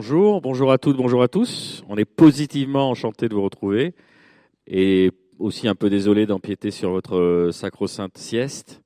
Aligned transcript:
Bonjour, 0.00 0.40
bonjour 0.40 0.70
à 0.70 0.78
toutes, 0.78 0.96
bonjour 0.96 1.24
à 1.24 1.26
tous. 1.26 1.82
On 1.88 1.96
est 1.96 2.04
positivement 2.04 2.88
enchanté 2.88 3.28
de 3.28 3.34
vous 3.34 3.42
retrouver 3.42 3.96
et 4.68 5.10
aussi 5.40 5.66
un 5.66 5.74
peu 5.74 5.90
désolé 5.90 6.24
d'empiéter 6.24 6.70
sur 6.70 6.92
votre 6.92 7.48
sacro-sainte 7.50 8.16
sieste. 8.16 8.80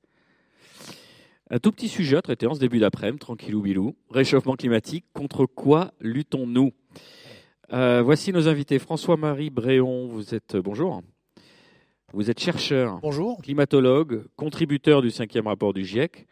Un 1.51 1.59
tout 1.59 1.71
petit 1.71 1.87
sujet 1.87 2.17
à 2.17 2.23
traiter 2.23 2.47
en 2.47 2.55
ce 2.55 2.59
début 2.59 2.79
d'après-midi, 2.79 3.19
tranquillou 3.19 3.61
bilou. 3.61 3.95
Réchauffement 4.09 4.55
climatique, 4.55 5.05
contre 5.13 5.45
quoi 5.45 5.91
luttons-nous? 6.01 6.71
Euh, 7.73 8.01
Voici 8.01 8.33
nos 8.33 8.47
invités. 8.47 8.79
François-Marie 8.79 9.51
Bréon, 9.51 10.07
vous 10.07 10.33
êtes 10.33 10.57
bonjour. 10.57 11.03
Vous 12.11 12.31
êtes 12.31 12.39
chercheur, 12.39 12.97
bonjour. 13.03 13.39
climatologue, 13.43 14.23
contributeur 14.35 15.03
du 15.03 15.11
cinquième 15.11 15.45
rapport 15.45 15.73
du 15.73 15.85
GIEC, 15.85 16.25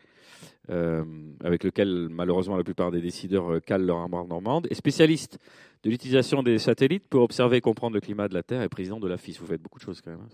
euh, 0.70 1.04
avec 1.44 1.64
lequel 1.64 2.08
malheureusement 2.10 2.56
la 2.58 2.64
plupart 2.64 2.92
des 2.92 3.02
décideurs 3.02 3.52
euh, 3.54 3.60
calent 3.60 3.86
leur 3.86 3.98
armoire 3.98 4.26
normande, 4.28 4.68
et 4.70 4.76
spécialiste 4.76 5.40
de 5.84 5.90
l'utilisation 5.90 6.44
des 6.44 6.60
satellites 6.60 7.08
pour 7.08 7.22
observer 7.24 7.58
et 7.58 7.62
comprendre 7.62 7.96
le 7.96 8.02
climat 8.02 8.28
de 8.28 8.34
la 8.36 8.44
Terre 8.44 8.62
et 8.62 8.70
président 8.70 9.00
de 9.00 9.08
la 9.08 9.18
FIS. 9.18 9.38
Vous 9.40 9.48
faites 9.48 9.62
beaucoup 9.62 9.80
de 9.80 9.84
choses 9.84 10.02
quand 10.02 10.12
même. 10.12 10.22
hein. 10.22 10.30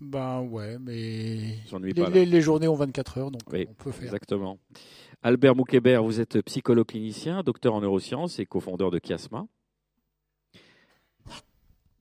Ben 0.00 0.40
ouais, 0.40 0.76
mais 0.80 1.56
les, 1.80 1.94
pas, 1.94 2.10
les- 2.10 2.26
les 2.26 2.40
journées 2.40 2.66
ont 2.66 2.74
24 2.74 3.18
heures, 3.18 3.30
donc 3.30 3.42
Oui, 3.52 3.66
on 3.70 3.74
peut 3.74 3.92
faire. 3.92 4.02
Exactement. 4.06 4.58
Albert 5.22 5.54
Moukébert, 5.54 6.02
vous 6.02 6.18
êtes 6.20 6.42
psychologue 6.42 6.86
clinicien, 6.88 7.42
docteur 7.44 7.74
en 7.74 7.80
neurosciences 7.80 8.40
et 8.40 8.44
cofondeur 8.44 8.90
de 8.90 8.98
Chiasma. 8.98 9.46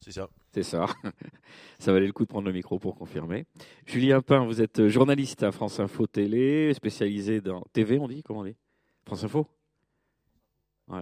C'est 0.01 0.11
ça. 0.11 0.27
C'est 0.53 0.63
ça. 0.63 0.85
Ça 1.79 1.91
valait 1.91 2.05
le 2.05 2.13
coup 2.13 2.23
de 2.23 2.29
prendre 2.29 2.45
le 2.45 2.53
micro 2.53 2.77
pour 2.77 2.95
confirmer. 2.95 3.45
Julien 3.87 4.21
Pain, 4.21 4.45
vous 4.45 4.61
êtes 4.61 4.87
journaliste 4.87 5.41
à 5.41 5.51
France 5.51 5.79
Info 5.79 6.05
Télé, 6.05 6.71
spécialisé 6.75 7.41
dans 7.41 7.61
TV, 7.73 7.97
on 7.97 8.07
dit 8.07 8.21
Comment 8.21 8.41
on 8.41 8.45
dit? 8.45 8.55
France 9.05 9.23
Info? 9.23 9.47
Ouais. 10.87 11.01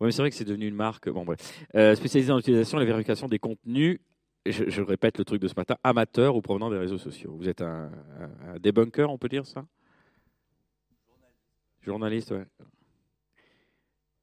Mais 0.00 0.12
c'est 0.12 0.22
vrai 0.22 0.30
que 0.30 0.36
c'est 0.36 0.44
devenu 0.46 0.66
une 0.66 0.74
marque. 0.74 1.10
Bon, 1.10 1.24
bref. 1.24 1.38
Euh, 1.74 1.94
spécialisé 1.94 2.28
dans 2.28 2.36
l'utilisation 2.36 2.78
et 2.78 2.80
la 2.80 2.86
vérification 2.86 3.28
des 3.28 3.38
contenus, 3.38 3.98
je, 4.46 4.80
répète 4.80 5.18
le 5.18 5.26
truc 5.26 5.42
de 5.42 5.48
ce 5.48 5.54
matin, 5.56 5.76
amateurs 5.84 6.34
ou 6.34 6.40
provenant 6.40 6.70
des 6.70 6.78
réseaux 6.78 6.96
sociaux. 6.98 7.34
Vous 7.36 7.48
êtes 7.48 7.60
un, 7.60 7.90
un- 8.18 8.54
un 8.54 8.58
debunker, 8.58 9.10
on 9.10 9.18
peut 9.18 9.28
dire 9.28 9.44
ça? 9.44 9.66
Journaliste, 11.82 12.30
ouais. 12.30 12.46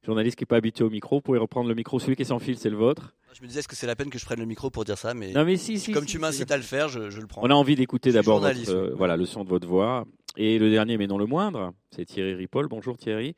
Journaliste 0.06 0.38
qui 0.38 0.42
n'est 0.42 0.46
pas 0.46 0.56
habitué 0.56 0.84
au 0.84 0.90
micro, 0.90 1.16
vous 1.16 1.20
pouvez 1.20 1.38
reprendre 1.38 1.68
le 1.68 1.74
micro. 1.74 1.98
Celui 1.98 2.14
qui 2.14 2.22
est 2.22 2.26
sans 2.26 2.38
fil, 2.38 2.56
c'est 2.56 2.70
le 2.70 2.76
vôtre. 2.76 3.12
Je 3.34 3.42
me 3.42 3.48
disais, 3.48 3.58
est-ce 3.58 3.66
que 3.66 3.74
c'est 3.74 3.88
la 3.88 3.96
peine 3.96 4.08
que 4.08 4.20
je 4.20 4.24
prenne 4.24 4.38
le 4.38 4.46
micro 4.46 4.70
pour 4.70 4.84
dire 4.84 4.96
ça 4.96 5.14
Mais 5.14 5.32
Non, 5.32 5.44
mais 5.44 5.56
si, 5.56 5.80
si. 5.80 5.90
comme 5.90 6.06
si, 6.06 6.12
tu 6.12 6.18
m'incites 6.20 6.50
à 6.52 6.56
le 6.56 6.62
faire, 6.62 6.88
je, 6.88 7.10
je 7.10 7.20
le 7.20 7.26
prends. 7.26 7.42
On 7.44 7.50
a 7.50 7.54
envie 7.54 7.74
d'écouter 7.74 8.12
d'abord 8.12 8.40
euh, 8.44 8.94
voilà, 8.96 9.16
le 9.16 9.26
son 9.26 9.42
de 9.42 9.48
votre 9.48 9.66
voix. 9.66 10.06
Et 10.36 10.60
le 10.60 10.70
dernier, 10.70 10.96
mais 10.96 11.08
non 11.08 11.18
le 11.18 11.26
moindre, 11.26 11.72
c'est 11.90 12.04
Thierry 12.04 12.34
Ripoll. 12.34 12.68
Bonjour 12.68 12.96
Thierry. 12.96 13.34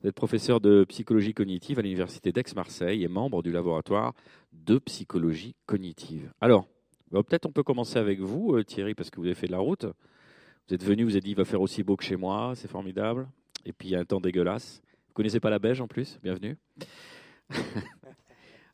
Vous 0.00 0.08
êtes 0.08 0.14
professeur 0.14 0.60
de 0.60 0.84
psychologie 0.84 1.34
cognitive 1.34 1.80
à 1.80 1.82
l'Université 1.82 2.30
d'Aix-Marseille 2.30 3.02
et 3.02 3.08
membre 3.08 3.42
du 3.42 3.50
laboratoire 3.50 4.12
de 4.52 4.78
psychologie 4.78 5.56
cognitive. 5.66 6.30
Alors, 6.40 6.68
bah, 7.10 7.22
peut-être 7.24 7.46
on 7.46 7.52
peut 7.52 7.64
commencer 7.64 7.98
avec 7.98 8.20
vous, 8.20 8.54
euh, 8.54 8.62
Thierry, 8.62 8.94
parce 8.94 9.10
que 9.10 9.18
vous 9.18 9.26
avez 9.26 9.34
fait 9.34 9.48
de 9.48 9.52
la 9.52 9.58
route. 9.58 9.86
Vous 10.68 10.74
êtes 10.74 10.84
venu, 10.84 11.02
vous 11.02 11.10
avez 11.12 11.20
dit, 11.20 11.30
il 11.30 11.36
va 11.36 11.44
faire 11.44 11.60
aussi 11.60 11.82
beau 11.82 11.96
que 11.96 12.04
chez 12.04 12.16
moi, 12.16 12.52
c'est 12.54 12.68
formidable. 12.70 13.26
Et 13.66 13.72
puis 13.72 13.88
il 13.88 13.90
y 13.92 13.96
a 13.96 14.00
un 14.00 14.04
temps 14.04 14.20
dégueulasse. 14.20 14.82
Vous 15.12 15.16
connaissez 15.16 15.40
pas 15.40 15.50
la 15.50 15.58
Beige 15.58 15.78
en 15.82 15.86
plus? 15.86 16.18
Bienvenue. 16.22 16.56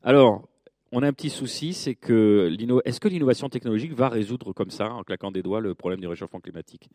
Alors, 0.05 0.48
on 0.93 1.03
a 1.03 1.09
un 1.09 1.12
petit 1.12 1.31
souci, 1.31 1.75
c'est 1.75 1.97
que 1.97 2.49
est-ce 2.84 3.00
que 3.00 3.09
l'innovation 3.09 3.49
technologique 3.49 3.93
va 3.93 4.09
résoudre 4.09 4.53
comme 4.53 4.71
ça, 4.71 4.88
en 4.93 5.03
claquant 5.03 5.32
des 5.32 5.43
doigts, 5.43 5.60
le 5.60 5.75
problème 5.75 5.99
du 5.99 6.06
réchauffement 6.06 6.38
climatique? 6.38 6.88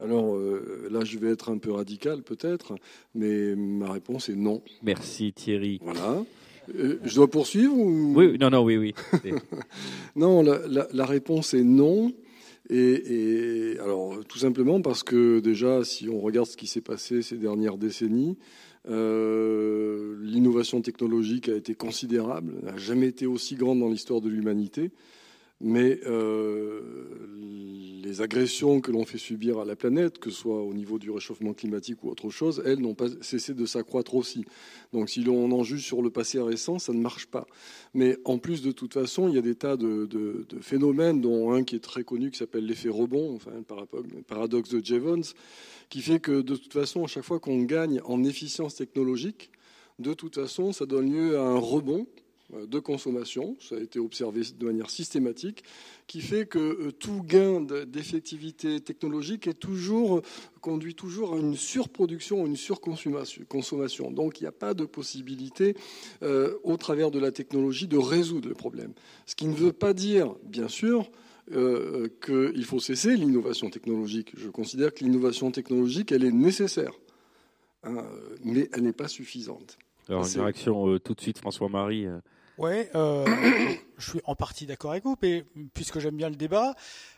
Alors 0.00 0.34
euh, 0.34 0.88
là, 0.90 1.04
je 1.04 1.18
vais 1.18 1.30
être 1.30 1.52
un 1.52 1.58
peu 1.58 1.70
radical 1.70 2.24
peut-être, 2.24 2.74
mais 3.14 3.54
ma 3.54 3.92
réponse 3.92 4.28
est 4.28 4.34
non. 4.34 4.60
Merci 4.82 5.32
Thierry. 5.32 5.78
Voilà. 5.80 6.24
Euh, 6.74 6.98
je 7.04 7.14
dois 7.14 7.30
poursuivre 7.30 7.76
ou... 7.78 8.12
Oui, 8.16 8.36
non, 8.40 8.50
non, 8.50 8.64
oui, 8.64 8.76
oui. 8.76 8.92
Non, 10.16 10.42
la, 10.42 10.66
la- 10.66 10.88
la 10.92 11.06
réponse 11.06 11.54
est 11.54 11.62
non. 11.62 12.12
Et, 12.68 13.76
alors, 13.80 14.24
tout 14.28 14.38
simplement 14.38 14.80
parce 14.80 15.02
que 15.02 15.40
déjà, 15.40 15.84
si 15.84 16.08
on 16.08 16.20
regarde 16.20 16.48
ce 16.48 16.56
qui 16.56 16.66
s'est 16.66 16.80
passé 16.80 17.22
ces 17.22 17.36
dernières 17.36 17.78
décennies, 17.78 18.36
euh, 18.88 20.16
l'innovation 20.22 20.80
technologique 20.80 21.48
a 21.48 21.56
été 21.56 21.74
considérable, 21.74 22.54
n'a 22.62 22.76
jamais 22.76 23.06
été 23.06 23.26
aussi 23.26 23.56
grande 23.56 23.80
dans 23.80 23.88
l'histoire 23.88 24.20
de 24.20 24.28
l'humanité. 24.28 24.90
Mais 25.60 26.00
euh, 26.06 26.82
les 28.02 28.20
agressions 28.20 28.80
que 28.80 28.92
l'on 28.92 29.04
fait 29.06 29.18
subir 29.18 29.58
à 29.58 29.64
la 29.64 29.74
planète, 29.74 30.18
que 30.18 30.30
ce 30.30 30.36
soit 30.36 30.62
au 30.62 30.74
niveau 30.74 30.98
du 30.98 31.10
réchauffement 31.10 31.54
climatique 31.54 32.04
ou 32.04 32.10
autre 32.10 32.28
chose, 32.28 32.62
elles 32.66 32.80
n'ont 32.80 32.94
pas 32.94 33.06
cessé 33.22 33.54
de 33.54 33.64
s'accroître 33.64 34.14
aussi. 34.14 34.44
Donc 34.92 35.08
si 35.08 35.24
l'on 35.24 35.50
en 35.52 35.62
juge 35.64 35.84
sur 35.84 36.02
le 36.02 36.10
passé 36.10 36.40
récent, 36.40 36.78
ça 36.78 36.92
ne 36.92 37.00
marche 37.00 37.26
pas. 37.26 37.46
Mais 37.94 38.18
en 38.24 38.38
plus, 38.38 38.60
de 38.62 38.70
toute 38.70 38.92
façon, 38.92 39.28
il 39.28 39.34
y 39.34 39.38
a 39.38 39.42
des 39.42 39.54
tas 39.54 39.76
de, 39.76 40.04
de- 40.06 40.46
phénomènes, 40.60 41.20
dont 41.20 41.52
un 41.52 41.64
qui 41.64 41.76
est 41.76 41.80
très 41.80 42.04
connu, 42.04 42.30
qui 42.30 42.38
s'appelle 42.38 42.66
l'effet 42.66 42.90
rebond, 42.90 43.34
enfin 43.34 43.52
le 43.54 44.22
paradoxe 44.22 44.68
de 44.70 44.84
Jevons, 44.84 45.22
qui 45.88 46.00
fait 46.02 46.20
que 46.20 46.42
de 46.42 46.56
toute 46.56 46.72
façon, 46.72 47.04
à 47.04 47.06
chaque 47.06 47.24
fois 47.24 47.40
qu'on 47.40 47.62
gagne 47.62 48.00
en 48.04 48.24
efficience 48.24 48.74
technologique, 48.74 49.50
de 49.98 50.12
toute 50.12 50.34
façon, 50.34 50.72
ça 50.72 50.84
donne 50.84 51.10
lieu 51.10 51.38
à 51.38 51.42
un 51.42 51.58
rebond 51.58 52.06
de 52.52 52.78
consommation, 52.78 53.56
ça 53.60 53.74
a 53.74 53.80
été 53.80 53.98
observé 53.98 54.42
de 54.56 54.64
manière 54.64 54.88
systématique, 54.88 55.64
qui 56.06 56.20
fait 56.20 56.46
que 56.46 56.58
euh, 56.58 56.92
tout 56.92 57.22
gain 57.24 57.60
de- 57.60 57.82
d'effectivité 57.84 58.80
technologique 58.80 59.48
est 59.48 59.58
toujours, 59.58 60.22
conduit 60.60 60.94
toujours 60.94 61.34
à 61.34 61.38
une 61.38 61.56
surproduction, 61.56 62.46
une 62.46 62.54
surconsommation. 62.56 63.42
consommation. 63.48 64.12
Donc 64.12 64.40
il 64.40 64.44
n'y 64.44 64.48
a 64.48 64.52
pas 64.52 64.74
de 64.74 64.84
possibilité, 64.84 65.74
euh, 66.22 66.54
au 66.62 66.76
travers 66.76 67.10
de 67.10 67.18
la 67.18 67.32
technologie, 67.32 67.88
de 67.88 67.98
résoudre 67.98 68.48
le 68.48 68.54
problème. 68.54 68.92
Ce 69.26 69.34
qui 69.34 69.46
ne 69.46 69.54
veut 69.54 69.72
pas 69.72 69.92
dire, 69.92 70.34
bien 70.44 70.68
sûr, 70.68 71.10
euh, 71.52 72.08
qu'il 72.24 72.64
faut 72.64 72.80
cesser 72.80 73.16
l'innovation 73.16 73.70
technologique. 73.70 74.32
Je 74.36 74.48
considère 74.50 74.94
que 74.94 75.02
l'innovation 75.04 75.50
technologique, 75.50 76.12
elle 76.12 76.24
est 76.24 76.32
nécessaire, 76.32 76.92
hein, 77.82 78.04
mais 78.44 78.68
elle 78.72 78.82
n'est 78.82 78.92
pas 78.92 79.08
suffisante. 79.08 79.78
Alors, 80.08 80.24
une 80.26 80.42
réaction 80.42 80.88
euh, 80.88 81.00
tout 81.00 81.14
de 81.14 81.20
suite, 81.20 81.38
François-Marie. 81.38 82.06
Ouais, 82.58 82.90
euh, 82.94 83.26
je 83.98 84.10
suis 84.10 84.20
en 84.24 84.34
partie 84.34 84.66
d'accord 84.66 84.92
avec 84.92 85.04
vous, 85.04 85.16
puisque 85.74 85.98
j'aime 85.98 86.16
bien 86.16 86.30
le 86.30 86.36
débat, 86.36 86.74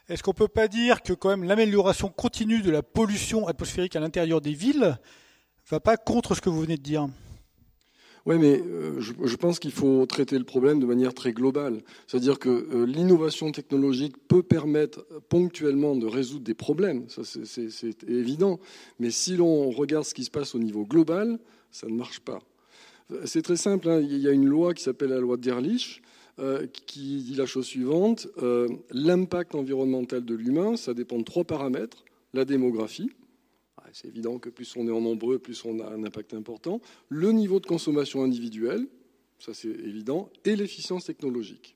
est-ce 0.08 0.22
qu'on 0.22 0.32
peut 0.32 0.48
pas 0.48 0.68
dire 0.68 1.02
que 1.02 1.12
quand 1.12 1.28
même 1.28 1.44
l'amélioration 1.44 2.08
continue 2.08 2.62
de 2.62 2.70
la 2.70 2.82
pollution 2.82 3.46
atmosphérique 3.46 3.94
à 3.94 4.00
l'intérieur 4.00 4.40
des 4.40 4.52
villes 4.52 4.98
va 5.68 5.80
pas 5.80 5.96
contre 5.96 6.34
ce 6.34 6.40
que 6.40 6.48
vous 6.48 6.62
venez 6.62 6.76
de 6.76 6.82
dire? 6.82 7.08
Oui, 8.26 8.36
mais 8.38 8.60
euh, 8.60 9.00
je, 9.00 9.36
pense 9.36 9.58
qu'il 9.58 9.70
faut 9.70 10.04
traiter 10.04 10.36
le 10.38 10.44
problème 10.44 10.80
de 10.80 10.86
manière 10.86 11.14
très 11.14 11.32
globale. 11.32 11.82
C'est-à-dire 12.06 12.38
que 12.38 12.48
euh, 12.48 12.84
l'innovation 12.84 13.52
technologique 13.52 14.16
peut 14.28 14.42
permettre 14.42 15.06
ponctuellement 15.30 15.94
de 15.96 16.06
résoudre 16.06 16.44
des 16.44 16.54
problèmes, 16.54 17.08
ça 17.08 17.22
c'est 17.24 18.04
évident. 18.04 18.60
Mais 18.98 19.10
si 19.10 19.36
l'on 19.36 19.70
regarde 19.70 20.04
ce 20.04 20.14
qui 20.14 20.24
se 20.24 20.30
passe 20.30 20.54
au 20.54 20.58
niveau 20.58 20.84
global, 20.84 21.38
ça 21.70 21.86
ne 21.86 21.94
marche 21.94 22.20
pas. 22.20 22.40
C'est 23.24 23.42
très 23.42 23.56
simple, 23.56 23.88
hein. 23.88 24.00
il 24.00 24.18
y 24.18 24.28
a 24.28 24.32
une 24.32 24.46
loi 24.46 24.74
qui 24.74 24.82
s'appelle 24.82 25.10
la 25.10 25.20
loi 25.20 25.38
d'Ehrlich, 25.38 26.02
euh, 26.38 26.66
qui 26.86 27.22
dit 27.22 27.34
la 27.34 27.46
chose 27.46 27.66
suivante, 27.66 28.28
euh, 28.42 28.68
l'impact 28.90 29.54
environnemental 29.54 30.24
de 30.24 30.34
l'humain, 30.34 30.76
ça 30.76 30.94
dépend 30.94 31.18
de 31.18 31.24
trois 31.24 31.44
paramètres, 31.44 32.04
la 32.34 32.44
démographie, 32.44 33.10
ah, 33.78 33.84
c'est 33.92 34.08
évident 34.08 34.38
que 34.38 34.50
plus 34.50 34.76
on 34.76 34.86
est 34.86 34.90
en 34.90 35.00
nombreux, 35.00 35.38
plus 35.38 35.64
on 35.64 35.80
a 35.80 35.86
un 35.86 36.04
impact 36.04 36.34
important. 36.34 36.80
Le 37.08 37.32
niveau 37.32 37.60
de 37.60 37.66
consommation 37.66 38.22
individuelle, 38.22 38.86
ça 39.38 39.54
c'est 39.54 39.68
évident, 39.68 40.30
et 40.44 40.54
l'efficience 40.54 41.06
technologique. 41.06 41.74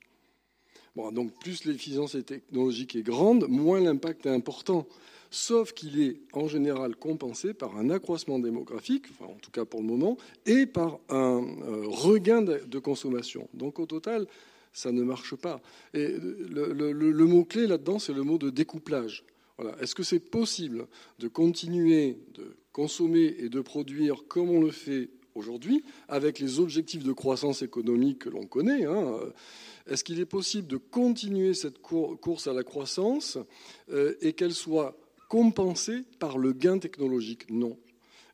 Donc 0.96 1.32
plus 1.40 1.64
l'efficience 1.64 2.16
technologique 2.24 2.96
est 2.96 3.02
grande, 3.02 3.46
moins 3.48 3.80
l'impact 3.80 4.26
est 4.26 4.30
important. 4.30 4.86
Sauf 5.30 5.72
qu'il 5.72 6.02
est 6.02 6.20
en 6.34 6.46
général 6.46 6.94
compensé 6.94 7.54
par 7.54 7.78
un 7.78 7.88
accroissement 7.88 8.38
démographique, 8.38 9.06
en 9.22 9.38
tout 9.40 9.50
cas 9.50 9.64
pour 9.64 9.80
le 9.80 9.86
moment, 9.86 10.18
et 10.44 10.66
par 10.66 10.98
un 11.08 11.42
euh, 11.42 11.84
regain 11.86 12.42
de, 12.42 12.78
consommation. 12.78 13.48
Donc 13.54 13.78
au 13.78 13.86
total, 13.86 14.26
ça 14.74 14.92
ne 14.92 15.02
marche 15.02 15.34
pas. 15.36 15.62
Et 15.94 16.08
le, 16.08 17.24
mot-clé 17.24 17.66
là-dedans, 17.66 17.98
c'est 17.98 18.12
le 18.12 18.22
mot 18.24 18.36
de 18.36 18.50
découplage. 18.50 19.24
Est-ce 19.80 19.94
que 19.94 20.02
c'est 20.02 20.20
possible 20.20 20.86
de 21.18 21.28
continuer 21.28 22.18
de 22.34 22.54
consommer 22.72 23.34
et 23.38 23.48
de 23.48 23.60
produire 23.62 24.24
comme 24.28 24.50
on 24.50 24.60
le 24.60 24.70
fait 24.70 25.08
aujourd'hui, 25.34 25.84
avec 26.08 26.38
les 26.38 26.60
objectifs 26.60 27.04
de 27.04 27.12
croissance 27.12 27.62
économique 27.62 28.20
que 28.20 28.28
l'on 28.30 28.46
connaît 28.46 28.84
hein, 28.84 29.18
Est-ce 29.86 30.04
qu'il 30.04 30.20
est 30.20 30.26
possible 30.26 30.68
de 30.68 30.76
continuer 30.76 31.54
cette 31.54 31.78
cour- 31.80 32.18
course 32.20 32.46
à 32.46 32.52
la 32.52 32.62
croissance 32.62 33.38
euh, 33.90 34.14
et 34.20 34.32
qu'elle 34.32 34.54
soit 34.54 34.96
compensée 35.28 36.04
par 36.18 36.38
le 36.38 36.52
gain 36.52 36.78
technologique? 36.78 37.50
Non. 37.50 37.76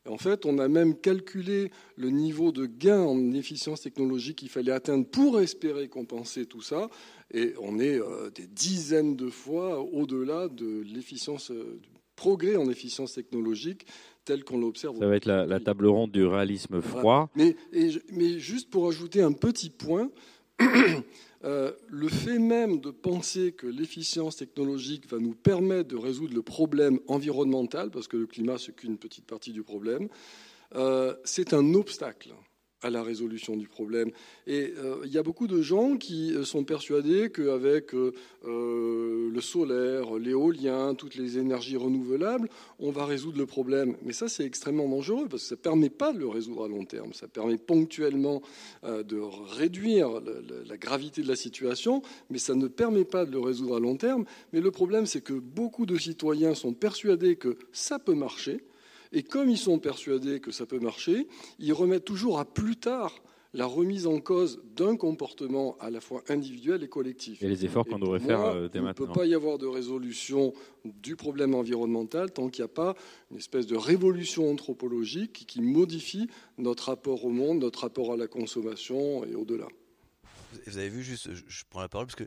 En 0.07 0.17
fait, 0.17 0.45
on 0.45 0.57
a 0.59 0.67
même 0.67 0.95
calculé 0.95 1.71
le 1.95 2.09
niveau 2.09 2.51
de 2.51 2.65
gain 2.65 3.01
en 3.01 3.33
efficience 3.33 3.81
technologique 3.81 4.37
qu'il 4.37 4.49
fallait 4.49 4.71
atteindre 4.71 5.05
pour 5.05 5.39
espérer 5.39 5.87
compenser 5.87 6.45
tout 6.45 6.61
ça. 6.61 6.89
Et 7.31 7.53
on 7.59 7.79
est 7.79 7.99
euh, 7.99 8.29
des 8.31 8.47
dizaines 8.47 9.15
de 9.15 9.29
fois 9.29 9.81
au-delà 9.81 10.47
de 10.47 10.81
l'efficience 10.81 11.51
euh, 11.51 11.79
progrès 12.15 12.55
en 12.55 12.69
efficience 12.69 13.13
technologique 13.13 13.85
tel 14.29 14.43
qu'on 14.43 14.59
l'observe. 14.59 14.99
Ça 14.99 15.07
va 15.07 15.15
être 15.15 15.25
la, 15.25 15.47
la, 15.47 15.59
table 15.59 15.87
ronde 15.87 16.11
du 16.11 16.23
réalisme 16.23 16.81
froid. 16.81 17.31
Mais, 17.33 17.55
mais, 18.11 18.37
juste 18.37 18.69
pour 18.69 18.87
ajouter 18.87 19.23
un 19.23 19.31
petit 19.31 19.71
point, 19.71 20.11
euh, 21.43 21.71
le 21.87 22.07
fait 22.07 22.37
même 22.37 22.79
de 22.79 22.91
penser 22.91 23.53
que 23.53 23.65
l'efficience 23.65 24.35
technologique 24.35 25.09
va 25.09 25.17
nous 25.17 25.33
permettre 25.33 25.89
de 25.89 25.97
résoudre 25.97 26.35
le 26.35 26.43
problème 26.43 26.99
environnemental, 27.07 27.89
parce 27.89 28.07
que 28.07 28.17
le 28.17 28.27
climat, 28.27 28.59
c'est 28.59 28.75
qu'une 28.75 28.99
petite 28.99 29.25
partie 29.25 29.51
du 29.51 29.63
problème, 29.63 30.09
euh, 30.75 31.15
c'est 31.23 31.53
un 31.55 31.73
obstacle 31.73 32.29
à 32.81 32.89
la 32.89 33.03
résolution 33.03 33.57
du 33.57 33.67
problème. 33.67 34.11
Et 34.47 34.73
euh, 34.77 35.01
il 35.05 35.11
y 35.11 35.17
a 35.17 35.23
beaucoup 35.23 35.47
de 35.47 35.61
gens 35.61 35.97
qui 35.97 36.33
euh, 36.33 36.43
sont 36.43 36.63
persuadés 36.63 37.29
qu'avec 37.29 37.93
euh, 37.93 38.11
le 38.43 39.41
solaire, 39.41 40.15
l'éolien, 40.15 40.95
toutes 40.95 41.15
les 41.15 41.37
énergies 41.37 41.75
renouvelables, 41.75 42.49
on 42.79 42.91
va 42.91 43.05
résoudre 43.05 43.37
le 43.37 43.45
problème. 43.45 43.95
Mais 44.03 44.13
ça, 44.13 44.29
c'est 44.29 44.45
extrêmement 44.45 44.87
dangereux 44.87 45.27
parce 45.29 45.43
que 45.43 45.49
ça 45.49 45.55
ne 45.55 45.61
permet 45.61 45.89
pas 45.89 46.13
de 46.13 46.19
le 46.19 46.27
résoudre 46.27 46.65
à 46.65 46.67
long 46.67 46.85
terme. 46.85 47.13
Ça 47.13 47.27
permet 47.27 47.57
ponctuellement 47.57 48.41
de 48.83 49.19
réduire 49.55 50.21
la 50.67 50.77
gravité 50.77 51.21
de 51.21 51.27
la 51.27 51.35
situation, 51.35 52.01
mais 52.29 52.37
ça 52.37 52.55
ne 52.55 52.67
permet 52.67 53.05
pas 53.05 53.25
de 53.25 53.31
le 53.31 53.39
résoudre 53.39 53.75
à 53.75 53.79
long 53.79 53.97
terme. 53.97 54.25
Mais 54.53 54.61
le 54.61 54.71
problème, 54.71 55.05
c'est 55.05 55.21
que 55.21 55.33
beaucoup 55.33 55.85
de 55.85 55.97
citoyens 55.97 56.55
sont 56.55 56.73
persuadés 56.73 57.35
que 57.35 57.57
ça 57.71 57.99
peut 57.99 58.13
marcher 58.13 58.61
et 59.11 59.23
comme 59.23 59.49
ils 59.49 59.57
sont 59.57 59.79
persuadés 59.79 60.39
que 60.39 60.51
ça 60.51 60.65
peut 60.65 60.79
marcher, 60.79 61.27
ils 61.57 61.73
remettent 61.73 62.05
toujours 62.05 62.39
à 62.39 62.45
plus 62.45 62.75
tard 62.75 63.21
la 63.53 63.65
remise 63.65 64.05
en 64.05 64.19
cause 64.19 64.61
d'un 64.75 64.95
comportement 64.95 65.75
à 65.79 65.89
la 65.89 66.01
fois 66.01 66.23
individuel 66.29 66.83
et 66.83 66.87
collectif. 66.87 67.41
Et 67.41 67.47
les 67.47 67.65
efforts 67.65 67.85
qu'on 67.85 67.97
devrait 67.97 68.19
faire 68.19 68.41
euh, 68.41 68.69
dès 68.71 68.79
maintenant. 68.79 68.93
Il 68.95 69.01
ne 69.01 69.07
peut 69.07 69.19
pas 69.19 69.25
y 69.25 69.33
avoir 69.33 69.57
de 69.57 69.65
résolution 69.65 70.53
du 70.85 71.15
problème 71.15 71.55
environnemental 71.55 72.31
tant 72.31 72.49
qu'il 72.49 72.63
n'y 72.63 72.69
a 72.69 72.73
pas 72.73 72.95
une 73.31 73.37
espèce 73.37 73.65
de 73.65 73.75
révolution 73.75 74.51
anthropologique 74.51 75.45
qui 75.47 75.61
modifie 75.61 76.27
notre 76.59 76.89
rapport 76.89 77.25
au 77.25 77.29
monde, 77.29 77.59
notre 77.59 77.81
rapport 77.81 78.13
à 78.13 78.17
la 78.17 78.27
consommation 78.27 79.25
et 79.25 79.33
au-delà. 79.33 79.67
Vous 80.67 80.77
avez 80.77 80.89
vu, 80.89 81.03
juste, 81.03 81.29
je, 81.33 81.63
prends 81.69 81.81
la 81.81 81.89
parole 81.89 82.07
parce 82.07 82.15
que 82.15 82.25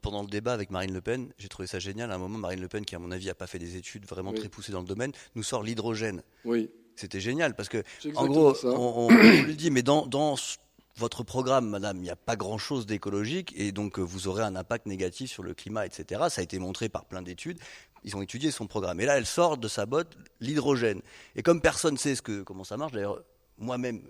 pendant 0.00 0.22
le 0.22 0.28
débat 0.28 0.52
avec 0.52 0.70
Marine 0.70 0.92
Le 0.92 1.00
Pen, 1.00 1.32
j'ai 1.38 1.48
trouvé 1.48 1.66
ça 1.66 1.78
génial. 1.78 2.10
À 2.10 2.14
un 2.14 2.18
moment, 2.18 2.38
Marine 2.38 2.60
Le 2.60 2.68
Pen, 2.68 2.84
qui 2.84 2.94
à 2.94 2.98
mon 2.98 3.10
avis 3.10 3.26
n'a 3.26 3.34
pas 3.34 3.46
fait 3.46 3.58
des 3.58 3.76
études 3.76 4.06
vraiment 4.06 4.32
très 4.32 4.48
poussées 4.48 4.72
dans 4.72 4.80
le 4.80 4.86
domaine, 4.86 5.12
nous 5.34 5.42
sort 5.42 5.62
l'hydrogène. 5.62 6.22
Oui. 6.44 6.70
C'était 6.96 7.20
génial 7.20 7.54
parce 7.54 7.68
que, 7.68 7.82
en 8.14 8.26
gros, 8.26 8.54
on, 8.64 9.08
lui 9.44 9.56
dit, 9.56 9.70
mais 9.70 9.82
dans, 9.82 10.06
dans 10.06 10.36
votre 10.96 11.24
programme, 11.24 11.68
madame, 11.68 11.96
il 11.98 12.02
n'y 12.02 12.10
a 12.10 12.16
pas 12.16 12.36
grand-chose 12.36 12.86
d'écologique 12.86 13.52
et 13.56 13.72
donc 13.72 13.98
euh, 13.98 14.02
vous 14.02 14.28
aurez 14.28 14.42
un 14.42 14.56
impact 14.56 14.86
négatif 14.86 15.30
sur 15.30 15.42
le 15.42 15.54
climat, 15.54 15.86
etc. 15.86 16.22
Ça 16.28 16.40
a 16.40 16.44
été 16.44 16.58
montré 16.58 16.88
par 16.88 17.06
plein 17.06 17.22
d'études. 17.22 17.58
Ils 18.04 18.16
ont 18.16 18.22
étudié 18.22 18.50
son 18.50 18.66
programme. 18.66 19.00
Et 19.00 19.06
là, 19.06 19.16
elle 19.16 19.26
sort 19.26 19.56
de 19.56 19.68
sa 19.68 19.86
botte 19.86 20.16
l'hydrogène. 20.40 21.00
Et 21.36 21.42
comme 21.42 21.60
personne 21.60 21.94
ne 21.94 21.98
sait 21.98 22.14
ce 22.14 22.22
que, 22.22 22.42
comment 22.42 22.64
ça 22.64 22.76
marche, 22.76 22.92
d'ailleurs, 22.92 23.22
moi-même, 23.58 24.02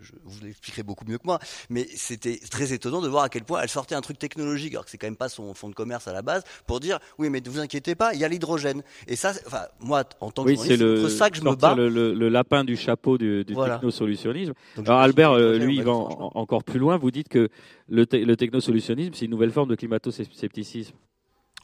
je, 0.00 0.12
vous 0.24 0.44
l'expliquerai 0.44 0.82
beaucoup 0.82 1.04
mieux 1.06 1.18
que 1.18 1.26
moi, 1.26 1.38
mais 1.70 1.86
c'était 1.94 2.38
très 2.50 2.72
étonnant 2.72 3.00
de 3.00 3.08
voir 3.08 3.24
à 3.24 3.28
quel 3.28 3.44
point 3.44 3.60
elle 3.60 3.68
sortait 3.68 3.94
un 3.94 4.00
truc 4.00 4.18
technologique, 4.18 4.72
alors 4.72 4.84
que 4.84 4.90
c'est 4.90 4.98
quand 4.98 5.06
même 5.06 5.16
pas 5.16 5.28
son 5.28 5.54
fond 5.54 5.68
de 5.68 5.74
commerce 5.74 6.08
à 6.08 6.12
la 6.12 6.22
base, 6.22 6.42
pour 6.66 6.80
dire 6.80 6.98
oui, 7.18 7.30
mais 7.30 7.40
ne 7.40 7.48
vous 7.48 7.60
inquiétez 7.60 7.94
pas, 7.94 8.14
il 8.14 8.20
y 8.20 8.24
a 8.24 8.28
l'hydrogène. 8.28 8.82
Et 9.06 9.16
ça, 9.16 9.32
enfin, 9.46 9.66
moi, 9.80 10.04
en 10.20 10.30
tant 10.30 10.44
que 10.44 10.50
oui, 10.50 10.58
c'est 10.58 10.76
le, 10.76 11.08
ça 11.08 11.30
que 11.30 11.36
je 11.36 11.42
me 11.42 11.54
bats. 11.54 11.74
Le, 11.74 11.88
le, 11.88 12.28
lapin 12.28 12.64
du 12.64 12.76
chapeau 12.76 13.18
du, 13.18 13.44
du 13.44 13.54
technosolutionnisme. 13.54 14.54
Alors 14.78 15.00
Albert, 15.00 15.32
euh, 15.32 15.58
lui, 15.58 15.76
il 15.76 15.84
va 15.84 15.92
encore 15.92 16.64
plus 16.64 16.78
loin. 16.78 16.96
Vous 16.96 17.10
dites 17.10 17.28
que 17.28 17.48
le, 17.88 18.06
le 18.10 18.36
technosolutionnisme, 18.36 19.14
c'est 19.14 19.26
une 19.26 19.30
nouvelle 19.30 19.52
forme 19.52 19.68
de 19.68 19.74
climato-scepticisme. 19.74 20.94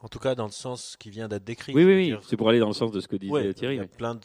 En 0.02 0.08
tout 0.08 0.18
cas, 0.18 0.34
dans 0.34 0.46
le 0.46 0.52
sens 0.52 0.96
qui 0.98 1.10
vient 1.10 1.28
d'être 1.28 1.44
décrit. 1.44 1.72
Oui, 1.74 1.84
oui, 1.84 1.94
oui. 1.94 2.16
C'est 2.22 2.36
pour 2.36 2.48
aller 2.48 2.60
dans 2.60 2.68
le 2.68 2.74
sens 2.74 2.92
de 2.92 3.00
ce 3.00 3.08
que 3.08 3.16
disait 3.16 3.52
Thierry. 3.54 3.76
Il 3.76 3.78
y 3.78 3.84
a 3.84 3.86
plein 3.86 4.14
de, 4.14 4.20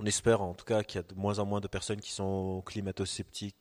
on 0.00 0.06
espère 0.06 0.40
en 0.40 0.54
tout 0.54 0.64
cas 0.64 0.82
qu'il 0.82 1.00
y 1.00 1.04
a 1.04 1.06
de 1.06 1.14
moins 1.14 1.38
en 1.38 1.46
moins 1.46 1.60
de 1.60 1.68
personnes 1.68 2.00
qui 2.00 2.12
sont 2.12 2.62
climato-sceptiques 2.64 3.56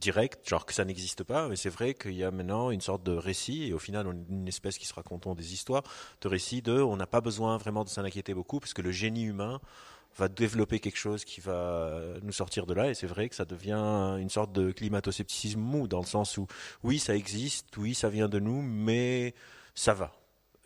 direct, 0.00 0.48
genre 0.48 0.64
que 0.64 0.72
ça 0.72 0.84
n'existe 0.84 1.22
pas, 1.22 1.48
mais 1.48 1.56
c'est 1.56 1.68
vrai 1.68 1.94
qu'il 1.94 2.14
y 2.14 2.24
a 2.24 2.30
maintenant 2.30 2.70
une 2.70 2.80
sorte 2.80 3.02
de 3.02 3.12
récit, 3.12 3.64
et 3.64 3.72
au 3.74 3.78
final, 3.78 4.06
on 4.06 4.12
est 4.12 4.28
une 4.30 4.48
espèce 4.48 4.78
qui 4.78 4.86
se 4.86 4.94
racontant 4.94 5.34
des 5.34 5.52
histoires, 5.52 5.82
de 6.22 6.28
récits 6.28 6.62
de 6.62 6.80
on 6.80 6.96
n'a 6.96 7.06
pas 7.06 7.20
besoin 7.20 7.56
vraiment 7.58 7.84
de 7.84 7.88
s'en 7.90 8.02
inquiéter 8.02 8.34
beaucoup, 8.34 8.60
parce 8.60 8.72
que 8.72 8.82
le 8.82 8.90
génie 8.90 9.24
humain 9.24 9.60
va 10.16 10.28
développer 10.28 10.80
quelque 10.80 10.96
chose 10.96 11.24
qui 11.26 11.42
va 11.42 12.00
nous 12.22 12.32
sortir 12.32 12.64
de 12.64 12.72
là, 12.72 12.88
et 12.90 12.94
c'est 12.94 13.06
vrai 13.06 13.28
que 13.28 13.34
ça 13.34 13.44
devient 13.44 14.16
une 14.18 14.30
sorte 14.30 14.52
de 14.52 14.72
climato-scepticisme 14.72 15.60
mou, 15.60 15.86
dans 15.86 16.00
le 16.00 16.06
sens 16.06 16.38
où 16.38 16.46
oui, 16.82 16.98
ça 16.98 17.14
existe, 17.14 17.76
oui, 17.76 17.94
ça 17.94 18.08
vient 18.08 18.28
de 18.28 18.38
nous, 18.38 18.62
mais 18.62 19.34
ça 19.74 19.92
va. 19.92 20.12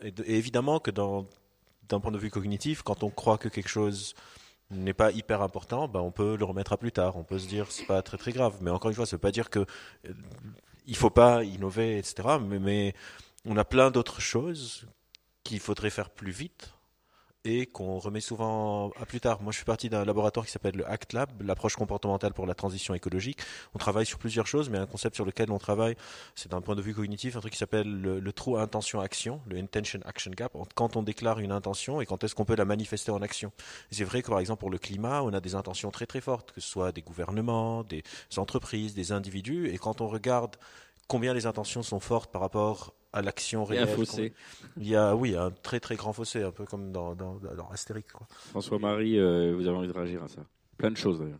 Et, 0.01 0.13
et 0.25 0.37
évidemment 0.37 0.79
que 0.79 0.91
d'un 0.91 1.99
point 1.99 2.11
de 2.11 2.17
vue 2.17 2.31
cognitif, 2.31 2.83
quand 2.83 3.03
on 3.03 3.09
croit 3.09 3.37
que 3.37 3.49
quelque 3.49 3.69
chose 3.69 4.15
n'est 4.71 4.93
pas 4.93 5.11
hyper 5.11 5.41
important, 5.41 5.87
ben 5.87 5.99
on 5.99 6.11
peut 6.11 6.35
le 6.35 6.45
remettre 6.45 6.73
à 6.73 6.77
plus 6.77 6.91
tard. 6.91 7.17
On 7.17 7.23
peut 7.23 7.39
se 7.39 7.47
dire 7.47 7.71
c'est 7.71 7.85
pas 7.85 8.01
très 8.01 8.17
très 8.17 8.31
grave. 8.31 8.57
Mais 8.61 8.71
encore 8.71 8.89
une 8.89 8.95
fois, 8.95 9.05
ça 9.05 9.15
veut 9.15 9.21
pas 9.21 9.31
dire 9.31 9.49
que 9.49 9.59
euh, 9.59 10.13
il 10.87 10.95
faut 10.95 11.09
pas 11.09 11.43
innover, 11.43 11.97
etc. 11.97 12.37
Mais 12.41 12.93
on 13.45 13.57
a 13.57 13.65
plein 13.65 13.91
d'autres 13.91 14.21
choses 14.21 14.87
qu'il 15.43 15.59
faudrait 15.59 15.89
faire 15.89 16.09
plus 16.09 16.31
vite 16.31 16.73
et 17.43 17.65
qu'on 17.65 17.97
remet 17.97 18.21
souvent 18.21 18.91
à 18.99 19.05
plus 19.05 19.19
tard. 19.19 19.41
Moi, 19.41 19.51
je 19.51 19.57
suis 19.57 19.65
parti 19.65 19.89
d'un 19.89 20.05
laboratoire 20.05 20.45
qui 20.45 20.51
s'appelle 20.51 20.75
le 20.75 20.87
ACT 20.87 21.13
Lab, 21.13 21.29
l'approche 21.41 21.75
comportementale 21.75 22.33
pour 22.33 22.45
la 22.45 22.53
transition 22.53 22.93
écologique. 22.93 23.39
On 23.73 23.79
travaille 23.79 24.05
sur 24.05 24.19
plusieurs 24.19 24.47
choses, 24.47 24.69
mais 24.69 24.77
un 24.77 24.85
concept 24.85 25.15
sur 25.15 25.25
lequel 25.25 25.51
on 25.51 25.57
travaille, 25.57 25.95
c'est 26.35 26.51
d'un 26.51 26.61
point 26.61 26.75
de 26.75 26.81
vue 26.81 26.93
cognitif, 26.93 27.35
un 27.35 27.39
truc 27.39 27.53
qui 27.53 27.57
s'appelle 27.57 27.89
le, 27.89 28.33
trou 28.33 28.57
intention-action, 28.57 29.41
le 29.47 29.57
intention 29.57 29.99
action 30.05 30.31
gap, 30.31 30.55
quand 30.75 30.95
on 30.95 31.03
déclare 31.03 31.39
une 31.39 31.51
intention 31.51 31.99
et 32.01 32.05
quand 32.05 32.23
est-ce 32.23 32.35
qu'on 32.35 32.45
peut 32.45 32.55
la 32.55 32.65
manifester 32.65 33.11
en 33.11 33.21
action. 33.21 33.51
C'est 33.89 34.03
vrai 34.03 34.21
que, 34.21 34.29
par 34.29 34.39
exemple, 34.39 34.59
pour 34.59 34.69
le 34.69 34.77
climat, 34.77 35.23
on 35.23 35.33
a 35.33 35.41
des 35.41 35.55
intentions 35.55 35.91
très 35.91 36.05
très 36.05 36.21
fortes, 36.21 36.51
que 36.51 36.61
ce 36.61 36.69
soit 36.69 36.91
des 36.91 37.01
gouvernements, 37.01 37.83
des 37.83 38.03
entreprises, 38.37 38.93
des 38.93 39.11
individus, 39.11 39.69
et 39.69 39.77
quand 39.77 40.01
on 40.01 40.07
regarde 40.07 40.57
combien 41.07 41.33
les 41.33 41.45
intentions 41.45 41.83
sont 41.83 41.99
fortes 41.99 42.31
par 42.31 42.41
rapport 42.41 42.93
à 43.13 43.21
l'action 43.21 43.63
réelle. 43.63 43.83
Il 43.83 43.87
y 43.87 43.89
a 43.89 43.93
un 43.93 43.95
fossé. 43.95 44.33
Il 44.77 44.87
y 44.87 44.95
a, 44.95 45.15
oui, 45.15 45.35
un 45.35 45.51
très 45.51 45.79
très 45.79 45.95
grand 45.95 46.13
fossé, 46.13 46.43
un 46.43 46.51
peu 46.51 46.65
comme 46.65 46.91
dans, 46.91 47.15
dans, 47.15 47.39
Astérix. 47.71 48.11
François-Marie, 48.49 49.19
euh, 49.19 49.53
vous 49.55 49.67
avez 49.67 49.77
envie 49.77 49.87
de 49.87 49.93
réagir 49.93 50.23
à 50.23 50.27
ça 50.27 50.41
Plein 50.77 50.91
de 50.91 50.97
choses 50.97 51.19
d'ailleurs. 51.19 51.39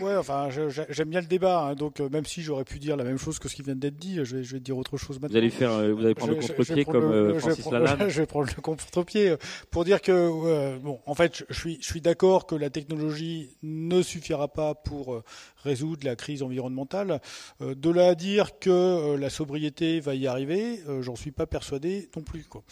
Ouais, 0.00 0.16
enfin, 0.16 0.48
j'aime 0.88 1.08
bien 1.08 1.20
le 1.20 1.26
débat, 1.26 1.60
hein, 1.60 1.74
donc 1.74 2.00
euh, 2.00 2.08
même 2.08 2.26
si 2.26 2.42
j'aurais 2.42 2.64
pu 2.64 2.78
dire 2.78 2.96
la 2.96 3.04
même 3.04 3.18
chose 3.18 3.38
que 3.38 3.48
ce 3.48 3.54
qui 3.54 3.62
vient 3.62 3.76
d'être 3.76 3.96
dit, 3.96 4.16
je 4.24 4.36
vais, 4.36 4.44
je 4.44 4.54
vais 4.54 4.60
dire 4.60 4.76
autre 4.76 4.96
chose 4.96 5.20
maintenant. 5.20 5.32
Vous 5.32 5.36
allez 5.36 5.50
faire, 5.50 5.70
euh, 5.70 5.92
vous 5.92 6.04
allez 6.04 6.14
prendre 6.14 6.32
le 6.32 6.40
contre-pied 6.40 6.84
comme 6.84 7.12
euh, 7.12 7.38
Francis 7.38 7.70
Lalanne. 7.70 8.08
Je 8.08 8.20
vais 8.20 8.26
prendre 8.26 8.48
le 8.54 8.60
contre-pied 8.60 9.34
pour 9.70 9.84
dire 9.84 10.00
que, 10.02 10.78
bon, 10.78 11.00
en 11.06 11.14
fait, 11.14 11.44
je 11.48 11.54
suis, 11.54 11.78
je 11.80 11.86
suis 11.86 12.00
d'accord 12.00 12.46
que 12.46 12.54
la 12.54 12.70
technologie 12.70 13.56
ne 13.62 14.02
suffira 14.02 14.48
pas 14.48 14.74
pour 14.74 15.22
résoudre 15.62 16.04
la 16.04 16.16
crise 16.16 16.42
environnementale. 16.42 17.20
de 17.60 17.90
là 17.90 18.08
à 18.08 18.14
dire 18.14 18.58
que 18.58 19.16
la 19.16 19.30
sobriété 19.30 20.00
va 20.00 20.14
y 20.14 20.26
arriver, 20.26 20.80
j'en 21.00 21.16
suis 21.16 21.30
pas 21.30 21.46
persuadé 21.46 22.08
non 22.16 22.22
plus, 22.22 22.44
quoi. 22.44 22.62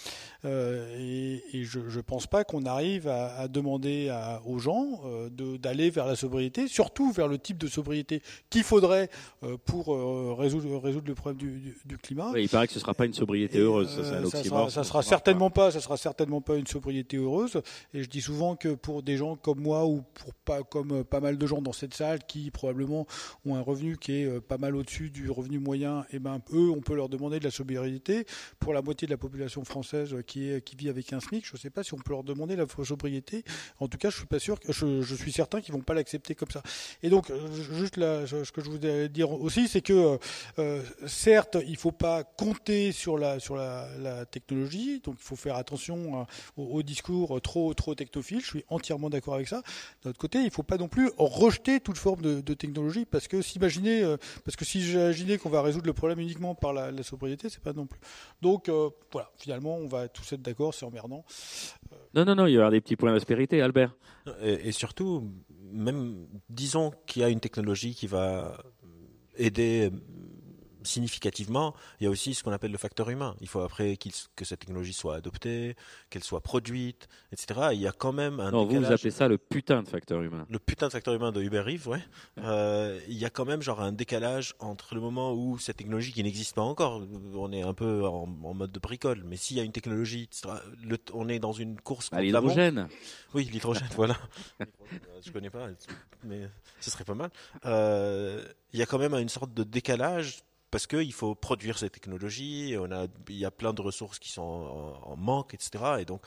et, 0.45 1.43
et 1.53 1.65
je, 1.65 1.89
je 1.89 2.01
pense 2.01 2.27
pas 2.27 2.45
qu'on 2.45 2.65
arrive 2.67 3.09
à, 3.09 3.35
à 3.37 3.49
demander 3.49 4.09
à, 4.09 4.43
aux 4.45 4.59
gens 4.59 5.01
d'aller 5.31 5.91
vers 5.91 6.07
la 6.07 6.17
sobriété, 6.17 6.69
surtout 6.69 7.12
vers 7.13 7.29
le 7.29 7.39
type 7.39 7.59
de 7.59 7.67
sobriété 7.67 8.23
qu'il 8.51 8.65
faudrait 8.65 9.11
euh, 9.43 9.57
pour 9.65 9.95
euh, 9.95 10.35
résoudre, 10.37 10.79
résoudre 10.79 11.07
le 11.09 11.15
problème 11.15 11.39
du, 11.39 11.75
du, 11.85 11.99
climat. 11.99 12.33
il 12.37 12.49
paraît 12.49 12.67
que 12.67 12.73
ce 12.73 12.79
ne 12.79 12.83
sera 12.83 12.95
pas 12.95 13.07
une 13.07 13.15
sobriété 13.15 13.59
heureuse, 13.59 13.89
ça, 13.89 14.25
ça 14.29 14.45
sera, 14.45 14.71
ça 14.71 14.85
sera 14.85 15.03
certainement 15.03 15.51
pas. 15.51 15.71
ça 15.71 15.81
sera 15.81 15.97
certainement 15.97 16.41
pas 16.41 16.57
une 16.57 16.67
sobriété 16.67 17.17
heureuse. 17.17 17.61
Et 17.95 18.03
je 18.03 18.09
dis 18.09 18.21
souvent 18.21 18.57
que 18.57 18.75
pour 18.75 19.03
des 19.03 19.17
gens 19.17 19.37
comme 19.37 19.61
moi 19.61 19.87
ou 19.87 20.03
pour 20.15 20.35
pas 20.35 20.63
comme 20.63 20.93
euh, 20.93 21.05
pas 21.05 21.21
mal 21.21 21.39
de 21.39 21.47
gens 21.47 21.63
dans 21.63 21.73
cette 21.73 21.95
salle 21.95 22.21
qui 22.27 22.51
probablement 22.51 23.07
ont 23.45 23.57
un 23.57 23.61
revenu 23.61 23.97
qui 23.97 24.13
est 24.13 24.41
pas 24.41 24.59
mal 24.59 24.77
au-dessus 24.77 25.11
du 25.11 25.31
revenu 25.31 25.59
moyen, 25.59 26.03
et 26.11 26.17
eh 26.17 26.19
ben 26.19 26.41
eux, 26.53 26.71
on 26.71 26.81
peut 26.81 26.95
leur 26.95 27.09
demander 27.09 27.39
de 27.39 27.45
la 27.45 27.51
sobriété. 27.51 28.27
Pour 28.59 28.73
la 28.73 28.83
moitié 28.83 29.07
de 29.07 29.13
la 29.13 29.19
population 29.19 29.65
française 29.65 30.17
qui 30.27 30.49
est 30.49 30.63
qui 30.65 30.77
vit 30.77 30.89
avec 30.89 31.13
un 31.13 31.21
SMIC, 31.21 31.47
je 31.47 31.55
ne 31.55 31.59
sais 31.59 31.71
pas 31.71 31.83
si 31.83 31.95
on 31.95 31.99
peut 31.99 32.13
leur 32.13 32.25
demander 32.25 32.57
la 32.57 32.67
sobriété. 32.85 33.45
En 33.79 33.89
tout 33.89 33.99
cas, 33.99 34.11
je 34.11 34.17
suis 34.17 34.27
pas 34.27 34.39
sûr, 34.39 34.59
je, 34.69 35.03
je 35.03 35.15
suis 35.15 35.33
certain 35.33 35.61
qu'ils 35.61 35.75
vont 35.75 35.81
pas 35.81 35.95
l'accepter 35.95 36.35
comme 36.35 36.51
ça. 36.51 36.63
Et 37.03 37.11
donc, 37.11 37.31
euh, 37.31 37.49
juste 37.73 37.97
là, 37.97 38.27
ce 38.27 38.53
que 38.53 38.63
je 38.63 38.71
voudrais 38.71 39.09
dire 39.09 39.31
aussi, 39.31 39.67
c'est 39.67 39.81
que 39.81 39.93
euh, 39.93 40.19
euh, 40.59 40.83
certes, 41.07 41.57
il 41.65 41.73
ne 41.73 41.77
faut 41.77 41.91
pas 41.91 42.23
compter 42.23 42.93
sur 42.93 43.19
la 43.19 43.41
sur 43.41 43.57
la, 43.57 43.89
la 44.01 44.25
technologie, 44.25 45.01
donc 45.01 45.17
il 45.19 45.25
faut 45.25 45.37
faire 45.37 45.57
attention 45.57 46.27
au, 46.57 46.83
discours 46.83 47.41
trop 47.41 47.75
trop 47.75 47.95
technophile. 47.95 48.41
Je 48.41 48.47
suis 48.47 48.65
entièrement 48.69 49.11
d'accord 49.11 49.35
avec 49.35 49.49
ça. 49.49 49.63
D'un 50.03 50.11
autre 50.11 50.19
côté, 50.19 50.39
il 50.39 50.47
ne 50.47 50.51
faut 50.51 50.63
pas 50.63 50.77
non 50.77 50.89
plus 50.89 51.11
rejeter 51.19 51.81
toute 51.81 51.99
forme 51.99 52.23
de, 52.23 52.41
de 52.41 52.55
technologie, 52.55 53.05
parce 53.05 53.27
que 53.27 53.43
s'imaginer, 53.43 54.17
parce 54.45 54.57
que 54.57 54.65
si 54.65 54.81
j'imaginais 54.83 55.39
qu'on 55.39 55.51
va 55.51 55.63
résoudre 55.63 55.87
le 55.87 55.93
problème 55.93 56.21
uniquement 56.21 56.55
par 56.55 56.73
la, 56.73 56.93
la 56.93 57.03
sobriété, 57.03 57.49
c'est 57.49 57.63
pas 57.63 57.73
non 57.73 57.87
plus. 57.87 58.01
Donc 58.43 58.71
voilà, 59.11 59.31
finalement, 59.37 59.77
on 59.77 59.89
va 59.89 60.09
tous 60.09 60.33
être 60.33 60.43
d'accord, 60.43 60.73
c'est 60.73 60.87
emmerdant. 60.87 61.25
Non, 62.15 62.25
non, 62.25 62.35
non, 62.35 62.47
il 62.47 62.53
y 62.53 62.59
aura 62.59 62.71
des 62.71 62.81
petits 62.81 62.97
points 62.97 63.13
d'aspérité, 63.13 63.61
Albert. 63.61 63.95
Et, 64.43 64.69
et 64.69 64.73
surtout, 64.73 65.33
même 65.73 66.27
disons 66.49 66.93
qu'il 67.07 67.23
y 67.23 67.25
a 67.25 67.29
une 67.29 67.41
technologie 67.41 67.95
qui 67.95 68.07
va 68.07 68.63
aider 69.37 69.91
significativement, 70.85 71.75
il 72.01 72.05
y 72.05 72.07
a 72.07 72.11
aussi 72.11 72.35
ce 72.35 72.43
qu'on 72.43 72.53
appelle 72.53 72.73
le 72.73 72.79
facteur 72.79 73.11
humain. 73.11 73.35
Il 73.41 73.49
faut 73.49 73.61
après 73.61 73.97
que 73.97 74.45
cette 74.45 74.61
technologie 74.61 74.93
soit 74.93 75.17
adoptée, 75.17 75.77
qu'elle 76.11 76.25
soit 76.25 76.41
produite, 76.41 77.09
etc. 77.33 77.69
il 77.73 77.81
y 77.81 77.87
a 77.87 77.93
quand 77.93 78.13
même 78.13 78.41
un 78.41 78.51
non, 78.51 78.65
vous, 78.65 78.79
vous 78.79 78.93
appelez 78.93 79.11
ça 79.11 79.29
le 79.29 79.39
putain 79.39 79.83
de 79.83 79.89
facteur 79.89 80.23
humain. 80.23 80.47
Le 80.49 80.59
putain 80.59 80.87
de 80.87 80.93
facteur 80.93 81.15
humain 81.15 81.33
de 81.33 81.43
Uber 81.43 81.65
Eats, 81.67 81.89
ouais. 81.89 82.03
Euh, 82.39 83.01
il 83.09 83.17
y 83.17 83.25
a 83.25 83.31
quand 83.31 83.45
même 83.45 83.63
genre 83.63 83.81
un 83.81 83.93
décalage 83.93 84.55
entre 84.59 84.95
le 84.95 85.01
moment 85.01 85.33
où 85.33 85.59
cette 85.59 85.77
technologie 85.77 86.13
qui 86.13 86.23
n'existe 86.23 86.55
pas 86.55 86.63
encore, 86.63 87.03
on 87.35 87.53
est 87.53 87.63
un 87.63 87.75
peu 87.75 88.07
en, 88.07 88.27
mode 88.27 88.73
de 88.73 88.81
bricole, 88.81 89.23
mais 89.25 89.37
s'il 89.37 89.57
y 89.57 89.61
a 89.61 89.63
une 89.63 89.73
technologie, 89.73 90.29
on 91.13 91.29
est 91.29 91.39
dans 91.39 91.53
une 91.53 91.81
course 91.81 92.09
contre 92.09 92.23
l'hydrogène. 92.23 92.89
Oui, 93.35 93.49
l'hydrogène, 93.51 93.89
voilà. 93.97 94.17
Je 95.25 95.31
connais 95.31 95.51
pas, 95.51 95.69
mais 96.25 96.49
ce 96.81 96.91
serait 96.91 97.05
pas 97.05 97.15
mal. 97.15 97.31
Euh, 97.65 98.45
il 98.73 98.79
y 98.79 98.83
a 98.83 98.87
quand 98.87 98.99
même 98.99 99.15
une 99.15 99.29
sorte 99.29 99.53
de 99.55 99.65
décalage 99.65 100.43
parce 100.73 100.87
qu'il 100.87 101.13
faut 101.13 101.35
produire 101.35 101.79
ces 101.79 101.91
technologies, 101.91 102.77
on 102.79 102.91
a, 102.91 103.07
il 103.29 103.37
y 103.37 103.45
a 103.45 103.51
plein 103.51 103.75
de 103.75 103.83
ressources 103.83 104.19
qui 104.19 104.31
sont 104.31 104.97
en, 105.05 105.17
manque, 105.17 105.53
etc. 105.53 105.99
Et 106.01 106.07
donc, 106.07 106.23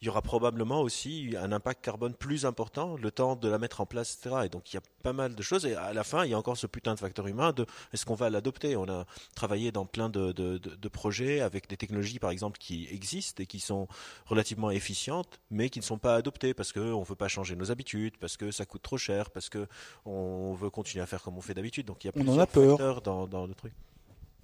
il 0.00 0.06
y 0.06 0.10
aura 0.10 0.22
probablement 0.22 0.82
aussi 0.82 1.34
un 1.38 1.52
impact 1.52 1.84
carbone 1.84 2.14
plus 2.14 2.44
important, 2.44 2.96
le 2.96 3.10
temps 3.10 3.34
de 3.34 3.48
la 3.48 3.58
mettre 3.58 3.80
en 3.80 3.86
place, 3.86 4.14
etc. 4.14 4.42
Et 4.44 4.48
donc 4.48 4.72
il 4.72 4.76
y 4.76 4.78
a 4.78 4.82
pas 5.02 5.12
mal 5.12 5.34
de 5.34 5.42
choses. 5.42 5.64
Et 5.64 5.74
à 5.74 5.92
la 5.92 6.04
fin, 6.04 6.24
il 6.24 6.30
y 6.30 6.34
a 6.34 6.38
encore 6.38 6.56
ce 6.56 6.66
putain 6.66 6.94
de 6.94 6.98
facteur 6.98 7.26
humain 7.26 7.52
de 7.52 7.66
est-ce 7.92 8.04
qu'on 8.04 8.14
va 8.14 8.28
l'adopter? 8.28 8.76
On 8.76 8.88
a 8.88 9.06
travaillé 9.34 9.72
dans 9.72 9.86
plein 9.86 10.08
de, 10.08 10.32
de, 10.32 10.58
de, 10.58 10.88
projets 10.88 11.40
avec 11.40 11.68
des 11.68 11.76
technologies, 11.76 12.18
par 12.18 12.30
exemple, 12.30 12.58
qui 12.58 12.88
existent 12.90 13.42
et 13.42 13.46
qui 13.46 13.60
sont 13.60 13.88
relativement 14.26 14.70
efficientes, 14.70 15.40
mais 15.50 15.70
qui 15.70 15.78
ne 15.78 15.84
sont 15.84 15.98
pas 15.98 16.16
adoptées 16.16 16.52
parce 16.52 16.72
qu'on 16.72 17.00
ne 17.00 17.04
veut 17.04 17.14
pas 17.14 17.28
changer 17.28 17.56
nos 17.56 17.70
habitudes, 17.70 18.16
parce 18.18 18.36
que 18.36 18.50
ça 18.50 18.66
coûte 18.66 18.82
trop 18.82 18.98
cher, 18.98 19.30
parce 19.30 19.48
qu'on 19.50 20.54
veut 20.54 20.70
continuer 20.70 21.02
à 21.02 21.06
faire 21.06 21.22
comme 21.22 21.38
on 21.38 21.42
fait 21.42 21.54
d'habitude. 21.54 21.86
Donc 21.86 22.04
il 22.04 22.08
y 22.08 22.10
a 22.10 22.12
plusieurs 22.12 22.48
facteurs 22.50 23.00
dans, 23.00 23.26
dans 23.26 23.46
le 23.46 23.54
truc. 23.54 23.72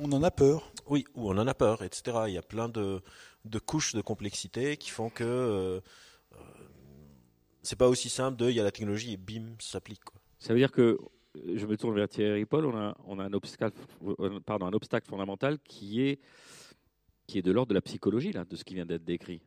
On 0.04 0.10
en 0.10 0.22
a 0.24 0.32
peur. 0.32 0.72
Oui, 0.88 1.04
ou 1.14 1.30
on 1.30 1.38
en 1.38 1.46
a 1.46 1.54
peur, 1.54 1.84
etc. 1.84 2.22
Il 2.26 2.34
y 2.34 2.38
a 2.38 2.42
plein 2.42 2.68
de, 2.68 3.00
de 3.44 3.58
couches 3.60 3.94
de 3.94 4.00
complexité 4.00 4.76
qui 4.76 4.90
font 4.90 5.10
que 5.10 5.22
euh, 5.22 5.80
euh, 6.32 6.36
c'est 7.62 7.78
pas 7.78 7.88
aussi 7.88 8.08
simple 8.08 8.36
de 8.36 8.50
il 8.50 8.56
y 8.56 8.60
a 8.60 8.64
la 8.64 8.72
technologie 8.72 9.12
et 9.12 9.16
bim, 9.16 9.54
ça 9.60 9.74
s'applique. 9.74 10.00
Ça 10.40 10.52
veut 10.54 10.58
dire 10.58 10.72
que 10.72 10.98
je 11.54 11.64
me 11.66 11.76
tourne 11.76 11.94
vers 11.94 12.08
Thierry 12.08 12.44
Paul, 12.46 12.66
on 12.66 12.76
a, 12.76 12.96
on 13.06 13.20
a 13.20 13.24
un, 13.24 13.32
obstacle, 13.32 13.78
euh, 14.18 14.40
pardon, 14.40 14.66
un 14.66 14.72
obstacle 14.72 15.08
fondamental 15.08 15.60
qui 15.60 16.02
est, 16.02 16.18
qui 17.28 17.38
est 17.38 17.42
de 17.42 17.52
l'ordre 17.52 17.68
de 17.68 17.74
la 17.74 17.82
psychologie, 17.82 18.32
là, 18.32 18.44
de 18.44 18.56
ce 18.56 18.64
qui 18.64 18.74
vient 18.74 18.86
d'être 18.86 19.04
décrit. 19.04 19.40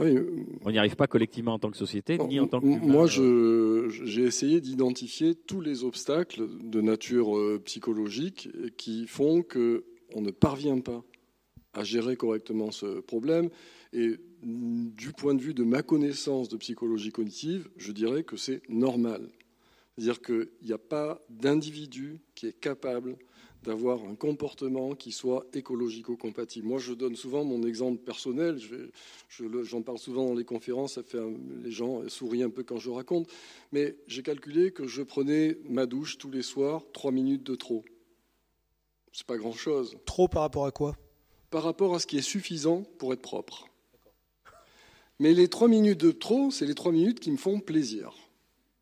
On 0.00 0.70
n'y 0.70 0.78
arrive 0.78 0.96
pas 0.96 1.06
collectivement 1.06 1.54
en 1.54 1.58
tant 1.58 1.70
que 1.70 1.76
société, 1.76 2.18
ni 2.18 2.40
en 2.40 2.46
tant 2.46 2.60
que. 2.60 2.66
Moi, 2.66 3.06
j'ai 3.06 4.22
essayé 4.22 4.60
d'identifier 4.60 5.34
tous 5.34 5.60
les 5.60 5.84
obstacles 5.84 6.48
de 6.62 6.80
nature 6.80 7.60
psychologique 7.64 8.48
qui 8.76 9.06
font 9.06 9.42
qu'on 9.42 10.20
ne 10.20 10.30
parvient 10.30 10.80
pas 10.80 11.04
à 11.72 11.84
gérer 11.84 12.16
correctement 12.16 12.70
ce 12.70 13.00
problème. 13.00 13.50
Et 13.92 14.16
du 14.42 15.12
point 15.12 15.34
de 15.34 15.42
vue 15.42 15.54
de 15.54 15.64
ma 15.64 15.82
connaissance 15.82 16.48
de 16.48 16.56
psychologie 16.56 17.12
cognitive, 17.12 17.68
je 17.76 17.92
dirais 17.92 18.22
que 18.24 18.36
c'est 18.36 18.62
normal. 18.68 19.28
C'est-à-dire 19.96 20.22
qu'il 20.22 20.48
n'y 20.62 20.72
a 20.72 20.78
pas 20.78 21.20
d'individu 21.28 22.20
qui 22.34 22.46
est 22.46 22.58
capable 22.58 23.16
d'avoir 23.62 24.02
un 24.04 24.14
comportement 24.14 24.94
qui 24.94 25.12
soit 25.12 25.46
écologico-compatible. 25.52 26.66
Moi, 26.66 26.78
je 26.78 26.94
donne 26.94 27.14
souvent 27.14 27.44
mon 27.44 27.66
exemple 27.66 28.02
personnel, 28.02 28.58
j'en 29.28 29.82
parle 29.82 29.98
souvent 29.98 30.26
dans 30.26 30.34
les 30.34 30.44
conférences, 30.44 30.94
ça 30.94 31.02
fait 31.02 31.18
les 31.62 31.70
gens 31.70 32.08
sourient 32.08 32.42
un 32.42 32.50
peu 32.50 32.62
quand 32.62 32.78
je 32.78 32.90
raconte, 32.90 33.28
mais 33.72 33.96
j'ai 34.06 34.22
calculé 34.22 34.72
que 34.72 34.86
je 34.86 35.02
prenais 35.02 35.58
ma 35.68 35.86
douche 35.86 36.16
tous 36.16 36.30
les 36.30 36.42
soirs, 36.42 36.82
trois 36.92 37.12
minutes 37.12 37.42
de 37.42 37.54
trop. 37.54 37.84
C'est 39.12 39.26
pas 39.26 39.36
grand-chose. 39.36 39.98
Trop 40.06 40.28
par 40.28 40.42
rapport 40.42 40.66
à 40.66 40.70
quoi? 40.70 40.96
Par 41.50 41.64
rapport 41.64 41.94
à 41.94 41.98
ce 41.98 42.06
qui 42.06 42.16
est 42.16 42.22
suffisant 42.22 42.84
pour 42.98 43.12
être 43.12 43.22
propre. 43.22 43.66
Mais 45.18 45.34
les 45.34 45.48
trois 45.48 45.68
minutes 45.68 46.00
de 46.00 46.12
trop, 46.12 46.50
c'est 46.50 46.64
les 46.64 46.74
trois 46.74 46.92
minutes 46.92 47.20
qui 47.20 47.30
me 47.30 47.36
font 47.36 47.60
plaisir. 47.60 48.14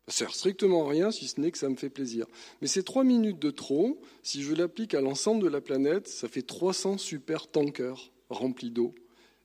Ça 0.09 0.25
sert 0.25 0.33
strictement 0.33 0.87
à 0.87 0.89
rien 0.89 1.11
si 1.11 1.27
ce 1.27 1.39
n'est 1.39 1.51
que 1.51 1.57
ça 1.59 1.69
me 1.69 1.75
fait 1.75 1.91
plaisir. 1.91 2.25
Mais 2.61 2.67
ces 2.67 2.81
trois 2.81 3.03
minutes 3.03 3.37
de 3.37 3.51
trop, 3.51 4.01
si 4.23 4.41
je 4.41 4.55
l'applique 4.55 4.95
à 4.95 5.01
l'ensemble 5.01 5.43
de 5.43 5.47
la 5.47 5.61
planète, 5.61 6.07
ça 6.07 6.27
fait 6.27 6.41
300 6.41 6.97
super 6.97 7.47
tankers 7.47 8.11
remplis 8.29 8.71
d'eau 8.71 8.95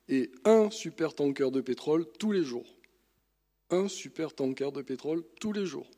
et 0.09 0.31
un 0.43 0.71
super 0.71 1.13
tanker 1.13 1.51
de 1.51 1.61
pétrole 1.61 2.07
tous 2.17 2.31
les 2.31 2.43
jours. 2.43 2.65
Un 3.69 3.87
super 3.87 4.33
tanker 4.33 4.71
de 4.71 4.81
pétrole 4.81 5.23
tous 5.39 5.53
les 5.53 5.67
jours 5.67 5.89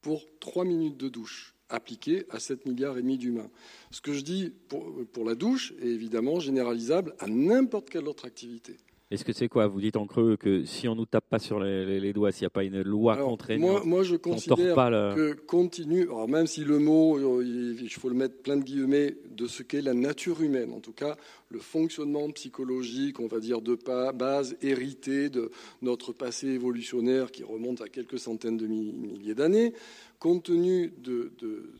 pour 0.00 0.24
trois 0.38 0.64
minutes 0.64 0.96
de 0.96 1.08
douche 1.08 1.54
appliqué 1.68 2.24
à 2.30 2.38
7 2.38 2.66
milliards 2.66 2.96
et 2.98 3.02
demi 3.02 3.18
d'humains. 3.18 3.50
Ce 3.90 4.00
que 4.00 4.12
je 4.12 4.20
dis 4.20 4.52
pour, 4.68 5.24
la 5.24 5.34
douche 5.34 5.72
est 5.80 5.88
évidemment 5.88 6.38
généralisable 6.38 7.16
à 7.18 7.26
n'importe 7.26 7.90
quelle 7.90 8.06
autre 8.06 8.26
activité. 8.26 8.76
Est-ce 9.10 9.24
que 9.24 9.34
c'est 9.34 9.48
quoi 9.48 9.66
Vous 9.66 9.82
dites 9.82 9.96
en 9.96 10.06
creux 10.06 10.36
que 10.36 10.64
si 10.64 10.88
on 10.88 10.94
nous 10.94 11.04
tape 11.04 11.28
pas 11.28 11.38
sur 11.38 11.60
les, 11.60 12.12
doigts, 12.14 12.32
s'il 12.32 12.44
n'y 12.44 12.46
a 12.46 12.50
pas 12.50 12.64
une 12.64 12.80
loi 12.80 13.18
contraignante, 13.18 13.70
moi, 13.70 13.82
moi 13.84 14.02
je 14.02 14.16
considère 14.16 14.74
que 14.74 15.34
continue, 15.34 16.04
alors 16.04 16.26
même 16.26 16.46
si 16.46 16.64
le 16.64 16.78
mot, 16.78 17.18
euh, 17.18 17.44
il 17.44 17.90
faut 17.90 18.08
le 18.08 18.14
mettre 18.14 18.38
plein 18.38 18.56
de 18.56 18.64
guillemets, 18.64 19.14
de 19.30 19.46
ce 19.46 19.62
qu'est 19.62 19.82
la 19.82 19.92
nature 19.92 20.40
humaine, 20.40 20.72
en 20.72 20.80
tout 20.80 20.92
cas 20.92 21.16
le 21.50 21.58
fonctionnement 21.58 22.30
psychologique, 22.30 23.20
on 23.20 23.26
va 23.26 23.40
dire 23.40 23.60
de 23.60 23.78
base 24.14 24.56
hérité 24.62 25.28
de 25.28 25.50
notre 25.82 26.12
passé 26.12 26.48
évolutionnaire 26.48 27.30
qui 27.30 27.44
remonte 27.44 27.82
à 27.82 27.88
quelques 27.88 28.18
centaines 28.18 28.56
de 28.56 28.66
milliers 28.66 29.34
d'années, 29.34 29.74
compte 30.18 30.44
tenu 30.44 30.94
de 30.98 31.30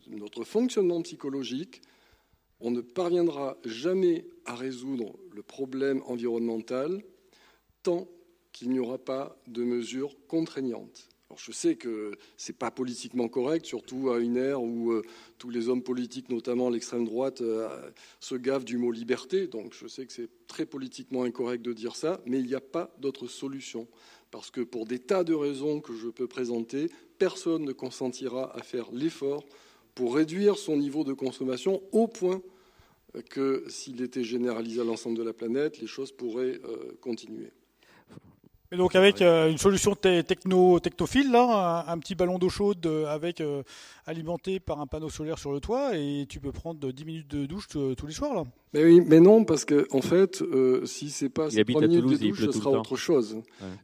notre 0.09 0.43
fonctionnement 0.43 1.01
psychologique, 1.01 1.81
on 2.61 2.71
ne 2.71 2.81
parviendra 2.81 3.57
jamais 3.65 4.25
à 4.45 4.55
résoudre 4.55 5.15
le 5.33 5.41
problème 5.41 6.01
environnemental 6.05 7.01
tant 7.85 8.07
qu'il 8.51 8.71
n'y 8.71 8.79
aura 8.79 8.97
pas 8.97 9.37
de 9.47 9.63
mesures 9.63 10.15
contraignantes. 10.27 11.07
Alors 11.29 11.39
je 11.39 11.51
sais 11.51 11.75
que 11.75 12.11
ce 12.35 12.51
n'est 12.51 12.57
pas 12.57 12.71
politiquement 12.71 13.27
correct, 13.27 13.65
surtout 13.65 14.09
à 14.09 14.19
une 14.19 14.37
ère 14.37 14.63
où 14.63 14.91
euh, 14.91 15.03
tous 15.37 15.51
les 15.51 15.69
hommes 15.69 15.83
politiques, 15.83 16.29
notamment 16.29 16.69
l'extrême 16.69 17.05
droite, 17.05 17.41
euh, 17.41 17.69
se 18.19 18.33
gavent 18.33 18.65
du 18.65 18.77
mot 18.77 18.91
liberté. 18.91 19.47
Donc 19.47 19.73
je 19.79 19.87
sais 19.87 20.05
que 20.07 20.13
c'est 20.13 20.29
très 20.47 20.65
politiquement 20.65 21.23
incorrect 21.23 21.63
de 21.63 21.73
dire 21.73 21.95
ça, 21.95 22.21
mais 22.25 22.39
il 22.39 22.47
n'y 22.47 22.55
a 22.55 22.61
pas 22.61 22.91
d'autre 22.99 23.27
solution. 23.27 23.87
Parce 24.31 24.49
que 24.49 24.61
pour 24.61 24.87
des 24.87 24.99
tas 24.99 25.23
de 25.23 25.35
raisons 25.35 25.79
que 25.79 25.93
je 25.93 26.07
peux 26.07 26.27
présenter, 26.27 26.89
personne 27.19 27.65
ne 27.65 27.71
consentira 27.71 28.55
à 28.57 28.63
faire 28.63 28.89
l'effort 28.91 29.45
pour 29.93 30.15
réduire 30.15 30.57
son 30.57 30.77
niveau 30.77 31.03
de 31.03 31.13
consommation 31.13 31.83
au 31.91 32.07
point 32.07 32.41
que 33.29 33.63
s'il 33.69 34.01
était 34.01 34.23
généralisé 34.23 34.81
à 34.81 34.83
l'ensemble 34.83 35.17
de 35.17 35.23
la 35.23 35.33
planète, 35.33 35.79
les 35.79 35.87
choses 35.87 36.11
pourraient 36.11 36.59
euh, 36.65 36.97
continuer. 37.01 37.51
Et 38.71 38.77
donc 38.77 38.95
avec 38.95 39.21
euh, 39.21 39.49
une 39.49 39.57
solution 39.57 39.95
techno 39.95 40.79
technophile 40.79 41.31
là, 41.31 41.85
un, 41.87 41.97
petit 41.99 42.15
ballon 42.15 42.39
d'eau 42.39 42.49
chaude 42.49 42.85
euh, 42.85 43.05
avec 43.07 43.41
alimenté 44.05 44.59
par 44.59 44.81
un 44.81 44.87
panneau 44.87 45.09
solaire 45.09 45.37
sur 45.37 45.51
le 45.51 45.59
toit 45.59 45.95
et 45.95 46.25
tu 46.27 46.39
peux 46.39 46.51
prendre 46.51 46.91
10 46.91 47.05
minutes 47.05 47.27
de 47.27 47.45
douche 47.45 47.67
tous 47.67 48.07
les 48.07 48.13
soirs 48.13 48.33
là. 48.33 48.43
Mais 48.73 48.83
oui, 48.83 49.01
mais 49.05 49.19
non 49.19 49.45
parce 49.45 49.65
que 49.65 49.87
en 49.91 50.01
fait, 50.01 50.43
si 50.85 51.09
c'est 51.09 51.29
pas 51.29 51.49
ces 51.49 51.63
minutes 51.63 52.05
de 52.05 52.17
douche, 52.17 52.45
ce 52.45 52.51
sera 52.51 52.71
autre 52.71 52.95
chose. 52.95 53.37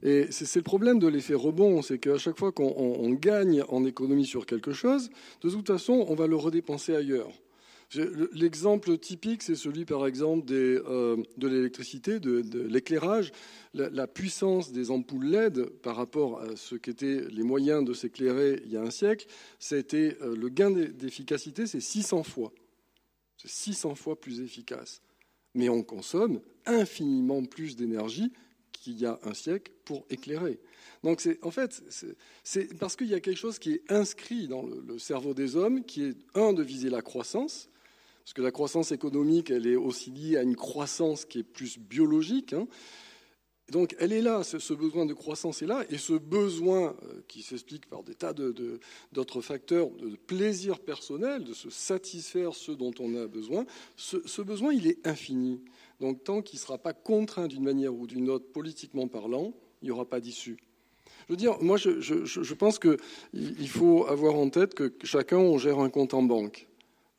Et 0.04 0.28
c'est 0.32 0.56
le 0.60 0.64
problème 0.64 1.00
de 1.00 1.08
l'effet 1.08 1.36
rebond, 1.36 1.82
c'est 1.82 2.00
qu'à 2.00 2.18
chaque 2.18 2.38
fois 2.38 2.52
qu'on 2.52 3.10
gagne 3.12 3.64
en 3.70 3.86
économie 3.86 4.26
sur 4.26 4.46
quelque 4.46 4.74
chose, 4.74 5.10
de 5.44 5.50
toute 5.50 5.68
façon, 5.68 6.06
on 6.08 6.16
va 6.16 6.28
le 6.28 6.36
redépenser 6.36 6.96
ailleurs. 6.96 7.30
L'exemple 7.94 8.98
typique, 8.98 9.44
c'est 9.44 9.56
celui, 9.56 9.84
par 9.84 10.08
exemple, 10.08 10.46
euh, 10.52 11.18
de 11.38 11.48
l'électricité, 11.48 12.20
de, 12.20 12.62
l'éclairage. 12.62 13.32
La, 13.74 14.08
puissance 14.08 14.72
des 14.72 14.92
ampoules 14.92 15.28
LED 15.28 15.66
par 15.66 15.96
rapport 15.96 16.42
à 16.42 16.56
ce 16.56 16.76
qu'étaient 16.76 17.22
les 17.30 17.44
moyens 17.44 17.84
de 17.84 17.94
s'éclairer 17.94 18.62
il 18.66 18.72
y 18.72 18.78
a 18.78 18.82
un 18.82 18.92
siècle, 18.92 19.28
c'était 19.60 20.18
euh, 20.22 20.36
le 20.36 20.50
gain 20.50 20.72
d'efficacité, 20.72 21.68
c'est 21.68 21.82
600 21.82 22.24
fois. 22.24 22.54
C'est 23.38 23.50
600 23.50 23.96
fois 23.96 24.20
plus 24.20 24.42
efficace. 24.42 25.02
Mais 25.54 25.68
on 25.68 25.84
consomme 25.84 26.42
infiniment 26.66 27.44
plus 27.44 27.76
d'énergie 27.76 28.32
qu'il 28.72 29.00
y 29.00 29.06
a 29.06 29.20
un 29.24 29.34
siècle 29.34 29.72
pour 29.86 30.06
éclairer. 30.10 30.60
Donc, 31.04 31.28
en 31.42 31.52
fait, 31.52 31.84
c'est 32.44 32.78
parce 32.78 32.96
qu'il 32.96 33.08
y 33.08 33.14
a 33.14 33.20
quelque 33.20 33.38
chose 33.38 33.60
qui 33.60 33.74
est 33.74 33.92
inscrit 33.92 34.48
dans 34.48 34.64
le, 34.64 35.00
cerveau 35.00 35.34
des 35.34 35.56
hommes, 35.56 35.84
qui 35.84 36.04
est, 36.04 36.18
un, 36.36 36.54
de 36.54 36.64
viser 36.64 36.90
la 36.90 37.02
croissance, 37.02 37.71
parce 38.32 38.38
que 38.38 38.44
la 38.44 38.52
croissance 38.52 38.94
économique, 38.94 39.52
elle 39.52 39.68
est 39.68 39.76
aussi 39.76 40.10
liée 40.10 40.38
à 40.38 40.44
une 40.44 40.56
croissance 40.56 41.26
qui 41.26 41.40
est 41.40 41.44
plus 41.44 41.78
biologique. 41.78 42.54
Hein. 42.54 42.66
Donc 43.70 43.94
elle 44.00 44.14
est 44.14 44.22
là, 44.22 44.42
ce 44.44 44.74
besoin 44.74 45.06
de 45.06 45.14
croissance 45.14 45.62
est 45.62 45.66
là, 45.66 45.84
et 45.90 45.98
ce 45.98 46.14
besoin 46.14 46.96
euh, 47.04 47.22
qui 47.28 47.42
s'explique 47.42 47.88
par 47.88 48.04
des 48.04 48.16
tas 48.16 48.32
d'autres 48.32 49.42
facteurs 49.42 49.90
de 49.90 50.16
plaisir 50.16 50.80
personnel, 50.80 51.44
de 51.44 51.52
se 51.52 51.70
satisfaire 51.70 52.56
ce 52.56 52.72
dont 52.72 52.94
on 53.02 53.22
a 53.22 53.28
besoin, 53.28 53.66
ce, 53.98 54.42
besoin, 54.42 54.72
il 54.72 54.88
est 54.88 55.06
infini. 55.06 55.60
Donc 56.00 56.24
tant 56.24 56.42
qu'il 56.42 56.56
ne 56.56 56.62
sera 56.62 56.78
pas 56.78 56.94
contraint 56.94 57.50
d'une 57.50 57.64
manière 57.64 57.94
ou 57.94 58.08
d'une 58.08 58.30
autre, 58.30 58.46
politiquement 58.54 59.10
parlant, 59.10 59.54
il 59.82 59.88
n'y 59.88 59.92
aura 59.92 60.06
pas 60.06 60.22
d'issue. 60.22 60.56
Je 61.28 61.34
veux 61.34 61.38
dire, 61.38 61.62
moi, 61.62 61.76
je, 61.76 62.00
je 62.00 62.54
pense 62.54 62.80
qu'il 62.80 63.68
faut 63.68 64.06
avoir 64.08 64.36
en 64.36 64.50
tête 64.50 64.74
que 64.74 64.94
chacun, 65.04 65.38
on 65.38 65.58
gère 65.58 65.80
un 65.80 65.90
compte 65.90 66.14
en 66.14 66.24
banque. 66.24 66.70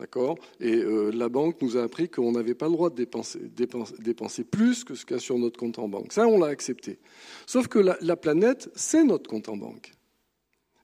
D'accord? 0.00 0.37
Et 0.58 0.75
euh, 0.75 1.11
la 1.12 1.28
banque 1.28 1.62
nous 1.62 1.76
a 1.76 1.82
appris 1.82 2.08
qu'on 2.08 2.32
n'avait 2.32 2.54
pas 2.54 2.66
le 2.66 2.72
droit 2.72 2.90
de 2.90 2.96
dépenser, 2.96 3.38
dépenser, 3.38 4.44
plus 4.44 4.84
que 4.84 4.94
ce 4.94 5.04
qu'il 5.04 5.16
y 5.16 5.18
a 5.18 5.20
sur 5.20 5.38
notre 5.38 5.58
compte 5.58 5.78
en 5.78 5.88
banque. 5.88 6.12
Ça, 6.12 6.26
on 6.26 6.38
l'a 6.38 6.49
accepté. 6.49 6.99
Sauf 7.46 7.68
que 7.68 7.78
la, 7.78 8.16
planète, 8.16 8.68
c'est 8.75 9.04
notre 9.04 9.30
compte 9.30 9.49
en 9.49 9.56
banque. 9.56 9.92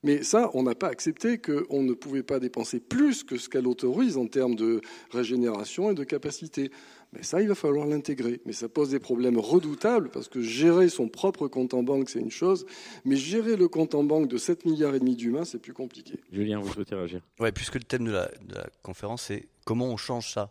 Mais 0.04 0.22
ça, 0.22 0.50
on 0.54 0.62
n'a 0.62 0.76
pas 0.76 0.88
accepté 0.88 1.38
qu'on 1.38 1.82
ne 1.82 1.92
pouvait 1.94 2.22
pas 2.22 2.38
dépenser 2.38 2.78
plus 2.78 3.24
que 3.24 3.36
ce 3.36 3.48
qu'elle 3.48 3.66
autorise 3.66 4.16
en 4.16 4.26
termes 4.26 4.54
de 4.54 4.80
régénération 5.10 5.90
et 5.90 5.94
de 5.94 6.04
capacité. 6.04 6.70
Mais 7.12 7.22
ça, 7.22 7.40
il 7.40 7.48
va 7.48 7.54
falloir 7.54 7.86
l'intégrer. 7.86 8.40
Mais 8.44 8.52
ça 8.52 8.68
pose 8.68 8.90
des 8.90 8.98
problèmes 8.98 9.38
redoutables 9.38 10.10
parce 10.10 10.28
que 10.28 10.42
gérer 10.42 10.88
son 10.88 11.08
propre 11.08 11.48
compte 11.48 11.74
en 11.74 11.82
banque, 11.82 12.10
c'est 12.10 12.20
une 12.20 12.30
chose, 12.30 12.66
mais 13.04 13.16
gérer 13.16 13.56
le 13.56 13.68
compte 13.68 13.94
en 13.94 14.04
banque 14.04 14.28
de 14.28 14.36
7 14.36 14.64
milliards 14.66 14.94
et 14.94 14.98
demi 14.98 15.16
d'humains, 15.16 15.44
c'est 15.44 15.58
plus 15.58 15.72
compliqué. 15.72 16.20
Julien, 16.30 16.60
vous 16.60 16.72
souhaitez 16.72 16.94
réagir? 16.94 17.22
Ouais, 17.40 17.52
puisque 17.52 17.76
le 17.76 17.84
thème 17.84 18.04
de 18.04 18.12
la, 18.12 18.26
de 18.26 18.54
la 18.54 18.66
conférence, 18.82 19.22
c'est 19.22 19.48
comment 19.64 19.86
on 19.86 19.96
change 19.96 20.30
ça? 20.32 20.50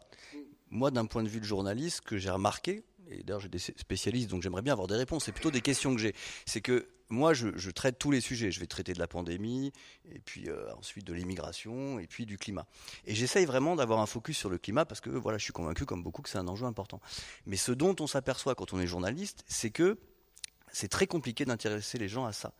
Moi, 0.69 0.91
d'un 0.91 1.05
point 1.05 1.23
de 1.23 1.29
vue 1.29 1.39
de 1.39 1.45
journaliste, 1.45 2.01
que 2.01 2.17
j'ai 2.17 2.29
remarqué, 2.29 2.83
et 3.09 3.23
d'ailleurs 3.23 3.39
j'ai 3.39 3.49
des 3.49 3.59
spécialistes, 3.59 4.29
donc 4.29 4.41
j'aimerais 4.41 4.61
bien 4.61 4.73
avoir 4.73 4.87
des 4.87 4.95
réponses, 4.95 5.25
c'est 5.25 5.31
plutôt 5.31 5.51
des 5.51 5.61
questions 5.61 5.93
que 5.95 6.01
j'ai, 6.01 6.13
c'est 6.45 6.61
que 6.61 6.87
moi, 7.09 7.33
je, 7.33 7.69
traite 7.71 7.97
tous 7.99 8.11
les 8.11 8.21
sujets. 8.21 8.51
Je 8.51 8.59
vais 8.59 8.67
traiter 8.67 8.93
de 8.93 8.99
la 8.99 9.07
pandémie, 9.07 9.71
et 10.11 10.19
puis 10.19 10.49
euh, 10.49 10.73
ensuite 10.75 11.05
de 11.05 11.13
l'immigration, 11.13 11.99
et 11.99 12.07
puis 12.07 12.25
du 12.25 12.37
climat. 12.37 12.65
Et 13.05 13.15
j'essaye 13.15 13.45
vraiment 13.45 13.75
d'avoir 13.75 13.99
un 13.99 14.05
focus 14.05 14.37
sur 14.37 14.49
le 14.49 14.57
climat 14.57 14.85
parce 14.85 15.01
que 15.01 15.09
voilà, 15.09 15.37
je 15.37 15.43
suis 15.43 15.53
convaincu, 15.53 15.85
comme 15.85 16.03
beaucoup, 16.03 16.21
que 16.21 16.29
c'est 16.29 16.37
un 16.37 16.47
enjeu 16.47 16.65
important. 16.65 17.01
Mais 17.45 17.57
ce 17.57 17.71
dont 17.71 17.95
on 17.99 18.07
s'aperçoit 18.07 18.55
quand 18.55 18.73
on 18.73 18.79
est 18.79 18.87
journaliste, 18.87 19.43
c'est 19.47 19.71
que 19.71 19.97
c'est 20.71 20.89
très 20.89 21.07
compliqué 21.07 21.45
d'intéresser 21.45 21.97
les 21.97 22.09
gens 22.09 22.25
à 22.25 22.33
ça. 22.33 22.53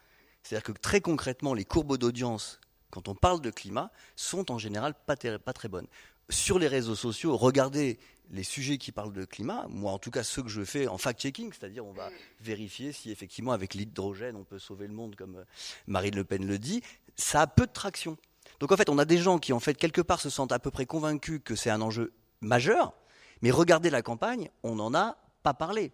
C'est-à-dire 0.44 0.63
que 0.63 0.72
très 0.72 1.01
concrètement, 1.01 1.54
les 1.54 1.66
courbes 1.66 1.98
d'audience, 1.98 2.62
quand 2.89 3.10
on 3.10 3.16
parle 3.16 3.42
de 3.42 3.51
climat, 3.51 3.92
sont 4.16 4.51
en 4.51 4.58
général 4.58 4.94
pas, 5.06 5.16
pas 5.16 5.54
très 5.54 5.68
bonnes. 5.68 5.88
Sur 6.30 6.60
les 6.60 6.68
réseaux 6.68 6.96
sociaux, 6.96 7.36
regardez 7.38 8.00
les 8.31 8.43
sujets 8.43 8.77
qui 8.77 8.91
parlent 8.91 9.13
de 9.13 9.25
climat, 9.25 9.65
moi 9.69 9.91
en 9.91 10.00
tout 10.00 10.12
cas 10.12 10.24
ceux 10.24 10.43
que 10.43 10.50
je 10.50 10.63
fais 10.63 10.88
en 10.88 10.98
fact-checking, 10.98 11.51
c'est-à-dire 11.53 11.86
on 11.86 11.93
va 11.93 12.10
vérifier 12.41 12.91
si 12.91 13.12
effectivement 13.12 13.51
avec 13.51 13.74
l'hydrogène 13.74 14.36
on 14.36 14.43
peut 14.43 14.60
sauver 14.60 14.88
le 14.88 14.93
monde 14.93 15.15
comme 15.15 15.38
euh, 15.38 15.43
Marine 15.88 16.15
Le 16.15 16.24
Pen 16.24 16.46
le 16.46 16.60
dit, 16.60 16.81
ça 17.15 17.41
a 17.41 17.48
peu 17.48 17.65
de 17.65 17.72
traction. 17.72 18.17
Donc 18.60 18.72
en 18.72 18.77
fait 18.77 18.89
on 18.89 18.98
a 18.98 19.05
des 19.05 19.17
gens 19.17 19.39
qui 19.39 19.53
en 19.53 19.60
fait 19.60 19.75
quelque 19.75 20.01
part 20.01 20.19
se 20.19 20.29
sentent 20.29 20.51
à 20.51 20.60
peu 20.60 20.72
près 20.72 20.86
convaincus 20.86 21.41
que 21.43 21.55
c'est 21.55 21.69
un 21.69 21.81
enjeu 21.81 22.13
majeur, 22.41 22.93
mais 23.41 23.51
regardez 23.51 23.89
la 23.89 24.01
campagne, 24.01 24.50
on 24.63 24.75
n'en 24.75 24.93
a 24.93 25.17
pas 25.43 25.53
parlé. 25.53 25.91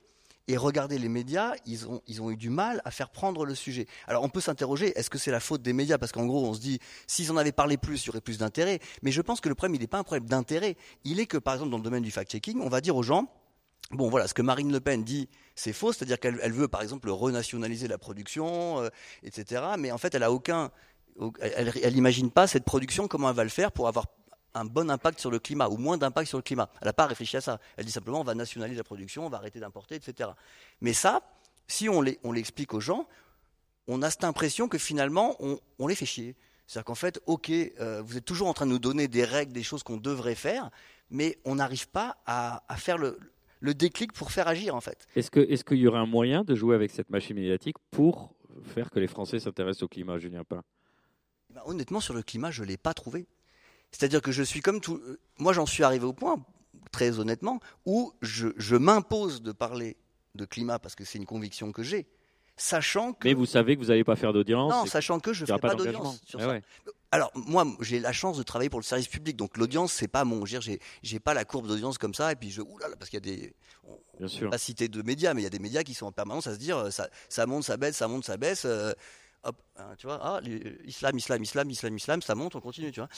Et 0.49 0.57
regardez 0.57 0.97
les 0.97 1.07
médias, 1.07 1.53
ils 1.65 1.87
ont, 1.87 2.01
ils 2.05 2.21
ont 2.21 2.29
eu 2.29 2.35
du 2.35 2.49
mal 2.49 2.81
à 2.83 2.91
faire 2.91 3.09
prendre 3.09 3.45
le 3.45 3.55
sujet. 3.55 3.87
Alors 4.07 4.23
on 4.23 4.29
peut 4.29 4.41
s'interroger, 4.41 4.91
est-ce 4.97 5.09
que 5.09 5.17
c'est 5.17 5.31
la 5.31 5.39
faute 5.39 5.61
des 5.61 5.71
médias? 5.71 5.97
Parce 5.97 6.11
qu'en 6.11 6.25
gros, 6.25 6.45
on 6.45 6.53
se 6.53 6.59
dit, 6.59 6.79
s'ils 7.07 7.31
en 7.31 7.37
avaient 7.37 7.53
parlé 7.53 7.77
plus, 7.77 8.03
il 8.03 8.07
y 8.07 8.09
aurait 8.09 8.21
plus 8.21 8.39
d'intérêt. 8.39 8.79
Mais 9.03 9.11
je 9.11 9.21
pense 9.21 9.39
que 9.39 9.47
le 9.47 9.55
problème, 9.55 9.75
il 9.75 9.81
n'est 9.81 9.87
pas 9.87 9.99
un 9.99 10.03
problème 10.03 10.27
d'intérêt. 10.27 10.75
Il 11.05 11.21
est 11.21 11.27
que, 11.27 11.37
par 11.37 11.53
exemple, 11.53 11.71
dans 11.71 11.77
le 11.77 11.83
domaine 11.83 12.03
du 12.03 12.11
fact-checking, 12.11 12.59
on 12.59 12.69
va 12.69 12.81
dire 12.81 12.95
aux 12.95 13.03
gens, 13.03 13.29
Bon, 13.91 14.09
voilà, 14.09 14.27
ce 14.27 14.33
que 14.33 14.41
Marine 14.41 14.71
Le 14.71 14.79
Pen 14.79 15.03
dit, 15.03 15.29
c'est 15.55 15.73
faux, 15.73 15.93
c'est-à-dire 15.93 16.19
qu'elle 16.19 16.51
veut, 16.51 16.67
par 16.67 16.81
exemple, 16.81 17.09
renationaliser 17.09 17.87
la 17.87 17.97
production, 17.97 18.81
euh, 18.81 18.89
etc. 19.23 19.61
Mais 19.77 19.91
en 19.91 19.97
fait, 19.97 20.15
elle 20.15 20.23
a 20.23 20.31
aucun, 20.31 20.71
elle 21.41 21.93
n'imagine 21.93 22.31
pas 22.31 22.47
cette 22.47 22.63
production, 22.63 23.07
comment 23.07 23.29
elle 23.29 23.35
va 23.35 23.43
le 23.43 23.49
faire 23.49 23.71
pour 23.71 23.87
avoir 23.87 24.07
un 24.53 24.65
bon 24.65 24.89
impact 24.89 25.19
sur 25.19 25.31
le 25.31 25.39
climat 25.39 25.67
ou 25.67 25.77
moins 25.77 25.97
d'impact 25.97 26.27
sur 26.27 26.37
le 26.37 26.43
climat. 26.43 26.69
Elle 26.81 26.87
n'a 26.87 26.93
pas 26.93 27.07
réfléchi 27.07 27.37
à 27.37 27.41
ça. 27.41 27.59
Elle 27.77 27.85
dit 27.85 27.91
simplement 27.91 28.21
on 28.21 28.23
va 28.23 28.35
nationaliser 28.35 28.77
la 28.77 28.83
production, 28.83 29.25
on 29.25 29.29
va 29.29 29.37
arrêter 29.37 29.59
d'importer, 29.59 29.95
etc. 29.95 30.29
Mais 30.81 30.93
ça, 30.93 31.21
si 31.67 31.89
on 31.89 32.01
l'explique 32.01 32.73
aux 32.73 32.79
gens, 32.79 33.07
on 33.87 34.01
a 34.01 34.09
cette 34.09 34.23
impression 34.23 34.67
que 34.67 34.77
finalement 34.77 35.37
on, 35.39 35.87
les 35.87 35.95
fait 35.95 36.05
chier. 36.05 36.35
C'est-à-dire 36.67 36.85
qu'en 36.85 36.95
fait, 36.95 37.19
ok, 37.25 37.49
euh, 37.49 38.01
vous 38.05 38.17
êtes 38.17 38.25
toujours 38.25 38.47
en 38.47 38.53
train 38.53 38.65
de 38.65 38.71
nous 38.71 38.79
donner 38.79 39.07
des 39.07 39.25
règles, 39.25 39.51
des 39.51 39.63
choses 39.63 39.83
qu'on 39.83 39.97
devrait 39.97 40.35
faire, 40.35 40.69
mais 41.09 41.37
on 41.43 41.55
n'arrive 41.55 41.89
pas 41.89 42.17
à, 42.25 42.63
faire 42.77 42.97
le, 42.97 43.19
déclic 43.61 44.13
pour 44.13 44.31
faire 44.31 44.47
agir 44.47 44.75
en 44.75 44.81
fait. 44.81 45.07
Est-ce 45.15 45.63
qu'il 45.63 45.77
y 45.77 45.87
aurait 45.87 45.99
un 45.99 46.05
moyen 46.05 46.43
de 46.43 46.55
jouer 46.55 46.75
avec 46.75 46.91
cette 46.91 47.09
machine 47.09 47.35
médiatique 47.35 47.77
pour 47.91 48.33
faire 48.63 48.89
que 48.89 48.99
les 48.99 49.07
Français 49.07 49.39
s'intéressent 49.39 49.83
au 49.83 49.87
climat, 49.87 50.17
Julien 50.17 50.43
Pain? 50.43 50.63
Ben, 51.49 51.61
Honnêtement, 51.65 51.99
sur 51.99 52.13
le 52.13 52.23
climat, 52.23 52.51
je 52.51 52.63
ne 52.63 52.67
l'ai 52.67 52.77
pas 52.77 52.93
trouvé. 52.93 53.25
C'est-à-dire 53.93 54.21
que 54.21 54.31
je 54.31 54.43
suis 54.43 54.59
comme 54.59 54.81
tout. 54.81 54.95
Euh, 54.95 55.19
moi, 55.37 55.53
j'en 55.53 55.65
suis 55.65 55.83
arrivé 55.83 56.05
au 56.05 56.13
point, 56.13 56.43
très 56.91 57.19
honnêtement, 57.19 57.59
où 57.85 58.11
je, 58.21 58.75
m'impose 58.75 59.41
de 59.41 59.51
parler 59.51 59.95
de 60.35 60.45
climat 60.45 60.79
parce 60.79 60.95
que 60.95 61.05
c'est 61.05 61.19
une 61.19 61.27
conviction 61.27 61.71
que 61.71 61.83
j'ai, 61.83 62.07
sachant 62.57 63.13
que. 63.13 63.27
Mais 63.27 63.35
vous 63.35 63.45
savez 63.45 63.75
que 63.75 63.81
vous 63.81 63.87
n'allez 63.87 64.03
pas 64.03 64.15
faire 64.15 64.33
d'audience. 64.33 64.73
Non, 64.73 64.85
sachant 64.87 65.19
que 65.19 65.31
je 65.31 65.43
ne 65.43 65.47
fais 65.47 65.59
pas, 65.59 65.75
d'audience 65.75 66.21
sur 66.25 66.39
eh 66.41 66.43
ça. 66.43 66.59
Alors 67.11 67.31
moi, 67.35 67.65
j'ai 67.81 67.99
la 67.99 68.11
chance 68.11 68.37
de 68.37 68.43
travailler 68.43 68.71
pour 68.71 68.79
le 68.79 68.85
service 68.85 69.07
public, 69.07 69.37
donc 69.37 69.57
l'audience 69.57 69.93
c'est 69.93 70.07
pas 70.07 70.25
mon. 70.25 70.43
J'ai, 70.45 70.79
j'ai 71.03 71.19
pas 71.19 71.35
la 71.35 71.45
courbe 71.45 71.67
d'audience 71.67 71.99
comme 71.99 72.15
ça, 72.15 72.31
et 72.31 72.35
puis 72.35 72.49
je. 72.49 72.63
Oulala, 72.63 72.95
parce 72.95 73.11
qu'il 73.11 73.25
y 73.25 73.29
a 73.29 73.35
des. 73.35 73.53
Bien 74.17 74.27
sûr. 74.27 74.49
Pas 74.49 74.57
citer 74.57 74.87
de 74.87 75.01
médias, 75.03 75.35
mais 75.35 75.41
il 75.41 75.43
y 75.43 75.47
a 75.47 75.51
des 75.51 75.59
médias 75.59 75.83
qui 75.83 75.93
sont 75.93 76.07
en 76.07 76.11
permanence 76.11 76.47
à 76.47 76.55
se 76.55 76.59
dire 76.59 76.91
ça, 76.91 77.09
ça 77.29 77.45
monte, 77.45 77.63
ça 77.63 77.77
baisse, 77.77 77.97
ça 77.97 78.07
monte, 78.07 78.25
ça 78.25 78.37
baisse. 78.37 78.63
Euh, 78.65 78.93
hop, 79.43 79.55
hein, 79.77 79.93
tu 79.97 80.07
vois, 80.07 80.19
ah, 80.21 80.39
islam, 80.85 81.17
islam, 81.17 81.41
islam, 81.43 81.69
islam, 81.69 81.95
islam, 81.95 82.21
ça 82.21 82.35
monte, 82.35 82.55
on 82.55 82.61
continue, 82.61 82.91
tu 82.91 82.99
vois. 82.99 83.09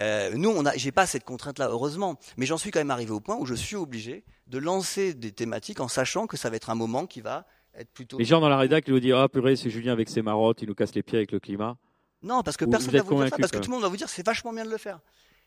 Euh, 0.00 0.32
nous, 0.34 0.50
on 0.50 0.64
a, 0.64 0.76
j'ai 0.76 0.92
pas 0.92 1.06
cette 1.06 1.24
contrainte-là, 1.24 1.68
heureusement, 1.68 2.18
mais 2.36 2.46
j'en 2.46 2.58
suis 2.58 2.70
quand 2.70 2.80
même 2.80 2.90
arrivé 2.90 3.10
au 3.10 3.20
point 3.20 3.36
où 3.36 3.46
je 3.46 3.54
suis 3.54 3.76
obligé 3.76 4.24
de 4.46 4.58
lancer 4.58 5.14
des 5.14 5.32
thématiques 5.32 5.80
en 5.80 5.88
sachant 5.88 6.26
que 6.26 6.36
ça 6.36 6.50
va 6.50 6.56
être 6.56 6.70
un 6.70 6.74
moment 6.74 7.06
qui 7.06 7.20
va 7.20 7.46
être 7.74 7.90
plutôt. 7.90 8.18
Les 8.18 8.24
gens 8.24 8.40
dans 8.40 8.48
la 8.48 8.58
rédac, 8.58 8.84
ils 8.86 8.92
vous 8.92 9.00
disent, 9.00 9.14
ah 9.16 9.28
purée, 9.28 9.56
c'est 9.56 9.70
Julien 9.70 9.92
avec 9.92 10.08
ses 10.08 10.22
marottes, 10.22 10.62
il 10.62 10.68
nous 10.68 10.74
casse 10.74 10.94
les 10.94 11.02
pieds 11.02 11.18
avec 11.18 11.32
le 11.32 11.40
climat. 11.40 11.76
Non, 12.22 12.42
parce 12.42 12.56
que 12.56 12.64
personne 12.64 12.92
ne 12.94 12.98
va 12.98 13.04
vous 13.04 13.16
dire 13.16 13.28
ça, 13.28 13.36
parce 13.38 13.52
que 13.52 13.58
tout 13.58 13.70
le 13.70 13.74
monde 13.74 13.82
va 13.82 13.88
vous 13.88 13.96
dire, 13.96 14.08
c'est 14.08 14.24
vachement 14.24 14.52
bien 14.52 14.64
de 14.64 14.70
le 14.70 14.78
faire. 14.78 15.00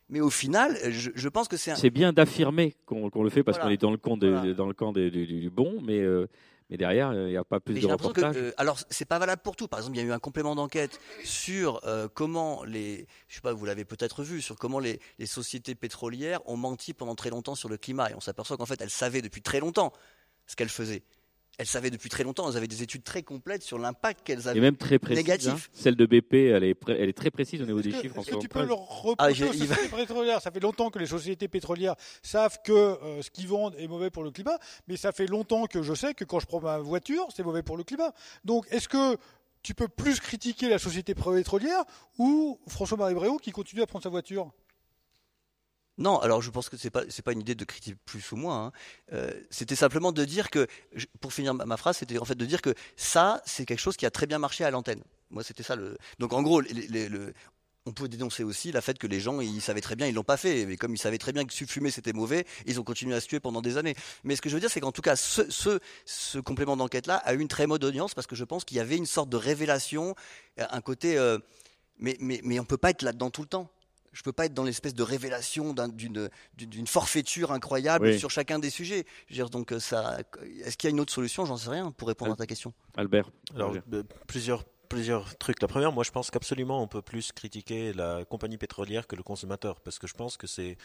Mais 0.09 0.21
au 0.21 0.29
final, 0.29 0.77
je, 0.91 1.29
pense 1.29 1.47
que 1.47 1.57
c'est. 1.57 1.75
C'est 1.75 1.89
bien 1.89 2.13
d'affirmer 2.13 2.75
qu'on, 2.85 3.09
le 3.23 3.29
fait 3.29 3.43
parce 3.43 3.57
qu'on 3.57 3.69
est 3.69 3.81
dans 3.81 3.89
le 3.91 3.97
camp, 3.97 4.17
dans 4.17 4.67
le 4.67 4.73
camp 4.73 4.91
du, 4.91 5.49
bon, 5.51 5.81
mais 5.81 5.99
euh, 5.99 6.27
mais 6.69 6.77
derrière, 6.77 7.13
il 7.13 7.27
n'y 7.27 7.37
a 7.37 7.43
pas 7.43 7.59
plus 7.59 7.79
de 7.79 7.85
reportages. 7.85 8.35
Euh, 8.37 8.51
alors, 8.57 8.79
c'est 8.89 9.05
pas 9.05 9.19
valable 9.19 9.41
pour 9.43 9.55
tout. 9.55 9.67
Par 9.67 9.79
exemple, 9.79 9.97
il 9.97 10.01
y 10.01 10.03
a 10.03 10.07
eu 10.07 10.11
un 10.11 10.19
complément 10.19 10.55
d'enquête 10.55 10.99
sur 11.23 11.79
euh, 11.85 12.07
comment 12.11 12.63
les, 12.63 13.07
je 13.27 13.35
sais 13.35 13.41
pas, 13.41 13.53
vous 13.53 13.65
l'avez 13.65 13.85
peut-être 13.85 14.23
vu, 14.23 14.41
sur 14.41 14.55
comment 14.55 14.79
les, 14.79 14.99
les, 15.19 15.27
sociétés 15.27 15.75
pétrolières 15.75 16.39
ont 16.49 16.57
menti 16.57 16.93
pendant 16.93 17.15
très 17.15 17.29
longtemps 17.29 17.55
sur 17.55 17.69
le 17.69 17.77
climat. 17.77 18.09
Et 18.09 18.15
on 18.15 18.19
s'aperçoit 18.19 18.57
qu'en 18.57 18.65
fait, 18.65 18.81
elles 18.81 18.89
savaient 18.89 19.21
depuis 19.21 19.41
très 19.41 19.59
longtemps 19.59 19.93
ce 20.47 20.55
qu'elles 20.55 20.69
faisaient 20.69 21.03
elles 21.57 21.65
savaient 21.67 21.89
depuis 21.89 22.09
très 22.09 22.23
longtemps, 22.23 22.49
elles 22.49 22.57
avaient 22.57 22.67
des 22.67 22.83
études 22.83 23.03
très 23.03 23.23
complètes 23.23 23.63
sur 23.63 23.79
l'impact 23.79 24.25
qu'elles 24.25 24.47
avaient. 24.47 24.57
Et 24.57 24.61
même 24.61 24.77
très 24.77 24.99
précises. 24.99 25.23
Négatif. 25.23 25.49
Hein. 25.49 25.69
Celle 25.73 25.95
de 25.95 26.05
BP, 26.05 26.33
elle 26.33 26.63
est, 26.63 26.77
elle 26.87 27.09
est 27.09 27.17
très 27.17 27.31
précise 27.31 27.61
au 27.61 27.65
niveau 27.65 27.81
des 27.81 27.91
chiffres. 27.91 28.17
Est-ce 28.19 28.31
que 28.31 28.35
tu 28.37 28.49
peux 28.49 28.65
leur 28.65 28.79
reprocher 28.79 29.43
ah, 29.45 29.49
aux 29.49 29.53
sociétés 29.53 29.89
pétrolières 29.95 30.41
Ça 30.41 30.51
fait 30.51 30.59
longtemps 30.59 30.89
que 30.89 30.99
les 30.99 31.05
sociétés 31.05 31.47
pétrolières 31.47 31.95
savent 32.21 32.59
que 32.63 32.71
euh, 32.71 33.21
ce 33.21 33.29
qu'ils 33.29 33.47
vendent 33.47 33.75
est 33.77 33.87
mauvais 33.87 34.09
pour 34.09 34.23
le 34.23 34.31
climat, 34.31 34.57
mais 34.87 34.97
ça 34.97 35.11
fait 35.11 35.27
longtemps 35.27 35.65
que 35.65 35.81
je 35.81 35.93
sais 35.93 36.13
que 36.13 36.23
quand 36.23 36.39
je 36.39 36.45
prends 36.45 36.61
ma 36.61 36.79
voiture, 36.79 37.27
c'est 37.35 37.43
mauvais 37.43 37.63
pour 37.63 37.77
le 37.77 37.83
climat. 37.83 38.13
Donc, 38.43 38.67
est-ce 38.71 38.87
que 38.87 39.17
tu 39.63 39.73
peux 39.73 39.87
plus 39.87 40.19
critiquer 40.19 40.69
la 40.69 40.77
société 40.77 41.15
pétrolière 41.15 41.83
ou 42.19 42.59
François-Marie 42.67 43.15
Bréau 43.15 43.37
qui 43.37 43.51
continue 43.51 43.81
à 43.81 43.87
prendre 43.87 44.03
sa 44.03 44.09
voiture? 44.09 44.51
Non, 45.97 46.19
alors 46.19 46.41
je 46.41 46.49
pense 46.49 46.69
que 46.69 46.77
c'est 46.77 46.89
pas 46.89 47.03
pas 47.23 47.31
une 47.31 47.39
idée 47.39 47.55
de 47.55 47.63
critiquer 47.63 47.97
plus 48.05 48.31
ou 48.31 48.35
moins. 48.35 48.65
Hein. 48.65 48.71
Euh, 49.13 49.31
c'était 49.49 49.75
simplement 49.75 50.11
de 50.11 50.25
dire 50.25 50.49
que, 50.49 50.67
pour 51.21 51.33
finir 51.33 51.53
ma, 51.53 51.77
phrase, 51.77 51.97
c'était 51.97 52.17
en 52.17 52.25
fait 52.25 52.35
de 52.35 52.45
dire 52.45 52.61
que 52.61 52.73
ça, 52.97 53.41
c'est 53.45 53.65
quelque 53.65 53.79
chose 53.79 53.95
qui 53.95 54.05
a 54.05 54.11
très 54.11 54.27
bien 54.27 54.37
marché 54.37 54.65
à 54.65 54.71
l'antenne. 54.71 55.01
Moi, 55.29 55.43
c'était 55.43 55.63
ça. 55.63 55.77
Donc 56.19 56.33
en 56.33 56.43
gros, 56.43 56.61
on 57.85 57.91
peut 57.93 58.09
dénoncer 58.09 58.43
aussi 58.43 58.71
la 58.71 58.81
fait 58.81 58.97
que 58.97 59.07
les 59.07 59.19
gens, 59.21 59.39
ils 59.39 59.61
savaient 59.61 59.81
très 59.81 59.95
bien, 59.95 60.07
ils 60.07 60.13
l'ont 60.13 60.23
pas 60.23 60.37
fait. 60.37 60.65
Mais 60.65 60.75
comme 60.75 60.93
ils 60.93 60.99
savaient 60.99 61.17
très 61.17 61.31
bien 61.31 61.45
que 61.45 61.53
fumer 61.53 61.91
c'était 61.91 62.13
mauvais, 62.13 62.45
ils 62.65 62.79
ont 62.79 62.83
continué 62.83 63.15
à 63.15 63.21
se 63.21 63.27
tuer 63.27 63.39
pendant 63.39 63.61
des 63.61 63.77
années. 63.77 63.95
Mais 64.25 64.35
ce 64.35 64.41
que 64.41 64.49
je 64.49 64.55
veux 64.55 64.59
dire, 64.59 64.69
c'est 64.69 64.81
qu'en 64.81 64.91
tout 64.91 65.01
cas, 65.01 65.15
ce, 65.15 65.49
ce, 66.05 66.39
complément 66.39 66.75
d'enquête-là 66.75 67.15
a 67.15 67.33
eu 67.33 67.39
une 67.39 67.47
très 67.47 67.67
mauvaise 67.67 67.87
audience 67.87 68.13
parce 68.13 68.27
que 68.27 68.35
je 68.35 68.43
pense 68.43 68.65
qu'il 68.65 68.77
y 68.77 68.81
avait 68.81 68.97
une 68.97 69.05
sorte 69.05 69.29
de 69.29 69.37
révélation, 69.37 70.13
un 70.57 70.81
côté. 70.81 71.17
Euh, 71.17 71.39
mais, 71.97 72.17
mais, 72.19 72.41
mais 72.43 72.59
on 72.59 72.65
peut 72.65 72.77
pas 72.77 72.89
être 72.89 73.03
là-dedans 73.03 73.29
tout 73.29 73.41
le 73.41 73.47
temps 73.47 73.71
je 74.15 74.21
ne 74.21 74.23
peux 74.23 74.31
pas 74.31 74.45
être 74.45 74.53
dans 74.53 74.63
l'espèce 74.63 74.93
de 74.93 75.03
révélation 75.03 75.75
d'une 75.93 76.87
forfaiture 76.87 77.51
incroyable 77.51 78.17
sur 78.17 78.31
chacun 78.31 78.59
des 78.59 78.69
sujets. 78.69 79.05
donc 79.51 79.73
euh, 79.73 79.79
ça, 79.79 80.17
est-ce 80.63 80.77
qu'il 80.77 80.87
y 80.87 80.91
a 80.91 80.93
une 80.93 81.01
autre 81.01 81.11
solution? 81.11 81.45
J'en 81.45 81.57
sais 81.57 81.69
rien 81.69 81.91
pour 81.91 82.07
répondre 82.07 82.31
à 82.31 82.35
ta 82.37 82.47
question. 82.47 82.73
Albert. 82.95 83.29
Alors 83.53 83.75
euh, 83.93 84.03
plusieurs 84.25 84.63
plusieurs 84.87 85.35
trucs. 85.37 85.61
La 85.61 85.67
première, 85.67 85.91
moi, 85.91 86.03
je 86.03 86.11
pense 86.11 86.29
qu'absolument, 86.31 86.81
on 86.81 86.87
peut 86.87 87.01
plus 87.01 87.31
critiquer 87.31 87.91
la 87.91 88.23
compagnie 88.23 88.57
pétrolière 88.57 89.07
que 89.07 89.15
le 89.15 89.23
consommateur, 89.23 89.81
parce 89.81 89.99
que 89.99 90.07
je 90.07 90.13
pense 90.13 90.37
que 90.37 90.47
c'est 90.47 90.77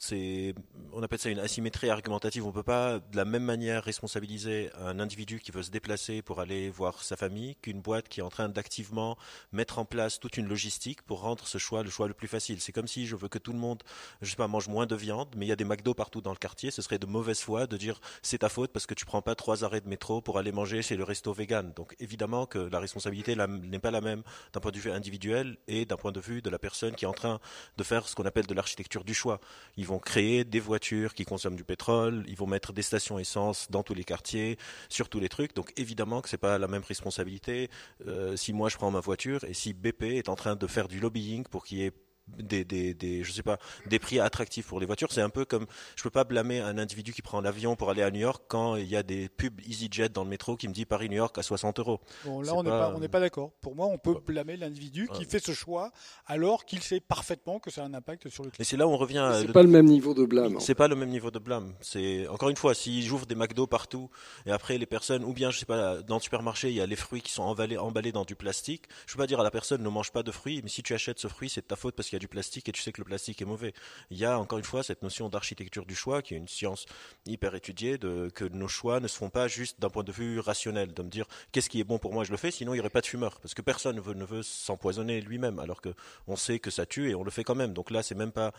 on 0.00 1.02
appelle 1.02 1.18
ça 1.18 1.28
une 1.28 1.40
asymétrie 1.40 1.90
argumentative. 1.90 2.44
On 2.44 2.48
ne 2.48 2.52
peut 2.52 2.62
pas 2.62 3.00
de 3.00 3.16
la 3.16 3.24
même 3.24 3.42
manière 3.42 3.82
responsabiliser 3.82 4.70
un 4.80 5.00
individu 5.00 5.40
qui 5.40 5.50
veut 5.50 5.62
se 5.62 5.70
déplacer 5.70 6.22
pour 6.22 6.40
aller 6.40 6.70
voir 6.70 7.02
sa 7.02 7.16
famille 7.16 7.56
qu'une 7.56 7.80
boîte 7.80 8.08
qui 8.08 8.20
est 8.20 8.22
en 8.22 8.28
train 8.28 8.48
d'activement 8.48 9.18
mettre 9.52 9.78
en 9.78 9.84
place 9.84 10.20
toute 10.20 10.36
une 10.36 10.48
logistique 10.48 11.02
pour 11.02 11.20
rendre 11.20 11.46
ce 11.48 11.58
choix 11.58 11.82
le 11.82 11.90
choix 11.90 12.06
le 12.06 12.14
plus 12.14 12.28
facile. 12.28 12.60
C'est 12.60 12.72
comme 12.72 12.86
si 12.86 13.06
je 13.06 13.16
veux 13.16 13.28
que 13.28 13.38
tout 13.38 13.52
le 13.52 13.58
monde, 13.58 13.82
je 14.22 14.30
sais 14.30 14.36
pas, 14.36 14.46
mange 14.46 14.68
moins 14.68 14.86
de 14.86 14.94
viande, 14.94 15.34
mais 15.36 15.46
il 15.46 15.48
y 15.48 15.52
a 15.52 15.56
des 15.56 15.64
McDo 15.64 15.94
partout 15.94 16.20
dans 16.20 16.32
le 16.32 16.38
quartier. 16.38 16.70
Ce 16.70 16.80
serait 16.80 16.98
de 16.98 17.06
mauvaise 17.06 17.40
foi 17.40 17.66
de 17.66 17.76
dire 17.76 18.00
c'est 18.22 18.38
ta 18.38 18.48
faute 18.48 18.72
parce 18.72 18.86
que 18.86 18.94
tu 18.94 19.04
prends 19.04 19.22
pas 19.22 19.34
trois 19.34 19.64
arrêts 19.64 19.80
de 19.80 19.88
métro 19.88 20.20
pour 20.20 20.38
aller 20.38 20.52
manger 20.52 20.80
chez 20.80 20.96
le 20.96 21.02
resto 21.02 21.32
vegan. 21.32 21.72
Donc 21.74 21.96
évidemment 21.98 22.46
que 22.46 22.58
la 22.58 22.78
responsabilité 22.78 23.34
n'est 23.34 23.78
pas 23.80 23.90
la 23.90 24.00
même 24.00 24.22
d'un 24.52 24.60
point 24.60 24.70
de 24.70 24.78
vue 24.78 24.92
individuel 24.92 25.58
et 25.66 25.86
d'un 25.86 25.96
point 25.96 26.12
de 26.12 26.20
vue 26.20 26.40
de 26.40 26.50
la 26.50 26.58
personne 26.60 26.94
qui 26.94 27.04
est 27.04 27.08
en 27.08 27.12
train 27.12 27.40
de 27.76 27.82
faire 27.82 28.08
ce 28.08 28.14
qu'on 28.14 28.26
appelle 28.26 28.46
de 28.46 28.54
l'architecture 28.54 29.02
du 29.02 29.14
choix 29.14 29.40
vont 29.88 29.98
créer 29.98 30.44
des 30.44 30.60
voitures 30.60 31.14
qui 31.14 31.24
consomment 31.24 31.56
du 31.56 31.64
pétrole, 31.64 32.24
ils 32.28 32.36
vont 32.36 32.46
mettre 32.46 32.72
des 32.72 32.82
stations 32.82 33.18
essence 33.18 33.68
dans 33.70 33.82
tous 33.82 33.94
les 33.94 34.04
quartiers, 34.04 34.58
sur 34.88 35.08
tous 35.08 35.18
les 35.18 35.28
trucs. 35.28 35.54
Donc 35.54 35.72
évidemment 35.76 36.20
que 36.20 36.28
c'est 36.28 36.38
pas 36.38 36.58
la 36.58 36.68
même 36.68 36.82
responsabilité 36.82 37.70
euh, 38.06 38.36
si 38.36 38.52
moi 38.52 38.68
je 38.68 38.76
prends 38.76 38.90
ma 38.90 39.00
voiture 39.00 39.42
et 39.44 39.54
si 39.54 39.72
BP 39.72 40.02
est 40.04 40.28
en 40.28 40.36
train 40.36 40.56
de 40.56 40.66
faire 40.66 40.88
du 40.88 41.00
lobbying 41.00 41.44
pour 41.44 41.64
qu'il 41.64 41.78
y 41.78 41.84
ait 41.84 41.92
des, 42.38 42.64
des, 42.64 42.94
des, 42.94 43.24
je 43.24 43.32
sais 43.32 43.42
pas, 43.42 43.58
des 43.86 43.98
prix 43.98 44.20
attractifs 44.20 44.66
pour 44.66 44.80
les 44.80 44.86
voitures. 44.86 45.12
C'est 45.12 45.22
un 45.22 45.30
peu 45.30 45.44
comme, 45.44 45.66
je 45.96 46.02
peux 46.02 46.10
pas 46.10 46.24
blâmer 46.24 46.60
un 46.60 46.78
individu 46.78 47.12
qui 47.12 47.22
prend 47.22 47.40
l'avion 47.40 47.76
pour 47.76 47.90
aller 47.90 48.02
à 48.02 48.10
New 48.10 48.20
York 48.20 48.44
quand 48.48 48.76
il 48.76 48.86
y 48.86 48.96
a 48.96 49.02
des 49.02 49.28
pubs 49.28 49.60
EasyJet 49.60 50.10
dans 50.10 50.24
le 50.24 50.30
métro 50.30 50.56
qui 50.56 50.68
me 50.68 50.72
dit 50.72 50.84
Paris-New 50.84 51.16
York 51.16 51.36
à 51.38 51.42
60 51.42 51.78
euros. 51.78 52.00
Bon, 52.24 52.40
là, 52.40 52.54
on 52.54 52.62
n'est 52.62 52.70
pas, 52.70 52.92
on 52.94 53.00
n'est 53.00 53.08
pas 53.08 53.20
d'accord. 53.20 53.52
Pour 53.60 53.74
moi, 53.74 53.86
on 53.86 53.98
peut 53.98 54.16
blâmer 54.26 54.56
l'individu 54.56 55.08
qui 55.14 55.24
fait 55.24 55.44
ce 55.44 55.52
choix 55.52 55.90
alors 56.26 56.64
qu'il 56.64 56.82
sait 56.82 57.00
parfaitement 57.00 57.58
que 57.58 57.70
ça 57.70 57.82
a 57.82 57.86
un 57.86 57.94
impact 57.94 58.28
sur 58.28 58.44
le 58.44 58.50
climat. 58.50 58.62
Et 58.62 58.64
c'est 58.64 58.76
là 58.76 58.86
où 58.86 58.90
on 58.90 58.96
revient. 58.96 59.30
C'est 59.40 59.52
pas 59.52 59.62
le 59.62 59.68
même 59.68 59.86
niveau 59.86 60.14
de 60.14 60.24
blâme. 60.24 60.60
C'est 60.60 60.74
pas 60.74 60.88
le 60.88 60.96
même 60.96 61.10
niveau 61.10 61.30
de 61.30 61.38
blâme. 61.38 61.74
C'est 61.80 62.26
encore 62.28 62.48
une 62.48 62.56
fois, 62.56 62.74
si 62.74 63.02
j'ouvre 63.02 63.26
des 63.26 63.34
McDo 63.34 63.66
partout 63.66 64.10
et 64.46 64.50
après 64.50 64.78
les 64.78 64.86
personnes, 64.86 65.24
ou 65.24 65.32
bien 65.32 65.50
je 65.50 65.58
sais 65.58 65.66
pas, 65.66 66.02
dans 66.02 66.16
le 66.16 66.20
supermarché, 66.20 66.68
il 66.70 66.76
y 66.76 66.80
a 66.80 66.86
les 66.86 66.96
fruits 66.96 67.22
qui 67.22 67.32
sont 67.32 67.42
emballés, 67.42 67.78
emballés 67.78 68.12
dans 68.12 68.24
du 68.24 68.36
plastique. 68.36 68.84
Je 69.06 69.14
peux 69.14 69.18
pas 69.18 69.26
dire 69.26 69.40
à 69.40 69.44
la 69.44 69.50
personne 69.50 69.82
ne 69.82 69.88
mange 69.88 70.12
pas 70.12 70.22
de 70.22 70.30
fruits, 70.30 70.60
mais 70.62 70.68
si 70.68 70.82
tu 70.82 70.94
achètes 70.94 71.18
ce 71.18 71.28
fruit, 71.28 71.48
c'est 71.48 71.62
de 71.62 71.66
ta 71.66 71.76
faute 71.76 71.94
parce 71.94 72.08
qu'il 72.08 72.16
y 72.16 72.17
du 72.18 72.28
plastique 72.28 72.68
et 72.68 72.72
tu 72.72 72.82
sais 72.82 72.92
que 72.92 73.00
le 73.00 73.04
plastique 73.04 73.40
est 73.42 73.44
mauvais. 73.44 73.72
Il 74.10 74.18
y 74.18 74.24
a 74.24 74.38
encore 74.38 74.58
une 74.58 74.64
fois 74.64 74.82
cette 74.82 75.02
notion 75.02 75.28
d'architecture 75.28 75.86
du 75.86 75.94
choix, 75.94 76.22
qui 76.22 76.34
est 76.34 76.38
une 76.38 76.48
science 76.48 76.86
hyper 77.26 77.54
étudiée, 77.54 77.98
de, 77.98 78.30
que 78.34 78.44
nos 78.44 78.68
choix 78.68 79.00
ne 79.00 79.08
se 79.08 79.16
font 79.16 79.30
pas 79.30 79.48
juste 79.48 79.80
d'un 79.80 79.90
point 79.90 80.04
de 80.04 80.12
vue 80.12 80.40
rationnel, 80.40 80.92
de 80.92 81.02
me 81.02 81.08
dire 81.08 81.26
qu'est-ce 81.52 81.68
qui 81.68 81.80
est 81.80 81.84
bon 81.84 81.98
pour 81.98 82.12
moi, 82.12 82.24
je 82.24 82.30
le 82.30 82.36
fais, 82.36 82.50
sinon 82.50 82.74
il 82.74 82.76
n'y 82.76 82.80
aurait 82.80 82.90
pas 82.90 83.00
de 83.00 83.06
fumeur, 83.06 83.40
parce 83.40 83.54
que 83.54 83.62
personne 83.62 83.96
ne 83.96 84.00
veut, 84.00 84.14
ne 84.14 84.24
veut 84.24 84.42
s'empoisonner 84.42 85.20
lui-même, 85.20 85.58
alors 85.58 85.80
que 85.80 85.94
on 86.26 86.36
sait 86.36 86.58
que 86.58 86.70
ça 86.70 86.86
tue 86.86 87.10
et 87.10 87.14
on 87.14 87.24
le 87.24 87.30
fait 87.30 87.44
quand 87.44 87.54
même. 87.54 87.72
Donc 87.72 87.90
là, 87.90 88.02
c'est 88.02 88.14
même 88.14 88.32
pas 88.32 88.52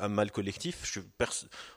un 0.00 0.08
mal 0.08 0.30
collectif. 0.30 0.84
Je, 0.84 1.00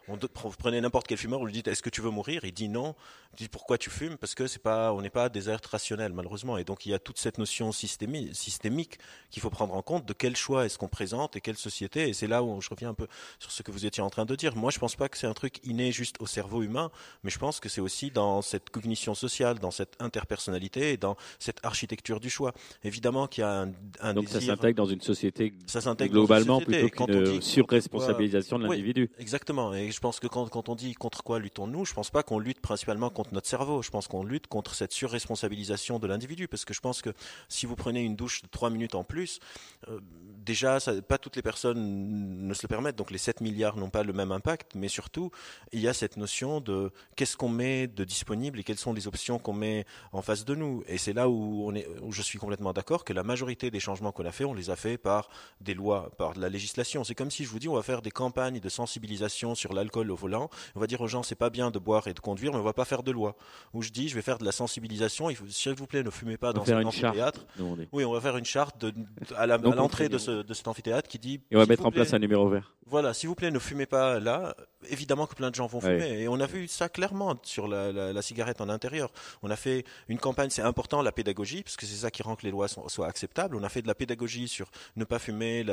on, 0.07 0.17
vous 0.17 0.55
prenez 0.57 0.81
n'importe 0.81 1.07
quel 1.07 1.17
fumeur, 1.17 1.39
vous 1.39 1.45
lui 1.45 1.53
dites 1.53 1.67
est-ce 1.67 1.83
que 1.83 1.89
tu 1.89 2.01
veux 2.01 2.09
mourir? 2.09 2.45
Il 2.45 2.53
dit 2.53 2.69
non. 2.69 2.95
Vous 3.31 3.37
dites 3.37 3.51
pourquoi 3.51 3.77
tu 3.77 3.89
fumes? 3.89 4.17
Parce 4.17 4.35
que 4.35 4.47
c'est 4.47 4.61
pas, 4.61 4.93
on 4.93 5.01
n'est 5.01 5.09
pas 5.09 5.29
des 5.29 5.49
êtres 5.49 5.69
rationnels 5.69 6.13
malheureusement. 6.13 6.57
Et 6.57 6.63
donc 6.63 6.85
il 6.85 6.89
y 6.89 6.93
a 6.93 6.99
toute 6.99 7.17
cette 7.17 7.37
notion 7.37 7.71
systémique 7.71 8.99
qu'il 9.29 9.41
faut 9.41 9.49
prendre 9.49 9.73
en 9.73 9.81
compte 9.81 10.05
de 10.05 10.13
quel 10.13 10.35
choix 10.35 10.65
est-ce 10.65 10.77
qu'on 10.77 10.89
présente 10.89 11.20
et 11.35 11.41
quelle 11.41 11.57
société 11.57 12.09
et 12.09 12.13
c'est 12.13 12.27
là 12.27 12.43
où 12.43 12.61
je 12.61 12.69
reviens 12.69 12.89
un 12.89 12.93
peu 12.93 13.07
sur 13.39 13.51
ce 13.51 13.63
que 13.63 13.71
vous 13.71 13.85
étiez 13.85 14.03
en 14.03 14.09
train 14.09 14.25
de 14.25 14.35
dire. 14.35 14.55
Moi, 14.55 14.71
je 14.71 14.79
pense 14.79 14.95
pas 14.95 15.09
que 15.09 15.17
c'est 15.17 15.27
un 15.27 15.33
truc 15.33 15.59
inné 15.63 15.91
juste 15.91 16.15
au 16.19 16.25
cerveau 16.25 16.63
humain, 16.63 16.91
mais 17.23 17.29
je 17.29 17.39
pense 17.39 17.59
que 17.59 17.69
c'est 17.69 17.81
aussi 17.81 18.11
dans 18.11 18.41
cette 18.41 18.69
cognition 18.69 19.13
sociale, 19.15 19.59
dans 19.59 19.71
cette 19.71 19.95
interpersonnalité 19.99 20.93
et 20.93 20.97
dans 20.97 21.15
cette 21.39 21.59
architecture 21.63 22.19
du 22.19 22.29
choix. 22.29 22.53
Évidemment 22.83 23.27
qu'il 23.27 23.41
y 23.41 23.45
a 23.45 23.61
un, 23.61 23.71
un 23.99 24.13
Donc 24.13 24.29
ça 24.29 24.41
s'intègre 24.41 24.77
dans 24.77 24.85
une 24.85 25.01
société 25.01 25.53
ça 25.65 25.79
globalement 25.95 26.59
plutôt 26.59 26.89
qu'une 26.89 27.41
surresponsabilisation 27.41 28.59
de 28.59 28.65
l'individu. 28.65 29.09
exactement. 29.19 29.73
Et 29.73 29.91
je 29.91 29.99
pense 29.99 30.19
que 30.19 30.27
quand, 30.27 30.47
quand 30.49 30.69
on 30.69 30.75
dit 30.75 30.93
contre 30.93 31.23
quoi 31.23 31.39
luttons-nous, 31.39 31.85
je 31.85 31.93
pense 31.93 32.09
pas 32.09 32.23
qu'on 32.23 32.39
lutte 32.39 32.59
principalement 32.59 33.09
contre 33.09 33.33
notre 33.33 33.47
cerveau. 33.47 33.81
Je 33.81 33.89
pense 33.89 34.07
qu'on 34.07 34.23
lutte 34.23 34.47
contre 34.47 34.75
cette 34.75 34.91
surresponsabilisation 34.91 35.99
de 35.99 36.07
l'individu. 36.07 36.47
Parce 36.47 36.65
que 36.65 36.73
je 36.73 36.81
pense 36.81 37.01
que 37.01 37.11
si 37.49 37.65
vous 37.65 37.75
prenez 37.75 38.03
une 38.03 38.15
douche 38.15 38.41
de 38.41 38.47
trois 38.47 38.69
minutes 38.69 38.95
en 38.95 39.03
plus, 39.03 39.39
euh, 39.87 39.99
déjà, 40.45 40.79
ça, 40.79 41.01
pas 41.11 41.17
toutes 41.17 41.35
les 41.35 41.41
personnes 41.41 42.47
ne 42.47 42.53
se 42.53 42.61
le 42.61 42.69
permettent. 42.69 42.95
Donc 42.95 43.11
les 43.11 43.17
7 43.17 43.41
milliards 43.41 43.75
n'ont 43.75 43.89
pas 43.89 44.03
le 44.03 44.13
même 44.13 44.31
impact, 44.31 44.75
mais 44.75 44.87
surtout, 44.87 45.29
il 45.73 45.81
y 45.81 45.89
a 45.89 45.93
cette 45.93 46.15
notion 46.15 46.61
de 46.61 46.89
qu'est-ce 47.17 47.35
qu'on 47.35 47.49
met 47.49 47.87
de 47.87 48.05
disponible 48.05 48.61
et 48.61 48.63
quelles 48.63 48.77
sont 48.77 48.93
les 48.93 49.09
options 49.09 49.37
qu'on 49.37 49.51
met 49.51 49.85
en 50.13 50.21
face 50.21 50.45
de 50.45 50.55
nous. 50.55 50.85
Et 50.87 50.97
c'est 50.97 51.11
là 51.11 51.27
où, 51.27 51.65
on 51.67 51.75
est, 51.75 51.85
où 52.01 52.13
je 52.13 52.21
suis 52.21 52.39
complètement 52.39 52.71
d'accord 52.71 53.03
que 53.03 53.11
la 53.11 53.23
majorité 53.23 53.69
des 53.71 53.81
changements 53.81 54.13
qu'on 54.13 54.23
a 54.23 54.31
fait, 54.31 54.45
on 54.45 54.53
les 54.53 54.69
a 54.69 54.77
fait 54.77 54.97
par 54.97 55.29
des 55.59 55.73
lois, 55.73 56.11
par 56.17 56.33
de 56.33 56.39
la 56.39 56.47
législation. 56.47 57.03
C'est 57.03 57.13
comme 57.13 57.29
si 57.29 57.43
je 57.43 57.49
vous 57.49 57.59
dis, 57.59 57.67
on 57.67 57.75
va 57.75 57.83
faire 57.83 58.01
des 58.01 58.11
campagnes 58.11 58.61
de 58.61 58.69
sensibilisation 58.69 59.53
sur 59.53 59.73
l'alcool 59.73 60.11
au 60.11 60.15
volant. 60.15 60.49
On 60.75 60.79
va 60.79 60.87
dire 60.87 61.01
aux 61.01 61.09
gens, 61.09 61.23
c'est 61.23 61.35
pas 61.35 61.49
bien 61.49 61.71
de 61.71 61.79
boire 61.79 62.07
et 62.07 62.13
de 62.13 62.21
conduire, 62.21 62.53
mais 62.53 62.59
on 62.59 62.63
va 62.63 62.71
pas 62.71 62.85
faire 62.85 63.03
de 63.03 63.11
loi. 63.11 63.35
Où 63.73 63.81
je 63.81 63.89
dis, 63.89 64.07
je 64.07 64.15
vais 64.15 64.21
faire 64.21 64.37
de 64.37 64.45
la 64.45 64.53
sensibilisation. 64.53 65.27
s'il 65.49 65.73
vous 65.73 65.87
plaît, 65.87 66.03
ne 66.03 66.09
fumez 66.09 66.37
pas 66.37 66.53
dans 66.53 66.63
cet 66.63 66.85
amphithéâtre. 66.85 67.45
Oui, 67.91 68.05
on 68.05 68.13
va 68.13 68.21
faire 68.21 68.37
une 68.37 68.45
charte 68.45 68.79
de, 68.79 68.93
à 69.35 69.45
l'entrée 69.45 70.07
de, 70.07 70.17
ce, 70.17 70.41
de 70.43 70.53
cet 70.53 70.69
amphithéâtre 70.69 70.90
qui 71.07 71.19
dit. 71.19 71.41
Et 71.51 71.55
on 71.55 71.59
va 71.59 71.65
mettre 71.65 71.85
en 71.85 71.91
place 71.91 72.13
un 72.13 72.19
numéro 72.19 72.47
vert. 72.49 72.75
Voilà, 72.87 73.13
s'il 73.13 73.29
vous 73.29 73.35
plaît, 73.35 73.51
ne 73.51 73.59
fumez 73.59 73.85
pas 73.85 74.19
là. 74.19 74.53
Évidemment 74.89 75.25
que 75.25 75.35
plein 75.35 75.49
de 75.49 75.55
gens 75.55 75.65
vont 75.65 75.79
fumer. 75.79 76.23
Et 76.23 76.27
on 76.27 76.39
a 76.41 76.45
vu 76.45 76.67
ça 76.67 76.89
clairement 76.89 77.39
sur 77.43 77.67
la, 77.67 78.21
cigarette 78.21 78.59
en 78.59 78.67
intérieur. 78.67 79.11
On 79.43 79.49
a 79.49 79.55
fait 79.55 79.85
une 80.09 80.19
campagne, 80.19 80.49
c'est 80.49 80.61
important, 80.61 81.01
la 81.01 81.13
pédagogie, 81.13 81.63
parce 81.63 81.77
que 81.77 81.85
c'est 81.85 81.95
ça 81.95 82.11
qui 82.11 82.21
rend 82.21 82.35
que 82.35 82.43
les 82.43 82.51
lois 82.51 82.67
soient 82.67 83.07
acceptables. 83.07 83.55
On 83.55 83.63
a 83.63 83.69
fait 83.69 83.81
de 83.81 83.87
la 83.87 83.95
pédagogie 83.95 84.49
sur 84.49 84.69
ne 84.97 85.05
pas 85.05 85.19
fumer, 85.19 85.63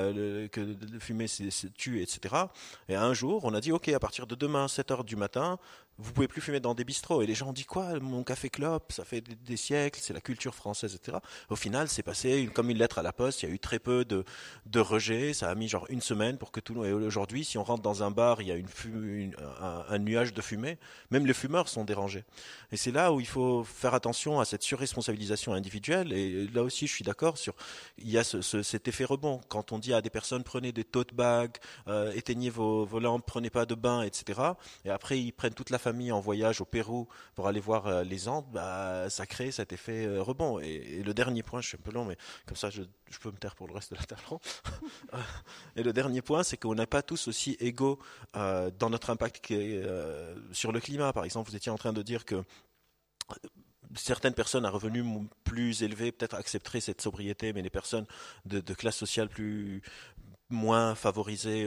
que 0.53 0.77
fumer 1.01 1.27
c'est 1.27 1.75
tue, 1.75 2.03
etc. 2.03 2.35
Et 2.89 2.95
un 2.95 3.15
jour, 3.15 3.45
on 3.45 3.53
a 3.53 3.61
dit, 3.61 3.73
OK, 3.73 3.89
à 3.89 3.99
partir 3.99 4.29
de 4.29 4.37
demain, 4.37 4.69
7 4.69 4.91
heures 4.93 5.05
du 5.05 5.17
matin, 5.17 5.59
vous 5.99 6.13
pouvez 6.13 6.29
plus 6.29 6.41
fumer 6.41 6.61
dans 6.61 6.75
des 6.75 6.85
bistrots. 6.85 7.23
Et 7.23 7.27
les 7.27 7.35
gens 7.35 7.49
ont 7.49 7.53
dit 7.53 7.65
quoi 7.65 7.99
Mon 7.99 8.23
café 8.23 8.49
clope, 8.49 8.93
ça 8.93 9.05
fait 9.05 9.21
des, 9.21 9.57
siècles, 9.57 9.99
c'est 10.01 10.15
la 10.15 10.21
culture 10.21 10.55
française, 10.55 10.95
etc. 10.95 11.19
Au 11.51 11.57
final, 11.57 11.89
c'est 11.89 12.05
passé 12.05 12.49
comme 12.55 12.71
une 12.71 12.79
lettre 12.79 12.99
à 12.99 13.03
la 13.03 13.13
poste. 13.13 13.43
Il 13.43 13.49
y 13.49 13.53
a 13.53 13.55
eu 13.55 13.59
très 13.59 13.81
peu 13.81 14.05
de, 14.05 14.25
rejets. 14.81 15.35
Ça 15.35 15.51
a 15.51 15.55
mis 15.57 15.69
genre 15.69 15.87
une 15.89 16.01
semaine 16.01 16.39
pour 16.39 16.53
que 16.53 16.61
tout. 16.61 16.85
Et 16.85 16.93
aujourd'hui, 16.93 17.45
si 17.45 17.59
on 17.59 17.65
rentre 17.65 17.83
dans 17.83 18.05
un 18.05 18.13
bar, 18.13 18.41
il 18.41 18.49
y 18.49 18.53
a 18.53 18.55
une, 18.55 19.35
un, 19.61 19.99
nuage 19.99 20.33
de 20.33 20.41
fumée. 20.41 20.79
Même 21.11 21.27
les 21.27 21.35
fumeurs 21.35 21.69
sont 21.69 21.85
dérangés. 21.85 22.25
Et 22.71 22.77
c'est 22.77 22.93
là 22.93 23.13
où 23.13 23.19
il 23.19 23.27
faut 23.27 23.65
faire 23.65 23.95
attention 23.95 24.39
à 24.39 24.45
cette 24.45 24.63
surresponsabilisation 24.63 25.53
individuelle. 25.53 26.13
Et 26.13 26.47
là 26.47 26.63
aussi, 26.63 26.87
je 26.87 26.93
suis 26.93 27.05
d'accord 27.05 27.39
sur. 27.39 27.55
Il 27.99 28.09
y 28.09 28.19
a 28.19 28.23
ce, 28.23 28.41
cet 28.63 28.87
effet 28.87 29.05
rebond 29.05 29.41
quand 29.49 29.73
on 29.73 29.79
dit 29.79 29.93
à 29.93 30.01
des 30.01 30.11
personnes 30.11 30.45
prenez 30.45 30.71
des 30.71 30.85
tote 30.85 31.13
bags, 31.13 31.57
euh, 31.89 32.13
éteignez 32.13 32.51
vos, 32.51 32.85
vos 32.85 33.01
lampes, 33.01 33.25
prenez 33.27 33.51
pas 33.51 33.67
de 33.67 33.75
bain, 33.75 34.03
etc. 34.03 34.41
Et 34.85 34.91
après, 34.91 35.21
ils 35.21 35.33
prennent 35.33 35.55
toute 35.55 35.71
la 35.71 35.79
famille 35.79 35.88
en 36.13 36.21
voyage 36.21 36.61
au 36.61 36.65
Pérou 36.65 37.09
pour 37.35 37.49
aller 37.49 37.61
voir 37.61 37.87
euh, 37.87 38.03
les 38.03 38.29
Andes, 38.29 38.47
bah, 38.53 39.11
ça 39.11 39.27
crée 39.27 39.51
cet 39.51 39.73
effet 39.73 40.07
euh, 40.07 40.23
rebond. 40.23 40.59
Et, 40.61 41.03
le 41.03 41.15
dernier 41.15 41.43
point, 41.43 41.61
je 41.61 41.69
suis 41.69 41.77
un 41.77 41.83
peu 41.83 41.93
long, 41.93 42.05
mais 42.05 42.17
comme 42.47 42.57
ça, 42.57 42.71
je, 42.71 42.83
peux 43.21 43.31
me 43.31 43.37
taire 43.37 43.55
pour 43.55 43.67
le 43.67 43.75
reste 43.75 43.93
de 43.93 43.97
la 43.97 44.05
table. 44.05 44.23
et 45.77 45.83
le 45.83 45.93
dernier 45.93 46.23
point, 46.23 46.43
c'est 46.43 46.57
qu'on 46.57 46.75
n'est 46.75 46.87
pas 46.87 47.03
tous 47.03 47.29
aussi 47.29 47.57
égaux 47.61 47.99
euh, 48.37 48.71
dans 48.79 48.91
notre 48.91 49.11
impact 49.11 49.53
sur 50.53 50.73
le 50.73 50.81
climat. 50.81 51.13
Par 51.13 51.25
exemple, 51.25 51.51
vous 51.51 51.57
étiez 51.57 51.73
en 51.73 51.79
train 51.79 51.93
de 51.93 52.03
dire 52.03 52.25
que 52.25 52.43
certaines 53.97 54.35
personnes 54.35 54.65
à 54.65 54.71
revenus 54.71 55.05
plus 55.45 55.83
élevés 55.83 56.13
peut-être 56.13 56.35
accepteraient 56.35 56.81
cette 56.81 57.01
sobriété, 57.01 57.53
mais 57.53 57.63
les 57.63 57.71
personnes 57.71 58.07
de, 58.45 58.61
de 58.61 58.75
classe 58.75 58.97
sociale 58.97 59.29
plus 59.29 59.83
moins 60.51 60.95
favorisées 60.95 61.67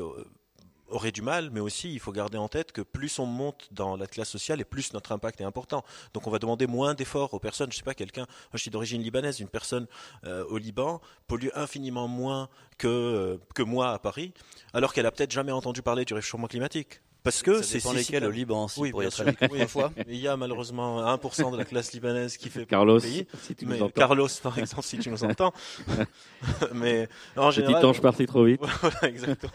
aurait 0.91 1.11
du 1.11 1.21
mal, 1.21 1.49
mais 1.51 1.59
aussi 1.59 1.91
il 1.91 1.99
faut 1.99 2.11
garder 2.11 2.37
en 2.37 2.47
tête 2.47 2.71
que 2.71 2.81
plus 2.81 3.19
on 3.19 3.25
monte 3.25 3.69
dans 3.71 3.97
la 3.97 4.07
classe 4.07 4.29
sociale 4.29 4.61
et 4.61 4.65
plus 4.65 4.93
notre 4.93 5.11
impact 5.11 5.41
est 5.41 5.43
important. 5.45 5.83
Donc 6.13 6.27
on 6.27 6.31
va 6.31 6.39
demander 6.39 6.67
moins 6.67 6.93
d'efforts 6.93 7.33
aux 7.33 7.39
personnes. 7.39 7.71
Je 7.71 7.77
sais 7.77 7.83
pas, 7.83 7.93
quelqu'un, 7.93 8.25
moi 8.25 8.55
je 8.55 8.59
suis 8.59 8.71
d'origine 8.71 9.01
libanaise, 9.01 9.39
une 9.39 9.49
personne 9.49 9.87
euh, 10.25 10.43
au 10.45 10.57
Liban 10.57 11.01
pollue 11.27 11.49
infiniment 11.55 12.07
moins 12.07 12.49
que, 12.77 12.87
euh, 12.87 13.37
que 13.55 13.63
moi 13.63 13.91
à 13.91 13.99
Paris, 13.99 14.33
alors 14.73 14.93
qu'elle 14.93 15.05
a 15.05 15.11
peut-être 15.11 15.31
jamais 15.31 15.51
entendu 15.51 15.81
parler 15.81 16.05
du 16.05 16.13
réchauffement 16.13 16.47
climatique. 16.47 17.01
Parce 17.23 17.43
que 17.43 17.61
c'est 17.61 17.79
si 17.79 17.95
lesquels 17.95 18.25
au 18.25 18.31
Liban, 18.31 18.67
si 18.67 18.79
oui, 18.79 18.91
pour 18.91 19.03
y 19.03 19.05
être 19.05 19.23
oui, 19.51 19.67
fois. 19.67 19.91
Il 20.07 20.17
y 20.17 20.27
a 20.27 20.35
malheureusement 20.35 21.01
1% 21.15 21.51
de 21.51 21.57
la 21.57 21.65
classe 21.65 21.93
libanaise 21.93 22.35
qui 22.35 22.49
fait 22.49 22.65
Carlos, 22.65 22.99
pays. 22.99 23.27
Si 23.43 23.53
tu 23.55 23.67
mais 23.67 23.77
nous 23.77 23.89
Carlos, 23.89 24.27
par 24.41 24.57
exemple, 24.57 24.81
si 24.81 24.97
tu 24.97 25.09
nous 25.11 25.23
entends. 25.23 25.53
mais 26.73 27.07
en 27.37 27.51
général, 27.51 27.75
petit 27.75 27.85
ange 27.85 28.01
parti 28.01 28.25
trop 28.25 28.43
vite. 28.43 28.59
voilà, 28.81 29.03
exactement. 29.03 29.51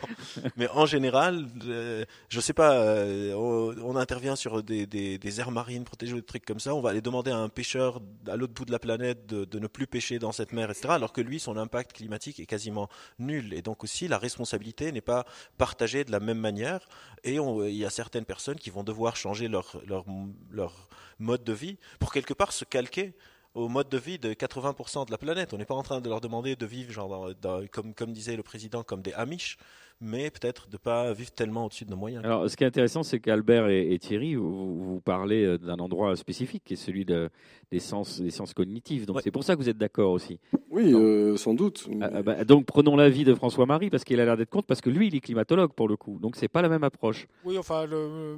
mais 0.56 0.68
en 0.68 0.86
général, 0.86 1.46
euh, 1.66 2.04
je 2.28 2.40
sais 2.40 2.52
pas, 2.52 2.74
euh, 2.74 3.34
on, 3.34 3.96
intervient 3.96 4.36
sur 4.36 4.62
des, 4.62 4.86
des, 4.86 5.18
des, 5.18 5.40
aires 5.40 5.50
marines 5.50 5.84
protégées, 5.84 6.14
des 6.14 6.22
trucs 6.22 6.44
comme 6.44 6.60
ça. 6.60 6.74
On 6.74 6.80
va 6.80 6.90
aller 6.90 7.00
demander 7.00 7.30
à 7.32 7.38
un 7.38 7.48
pêcheur 7.48 8.00
à 8.28 8.36
l'autre 8.36 8.52
bout 8.52 8.66
de 8.66 8.72
la 8.72 8.78
planète 8.78 9.26
de, 9.26 9.44
de 9.44 9.58
ne 9.58 9.66
plus 9.66 9.86
pêcher 9.86 10.18
dans 10.18 10.32
cette 10.32 10.52
mer, 10.52 10.70
etc. 10.70 10.88
Alors 10.90 11.12
que 11.12 11.22
lui, 11.22 11.40
son 11.40 11.56
impact 11.56 11.94
climatique 11.94 12.38
est 12.38 12.46
quasiment 12.46 12.88
nul. 13.18 13.54
Et 13.54 13.62
donc 13.62 13.82
aussi, 13.82 14.06
la 14.06 14.18
responsabilité 14.18 14.92
n'est 14.92 15.00
pas 15.00 15.24
partagée 15.58 16.04
de 16.04 16.12
la 16.12 16.20
même 16.20 16.38
manière. 16.38 16.86
Et 17.24 17.40
on 17.40 17.55
il 17.64 17.74
y 17.74 17.84
a 17.84 17.90
certaines 17.90 18.24
personnes 18.24 18.56
qui 18.56 18.70
vont 18.70 18.84
devoir 18.84 19.16
changer 19.16 19.48
leur, 19.48 19.80
leur, 19.86 20.04
leur 20.50 20.88
mode 21.18 21.44
de 21.44 21.52
vie 21.52 21.78
pour 21.98 22.12
quelque 22.12 22.34
part 22.34 22.52
se 22.52 22.64
calquer 22.64 23.14
au 23.54 23.68
mode 23.68 23.88
de 23.88 23.96
vie 23.96 24.18
de 24.18 24.34
80% 24.34 25.06
de 25.06 25.10
la 25.10 25.18
planète. 25.18 25.54
On 25.54 25.58
n'est 25.58 25.64
pas 25.64 25.74
en 25.74 25.82
train 25.82 26.00
de 26.00 26.08
leur 26.08 26.20
demander 26.20 26.56
de 26.56 26.66
vivre, 26.66 26.92
genre, 26.92 27.30
comme, 27.72 27.94
comme 27.94 28.12
disait 28.12 28.36
le 28.36 28.42
président, 28.42 28.82
comme 28.82 29.00
des 29.00 29.14
Amish 29.14 29.56
mais 30.00 30.30
peut-être 30.30 30.68
de 30.68 30.74
ne 30.74 30.78
pas 30.78 31.12
vivre 31.12 31.30
tellement 31.30 31.64
au-dessus 31.64 31.84
de 31.84 31.90
nos 31.90 31.96
moyens. 31.96 32.24
Alors, 32.24 32.50
ce 32.50 32.56
qui 32.56 32.64
est 32.64 32.66
intéressant, 32.66 33.02
c'est 33.02 33.18
qu'Albert 33.18 33.68
et, 33.68 33.98
Thierry, 33.98 34.34
vous, 34.34 34.78
vous 34.78 35.00
parlez 35.00 35.44
euh, 35.44 35.58
d'un 35.58 35.78
endroit 35.78 36.14
spécifique, 36.16 36.62
qui 36.64 36.74
est 36.74 36.76
celui 36.76 37.04
de, 37.04 37.30
des, 37.70 37.80
sens, 37.80 38.20
des 38.20 38.30
sens 38.30 38.52
cognitifs. 38.52 39.06
Donc, 39.06 39.20
c'est 39.22 39.30
pour 39.30 39.44
ça 39.44 39.54
que 39.54 39.60
vous 39.60 39.68
êtes 39.68 39.78
d'accord 39.78 40.10
aussi. 40.12 40.38
Oui, 40.70 40.92
euh, 40.92 41.36
sans 41.36 41.54
doute. 41.54 41.88
Ah, 42.02 42.10
ah, 42.12 42.22
bah, 42.22 42.44
donc, 42.44 42.66
prenons 42.66 42.96
l'avis 42.96 43.24
de 43.24 43.34
François-Marie, 43.34 43.88
parce 43.88 44.04
qu'il 44.04 44.20
a 44.20 44.24
l'air 44.26 44.36
d'être 44.36 44.50
contre, 44.50 44.66
parce 44.66 44.82
que 44.82 44.90
lui, 44.90 45.08
il 45.08 45.14
est 45.14 45.20
climatologue 45.20 45.72
pour 45.72 45.88
le 45.88 45.96
coup. 45.96 46.18
Donc, 46.20 46.36
c'est 46.36 46.48
pas 46.48 46.60
la 46.60 46.68
même 46.68 46.84
approche. 46.84 47.26
Oui, 47.44 47.56
enfin, 47.56 47.86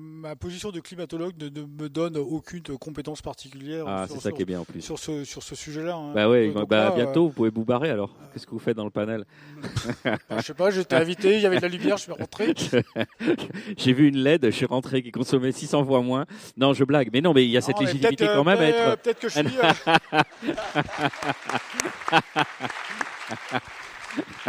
ma 0.00 0.36
position 0.36 0.70
de 0.70 0.78
climatologue 0.78 1.34
ne, 1.40 1.62
me 1.62 1.88
donne 1.88 2.16
aucune 2.18 2.62
compétence 2.62 3.20
particulière. 3.20 3.84
Ah, 3.88 4.06
c'est 4.08 4.20
ça 4.20 4.30
qui 4.30 4.42
est 4.42 4.46
bien 4.46 4.60
en 4.60 4.64
plus. 4.64 4.80
Sur 4.80 4.98
ce, 4.98 5.24
sur 5.24 5.42
ce 5.42 5.56
sujet-là. 5.56 5.96
Hein. 5.96 6.12
Bah 6.14 6.30
oui, 6.30 6.52
bah, 6.68 6.92
bientôt, 6.94 7.26
vous 7.26 7.32
pouvez 7.32 7.50
vous 7.50 7.64
barrer 7.64 7.90
alors. 7.90 8.14
Qu'est-ce 8.32 8.46
que 8.46 8.52
vous 8.52 8.58
faites 8.60 8.76
dans 8.76 8.84
le 8.84 8.90
panel? 8.90 9.24
Bah, 10.04 10.38
Je 10.38 10.42
sais 10.42 10.54
pas, 10.54 10.70
j'étais 10.70 10.94
invité, 10.94 11.40
avait 11.48 11.56
de 11.56 11.62
la 11.62 11.68
lumière, 11.68 11.96
je 11.96 12.02
suis 12.04 12.12
rentré. 12.12 12.54
J'ai 13.76 13.92
vu 13.92 14.08
une 14.08 14.18
LED, 14.18 14.46
je 14.46 14.50
suis 14.50 14.66
rentré 14.66 15.02
qui 15.02 15.11
consommait 15.11 15.52
600 15.52 15.84
fois 15.84 16.00
moins. 16.02 16.26
Non, 16.56 16.72
je 16.74 16.84
blague. 16.84 17.11
Mais 17.12 17.20
non, 17.20 17.32
mais 17.32 17.44
il 17.44 17.50
y 17.50 17.56
a 17.56 17.61
cette 17.61 17.80
légitimité 17.80 18.26
quand 18.26 18.44
même 18.44 18.58
à 18.58 18.64
être. 18.64 19.02
Peut-être 19.02 19.20
que 19.20 19.28
je 19.28 19.38
suis. 19.38 19.48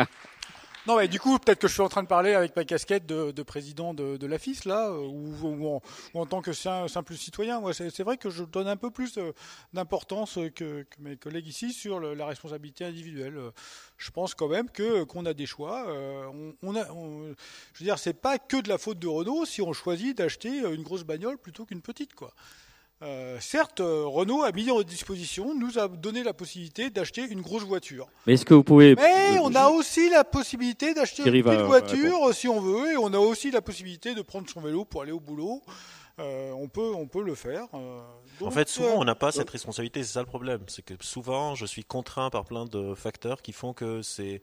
Non, 0.89 0.97
mais 0.97 1.08
du 1.08 1.19
coup, 1.19 1.38
peut-être 1.38 1.60
que 1.60 1.67
je 1.67 1.73
suis 1.73 1.84
en 1.84 1.88
train 1.88 2.02
de 2.02 2.08
parler 2.08 2.34
avec 2.34 2.56
ma 2.56 2.65
casquette 2.65 3.06
de, 3.06 3.43
président 3.43 3.93
de, 3.93 4.25
l'AFIS, 4.25 4.62
là, 4.65 4.91
ou, 4.91 5.80
en, 6.15 6.25
tant 6.25 6.41
que 6.41 6.52
simple 6.52 7.13
citoyen. 7.13 7.62
C'est 7.73 8.02
vrai 8.02 8.17
que 8.17 8.32
je 8.32 8.43
donne 8.43 8.67
un 8.67 8.75
peu 8.75 8.89
plus 8.89 9.19
euh, 9.19 9.32
d'importance 9.71 10.39
que, 10.56 10.88
mes 10.97 11.15
collègues 11.15 11.47
ici 11.47 11.73
sur 11.73 11.99
la 11.99 12.25
responsabilité 12.25 12.86
individuelle. 12.86 13.39
Je 13.97 14.10
pense 14.10 14.34
quand 14.34 14.47
même 14.47 14.67
que 14.71 15.04
qu'on 15.04 15.28
a 15.28 15.36
des 15.36 15.45
choix. 15.45 15.88
Euh, 15.89 16.54
on, 16.63 16.75
a, 16.75 16.86
je 16.86 17.84
veux 17.84 17.86
dire, 17.86 17.99
c'est 17.99 18.19
pas 18.19 18.39
que 18.39 18.58
de 18.58 18.67
la 18.67 18.80
faute 18.80 18.97
de 18.97 19.08
Renault 19.08 19.45
si 19.45 19.62
on 19.62 19.73
choisit 19.73 20.17
d'acheter 20.17 20.58
une 20.58 20.82
grosse 20.82 21.04
bagnole 21.04 21.38
plutôt 21.38 21.67
qu'une 21.67 21.84
petite, 21.84 22.15
quoi. 22.15 22.34
Euh, 23.01 23.38
certes, 23.39 23.79
euh, 23.79 24.03
Renault 24.05 24.43
a 24.43 24.51
mis 24.51 24.69
en 24.71 24.81
disposition, 24.81 25.55
nous 25.55 25.79
a 25.79 25.88
donné 25.88 26.21
la 26.21 26.33
possibilité 26.33 26.89
d'acheter 26.89 27.25
une 27.29 27.41
grosse 27.41 27.63
voiture. 27.63 28.07
Mais 28.27 28.33
est-ce 28.33 28.43
que 28.43 28.53
vous 28.53 28.63
pouvez 28.63 28.95
Mais 28.95 29.39
on 29.39 29.55
a 29.55 29.69
aussi 29.69 30.09
la 30.09 30.25
possibilité 30.25 30.93
d'acheter 30.93 31.23
une 31.23 31.43
petite 31.43 31.62
voiture 31.62 32.33
si 32.33 32.49
on 32.49 32.59
veut, 32.59 32.91
et 32.91 32.97
on 32.97 33.13
a 33.13 33.17
aussi 33.17 33.51
la 33.51 33.62
possibilité 33.62 34.15
de 34.15 34.21
prendre 34.21 34.49
son 34.49 34.59
vélo 34.59 34.83
pour 34.83 35.01
aller 35.01 35.13
au 35.13 35.19
boulot. 35.21 35.62
Euh, 36.19 36.51
on 36.51 36.67
peut, 36.67 36.93
on 36.93 37.07
peut 37.07 37.23
le 37.23 37.35
faire. 37.35 37.67
en 37.73 38.51
fait, 38.51 38.67
souvent, 38.67 38.95
on 38.97 39.05
n'a 39.05 39.15
pas 39.15 39.31
cette 39.31 39.49
responsabilité. 39.49 40.03
C'est 40.03 40.13
ça 40.13 40.19
le 40.19 40.25
problème, 40.25 40.59
c'est 40.67 40.81
que 40.81 40.95
souvent, 40.99 41.55
je 41.55 41.65
suis 41.65 41.85
contraint 41.85 42.29
par 42.29 42.43
plein 42.43 42.65
de 42.65 42.93
facteurs 42.95 43.41
qui 43.41 43.53
font 43.53 43.71
que 43.71 44.01
c'est 44.01 44.41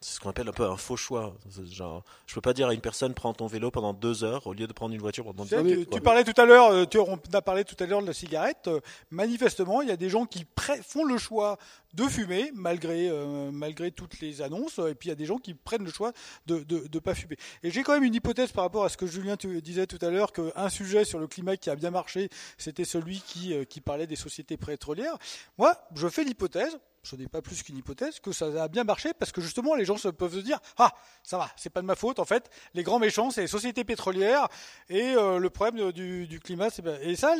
c'est 0.00 0.16
ce 0.16 0.20
qu'on 0.20 0.30
appelle 0.30 0.48
un 0.48 0.52
peu 0.52 0.64
un 0.64 0.76
faux 0.76 0.96
choix. 0.96 1.34
Genre, 1.70 2.04
je 2.26 2.34
peux 2.34 2.40
pas 2.40 2.52
dire 2.52 2.68
à 2.68 2.74
une 2.74 2.80
personne 2.80 3.14
prends 3.14 3.32
ton 3.32 3.46
vélo 3.46 3.70
pendant 3.70 3.94
deux 3.94 4.24
heures 4.24 4.46
au 4.46 4.52
lieu 4.52 4.66
de 4.66 4.72
prendre 4.72 4.94
une 4.94 5.00
voiture 5.00 5.24
pendant 5.24 5.44
deux 5.44 5.54
heures. 5.54 5.64
Tu, 5.90 6.00
parlais 6.00 6.22
tout 6.22 6.38
à 6.40 6.44
l'heure, 6.44 6.70
euh, 6.70 6.84
tu 6.84 6.98
on 6.98 7.18
a 7.32 7.42
parlé 7.42 7.64
tout 7.64 7.76
à 7.82 7.86
l'heure 7.86 8.02
de 8.02 8.06
la 8.06 8.12
cigarette. 8.12 8.68
Euh, 8.68 8.80
manifestement, 9.10 9.80
il 9.80 9.88
y 9.88 9.92
a 9.92 9.96
des 9.96 10.10
gens 10.10 10.26
qui 10.26 10.44
font 10.82 11.04
le 11.04 11.16
choix 11.16 11.56
de 11.96 12.04
fumer 12.04 12.52
malgré 12.54 13.08
euh, 13.08 13.50
malgré 13.50 13.90
toutes 13.90 14.20
les 14.20 14.42
annonces, 14.42 14.78
et 14.78 14.94
puis 14.94 15.08
il 15.08 15.10
y 15.10 15.12
a 15.12 15.16
des 15.16 15.24
gens 15.24 15.38
qui 15.38 15.54
prennent 15.54 15.84
le 15.84 15.90
choix 15.90 16.12
de 16.46 16.58
de, 16.60 16.98
pas 16.98 17.14
fumer. 17.14 17.36
Et 17.62 17.70
j'ai 17.70 17.82
quand 17.82 17.94
même 17.94 18.04
une 18.04 18.14
hypothèse 18.14 18.52
par 18.52 18.64
rapport 18.64 18.84
à 18.84 18.88
ce 18.88 18.96
que 18.96 19.06
Julien 19.06 19.36
disait 19.62 19.86
tout 19.86 19.98
à 20.04 20.10
l'heure 20.10 20.32
qu'un 20.32 20.68
sujet 20.68 21.04
sur 21.04 21.18
le 21.18 21.26
climat 21.26 21.56
qui 21.56 21.70
a 21.70 21.76
bien 21.76 21.90
marché, 21.90 22.28
c'était 22.58 22.84
celui 22.84 23.20
qui 23.20 23.54
qui 23.66 23.80
parlait 23.80 24.06
des 24.06 24.16
sociétés 24.16 24.56
pétrolières. 24.56 25.18
Moi, 25.58 25.76
je 25.94 26.08
fais 26.08 26.24
l'hypothèse 26.24 26.78
ce 27.06 27.16
n'est 27.16 27.28
pas 27.28 27.40
plus 27.40 27.62
qu'une 27.62 27.78
hypothèse, 27.78 28.20
que 28.20 28.32
ça 28.32 28.46
a 28.62 28.68
bien 28.68 28.84
marché 28.84 29.14
parce 29.14 29.32
que 29.32 29.40
justement 29.40 29.74
les 29.74 29.84
gens 29.84 29.96
peuvent 30.10 30.34
se 30.34 30.40
dire 30.40 30.58
ah 30.76 30.92
ça 31.22 31.38
va, 31.38 31.48
c'est 31.56 31.70
pas 31.70 31.80
de 31.80 31.86
ma 31.86 31.94
faute 31.94 32.18
en 32.18 32.24
fait. 32.24 32.50
Les 32.74 32.82
grands 32.82 32.98
méchants 32.98 33.30
c'est 33.30 33.42
les 33.42 33.46
sociétés 33.46 33.84
pétrolières 33.84 34.48
et 34.88 35.14
euh, 35.14 35.38
le 35.38 35.50
problème 35.50 35.92
du, 35.92 36.40
climat 36.42 36.68
c'est 36.68 36.84
et 37.02 37.16
ça 37.16 37.34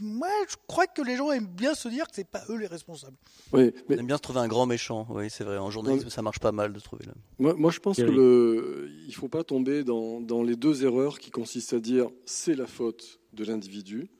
moi 0.00 0.28
je 0.48 0.56
crois 0.66 0.86
que 0.86 1.02
les 1.02 1.16
gens 1.16 1.32
aiment 1.32 1.46
bien 1.46 1.74
se 1.74 1.88
dire 1.88 2.06
que 2.06 2.14
c'est 2.14 2.28
pas 2.28 2.42
eux 2.48 2.56
les 2.56 2.66
responsables. 2.66 3.16
Oui, 3.52 3.74
mais 3.88 3.96
aime 3.98 4.06
bien 4.06 4.16
se 4.16 4.22
trouver 4.22 4.40
un 4.40 4.48
grand 4.48 4.66
méchant. 4.66 5.06
Oui, 5.10 5.28
c'est 5.28 5.44
vrai. 5.44 5.58
En 5.58 5.70
journalisme 5.70 6.08
ça 6.10 6.22
marche 6.22 6.38
pas 6.38 6.52
mal 6.52 6.72
de 6.72 6.80
trouver 6.80 7.06
là. 7.06 7.12
Moi, 7.38 7.54
moi 7.54 7.70
je 7.70 7.80
pense 7.80 7.96
que 7.96 8.02
le 8.02 8.90
il 9.06 9.14
faut 9.14 9.28
pas 9.28 9.44
tomber 9.44 9.84
dans, 9.84 10.20
dans 10.20 10.42
les 10.42 10.56
deux 10.56 10.84
erreurs 10.84 11.18
qui 11.18 11.30
consistent 11.30 11.74
à 11.74 11.80
dire 11.80 12.08
c'est 12.24 12.54
la 12.54 12.66
faute 12.66 13.20
de 13.32 13.44
l'individu. 13.44 14.10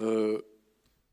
Euh, 0.00 0.40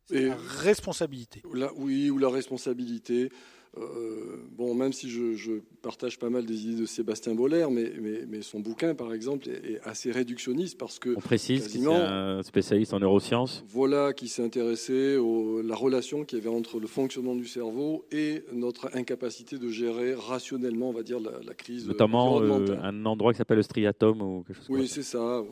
et 0.10 0.28
la 0.28 0.38
responsabilité. 0.38 1.42
oui, 1.76 2.10
ou 2.10 2.18
la 2.18 2.30
responsabilité. 2.30 3.30
Euh, 3.78 4.38
bon, 4.52 4.74
même 4.74 4.94
si 4.94 5.10
je, 5.10 5.60
partage 5.82 6.20
pas 6.20 6.30
mal 6.30 6.46
des 6.46 6.66
idées 6.66 6.82
de 6.82 6.86
Sébastien 6.86 7.36
Boller, 7.36 7.68
mais, 7.72 7.92
mais, 8.28 8.42
son 8.42 8.60
bouquin, 8.60 8.96
par 8.96 9.14
exemple, 9.14 9.50
est, 9.50 9.80
assez 9.84 10.12
réductionniste 10.12 10.78
parce 10.78 11.00
que. 11.00 11.16
On 11.16 11.22
précise 11.22 11.68
qu'il 11.68 11.84
est 11.84 11.88
un 11.88 12.44
spécialiste 12.44 12.94
en 12.94 13.00
neurosciences. 13.00 13.64
Voilà, 13.70 14.14
qui 14.14 14.28
s'est 14.28 14.44
intéressé 14.44 15.16
à 15.16 15.64
la 15.64 15.76
relation 15.76 16.24
qu'il 16.24 16.40
y 16.40 16.42
avait 16.42 16.56
entre 16.56 16.80
le 16.80 16.88
fonctionnement 16.88 17.36
du 17.36 17.46
cerveau 17.46 18.06
et 18.12 18.44
notre 18.52 18.90
incapacité 18.96 19.58
de 19.58 19.70
gérer 19.70 20.14
rationnellement, 20.16 20.90
on 20.90 20.94
va 20.94 21.04
dire, 21.04 21.20
la, 21.20 21.54
crise. 21.54 21.88
Notamment 21.88 22.42
euh, 22.42 22.78
un 22.82 23.06
endroit 23.06 23.34
qui 23.34 23.38
s'appelle 23.38 23.58
le 23.58 23.64
striatum 23.64 24.22
ou 24.22 24.44
quelque 24.46 24.58
chose 24.58 24.66
Oui, 24.70 24.88
c'est 24.88 25.04
ça. 25.04 25.44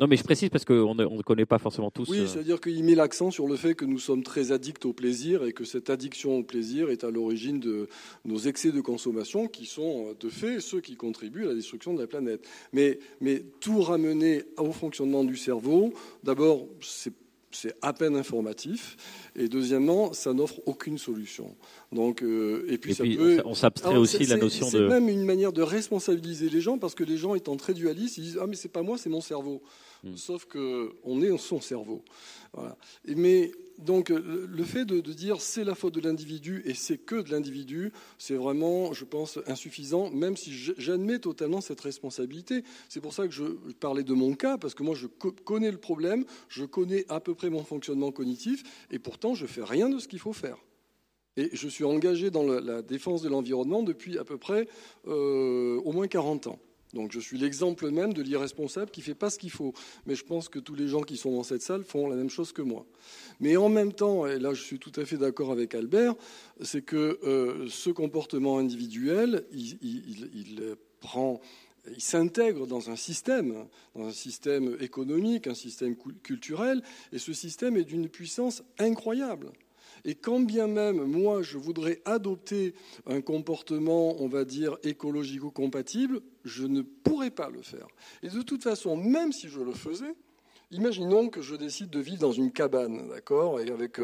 Non, 0.00 0.06
mais 0.06 0.16
je 0.16 0.24
précise 0.24 0.48
parce 0.48 0.64
qu'on 0.64 0.94
ne 0.94 1.22
connaît 1.22 1.46
pas 1.46 1.58
forcément 1.58 1.90
tous. 1.90 2.08
Oui, 2.08 2.20
euh, 2.20 2.26
c'est-à-dire 2.26 2.60
qu'il 2.60 2.82
met 2.84 2.94
l'accent 2.94 3.30
sur 3.30 3.46
le 3.46 3.56
fait 3.56 3.74
que 3.74 3.84
nous 3.84 3.98
sommes 3.98 4.22
très 4.22 4.52
addicts 4.52 4.84
au 4.86 4.92
plaisir 4.92 5.44
et 5.44 5.52
que 5.52 5.64
cette 5.64 5.90
addiction 5.90 6.38
au 6.38 6.42
plaisir 6.42 6.90
est 6.90 7.04
à 7.04 7.10
l'origine 7.10 7.60
de 7.60 7.88
nos 8.24 8.38
excès 8.38 8.72
de 8.72 8.80
consommation 8.80 9.46
qui 9.48 9.61
sont 9.66 10.08
euh, 10.08 10.14
de 10.18 10.28
fait 10.28 10.60
ceux 10.60 10.80
qui 10.80 10.96
contribuent 10.96 11.44
à 11.44 11.48
la 11.48 11.54
destruction 11.54 11.94
de 11.94 12.00
la 12.00 12.06
planète. 12.06 12.48
Mais, 12.72 12.98
mais 13.20 13.44
tout 13.60 13.80
ramener 13.82 14.44
au 14.56 14.72
fonctionnement 14.72 15.24
du 15.24 15.36
cerveau, 15.36 15.92
d'abord, 16.22 16.66
c'est 16.80 17.12
c'est 17.54 17.74
à 17.82 17.92
peine 17.92 18.16
informatif. 18.16 18.96
Et 19.36 19.48
deuxièmement, 19.48 20.12
ça 20.12 20.32
n'offre 20.32 20.60
aucune 20.66 20.98
solution. 20.98 21.54
Donc, 21.92 22.22
euh, 22.22 22.66
et 22.68 22.78
puis, 22.78 22.94
ça 22.94 23.04
peut... 23.04 23.42
on 23.44 23.54
s'abstrait 23.54 23.96
aussi 23.96 24.18
de 24.24 24.30
la 24.30 24.36
notion 24.36 24.66
de. 24.66 24.70
C'est 24.70 24.88
même 24.88 25.08
une 25.08 25.24
manière 25.24 25.52
de 25.52 25.62
responsabiliser 25.62 26.48
les 26.48 26.60
gens 26.60 26.78
parce 26.78 26.94
que 26.94 27.04
les 27.04 27.16
gens 27.16 27.34
étant 27.34 27.56
très 27.56 27.74
dualistes, 27.74 28.18
ils 28.18 28.24
disent 28.24 28.38
ah 28.40 28.46
mais 28.46 28.56
c'est 28.56 28.68
pas 28.68 28.82
moi, 28.82 28.98
c'est 28.98 29.10
mon 29.10 29.20
cerveau. 29.20 29.62
Hmm. 30.02 30.16
Sauf 30.16 30.46
que 30.46 30.92
on 31.04 31.22
est 31.22 31.36
son 31.38 31.60
cerveau. 31.60 32.02
Voilà. 32.52 32.76
mais 33.06 33.52
donc 33.82 34.08
le 34.10 34.64
fait 34.64 34.84
de, 34.84 35.00
dire 35.00 35.40
c'est 35.40 35.64
la 35.64 35.74
faute 35.74 35.94
de 35.94 36.00
l'individu 36.00 36.62
et 36.64 36.74
c'est 36.74 36.98
que 36.98 37.16
de 37.16 37.30
l'individu, 37.30 37.92
c'est 38.18 38.34
vraiment, 38.34 38.92
je 38.92 39.04
pense, 39.04 39.38
insuffisant, 39.46 40.10
même 40.10 40.36
si 40.36 40.52
j'admets 40.52 41.18
totalement 41.18 41.60
cette 41.60 41.80
responsabilité. 41.80 42.64
C'est 42.88 43.00
pour 43.00 43.12
ça 43.12 43.26
que 43.26 43.32
je 43.32 43.44
parlais 43.80 44.04
de 44.04 44.14
mon 44.14 44.34
cas, 44.34 44.58
parce 44.58 44.74
que 44.74 44.82
moi 44.82 44.94
je 44.94 45.06
connais 45.06 45.70
le 45.70 45.78
problème, 45.78 46.24
je 46.48 46.64
connais 46.64 47.04
à 47.08 47.20
peu 47.20 47.34
près 47.34 47.50
mon 47.50 47.64
fonctionnement 47.64 48.12
cognitif, 48.12 48.62
et 48.90 48.98
pourtant 48.98 49.34
je 49.34 49.46
fais 49.46 49.64
rien 49.64 49.88
de 49.88 49.98
ce 49.98 50.08
qu'il 50.08 50.18
faut 50.18 50.32
faire. 50.32 50.58
Et 51.36 51.48
je 51.52 51.68
suis 51.68 51.84
engagé 51.84 52.30
dans 52.30 52.42
la 52.42 52.82
défense 52.82 53.22
de 53.22 53.28
l'environnement 53.28 53.82
depuis 53.82 54.18
à 54.18 54.24
peu 54.24 54.36
près 54.36 54.68
euh, 55.06 55.80
au 55.82 55.92
moins 55.92 56.06
40 56.06 56.48
ans. 56.48 56.58
Donc 56.92 57.12
je 57.12 57.20
suis 57.20 57.38
l'exemple 57.38 57.90
même 57.90 58.12
de 58.12 58.22
l'irresponsable 58.22 58.90
qui 58.90 59.00
ne 59.00 59.04
fait 59.04 59.14
pas 59.14 59.30
ce 59.30 59.38
qu'il 59.38 59.50
faut. 59.50 59.72
Mais 60.06 60.14
je 60.14 60.24
pense 60.24 60.48
que 60.48 60.58
tous 60.58 60.74
les 60.74 60.88
gens 60.88 61.02
qui 61.02 61.16
sont 61.16 61.32
dans 61.32 61.42
cette 61.42 61.62
salle 61.62 61.84
font 61.84 62.08
la 62.08 62.16
même 62.16 62.30
chose 62.30 62.52
que 62.52 62.62
moi. 62.62 62.86
Mais 63.40 63.56
en 63.56 63.68
même 63.68 63.92
temps, 63.92 64.26
et 64.26 64.38
là 64.38 64.54
je 64.54 64.62
suis 64.62 64.78
tout 64.78 64.92
à 64.96 65.04
fait 65.04 65.16
d'accord 65.16 65.52
avec 65.52 65.74
Albert, 65.74 66.14
c'est 66.60 66.82
que 66.82 67.18
euh, 67.24 67.66
ce 67.68 67.90
comportement 67.90 68.58
individuel, 68.58 69.44
il, 69.52 70.76
prend 71.00 71.40
il 71.88 72.00
s'intègre 72.00 72.66
dans 72.66 72.90
un 72.90 72.96
système, 72.96 73.66
dans 73.96 74.06
un 74.06 74.12
système 74.12 74.76
économique, 74.80 75.48
un 75.48 75.54
système 75.54 75.96
culturel, 76.22 76.82
et 77.12 77.18
ce 77.18 77.32
système 77.32 77.76
est 77.76 77.84
d'une 77.84 78.08
puissance 78.08 78.62
incroyable. 78.78 79.50
Et 80.04 80.14
quand 80.14 80.40
bien 80.40 80.66
même, 80.66 81.04
moi, 81.04 81.42
je 81.42 81.58
voudrais 81.58 82.00
adopter 82.04 82.74
un 83.06 83.20
comportement, 83.20 84.20
on 84.20 84.28
va 84.28 84.44
dire, 84.44 84.76
écologico-compatible, 84.82 86.20
je 86.44 86.64
ne 86.66 86.82
pourrais 86.82 87.30
pas 87.30 87.50
le 87.50 87.62
faire. 87.62 87.86
Et 88.22 88.28
de 88.28 88.42
toute 88.42 88.62
façon, 88.62 88.96
même 88.96 89.32
si 89.32 89.48
je 89.48 89.60
le 89.60 89.72
faisais, 89.72 90.14
Imaginons 90.72 91.28
que 91.28 91.42
je 91.42 91.54
décide 91.54 91.90
de 91.90 92.00
vivre 92.00 92.20
dans 92.20 92.32
une 92.32 92.50
cabane, 92.50 93.06
d'accord, 93.10 93.60
et 93.60 93.70
avec 93.70 93.98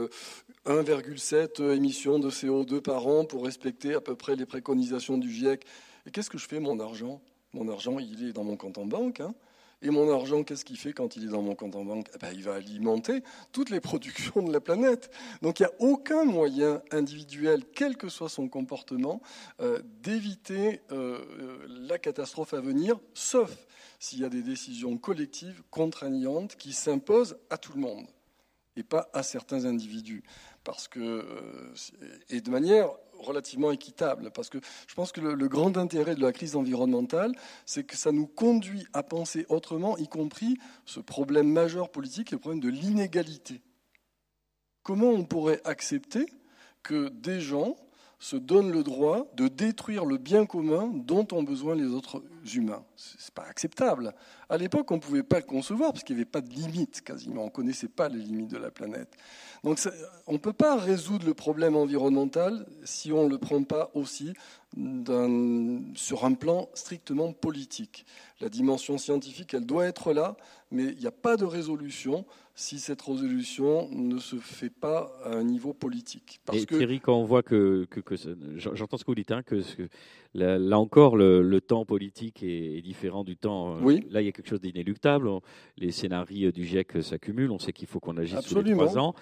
1,7 0.66 1.62
euh, 1.62 1.74
émissions 1.74 2.18
de 2.18 2.29
CO2 2.29 2.83
par 2.83 3.07
an 3.07 3.24
pour 3.24 3.46
respecter 3.46 3.94
à 3.94 4.03
peu 4.03 4.14
près 4.16 4.37
les 4.37 4.44
préconisations 4.44 5.16
du 5.16 5.33
GIEC. 5.33 5.64
Et 6.07 6.11
qu'est-ce 6.11 6.29
que 6.29 6.37
je 6.37 6.46
fais, 6.46 6.61
mon 6.61 6.79
argent? 6.79 7.22
Mon 7.55 7.70
argent, 7.70 7.98
il 7.98 8.29
est 8.29 8.33
dans 8.35 8.44
mon 8.44 8.59
compte 8.59 8.77
en 8.77 8.85
banque. 8.85 9.20
Hein 9.20 9.35
et 9.81 9.91
mon 9.91 10.12
argent, 10.12 10.43
qu'est-ce 10.43 10.64
qu'il 10.64 10.77
fait 10.77 10.93
quand 10.93 11.17
il 11.17 11.25
est 11.25 11.29
dans 11.29 11.43
mon 11.43 11.55
compte 11.55 11.77
en 11.77 11.85
banque? 11.85 12.09
Eh 12.14 12.19
ben, 12.19 12.33
Il 12.33 12.43
va 12.43 12.55
alimenter 12.55 13.23
toutes 13.53 13.71
les 13.71 13.81
productions 13.81 14.43
de 14.43 14.53
la 14.53 14.61
planète. 14.61 15.11
Donc 15.41 15.61
il 15.61 15.62
n'y 15.62 15.69
a 15.69 15.73
aucun 15.79 16.25
moyen 16.25 16.83
individuel, 16.91 17.62
quel 17.75 17.97
que 17.97 18.09
soit 18.09 18.29
son 18.29 18.49
comportement, 18.49 19.23
euh, 19.61 19.81
d'éviter 20.03 20.81
euh, 20.91 21.21
euh, 21.38 21.67
la 21.69 21.99
catastrophe 21.99 22.55
à 22.55 22.61
venir, 22.61 22.99
sauf 23.14 23.57
s'il 24.01 24.21
y 24.21 24.25
a 24.25 24.29
des 24.29 24.43
décisions 24.43 24.97
collectives 24.99 25.62
contraignantes 25.71 26.57
qui 26.57 26.73
s'imposent 26.73 27.38
à 27.51 27.59
tout 27.59 27.73
le 27.75 27.81
monde. 27.81 28.07
et 28.77 28.83
pas 28.85 29.09
à 29.12 29.25
certains 29.25 29.64
individus. 29.64 30.23
Parce 30.62 30.87
que, 30.87 31.25
et 32.31 32.41
de 32.41 32.51
manière 32.51 32.91
relativement 33.18 33.70
équitable. 33.70 34.31
Parce 34.33 34.48
que 34.48 34.59
je 34.87 34.94
pense 34.94 35.12
que 35.12 35.20
le, 35.20 35.48
grand 35.48 35.76
intérêt 35.76 36.14
de 36.14 36.22
la 36.22 36.33
crise 36.33 36.57
environnementale, 36.57 37.33
c'est 37.66 37.85
que 37.85 37.96
ça 37.96 38.12
nous 38.12 38.26
conduit 38.26 38.87
à 38.92 39.02
penser 39.02 39.46
autrement, 39.48 39.96
y 39.96 40.09
compris 40.09 40.59
ce 40.85 41.00
problème 41.00 41.50
majeur 41.50 41.90
politique, 41.90 42.31
le 42.31 42.38
problème 42.38 42.61
de 42.61 42.68
l'inégalité. 42.68 43.62
Comment 44.83 45.11
on 45.11 45.24
pourrait 45.24 45.61
accepter 45.64 46.26
que 46.83 47.09
des 47.09 47.40
gens 47.40 47.76
se 48.18 48.37
donnent 48.37 48.72
le 48.72 48.83
droit 48.83 49.26
de 49.35 49.48
détruire 49.48 50.04
le 50.04 50.16
bien 50.16 50.46
commun 50.46 50.90
dont 50.92 51.26
ont 51.33 51.42
besoin 51.42 51.74
les 51.74 51.87
autres 51.87 52.22
humains. 52.57 52.85
Ce 52.97 53.15
n'est 53.15 53.35
pas 53.35 53.45
acceptable. 53.45 54.15
À 54.49 54.57
l'époque, 54.57 54.91
on 54.91 54.97
ne 54.97 55.01
pouvait 55.01 55.23
pas 55.23 55.39
le 55.39 55.45
concevoir 55.45 55.93
parce 55.93 56.05
qu'il 56.05 56.17
n'y 56.17 56.23
avait 56.23 56.31
pas 56.31 56.41
de 56.41 56.51
limite 56.51 57.03
quasiment. 57.03 57.43
On 57.43 57.47
ne 57.47 57.51
connaissait 57.51 57.89
pas 57.89 58.09
les 58.09 58.19
limites 58.19 58.51
de 58.51 58.59
la 58.59 58.71
planète. 58.71 59.17
Donc 59.65 59.79
on 60.27 60.33
ne 60.33 60.39
peut 60.39 60.53
pas 60.53 60.77
résoudre 60.77 61.27
le 61.27 61.35
problème 61.35 61.77
environnemental 61.77 62.67
si 62.85 63.13
on 63.13 63.25
ne 63.25 63.31
le 63.31 63.39
prend 63.39 63.63
pas 63.65 63.91
aussi 63.95 64.35
sur 65.95 66.25
un 66.25 66.35
plan 66.35 66.69
strictement 66.75 67.33
politique. 67.33 68.05
La 68.41 68.49
dimension 68.49 68.99
scientifique, 68.99 69.55
elle 69.55 69.67
doit 69.67 69.87
être 69.87 70.13
là, 70.13 70.37
mais 70.71 70.85
il 70.85 70.99
n'y 70.99 71.07
a 71.07 71.13
pas 71.13 71.37
de 71.37 71.45
résolution 71.45 72.25
si 72.55 72.81
cette 72.81 73.03
résolution 73.03 73.89
ne 73.91 74.19
se 74.19 74.37
fait 74.37 74.71
pas 74.71 75.13
à 75.25 75.31
un 75.31 75.45
niveau 75.45 75.73
politique. 75.73 76.41
Parce 76.45 76.59
Et 76.59 76.67
Thierry, 76.67 77.01
quand 77.01 77.15
on 77.15 77.25
voit 77.25 77.43
que, 77.43 77.87
que, 77.89 78.17
j'entends 78.57 78.97
ce 78.97 79.05
que 79.05 79.11
vous 79.11 79.15
dites, 79.15 79.31
hein, 79.31 79.43
que, 79.43 79.63
là, 80.35 80.79
encore 80.79 81.17
le, 81.17 81.61
temps 81.61 81.85
politique 81.85 82.43
est, 82.43 82.81
différent 82.83 83.25
du 83.25 83.37
temps. 83.37 83.77
Euh, 83.77 83.81
oui. 83.83 84.07
Là, 84.11 84.23
il 84.23 84.27
y 84.27 84.29
a 84.29 84.33
quelque 84.33 84.49
chose 84.49 84.61
d'inéluctable. 84.61 85.29
Les 85.77 85.91
scénarios 85.91 86.53
du 86.53 86.64
GIEC 86.64 87.03
s'accumulent. 87.03 87.51
On 87.51 87.59
sait 87.59 87.73
qu'il 87.73 87.88
faut 87.88 88.01
qu'on 88.01 88.17
agisse 88.17 88.41
sur 88.41 88.62
les 88.62 88.73
trois 88.73 88.99
ans. 88.99 89.14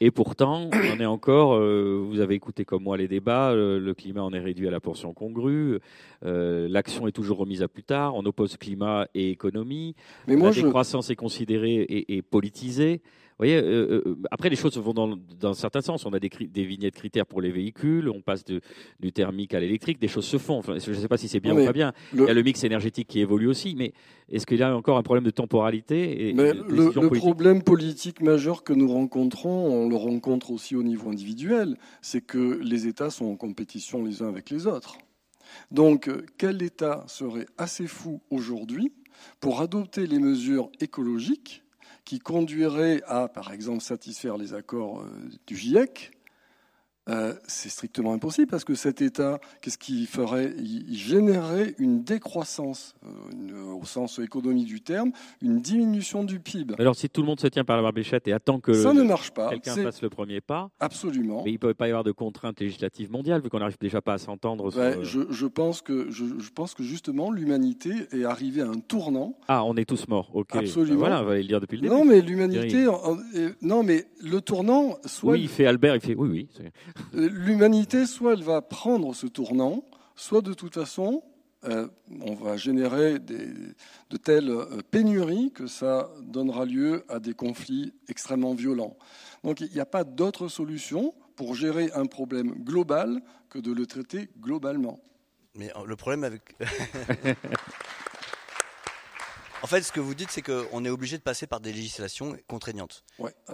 Et 0.00 0.10
pourtant, 0.10 0.70
on 0.72 1.00
est 1.00 1.06
encore. 1.06 1.54
Euh, 1.54 2.04
vous 2.06 2.20
avez 2.20 2.34
écouté 2.34 2.64
comme 2.64 2.82
moi 2.82 2.96
les 2.96 3.08
débats. 3.08 3.52
Euh, 3.52 3.78
le 3.78 3.94
climat 3.94 4.22
en 4.22 4.32
est 4.32 4.40
réduit 4.40 4.68
à 4.68 4.70
la 4.70 4.80
portion 4.80 5.14
congrue. 5.14 5.78
L'action 6.22 7.06
est 7.06 7.12
toujours 7.12 7.38
remise 7.38 7.62
à 7.62 7.68
plus 7.68 7.84
tard. 7.84 8.14
On 8.14 8.24
oppose 8.24 8.56
climat 8.56 9.06
et 9.14 9.30
économie. 9.30 9.94
Mais 10.26 10.36
moi, 10.36 10.50
la 10.50 10.54
décroissance 10.54 11.10
est 11.10 11.16
considérée 11.16 11.82
et, 11.82 12.16
et 12.16 12.22
politisée 12.22 13.02
voyez, 13.38 13.56
euh, 13.56 14.02
euh, 14.06 14.16
après, 14.30 14.48
les 14.48 14.56
choses 14.56 14.76
vont 14.78 14.94
dans, 14.94 15.16
dans 15.40 15.54
certains 15.54 15.80
sens. 15.80 16.06
On 16.06 16.12
a 16.12 16.20
des, 16.20 16.28
des, 16.28 16.64
vignettes 16.64 16.94
critères 16.94 17.26
pour 17.26 17.40
les 17.40 17.50
véhicules, 17.50 18.08
on 18.08 18.20
passe 18.20 18.44
de, 18.44 18.60
du 19.00 19.12
thermique 19.12 19.54
à 19.54 19.60
l'électrique, 19.60 19.98
des 20.00 20.08
choses 20.08 20.26
se 20.26 20.38
font. 20.38 20.62
je 20.62 20.90
ne 20.90 20.94
sais 20.94 21.08
pas 21.08 21.16
si 21.16 21.28
c'est 21.28 21.40
bien 21.40 21.56
ou 21.56 21.64
pas 21.64 21.72
bien. 21.72 21.92
Il 22.12 22.20
y 22.20 22.28
a 22.28 22.34
le 22.34 22.42
mix 22.42 22.62
énergétique 22.64 23.08
qui 23.08 23.20
évolue 23.20 23.48
aussi, 23.48 23.74
mais 23.76 23.92
est-ce 24.30 24.46
qu'il 24.46 24.58
y 24.58 24.62
a 24.62 24.74
encore 24.76 24.98
un 24.98 25.02
problème 25.02 25.24
de 25.24 25.30
temporalité 25.30 26.28
et 26.28 26.32
Le, 26.32 27.08
problème 27.10 27.62
politique 27.62 28.20
majeur 28.22 28.62
que 28.62 28.72
nous 28.72 28.92
rencontrons, 28.92 29.84
on 29.84 29.88
le 29.88 29.96
rencontre 29.96 30.50
aussi 30.50 30.76
au 30.76 30.82
niveau 30.82 31.10
individuel, 31.10 31.76
c'est 32.02 32.20
que 32.20 32.60
les 32.62 32.86
États 32.86 33.10
sont 33.10 33.26
en 33.26 33.36
compétition 33.36 34.04
les 34.04 34.22
uns 34.22 34.28
avec 34.28 34.50
les 34.50 34.66
autres. 34.66 34.98
Donc, 35.70 36.10
quel 36.38 36.62
État 36.62 37.04
serait 37.06 37.46
assez 37.58 37.86
fou 37.86 38.20
aujourd'hui 38.30 38.92
pour 39.40 39.60
adopter 39.60 40.06
les 40.06 40.18
mesures 40.18 40.70
écologiques 40.80 41.63
qui 42.04 42.18
conduirait 42.18 43.02
à, 43.06 43.28
par 43.28 43.52
exemple, 43.52 43.82
satisfaire 43.82 44.36
les 44.36 44.54
accords 44.54 45.00
euh, 45.00 45.30
du 45.46 45.56
GIEC, 45.56 46.12
euh, 47.10 47.34
c'est 47.46 47.68
strictement 47.68 48.14
impossible 48.14 48.46
parce 48.46 48.64
que 48.64 48.74
cet 48.74 49.02
État, 49.02 49.38
qu'est-ce 49.60 49.76
qu'il 49.76 50.06
ferait? 50.06 50.54
Il, 50.58 50.96
générerait 50.96 51.74
une 51.78 52.02
décroissance, 52.02 52.94
euh, 53.04 53.72
au 53.74 53.84
sens 53.84 54.18
économique 54.20 54.66
du 54.66 54.80
terme, 54.80 55.12
une 55.42 55.60
diminution 55.60 56.24
du 56.24 56.40
PIB. 56.40 56.74
Alors 56.78 56.96
si 56.96 57.10
tout 57.10 57.20
le 57.20 57.26
monde 57.26 57.40
se 57.40 57.46
tient 57.46 57.64
par 57.64 57.76
la 57.76 57.82
barbichette 57.82 58.26
et 58.26 58.32
attend 58.32 58.58
que 58.58 58.72
ça 58.72 58.94
ne 58.94 59.02
marche 59.02 59.32
pas, 59.32 59.50
quelqu'un 59.50 59.74
fasse 59.76 60.00
le 60.00 60.08
premier 60.08 60.40
pas, 60.40 60.70
absolument. 60.80 61.42
Mais 61.44 61.50
il 61.50 61.54
ne 61.54 61.58
peut 61.58 61.74
pas 61.74 61.88
y 61.88 61.90
avoir 61.90 62.04
de 62.04 62.12
contraintes 62.12 62.60
législatives 62.60 63.10
mondiales 63.10 63.42
vu 63.42 63.50
qu'on 63.50 63.58
n'arrive 63.58 63.76
déjà 63.78 64.00
pas 64.00 64.14
à 64.14 64.18
s'entendre. 64.18 64.70
je, 65.02 65.20
je, 65.28 65.46
pense 65.46 65.82
que 65.82 66.10
je, 66.10 66.24
pense 66.54 66.72
que 66.72 66.82
justement 66.82 67.30
l'humanité 67.30 67.92
est 68.12 68.24
arrivée 68.24 68.62
à 68.62 68.68
un 68.68 68.80
tournant. 68.80 69.36
Ah, 69.48 69.62
on 69.64 69.76
est 69.76 69.84
tous 69.84 70.08
morts. 70.08 70.30
Ok. 70.32 70.56
Absolument. 70.56 71.00
voilà, 71.00 71.20
on 71.20 71.26
va 71.26 71.36
le 71.36 71.44
dire 71.44 71.60
depuis 71.60 71.76
le 71.76 71.82
début. 71.82 71.94
Non, 71.94 72.06
mais 72.06 72.22
l'humanité, 72.22 72.86
non, 73.60 73.82
mais 73.82 74.06
le 74.22 74.40
tournant. 74.40 74.96
Soit 75.04 75.32
oui, 75.32 75.42
il 75.42 75.48
fait 75.48 75.66
Albert, 75.66 75.96
il 75.96 76.00
fait 76.00 76.14
oui, 76.14 76.28
oui. 76.30 76.48
Euh, 77.14 77.28
l'humanité, 77.30 78.06
soit 78.06 78.34
elle 78.34 78.42
va 78.42 78.62
prendre 78.62 79.14
ce 79.14 79.26
tournant, 79.26 79.84
soit 80.16 80.42
de 80.42 80.54
toute 80.54 80.74
façon, 80.74 81.22
euh, 81.64 81.88
on 82.20 82.34
va 82.34 82.56
générer 82.56 83.18
de 83.18 84.16
telles 84.22 84.50
euh, 84.50 84.80
pénuries 84.90 85.50
que 85.52 85.66
ça 85.66 86.10
donnera 86.22 86.64
lieu 86.64 87.04
à 87.08 87.20
des 87.20 87.34
conflits 87.34 87.94
extrêmement 88.08 88.54
violents. 88.54 88.96
Donc 89.42 89.60
il 89.60 89.70
n'y 89.72 89.80
a 89.80 89.86
pas 89.86 90.04
d'autre 90.04 90.48
solution 90.48 91.14
pour 91.36 91.54
gérer 91.54 91.90
un 91.94 92.06
problème 92.06 92.54
global 92.62 93.22
que 93.48 93.58
de 93.58 93.72
le 93.72 93.86
traiter 93.86 94.28
globalement. 94.40 95.00
Mais 95.56 95.70
le 95.86 95.96
problème 95.96 96.24
avec... 96.24 96.56
En 99.64 99.66
fait, 99.66 99.80
ce 99.80 99.92
que 99.92 100.00
vous 100.00 100.14
dites, 100.14 100.30
c'est 100.30 100.42
qu'on 100.42 100.84
est 100.84 100.90
obligé 100.90 101.16
de 101.16 101.22
passer 101.22 101.46
par 101.46 101.58
des 101.58 101.72
législations 101.72 102.36
contraignantes. 102.48 103.02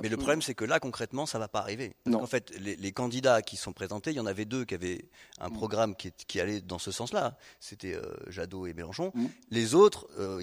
Mais 0.03 0.09
le 0.09 0.17
problème, 0.17 0.43
c'est 0.43 0.55
que 0.55 0.65
là, 0.65 0.81
concrètement, 0.81 1.25
ça 1.25 1.39
ne 1.39 1.45
va 1.45 1.49
pas 1.49 1.61
arriver. 1.61 1.95
en 2.13 2.27
fait, 2.27 2.51
les, 2.59 2.91
candidats 2.91 3.43
qui 3.43 3.57
sont 3.57 3.73
présentés, 3.73 4.11
il 4.11 4.17
y 4.17 4.21
en 4.21 4.27
avait 4.27 4.45
deux 4.45 4.65
qui 4.65 4.75
avaient 4.75 5.05
un 5.39 5.51
mm. 5.51 5.53
programme 5.53 5.95
qui, 5.95 6.41
allait 6.41 6.63
dans 6.63 6.81
ce 6.81 6.91
sens-là. 6.91 7.37
C'était 7.61 7.95
euh, 7.95 8.03
Jadot 8.27 8.67
et 8.67 8.75
Mélenchon. 8.75 9.13
Mm. 9.15 9.27
Les 9.53 9.77
autres, 9.77 10.09
euh, 10.19 10.43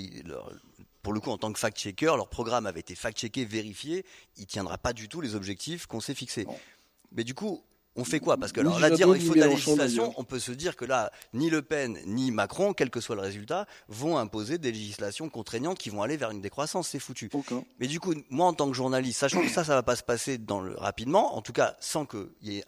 pour 1.01 1.11
le 1.11 1.19
coup, 1.19 1.31
en 1.31 1.37
tant 1.37 1.51
que 1.51 1.59
fact-checker, 1.59 2.15
leur 2.15 2.29
programme 2.29 2.65
avait 2.65 2.79
été 2.79 2.95
fact-checké, 2.95 3.43
vérifié. 3.43 4.05
Il 4.37 4.43
ne 4.43 4.45
tiendra 4.45 4.77
pas 4.77 4.93
du 4.93 5.09
tout 5.09 5.19
les 5.19 5.35
objectifs 5.35 5.85
qu'on 5.85 5.99
s'est 5.99 6.15
fixés. 6.15 6.47
Mais 7.11 7.25
du 7.25 7.33
coup, 7.33 7.61
on 7.97 8.03
fait 8.03 8.19
quoi? 8.19 8.37
Parce 8.37 8.51
que 8.51 8.59
alors, 8.59 8.79
là, 8.79 8.91
dire 8.91 9.13
il 9.13 9.21
faut 9.21 9.33
de 9.33 9.39
la 9.39 9.47
législation, 9.47 10.13
on 10.17 10.23
peut 10.23 10.39
se 10.39 10.51
dire 10.51 10.75
que 10.75 10.85
là, 10.85 11.11
ni 11.33 11.49
Le 11.49 11.63
Pen 11.63 11.99
ni 12.05 12.31
Macron, 12.31 12.73
quel 12.73 12.91
que 12.91 13.01
soit 13.01 13.15
le 13.15 13.21
résultat, 13.21 13.65
vont 13.87 14.17
imposer 14.17 14.59
des 14.59 14.71
législations 14.71 15.29
contraignantes 15.29 15.79
qui 15.79 15.89
vont 15.89 16.03
aller 16.03 16.15
vers 16.15 16.29
une 16.29 16.41
décroissance. 16.41 16.89
C'est 16.89 16.99
foutu. 16.99 17.29
Mais 17.79 17.87
du 17.87 17.99
coup, 17.99 18.13
moi, 18.29 18.45
en 18.45 18.53
tant 18.53 18.69
que 18.69 18.75
journaliste, 18.75 19.19
sachant 19.19 19.41
que 19.41 19.49
ça, 19.49 19.63
ça 19.63 19.73
va 19.73 19.83
pas 19.83 19.95
se 19.95 20.03
passer 20.03 20.37
dans 20.37 20.61
le, 20.61 20.75
rapidement, 20.75 21.35
en 21.35 21.41
tout 21.41 21.53
cas, 21.53 21.75
sans 21.79 22.05
qu'il 22.05 22.29
y 22.43 22.57
ait 22.57 22.65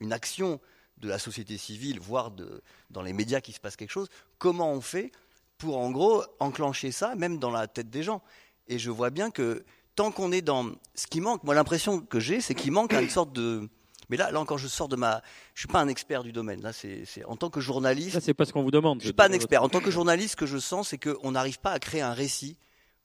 une 0.00 0.12
action 0.12 0.60
de 0.98 1.08
la 1.08 1.18
société 1.18 1.58
civile, 1.58 1.98
voire 2.00 2.30
de, 2.30 2.62
dans 2.90 3.02
les 3.02 3.12
médias 3.12 3.40
qui 3.40 3.52
se 3.52 3.60
passe 3.60 3.76
quelque 3.76 3.90
chose, 3.90 4.08
comment 4.38 4.72
on 4.72 4.80
fait 4.80 5.10
pour, 5.58 5.78
en 5.78 5.90
gros, 5.90 6.22
enclencher 6.38 6.92
ça, 6.92 7.16
même 7.16 7.38
dans 7.38 7.50
la 7.50 7.66
tête 7.66 7.90
des 7.90 8.04
gens? 8.04 8.22
Et 8.68 8.78
je 8.78 8.90
vois 8.90 9.10
bien 9.10 9.30
que 9.30 9.64
tant 9.96 10.12
qu'on 10.12 10.30
est 10.30 10.42
dans... 10.42 10.70
Ce 10.94 11.08
qui 11.08 11.20
manque, 11.20 11.42
moi, 11.42 11.56
l'impression 11.56 12.00
que 12.00 12.20
j'ai, 12.20 12.40
c'est 12.40 12.54
qu'il 12.54 12.70
manque 12.70 12.92
une 12.92 13.10
sorte 13.10 13.32
de 13.32 13.68
mais 14.08 14.16
là, 14.16 14.30
là 14.30 14.40
encore, 14.40 14.58
je 14.58 14.68
sors 14.68 14.88
de 14.88 14.96
ma. 14.96 15.22
Je 15.54 15.60
suis 15.60 15.68
pas 15.68 15.80
un 15.80 15.88
expert 15.88 16.22
du 16.22 16.32
domaine. 16.32 16.62
Là, 16.62 16.72
c'est 16.72 17.24
en 17.26 17.36
tant 17.36 17.50
que 17.50 17.60
journaliste. 17.60 18.12
Ça, 18.12 18.20
c'est 18.20 18.34
pas 18.34 18.44
ce 18.44 18.52
qu'on 18.52 18.62
vous 18.62 18.70
demande. 18.70 19.00
Je 19.00 19.06
suis 19.06 19.12
pas 19.12 19.28
un 19.28 19.32
expert. 19.32 19.62
En 19.62 19.68
tant 19.68 19.80
que 19.80 19.90
journaliste, 19.90 20.32
ce 20.32 20.36
que 20.36 20.46
je 20.46 20.58
sens, 20.58 20.88
c'est 20.88 20.98
qu'on 20.98 21.32
n'arrive 21.32 21.60
pas 21.60 21.72
à 21.72 21.78
créer 21.78 22.02
un 22.02 22.12
récit 22.14 22.56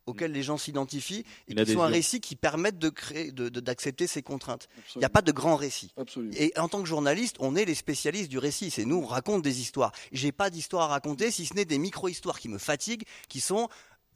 auquel 0.06 0.32
les 0.32 0.44
gens 0.44 0.58
s'identifient 0.58 1.24
et 1.48 1.56
qui 1.56 1.72
soit 1.72 1.86
un 1.86 1.90
récit 1.90 2.20
qui 2.20 2.36
permette 2.36 2.78
de 2.78 2.90
créer, 2.90 3.32
d'accepter 3.32 4.08
ces 4.08 4.22
contraintes. 4.22 4.68
Il 4.96 5.00
n'y 5.00 5.06
a 5.06 5.10
pas 5.10 5.22
de 5.22 5.32
grand 5.32 5.56
récit. 5.56 5.94
Et 6.34 6.52
en 6.58 6.68
tant 6.68 6.82
que 6.82 6.88
journaliste, 6.88 7.38
on 7.40 7.56
est 7.56 7.66
les 7.66 7.76
spécialistes 7.76 8.30
du 8.30 8.38
récit. 8.38 8.70
C'est 8.70 8.86
nous, 8.86 8.98
on 8.98 9.06
raconte 9.06 9.44
des 9.44 9.62
histoires. 9.62 9.92
J'ai 10.12 10.32
pas 10.32 10.50
d'histoire 10.50 10.84
à 10.84 10.88
raconter, 10.88 11.32
si 11.32 11.46
ce 11.46 11.54
n'est 11.54 11.66
des 11.66 11.78
micro-histoires 11.78 12.40
qui 12.40 12.50
me 12.50 12.58
fatiguent, 12.58 13.04
qui 13.30 13.40
sont 13.40 13.70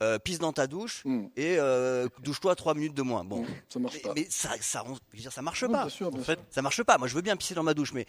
euh, 0.04 0.20
pisse 0.20 0.40
dans 0.40 0.54
ta 0.54 0.68
douche 0.68 1.04
hmm. 1.06 1.28
et 1.36 1.58
euh, 1.58 2.08
douche-toi 2.22 2.56
trois 2.56 2.74
minutes 2.74 2.94
de 2.94 3.02
moins. 3.02 3.24
Bon, 3.24 3.46
ça 3.70 3.80
marche 3.80 4.02
pas. 4.02 4.14
Mais, 4.16 4.28
ça, 4.30 4.52
ça, 4.62 4.84
dire, 5.14 5.32
ça 5.32 5.42
marche 5.42 5.66
pas. 5.68 5.86
en 5.86 6.20
fait, 6.20 6.40
ça 6.50 6.62
marche 6.62 6.84
pas. 6.84 6.98
Moi, 6.98 7.08
je 7.08 7.16
veux 7.16 7.22
bien 7.22 7.36
pisser 7.36 7.56
dans 7.56 7.64
ma 7.64 7.74
douche, 7.74 7.94
mais 7.94 8.06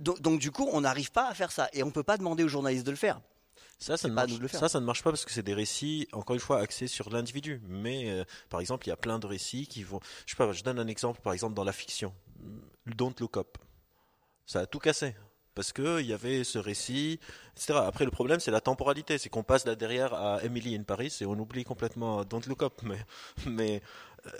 donc, 0.00 0.40
du 0.40 0.50
coup, 0.50 0.68
on 0.72 0.80
n'arrive 0.80 1.12
pas 1.12 1.28
à 1.28 1.34
faire 1.34 1.52
ça 1.52 1.68
et 1.72 1.82
on 1.82 1.90
peut 1.90 2.02
pas 2.02 2.16
demander 2.16 2.44
aux 2.44 2.48
journalistes 2.48 2.86
de 2.86 2.90
le 2.90 2.96
faire. 2.96 3.20
Ça, 3.78 3.96
ça 3.96 4.08
ne, 4.08 4.12
marche, 4.14 4.32
ça, 4.50 4.68
ça 4.68 4.80
ne 4.80 4.84
marche 4.84 5.04
pas 5.04 5.10
parce 5.10 5.24
que 5.24 5.30
c'est 5.30 5.44
des 5.44 5.54
récits, 5.54 6.08
encore 6.12 6.34
une 6.34 6.40
fois, 6.40 6.58
axés 6.58 6.88
sur 6.88 7.10
l'individu. 7.10 7.62
Mais, 7.68 8.10
euh, 8.10 8.24
par 8.48 8.58
exemple, 8.58 8.86
il 8.86 8.90
y 8.90 8.92
a 8.92 8.96
plein 8.96 9.20
de 9.20 9.26
récits 9.26 9.68
qui 9.68 9.84
vont. 9.84 10.00
Je 10.26 10.32
sais 10.32 10.36
pas, 10.36 10.50
je 10.50 10.64
donne 10.64 10.80
un 10.80 10.88
exemple, 10.88 11.20
par 11.20 11.32
exemple, 11.32 11.54
dans 11.54 11.62
la 11.62 11.72
fiction. 11.72 12.12
Don't 12.86 13.14
Look 13.20 13.36
Up. 13.36 13.58
Ça 14.46 14.60
a 14.60 14.66
tout 14.66 14.80
cassé 14.80 15.14
parce 15.58 15.72
qu'il 15.72 16.06
y 16.06 16.12
avait 16.12 16.44
ce 16.44 16.56
récit, 16.56 17.18
etc. 17.56 17.80
Après, 17.84 18.04
le 18.04 18.12
problème, 18.12 18.38
c'est 18.38 18.52
la 18.52 18.60
temporalité. 18.60 19.18
C'est 19.18 19.28
qu'on 19.28 19.42
passe 19.42 19.66
là 19.66 19.74
derrière 19.74 20.14
à 20.14 20.40
Emily 20.44 20.76
in 20.76 20.84
Paris 20.84 21.12
et 21.20 21.26
on 21.26 21.32
oublie 21.32 21.64
complètement 21.64 22.22
Don't 22.22 22.42
Look 22.46 22.62
Up. 22.62 22.74
Mais, 22.84 22.98
mais 23.44 23.82
euh, 24.26 24.30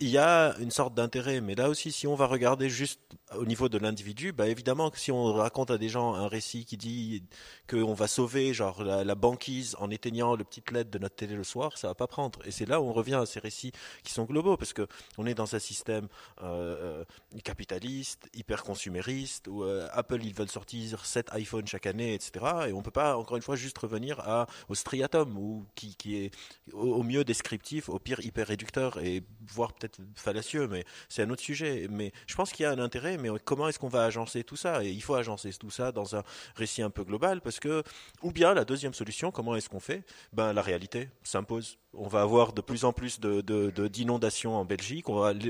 il 0.00 0.08
y 0.08 0.16
a 0.16 0.56
une 0.58 0.70
sorte 0.70 0.94
d'intérêt, 0.94 1.42
mais 1.42 1.54
là 1.54 1.68
aussi, 1.68 1.92
si 1.92 2.06
on 2.06 2.14
va 2.14 2.24
regarder 2.26 2.70
juste 2.70 3.00
au 3.36 3.44
niveau 3.44 3.68
de 3.68 3.78
l'individu, 3.78 4.32
bah 4.32 4.48
évidemment 4.48 4.90
que 4.90 4.98
si 4.98 5.12
on 5.12 5.32
raconte 5.34 5.70
à 5.70 5.78
des 5.78 5.88
gens 5.88 6.14
un 6.14 6.28
récit 6.28 6.64
qui 6.64 6.76
dit 6.76 7.22
qu'on 7.68 7.92
va 7.94 8.08
sauver 8.08 8.54
genre 8.54 8.82
la, 8.82 9.14
banquise 9.14 9.76
en 9.78 9.90
éteignant 9.90 10.36
le 10.36 10.44
petit 10.44 10.62
LED 10.70 10.90
de 10.90 10.98
notre 10.98 11.16
télé 11.16 11.34
le 11.34 11.44
soir, 11.44 11.76
ça 11.76 11.88
va 11.88 11.94
pas 11.94 12.06
prendre. 12.06 12.40
Et 12.46 12.50
c'est 12.50 12.66
là 12.66 12.80
où 12.80 12.84
on 12.84 12.92
revient 12.92 13.16
à 13.16 13.26
ces 13.26 13.40
récits 13.40 13.72
qui 14.02 14.12
sont 14.12 14.24
globaux, 14.24 14.56
parce 14.56 14.72
que 14.72 14.86
on 15.18 15.26
est 15.26 15.34
dans 15.34 15.54
un 15.54 15.58
système 15.58 16.08
euh, 16.42 17.04
capitaliste, 17.44 18.28
hyper 18.34 18.62
consumériste, 18.62 19.48
où 19.48 19.64
euh, 19.64 19.88
Apple 19.92 20.22
ils 20.22 20.34
veulent 20.34 20.48
sortir 20.48 21.04
7 21.04 21.30
iPhones 21.34 21.66
chaque 21.66 21.86
année, 21.86 22.14
etc. 22.14 22.44
Et 22.68 22.72
on 22.72 22.82
peut 22.82 22.90
pas 22.90 23.16
encore 23.16 23.36
une 23.36 23.42
fois 23.42 23.56
juste 23.56 23.76
revenir 23.78 24.46
au 24.68 24.74
striatum, 24.74 25.36
ou 25.36 25.66
qui, 25.74 26.16
est 26.16 26.30
au, 26.72 26.94
au 26.94 27.02
mieux 27.02 27.24
descriptif, 27.24 27.88
au 27.88 27.98
pire 27.98 28.20
hyper 28.20 28.46
réducteur, 28.46 28.98
et 28.98 29.22
voire 29.46 29.72
peut-être 29.72 29.98
fallacieux, 30.14 30.68
mais 30.68 30.84
c'est 31.08 31.22
un 31.22 31.30
autre 31.30 31.42
sujet. 31.42 31.88
Mais 31.90 32.12
je 32.26 32.34
pense 32.34 32.52
qu'il 32.52 32.62
y 32.62 32.66
a 32.66 32.70
un 32.70 32.78
intérêt, 32.78 33.17
mais 33.18 33.28
comment 33.44 33.68
est-ce 33.68 33.78
qu'on 33.78 33.88
va 33.88 34.04
agencer 34.04 34.44
tout 34.44 34.56
ça? 34.56 34.84
Et 34.84 34.90
il 34.90 35.02
faut 35.02 35.14
agencer 35.14 35.52
tout 35.52 35.70
ça 35.70 35.92
dans 35.92 36.16
un 36.16 36.22
récit 36.56 36.82
un 36.82 36.90
peu 36.90 37.04
global, 37.04 37.40
parce 37.40 37.60
que, 37.60 37.82
ou 38.22 38.32
bien 38.32 38.54
la 38.54 38.64
deuxième 38.64 38.94
solution, 38.94 39.30
comment 39.30 39.56
est-ce 39.56 39.68
qu'on 39.68 39.80
fait? 39.80 40.04
Ben 40.32 40.52
la 40.52 40.62
réalité 40.62 41.08
s'impose. 41.22 41.78
On 41.94 42.08
va 42.08 42.22
avoir 42.22 42.52
de 42.52 42.60
plus 42.60 42.84
en 42.84 42.92
plus 42.92 43.18
d'inondations 43.20 44.56
en 44.56 44.64
Belgique. 44.64 45.06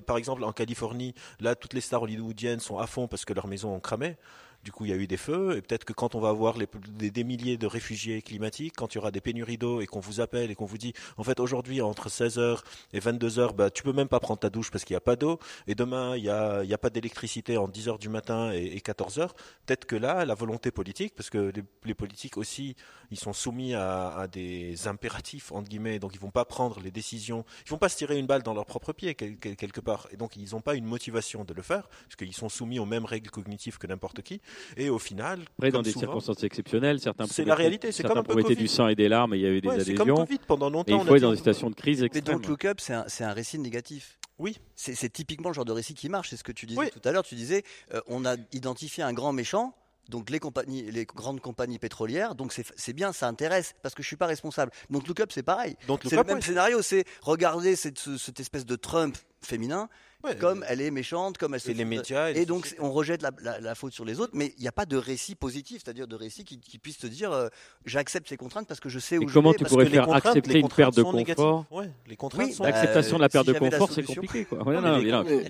Par 0.07 0.17
exemple, 0.17 0.45
en 0.45 0.53
Californie, 0.53 1.15
là, 1.41 1.55
toutes 1.55 1.75
les 1.75 1.81
stars 1.81 2.03
hollywoodiennes 2.03 2.61
sont 2.61 2.79
à 2.79 2.87
fond 2.87 3.09
parce 3.09 3.25
que 3.25 3.33
leurs 3.33 3.49
maisons 3.49 3.75
ont 3.75 3.81
cramé. 3.81 4.17
Du 4.65 4.73
coup, 4.73 4.85
il 4.85 4.91
y 4.91 4.93
a 4.93 4.97
eu 4.97 5.07
des 5.07 5.17
feux, 5.17 5.57
et 5.57 5.63
peut-être 5.63 5.85
que 5.85 5.93
quand 5.93 6.15
on 6.15 6.21
va 6.21 6.31
avoir 6.31 6.57
des, 6.59 7.25
milliers 7.25 7.57
de 7.57 7.67
réfugiés 7.67 8.21
climatiques, 8.23 8.75
quand 8.77 8.93
il 8.93 8.99
y 8.99 9.01
aura 9.01 9.13
des 9.13 9.21
pénuries 9.21 9.57
d'eau 9.57 9.81
et 9.81 9.87
qu'on 9.87 10.01
vous 10.01 10.21
appelle 10.21 10.51
et 10.51 10.55
qu'on 10.57 10.67
vous 10.67 10.79
dit, 10.79 10.95
en 11.17 11.23
fait, 11.23 11.39
aujourd'hui, 11.39 11.81
entre 11.81 12.09
16h 12.09 12.61
et 12.93 12.99
22h, 12.99 13.55
bah, 13.55 13.71
tu 13.71 13.83
peux 13.85 13.93
même 13.93 14.09
pas 14.09 14.19
prendre 14.19 14.41
ta 14.41 14.51
douche 14.51 14.71
parce 14.71 14.85
qu'il 14.85 14.95
n'y 14.95 14.99
a 14.99 15.01
pas 15.01 15.17
d'eau, 15.17 15.39
et 15.69 15.75
demain, 15.75 16.17
il 16.17 16.23
n'y 16.23 16.29
a, 16.29 16.79
pas 16.79 16.91
d'électricité 16.91 17.57
en 17.57 17.69
10h 17.69 17.99
du 17.99 18.09
matin 18.09 18.51
et, 18.53 18.79
14h, 18.79 19.31
peut-être 19.65 19.85
que 19.85 19.97
là, 19.97 20.25
la 20.25 20.35
volonté 20.35 20.71
politique, 20.71 21.15
parce 21.15 21.31
que 21.31 21.53
les, 21.85 21.95
politiques 21.95 22.37
aussi, 22.37 22.75
ils 23.11 23.19
sont 23.19 23.33
soumis 23.33 23.75
à, 23.75 24.27
des 24.31 24.89
impératifs, 24.89 25.53
entre 25.53 25.69
guillemets, 25.69 25.99
donc 25.99 26.15
ils 26.15 26.21
vont 26.21 26.31
pas 26.31 26.45
prendre 26.45 26.81
les 26.81 26.91
décisions, 26.91 27.45
ils 27.65 27.71
vont 27.71 27.79
pas 27.79 27.89
se 27.89 27.97
tirer 27.97 28.19
une 28.19 28.27
balle 28.27 28.43
dans 28.43 28.55
leur 28.55 28.67
propre 28.67 28.93
pied, 28.93 29.15
quelque 29.15 29.81
part, 29.81 30.09
et 30.11 30.17
donc 30.17 30.37
ils 30.37 30.51
n'ont 30.53 30.61
pas 30.61 30.75
une 30.75 30.85
motivation 30.85 31.45
de 31.45 31.55
le 31.55 31.63
faire, 31.63 31.89
parce 31.89 32.17
qu'ils 32.17 32.35
sont 32.35 32.49
soumis 32.49 32.79
aux 32.81 32.87
mêmes 32.87 33.05
règles 33.05 33.31
cognitives 33.31 33.79
que 33.79 33.87
n'importe 33.87 34.23
qui. 34.23 34.41
Et 34.77 34.91
au 34.91 34.99
final, 34.99 35.41
Après, 35.59 35.71
dans 35.71 35.83
des 35.83 35.93
circonstances 35.93 36.43
exceptionnelles, 36.43 37.01
certains 37.01 37.27
c'est 37.27 37.45
la 37.45 37.55
réalité. 37.55 37.93
C'est 37.93 38.03
comme 38.03 38.19
un 38.19 38.23
peu 38.23 38.43
du 38.55 38.69
sang 38.69 38.89
et 38.89 38.95
des 38.95 39.09
larmes, 39.09 39.35
et 39.35 39.39
il 39.39 39.43
y 39.43 39.47
avait 39.47 39.61
des 39.61 39.69
ouais, 39.69 39.75
adhésions. 39.75 39.97
Comme 39.97 40.27
COVID 40.27 40.39
pendant 40.47 40.71
longtemps. 40.71 40.99
Et 40.99 41.01
il 41.01 41.07
faut 41.07 41.17
être 41.17 41.23
dans 41.23 41.31
des 41.31 41.37
situations 41.37 41.71
de 41.71 41.75
crise 41.75 42.03
extrême. 42.03 42.25
Mais 42.27 42.33
donc 42.33 42.47
Lookup, 42.47 42.81
c'est 42.81 42.95
un, 42.95 43.07
un, 43.21 43.33
récit 43.33 43.59
négatif. 43.59 44.19
Oui. 44.39 44.59
C'est 44.75 45.13
typiquement 45.13 45.49
le 45.49 45.55
genre 45.55 45.65
de 45.65 45.73
récit 45.73 45.95
qui 45.95 46.09
marche. 46.09 46.31
C'est 46.31 46.37
ce 46.37 46.45
que 46.45 46.53
tu 46.53 46.67
disais 46.67 46.91
tout 46.91 47.01
à 47.05 47.13
l'heure. 47.13 47.25
Tu 47.25 47.35
disais, 47.35 47.65
euh, 47.93 48.01
on 48.07 48.25
a 48.25 48.37
identifié 48.53 49.03
un 49.03 49.13
grand 49.13 49.33
méchant 49.33 49.75
donc 50.09 50.31
les 50.31 50.39
compagnies, 50.39 50.91
les 50.91 51.05
grandes 51.05 51.41
compagnies 51.41 51.79
pétrolières. 51.79 52.35
Donc 52.35 52.53
c'est 52.53 52.93
bien, 52.93 53.13
ça 53.13 53.29
intéresse 53.29 53.75
parce 53.83 53.95
que 53.95 54.03
je 54.03 54.07
suis 54.07 54.17
pas 54.17 54.27
responsable. 54.27 54.73
Donc 54.91 55.07
Lookup, 55.07 55.31
c'est 55.31 55.43
pareil. 55.43 55.77
C'est 56.05 56.17
le 56.17 56.25
même 56.25 56.41
scénario. 56.41 56.83
C'est 56.83 57.05
regarder 57.23 57.77
cette, 57.77 57.99
cette, 57.99 58.41
espèce 58.41 58.65
de 58.65 58.77
Trump 58.77 59.17
féminin 59.41 59.89
comme 60.41 60.65
elle 60.69 60.81
est 60.81 60.91
méchante, 60.91 61.39
comme 61.39 61.55
elle 61.55 61.61
se. 61.61 61.71
Et 61.71 61.75
les 61.75 61.85
médias. 61.85 62.31
Et, 62.31 62.45
donc 62.47 62.75
on 62.81 62.91
rejette 62.91 63.23
la, 63.23 63.75
faute 63.75 63.93
sur 63.93 64.05
les 64.05 64.21
autres, 64.21 64.33
mais 64.35 64.53
il 64.57 64.63
n'y 64.63 64.69
a 64.69 64.73
pas 64.73 64.87
de 64.87 64.97
récit 64.97 65.35
positif, 65.35 65.83
c'est-à-dire 65.85 66.07
de 66.07 66.17
récit 66.17 66.45
qui, 66.45 66.79
puisse 66.79 66.99
te 66.99 67.07
dire 67.07 67.33
euh, 67.33 67.49
j'accepte 67.85 68.29
ces 68.29 68.37
contraintes 68.37 68.67
parce 68.67 68.81
que 68.81 68.89
je 68.89 68.99
sais 68.99 69.19
où 69.19 69.29
je 69.29 69.35
comment 69.35 69.53
tu 69.53 69.65
pourrais 69.65 69.87
faire 69.87 70.11
accepter 70.13 70.59
une 70.59 70.69
perte 70.69 70.97
de 70.97 71.03
confort 71.03 71.67
Les 72.07 72.17
contraintes 72.17 72.59
L'acceptation 72.59 73.17
de 73.17 73.23
la 73.23 73.29
perte 73.29 73.47
de 73.47 73.53
confort, 73.53 73.91
c'est 73.93 74.03
compliqué. 74.03 74.47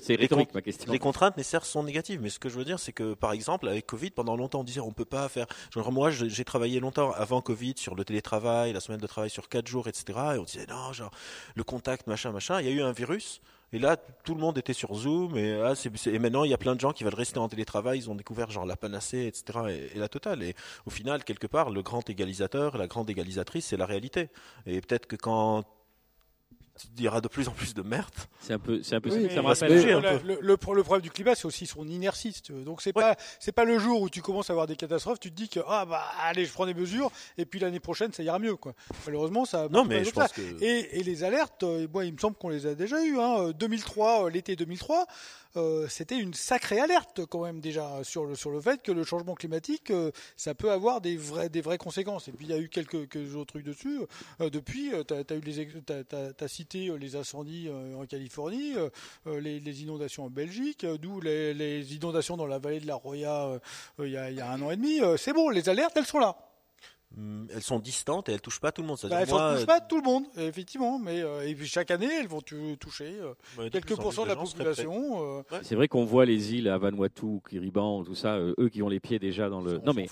c'est 0.03 0.14
rhétorique 0.16 0.55
ma 0.55 0.62
question. 0.62 0.93
Les 0.93 0.99
contraintes 0.99 1.36
nécessaires 1.36 1.64
sont 1.64 1.82
négatives, 1.82 2.20
mais 2.20 2.30
ce 2.30 2.39
que 2.39 2.49
je 2.49 2.57
veux 2.59 2.64
dire, 2.64 2.78
c'est 2.78 2.93
que 2.93 3.14
par 3.14 3.32
exemple, 3.32 3.68
avec 3.68 3.86
Covid, 3.86 4.11
pendant 4.11 4.36
longtemps, 4.36 4.61
on 4.61 4.64
disait 4.64 4.80
on 4.80 4.93
peut 4.93 5.05
pas 5.05 5.28
faire. 5.28 5.47
Genre, 5.72 5.91
moi, 5.93 6.11
j'ai 6.11 6.45
travaillé 6.45 6.80
longtemps 6.80 7.12
avant 7.12 7.41
Covid 7.41 7.74
sur 7.76 7.95
le 7.95 8.05
télétravail, 8.05 8.72
la 8.72 8.80
semaine 8.80 9.01
de 9.01 9.07
travail 9.07 9.30
sur 9.30 9.49
4 9.49 9.66
jours, 9.66 9.89
etc. 9.89 10.18
Et 10.34 10.39
on 10.39 10.45
disait 10.45 10.66
non, 10.68 10.93
genre, 10.93 11.11
le 11.55 11.64
contact, 11.64 12.07
machin, 12.07 12.32
machin. 12.32 12.61
Il 12.61 12.66
y 12.66 12.70
a 12.70 12.72
eu 12.72 12.82
un 12.82 12.93
virus. 12.93 13.41
Et 13.73 13.79
là, 13.79 13.97
tout 13.97 14.35
le 14.35 14.41
monde 14.41 14.57
était 14.57 14.73
sur 14.73 14.95
Zoom, 14.95 15.37
et, 15.37 15.61
ah, 15.61 15.75
et 16.07 16.19
maintenant, 16.19 16.45
il 16.45 16.51
y 16.51 16.55
a 16.55 16.59
plein 16.59 16.75
de 16.75 16.81
gens 16.81 16.93
qui 16.93 17.05
veulent 17.05 17.14
rester 17.14 17.39
en 17.39 17.49
télétravail, 17.49 17.99
ils 17.99 18.11
ont 18.11 18.14
découvert 18.14 18.51
genre 18.51 18.64
la 18.64 18.77
panacée, 18.77 19.27
etc., 19.27 19.91
et, 19.95 19.99
la 19.99 20.09
totale. 20.09 20.43
Et 20.43 20.55
au 20.87 20.91
final, 20.91 21.23
quelque 21.25 21.47
part, 21.47 21.71
le 21.71 21.83
grand 21.83 22.09
égalisateur, 22.09 22.79
la 22.79 22.87
grande 22.87 23.11
égalisatrice, 23.11 23.66
c'est 23.66 23.77
la 23.77 23.87
réalité. 23.87 24.31
Et 24.66 24.81
peut-être 24.81 25.07
que 25.07 25.16
quand 25.16 25.64
il 26.97 27.05
y 27.05 27.09
aura 27.09 27.20
de 27.20 27.29
plus 27.29 27.49
en 27.49 27.53
plus 27.53 27.74
de 27.74 27.83
merde. 27.83 28.12
C'est 28.41 28.53
un 28.53 28.59
peu, 28.59 28.83
c'est 28.83 28.95
un 28.95 29.01
peu, 29.01 29.11
ça 29.11 29.43
me 29.43 29.47
rappelle. 29.47 30.20
Le, 30.24 30.39
le, 30.41 30.57
problème 30.57 31.01
du 31.01 31.11
climat, 31.11 31.35
c'est 31.35 31.47
aussi 31.47 31.66
son 31.66 31.87
inertie. 31.87 32.43
Donc 32.51 32.83
c'est 32.83 32.93
pas, 32.93 33.16
c'est 33.39 33.53
pas 33.53 33.64
le 33.64 33.79
jour 33.79 34.03
où 34.03 34.09
tu 34.09 34.22
commences 34.22 34.51
à 34.51 34.53
avoir 34.53 34.66
des 34.66 34.76
catastrophes, 34.76 35.20
tu 35.20 35.31
te 35.31 35.37
dis 35.37 35.49
que 35.49 35.61
ah 35.66 35.85
bah 35.85 36.05
allez, 36.22 36.45
je 36.45 36.53
prends 36.53 36.66
des 36.66 36.74
mesures, 36.74 37.11
et 37.37 37.45
puis 37.45 37.61
l'année 37.61 37.81
prochaine 37.81 38.12
ça 38.12 38.22
ira 38.22 38.39
mieux 38.39 38.57
quoi. 38.57 38.74
Malheureusement 39.07 39.45
ça. 39.45 39.68
Non 39.70 39.85
mais 39.85 40.05
je 40.05 40.11
pense 40.11 40.33
que... 40.33 40.41
et, 40.62 40.99
et, 40.99 41.03
les 41.03 41.24
alertes, 41.24 41.62
moi 41.62 42.03
euh, 42.03 42.07
il 42.07 42.12
me 42.12 42.18
semble 42.18 42.37
qu'on 42.37 42.49
les 42.49 42.66
a 42.66 42.74
déjà 42.74 43.03
eu. 43.05 43.18
Hein. 43.18 43.51
2003, 43.51 44.26
euh, 44.26 44.31
l'été 44.31 44.57
2003. 44.57 45.07
Euh, 45.57 45.86
c'était 45.88 46.18
une 46.18 46.34
sacrée 46.34 46.78
alerte 46.78 47.24
quand 47.26 47.42
même 47.42 47.61
déjà 47.61 48.05
sur 48.05 48.24
le, 48.24 48.34
sur 48.34 48.51
le 48.51 48.61
fait 48.61 48.82
que 48.82 48.92
le 48.92 49.05
changement 49.05 49.34
climatique, 49.34 49.90
euh, 49.90 50.11
ça 50.36 50.55
peut 50.55 50.70
avoir 50.70 51.01
des, 51.01 51.16
vrais, 51.16 51.49
des 51.49 51.61
vraies 51.61 51.78
conséquences. 51.78 52.28
Et 52.28 52.32
puis 52.32 52.46
il 52.46 52.51
y 52.51 52.55
a 52.55 52.59
eu 52.59 52.68
quelques, 52.68 53.34
autres 53.34 53.55
trucs 53.55 53.64
dessus. 53.64 54.01
Euh, 54.40 54.51
depuis, 54.51 54.92
tu 55.07 55.14
as, 55.14 56.49
cité 56.49 56.96
les 56.99 57.16
incendies 57.16 57.68
en 57.70 58.07
Californie, 58.07 58.74
les, 59.26 59.82
inondations 59.82 60.24
en 60.24 60.30
Belgique, 60.30 60.86
d'où 60.86 61.20
les, 61.20 61.94
inondations 61.94 62.36
dans 62.36 62.46
la 62.46 62.59
vallée 62.59 62.80
de 62.80 62.86
la 62.86 62.94
Roya 62.94 63.61
il 63.99 64.09
y, 64.09 64.16
a, 64.16 64.30
y 64.30 64.40
a 64.40 64.51
un 64.51 64.62
an 64.62 64.70
et 64.70 64.76
demi. 64.76 65.01
C'est 65.16 65.32
bon, 65.32 65.51
les 65.51 65.68
alertes, 65.68 65.96
elles 65.96 66.07
sont 66.07 66.18
là. 66.18 66.47
Mm, 67.16 67.46
elles 67.54 67.62
sont 67.62 67.78
distantes 67.78 68.28
et 68.28 68.32
elles 68.32 68.40
touchent 68.40 68.61
pas 68.61 68.70
tout 68.70 68.82
le 68.82 68.88
monde. 68.88 68.98
Bah, 69.04 69.22
elles 69.22 69.28
ne 69.28 69.56
touchent 69.56 69.66
pas 69.66 69.80
tout 69.80 69.96
le 69.96 70.02
monde, 70.02 70.24
effectivement, 70.36 70.98
mais 70.98 71.22
euh, 71.22 71.48
et 71.48 71.54
puis 71.54 71.66
chaque 71.66 71.90
année 71.90 72.09
elles 72.20 72.28
vont 72.28 72.42
toucher 72.42 73.16
euh, 73.59 73.70
quelques 73.70 73.96
pourcents 73.96 74.24
de 74.24 74.28
la 74.28 74.36
population. 74.36 75.38
Euh. 75.38 75.42
C'est 75.62 75.74
vrai 75.74 75.88
qu'on 75.88 76.04
voit 76.04 76.26
les 76.26 76.54
îles 76.54 76.68
à 76.68 76.76
Vanuatu, 76.76 77.40
Kiribati, 77.48 78.04
tout 78.04 78.14
ça, 78.14 78.38
eux 78.38 78.68
qui 78.70 78.82
ont 78.82 78.90
les 78.90 79.00
pieds 79.00 79.18
déjà 79.18 79.48
dans 79.48 79.62
le. 79.62 79.78
non 79.78 79.94
mais, 79.94 80.06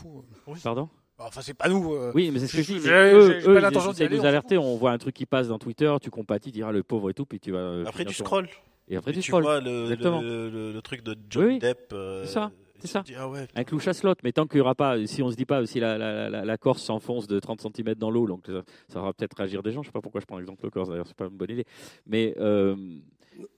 pardon. 0.62 0.88
Bah, 1.18 1.26
enfin, 1.28 1.42
c'est 1.42 1.55
pas 1.55 1.68
nous. 1.68 1.94
oui, 2.14 2.30
mais 2.30 2.40
c'est 2.40 2.47
ce 2.47 2.57
que 2.57 2.62
je 2.62 2.72
dis. 2.74 2.88
Eux, 2.88 3.40
eux, 3.47 3.61
ils 4.01 4.16
nous 4.16 4.24
alerter. 4.24 4.57
On 4.57 4.76
voit 4.76 4.92
un 4.92 4.99
truc 4.99 5.14
qui 5.14 5.26
passe 5.26 5.49
dans 5.49 5.59
Twitter, 5.59 5.94
tu 6.01 6.11
compatis, 6.11 6.51
tu 6.51 6.59
diras 6.59 6.72
le 6.72 6.82
pauvre 6.82 7.11
et 7.11 7.14
tout, 7.14 7.26
puis 7.26 7.40
tu 7.40 7.53
vas. 7.53 7.82
Après, 7.86 8.07
tu 8.07 8.14
scrolls. 8.14 8.49
Et 8.88 8.97
après, 8.97 9.12
tu, 9.12 9.20
tu 9.20 9.32
vois 9.32 9.61
le, 9.61 9.94
le, 9.94 10.72
le, 10.72 10.80
truc 10.80 11.03
de 11.03 11.16
Johnny 11.28 11.59
Depp. 11.59 11.92
c'est 12.22 12.32
ça. 12.32 12.53
C'est 12.81 12.89
ça. 12.89 13.05
Ah 13.16 13.31
un 13.55 13.64
clou 13.64 13.79
chasse-lotte. 13.79 14.18
Mais 14.22 14.33
tant 14.33 14.47
qu'il 14.47 14.59
n'y 14.59 14.62
aura 14.62 14.74
pas, 14.74 15.05
si 15.07 15.22
on 15.22 15.31
se 15.31 15.37
dit 15.37 15.47
pas, 15.47 15.64
si 15.66 15.81
la, 15.81 15.99
la, 15.99 16.45
la, 16.45 16.59
Corse 16.59 16.83
s'enfonce 16.83 17.27
de 17.27 17.39
30 17.39 17.61
cm 17.61 17.95
dans 17.95 18.11
l'eau, 18.11 18.27
donc 18.27 18.47
ça, 18.47 18.62
ça 18.89 19.01
va 19.01 19.12
peut-être 19.12 19.37
réagir 19.37 19.62
des 19.62 19.72
gens. 19.72 19.83
Je 19.83 19.89
sais 19.89 19.93
pas 19.93 20.01
pourquoi 20.01 20.20
je 20.20 20.27
prends 20.27 20.39
l'exemple 20.39 20.62
de 20.62 20.68
Corse, 20.68 20.89
d'ailleurs, 20.89 21.07
c'est 21.07 21.16
pas 21.16 21.27
une 21.27 21.37
bonne 21.37 21.51
idée. 21.51 21.66
Mais 22.07 22.35
euh, 22.39 22.77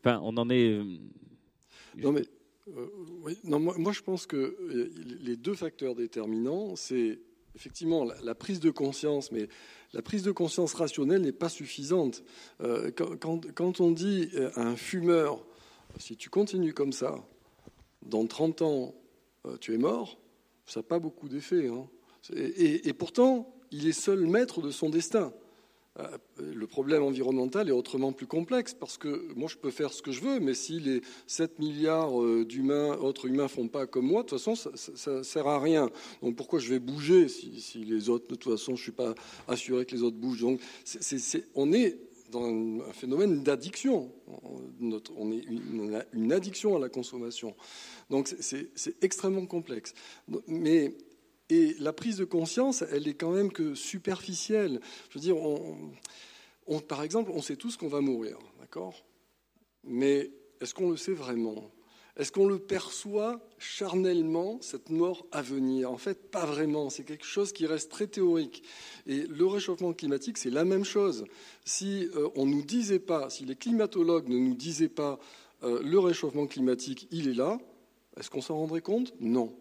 enfin, 0.01 0.21
on 0.23 0.37
en 0.37 0.49
est. 0.51 0.73
Euh, 0.73 0.85
non, 1.97 2.13
mais. 2.13 2.23
Euh, 2.77 2.87
oui, 3.23 3.39
non, 3.45 3.59
moi, 3.59 3.75
moi, 3.79 3.93
je 3.93 4.03
pense 4.03 4.27
que 4.27 4.57
les 5.23 5.37
deux 5.37 5.55
facteurs 5.55 5.95
déterminants, 5.95 6.77
c'est 6.77 7.19
effectivement 7.55 8.07
la, 8.23 8.35
prise 8.35 8.61
de 8.61 8.71
conscience, 8.71 9.33
mais 9.33 9.49
la 9.95 10.03
prise 10.03 10.23
de 10.23 10.33
conscience 10.33 10.75
rationnelle 10.75 11.23
n'est 11.23 11.33
pas 11.33 11.49
suffisante. 11.49 12.23
quand, 12.61 13.17
quand, 13.19 13.53
quand, 13.55 13.81
on 13.81 13.91
dit 13.91 14.29
à 14.55 14.61
un 14.61 14.77
fumeur, 14.77 15.43
si 15.99 16.17
tu 16.17 16.29
continues 16.29 16.75
comme 16.75 16.93
ça, 16.93 17.25
dans 18.03 18.27
30 18.27 18.63
ans, 18.63 18.95
tu 19.61 19.75
es 19.75 19.79
mort, 19.79 20.19
ça 20.67 20.81
n'a 20.81 20.85
pas 20.85 20.99
beaucoup 20.99 21.29
d'effet. 21.29 21.69
Hein. 21.69 21.87
Et, 22.35 22.93
pourtant, 22.93 23.55
il 23.71 23.87
est 23.89 23.93
seul 23.93 24.27
maître 24.27 24.61
de 24.61 24.71
son 24.71 24.91
destin. 24.91 25.33
Euh, 25.99 26.07
le 26.39 26.67
problème 26.69 27.03
environnemental 27.03 27.69
est 27.69 27.73
autrement 27.73 28.13
plus 28.13 28.27
complexe 28.27 28.73
parce 28.73 28.99
que 28.99 29.33
moi 29.35 29.49
je 29.49 29.57
peux 29.57 29.73
faire 29.73 29.93
ce 29.93 30.01
que 30.01 30.13
je 30.13 30.21
veux, 30.21 30.39
mais 30.39 30.55
si 30.55 30.79
les 30.79 31.03
7 31.27 31.59
milliards 31.59 32.23
euh, 32.23 32.45
d'humains, 32.45 32.97
autres 32.99 33.27
humains, 33.27 33.49
font 33.49 33.67
pas 33.67 33.89
comme 33.89 34.07
moi, 34.07 34.23
de 34.23 34.29
toute 34.29 34.39
façon 34.39 34.55
ça, 34.55 35.11
ne 35.11 35.23
sert 35.25 35.49
à 35.49 35.59
rien. 35.59 35.91
Donc 36.23 36.37
pourquoi 36.37 36.61
je 36.61 36.69
vais 36.69 36.79
bouger 36.79 37.27
si, 37.27 37.85
les 37.85 38.11
autres, 38.11 38.29
de 38.29 38.37
toute 38.37 38.53
façon 38.53 38.77
je 38.77 38.83
suis 38.83 38.93
pas 38.93 39.15
assuré 39.49 39.87
que 39.87 39.97
les 39.97 40.03
autres 40.03 40.17
bougent? 40.17 40.43
Donc 40.43 40.61
on 41.57 41.73
est 41.73 41.99
dans 42.31 42.45
un 42.45 42.93
phénomène 42.93 43.43
d'addiction. 43.43 44.13
On, 44.27 45.33
est 45.33 45.95
a 45.95 46.05
une 46.13 46.33
addiction 46.33 46.77
à 46.77 46.79
la 46.79 46.89
consommation. 46.89 47.55
Donc 48.11 48.29
c'est 48.41 49.03
extrêmement 49.03 49.47
complexe. 49.47 49.95
Mais 50.47 50.95
et 51.51 51.75
la 51.79 51.93
prise 51.93 52.19
de 52.19 52.25
conscience, 52.25 52.83
elle 52.83 53.09
est 53.09 53.15
quand 53.15 53.31
même 53.31 53.51
que 53.51 53.75
superficielle. 53.75 54.81
Je 55.09 55.15
veux 55.15 55.21
dire, 55.21 55.37
par 56.87 57.03
exemple, 57.03 57.31
on 57.33 57.41
sait 57.41 57.57
tous 57.57 57.77
qu'on 57.77 57.89
va 57.89 58.01
mourir, 58.01 58.39
d'accord? 58.61 59.05
Mais 59.85 60.31
est-ce 60.61 60.75
qu'on 60.75 60.91
le 60.91 60.97
sait 60.97 61.15
vraiment? 61.15 61.71
Est-ce 62.19 62.33
qu'on 62.33 62.49
le 62.49 62.59
perçoit 62.59 63.41
charnellement, 63.59 64.59
cette 64.61 64.91
mort 64.91 65.25
à 65.31 65.41
venir? 65.41 65.91
En 65.93 65.99
fait, 65.99 66.31
pas 66.31 66.45
vraiment. 66.45 66.91
C'est 66.91 67.05
quelque 67.05 67.25
chose 67.25 67.53
qui 67.53 67.65
reste 67.65 67.93
très 67.93 68.09
théorique. 68.09 68.65
Et 69.07 69.23
le 69.29 69.47
réchauffement 69.47 69.93
climatique, 69.93 70.37
c'est 70.37 70.51
la 70.51 70.65
même 70.65 70.85
chose. 70.85 71.25
Si 71.65 72.09
euh, 72.17 72.29
on 72.35 72.45
nous 72.45 72.63
disait 72.63 72.99
pas, 72.99 73.31
si 73.31 73.45
les 73.45 73.55
climatologues 73.55 74.29
ne 74.29 74.37
nous 74.37 74.55
disaient 74.55 74.89
pas 74.89 75.21
euh, 75.63 75.81
le 75.83 75.99
réchauffement 76.01 76.49
climatique, 76.49 77.07
il 77.13 77.29
est 77.29 77.35
là, 77.35 77.59
est-ce 78.17 78.31
qu'on 78.31 78.43
s'en 78.43 78.57
rendrait 78.57 78.81
compte? 78.81 79.15
Non. 79.21 79.55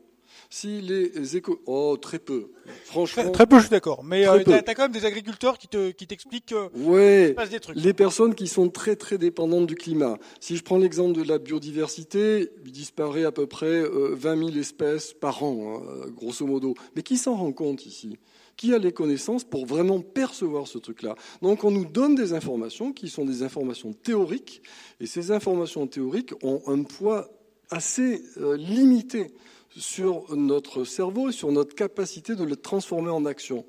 Si 0.49 0.82
les 0.82 1.38
éco... 1.38 1.61
Oh, 1.65 1.97
très 2.01 2.19
peu. 2.19 2.51
Franchement. 2.86 3.32
Très, 3.32 3.45
peu, 3.45 3.57
je 3.57 3.63
suis 3.63 3.69
d'accord. 3.69 4.03
Mais 4.03 4.28
euh, 4.28 4.43
tu 4.43 4.53
as, 4.53 4.61
quand 4.61 4.84
même 4.84 4.91
des 4.91 5.05
agriculteurs 5.05 5.57
qui 5.57 5.67
t'expliquent 5.67 6.45
qui 6.45 6.53
que 6.53 6.78
ouais, 6.80 7.34
passe 7.34 7.49
des 7.49 7.59
trucs. 7.59 7.75
Les 7.75 7.93
personnes 7.93 8.36
qui 8.36 8.47
sont 8.47 8.69
très 8.69 8.95
très 8.95 9.17
dépendantes 9.17 9.67
du 9.67 9.75
climat. 9.75 10.17
Si 10.39 10.57
je 10.57 10.63
prends 10.63 10.78
l'exemple 10.78 11.13
de 11.13 11.23
la 11.23 11.38
biodiversité, 11.38 12.51
il 12.65 12.71
disparaît 12.71 13.25
à 13.25 13.32
peu 13.32 13.47
près 13.47 13.84
20 13.84 13.88
euh, 13.89 14.47
000 14.49 14.49
espèces 14.59 15.13
par 15.13 15.43
an, 15.43 15.82
hein, 15.82 16.09
grosso 16.15 16.45
modo. 16.45 16.75
Mais 16.95 17.03
qui 17.03 17.17
s'en 17.17 17.36
rend 17.36 17.51
compte 17.51 17.86
ici? 17.86 18.17
Qui 18.55 18.73
a 18.73 18.80
les 18.80 18.91
connaissances 18.91 19.43
pour 19.43 19.65
vraiment 19.65 20.01
percevoir 20.01 20.67
ce 20.67 20.80
truc-là? 20.80 21.15
Donc 21.41 21.63
on 21.63 21.71
nous 21.71 21.86
donne 21.86 22.15
des 22.15 22.34
informations 22.34 22.91
qui 22.91 23.09
sont 23.09 23.25
des 23.25 23.43
informations 23.43 23.93
théoriques, 23.93 24.61
et 24.99 25.05
ces 25.05 25.32
informations 25.32 25.86
théoriques 25.88 26.34
ont 26.43 26.61
un 26.67 26.84
poids 26.84 27.30
assez 27.69 28.23
euh, 28.38 28.55
limité 28.57 29.32
sur 29.78 30.36
notre 30.36 30.84
cerveau 30.84 31.30
et 31.30 31.32
sur 31.32 31.51
notre 31.51 31.75
capacité 31.75 32.36
de 32.36 32.43
le 32.43 32.55
transformer 32.55 33.09
en 33.09 33.25
action. 33.25 33.65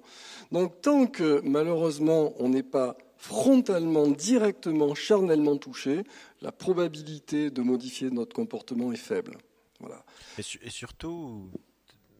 Donc 0.53 0.81
tant 0.81 1.07
que 1.07 1.41
malheureusement 1.45 2.35
on 2.39 2.49
n'est 2.49 2.63
pas 2.63 2.97
frontalement, 3.17 4.07
directement, 4.07 4.95
charnellement 4.95 5.57
touché, 5.57 6.05
la 6.41 6.53
probabilité 6.53 7.51
de 7.51 7.63
modifier 7.63 8.11
notre 8.11 8.35
comportement 8.35 8.93
est 8.93 8.97
faible. 8.97 9.39
Voilà. 9.81 10.05
et 10.39 10.71
surtout, 10.71 11.51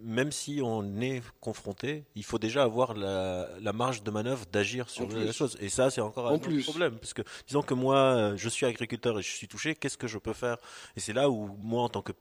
même 0.01 0.31
si 0.31 0.61
on 0.63 1.01
est 1.01 1.23
confronté, 1.41 2.05
il 2.15 2.25
faut 2.25 2.39
déjà 2.39 2.63
avoir 2.63 2.95
la, 2.95 3.73
marge 3.73 4.03
de 4.03 4.11
manœuvre 4.11 4.47
d'agir 4.51 4.89
sur 4.89 5.09
la 5.09 5.33
chose. 5.33 5.57
Et 5.61 5.69
ça, 5.69 5.91
c'est 5.91 6.01
encore 6.01 6.29
un 6.29 6.39
problème. 6.39 6.99
Parce 6.99 7.15
que, 7.15 7.23
disons 7.47 7.63
que 7.63 7.75
moi, 7.75 7.97
euh, 7.97 8.37
je 8.37 8.49
suis 8.49 8.65
agriculteur 8.65 9.19
et 9.19 9.23
je 9.23 9.31
suis 9.31 9.49
touché, 9.49 9.75
qu'est-ce 9.75 9.99
que 9.99 10.07
je 10.07 10.19
peux 10.19 10.33
faire? 10.33 10.57
Et 10.97 11.01
c'est 11.01 11.13
là 11.13 11.29
où, 11.31 11.57
moi, 11.61 11.83
en 11.83 11.89
tant 11.89 12.03
que, 12.03 12.13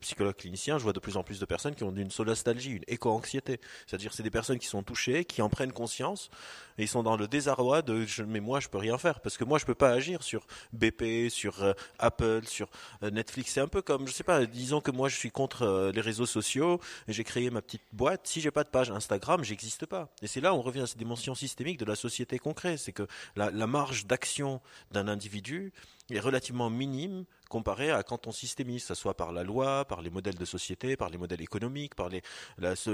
psychologue 0.00 0.34
clinicien, 0.34 0.78
je 0.78 0.82
vois 0.82 0.92
de 0.92 0.98
plus 0.98 1.16
en 1.16 1.22
plus 1.22 1.38
de 1.38 1.44
personnes 1.44 1.76
qui 1.76 1.84
ont 1.84 1.94
une 1.94 2.10
solastalgie, 2.10 2.72
une 2.72 2.84
éco-anxiété. 2.88 3.60
C'est-à-dire, 3.86 4.12
c'est 4.12 4.24
des 4.24 4.30
personnes 4.30 4.58
qui 4.58 4.66
sont 4.66 4.82
touchées, 4.82 5.24
qui 5.24 5.40
en 5.40 5.48
prennent 5.48 5.72
conscience, 5.72 6.30
et 6.78 6.82
ils 6.82 6.88
sont 6.88 7.04
dans 7.04 7.16
le 7.16 7.28
désarroi 7.28 7.82
de 7.82 8.04
mais 8.26 8.40
moi, 8.40 8.58
je 8.58 8.68
peux 8.68 8.78
rien 8.78 8.98
faire. 8.98 9.20
Parce 9.20 9.36
que 9.36 9.44
moi, 9.44 9.58
je 9.58 9.64
peux 9.64 9.74
pas 9.74 9.90
agir 9.90 10.24
sur 10.24 10.46
BP, 10.72 11.30
sur 11.30 11.62
euh, 11.62 11.72
Apple, 12.00 12.42
sur 12.46 12.68
euh, 13.02 13.10
Netflix. 13.10 13.52
C'est 13.52 13.60
un 13.60 13.68
peu 13.68 13.82
comme, 13.82 14.08
je 14.08 14.12
sais 14.12 14.24
pas, 14.24 14.44
disons 14.46 14.80
que 14.80 14.90
moi, 14.90 15.08
je 15.08 15.16
suis 15.16 15.30
contre 15.30 15.92
les 15.94 16.00
réseaux 16.00 16.26
sociaux 16.26 16.80
j'ai 17.08 17.24
créé 17.24 17.50
ma 17.50 17.62
petite 17.62 17.82
boîte. 17.92 18.26
Si 18.26 18.40
j'ai 18.40 18.50
pas 18.50 18.64
de 18.64 18.68
page 18.68 18.90
Instagram, 18.90 19.44
j'existe 19.44 19.86
pas. 19.86 20.08
Et 20.22 20.26
c'est 20.26 20.40
là 20.40 20.54
où 20.54 20.58
on 20.58 20.62
revient 20.62 20.80
à 20.80 20.86
cette 20.86 20.98
dimension 20.98 21.34
systémique 21.34 21.78
de 21.78 21.84
la 21.84 21.96
société 21.96 22.38
concrète. 22.38 22.78
C'est 22.78 22.92
que 22.92 23.06
la, 23.36 23.50
marge 23.66 24.06
d'action 24.06 24.60
d'un 24.90 25.08
individu 25.08 25.72
est 26.10 26.20
relativement 26.20 26.70
minime 26.70 27.24
comparée 27.48 27.90
à 27.90 28.02
quand 28.02 28.26
on 28.26 28.32
systémise, 28.32 28.82
que 28.82 28.88
ce 28.88 28.94
soit 28.94 29.16
par 29.16 29.32
la 29.32 29.42
loi, 29.42 29.84
par 29.84 30.02
les 30.02 30.10
modèles 30.10 30.34
de 30.34 30.44
société, 30.44 30.96
par 30.96 31.08
les 31.08 31.18
modèles 31.18 31.40
économiques, 31.40 31.94
par 31.94 32.08
les, 32.08 32.22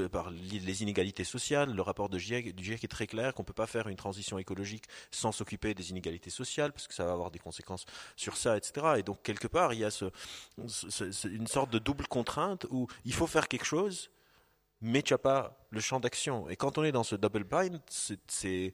par 0.08 0.30
les 0.30 0.82
inégalités 0.82 1.24
sociales. 1.24 1.74
Le 1.74 1.82
rapport 1.82 2.08
de 2.08 2.18
GIEC, 2.18 2.54
du 2.54 2.62
GIEC 2.62 2.84
est 2.84 2.88
très 2.88 3.06
clair 3.06 3.34
qu'on 3.34 3.42
ne 3.42 3.46
peut 3.46 3.52
pas 3.52 3.66
faire 3.66 3.88
une 3.88 3.96
transition 3.96 4.38
écologique 4.38 4.84
sans 5.10 5.32
s'occuper 5.32 5.74
des 5.74 5.90
inégalités 5.90 6.30
sociales, 6.30 6.72
parce 6.72 6.86
que 6.86 6.94
ça 6.94 7.04
va 7.04 7.12
avoir 7.12 7.30
des 7.30 7.38
conséquences 7.38 7.84
sur 8.16 8.36
ça, 8.36 8.56
etc. 8.56 8.94
Et 8.98 9.02
donc, 9.02 9.22
quelque 9.22 9.48
part, 9.48 9.72
il 9.72 9.80
y 9.80 9.84
a 9.84 9.90
une 10.58 11.46
sorte 11.46 11.72
de 11.72 11.78
double 11.78 12.06
contrainte 12.06 12.66
où 12.70 12.86
il 13.04 13.14
faut 13.14 13.26
faire 13.26 13.48
quelque 13.48 13.66
chose, 13.66 14.10
mais 14.80 15.02
tu 15.02 15.12
n'as 15.12 15.18
pas 15.18 15.66
le 15.70 15.80
champ 15.80 16.00
d'action. 16.00 16.48
Et 16.48 16.56
quand 16.56 16.78
on 16.78 16.84
est 16.84 16.92
dans 16.92 17.04
ce 17.04 17.16
double 17.16 17.44
bind, 17.44 17.80
c'est 17.88 18.72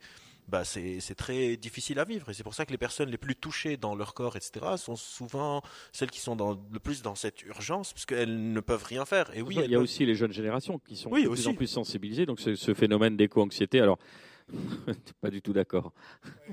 bah 0.49 0.65
c'est 0.65 1.01
très 1.17 1.57
difficile 1.57 1.99
à 1.99 2.05
vivre. 2.05 2.31
Et 2.31 2.35
c'est 2.35 2.43
pour 2.43 2.55
ça 2.55 2.65
que 2.65 2.71
les 2.71 2.79
personnes 2.79 3.11
les 3.11 3.19
plus 3.19 3.35
touchées 3.35 3.77
dans 3.77 3.95
leur 3.95 4.15
corps, 4.15 4.37
etc., 4.37 4.65
sont 4.77 4.97
souvent 4.97 5.63
celles 5.93 6.11
qui 6.11 6.21
sont 6.21 6.37
dans, 6.37 6.59
le 6.71 6.79
plus 6.79 7.03
dans 7.03 7.15
cette 7.15 7.43
urgence, 7.43 7.93
parce 7.93 8.07
qu'elles 8.07 8.53
ne 8.53 8.61
peuvent 8.61 8.85
rien 8.85 9.05
faire. 9.05 9.35
Et 9.37 9.43
oui, 9.43 9.59
il 9.63 9.71
y 9.71 9.75
a 9.75 9.81
aussi 9.81 10.07
les 10.07 10.15
jeunes 10.15 10.33
générations 10.33 10.79
qui 10.79 10.97
sont 10.97 11.11
de 11.11 11.29
plus 11.29 11.47
en 11.49 11.55
plus 11.55 11.67
sensibilisées. 11.67 12.27
Donc 12.27 12.41
ce, 12.41 12.75
phénomène 12.75 13.17
d'éco-anxiété, 13.17 13.81
alors 13.81 13.99
pas 15.21 15.31
du 15.31 15.43
tout 15.43 15.53
d'accord. 15.53 15.93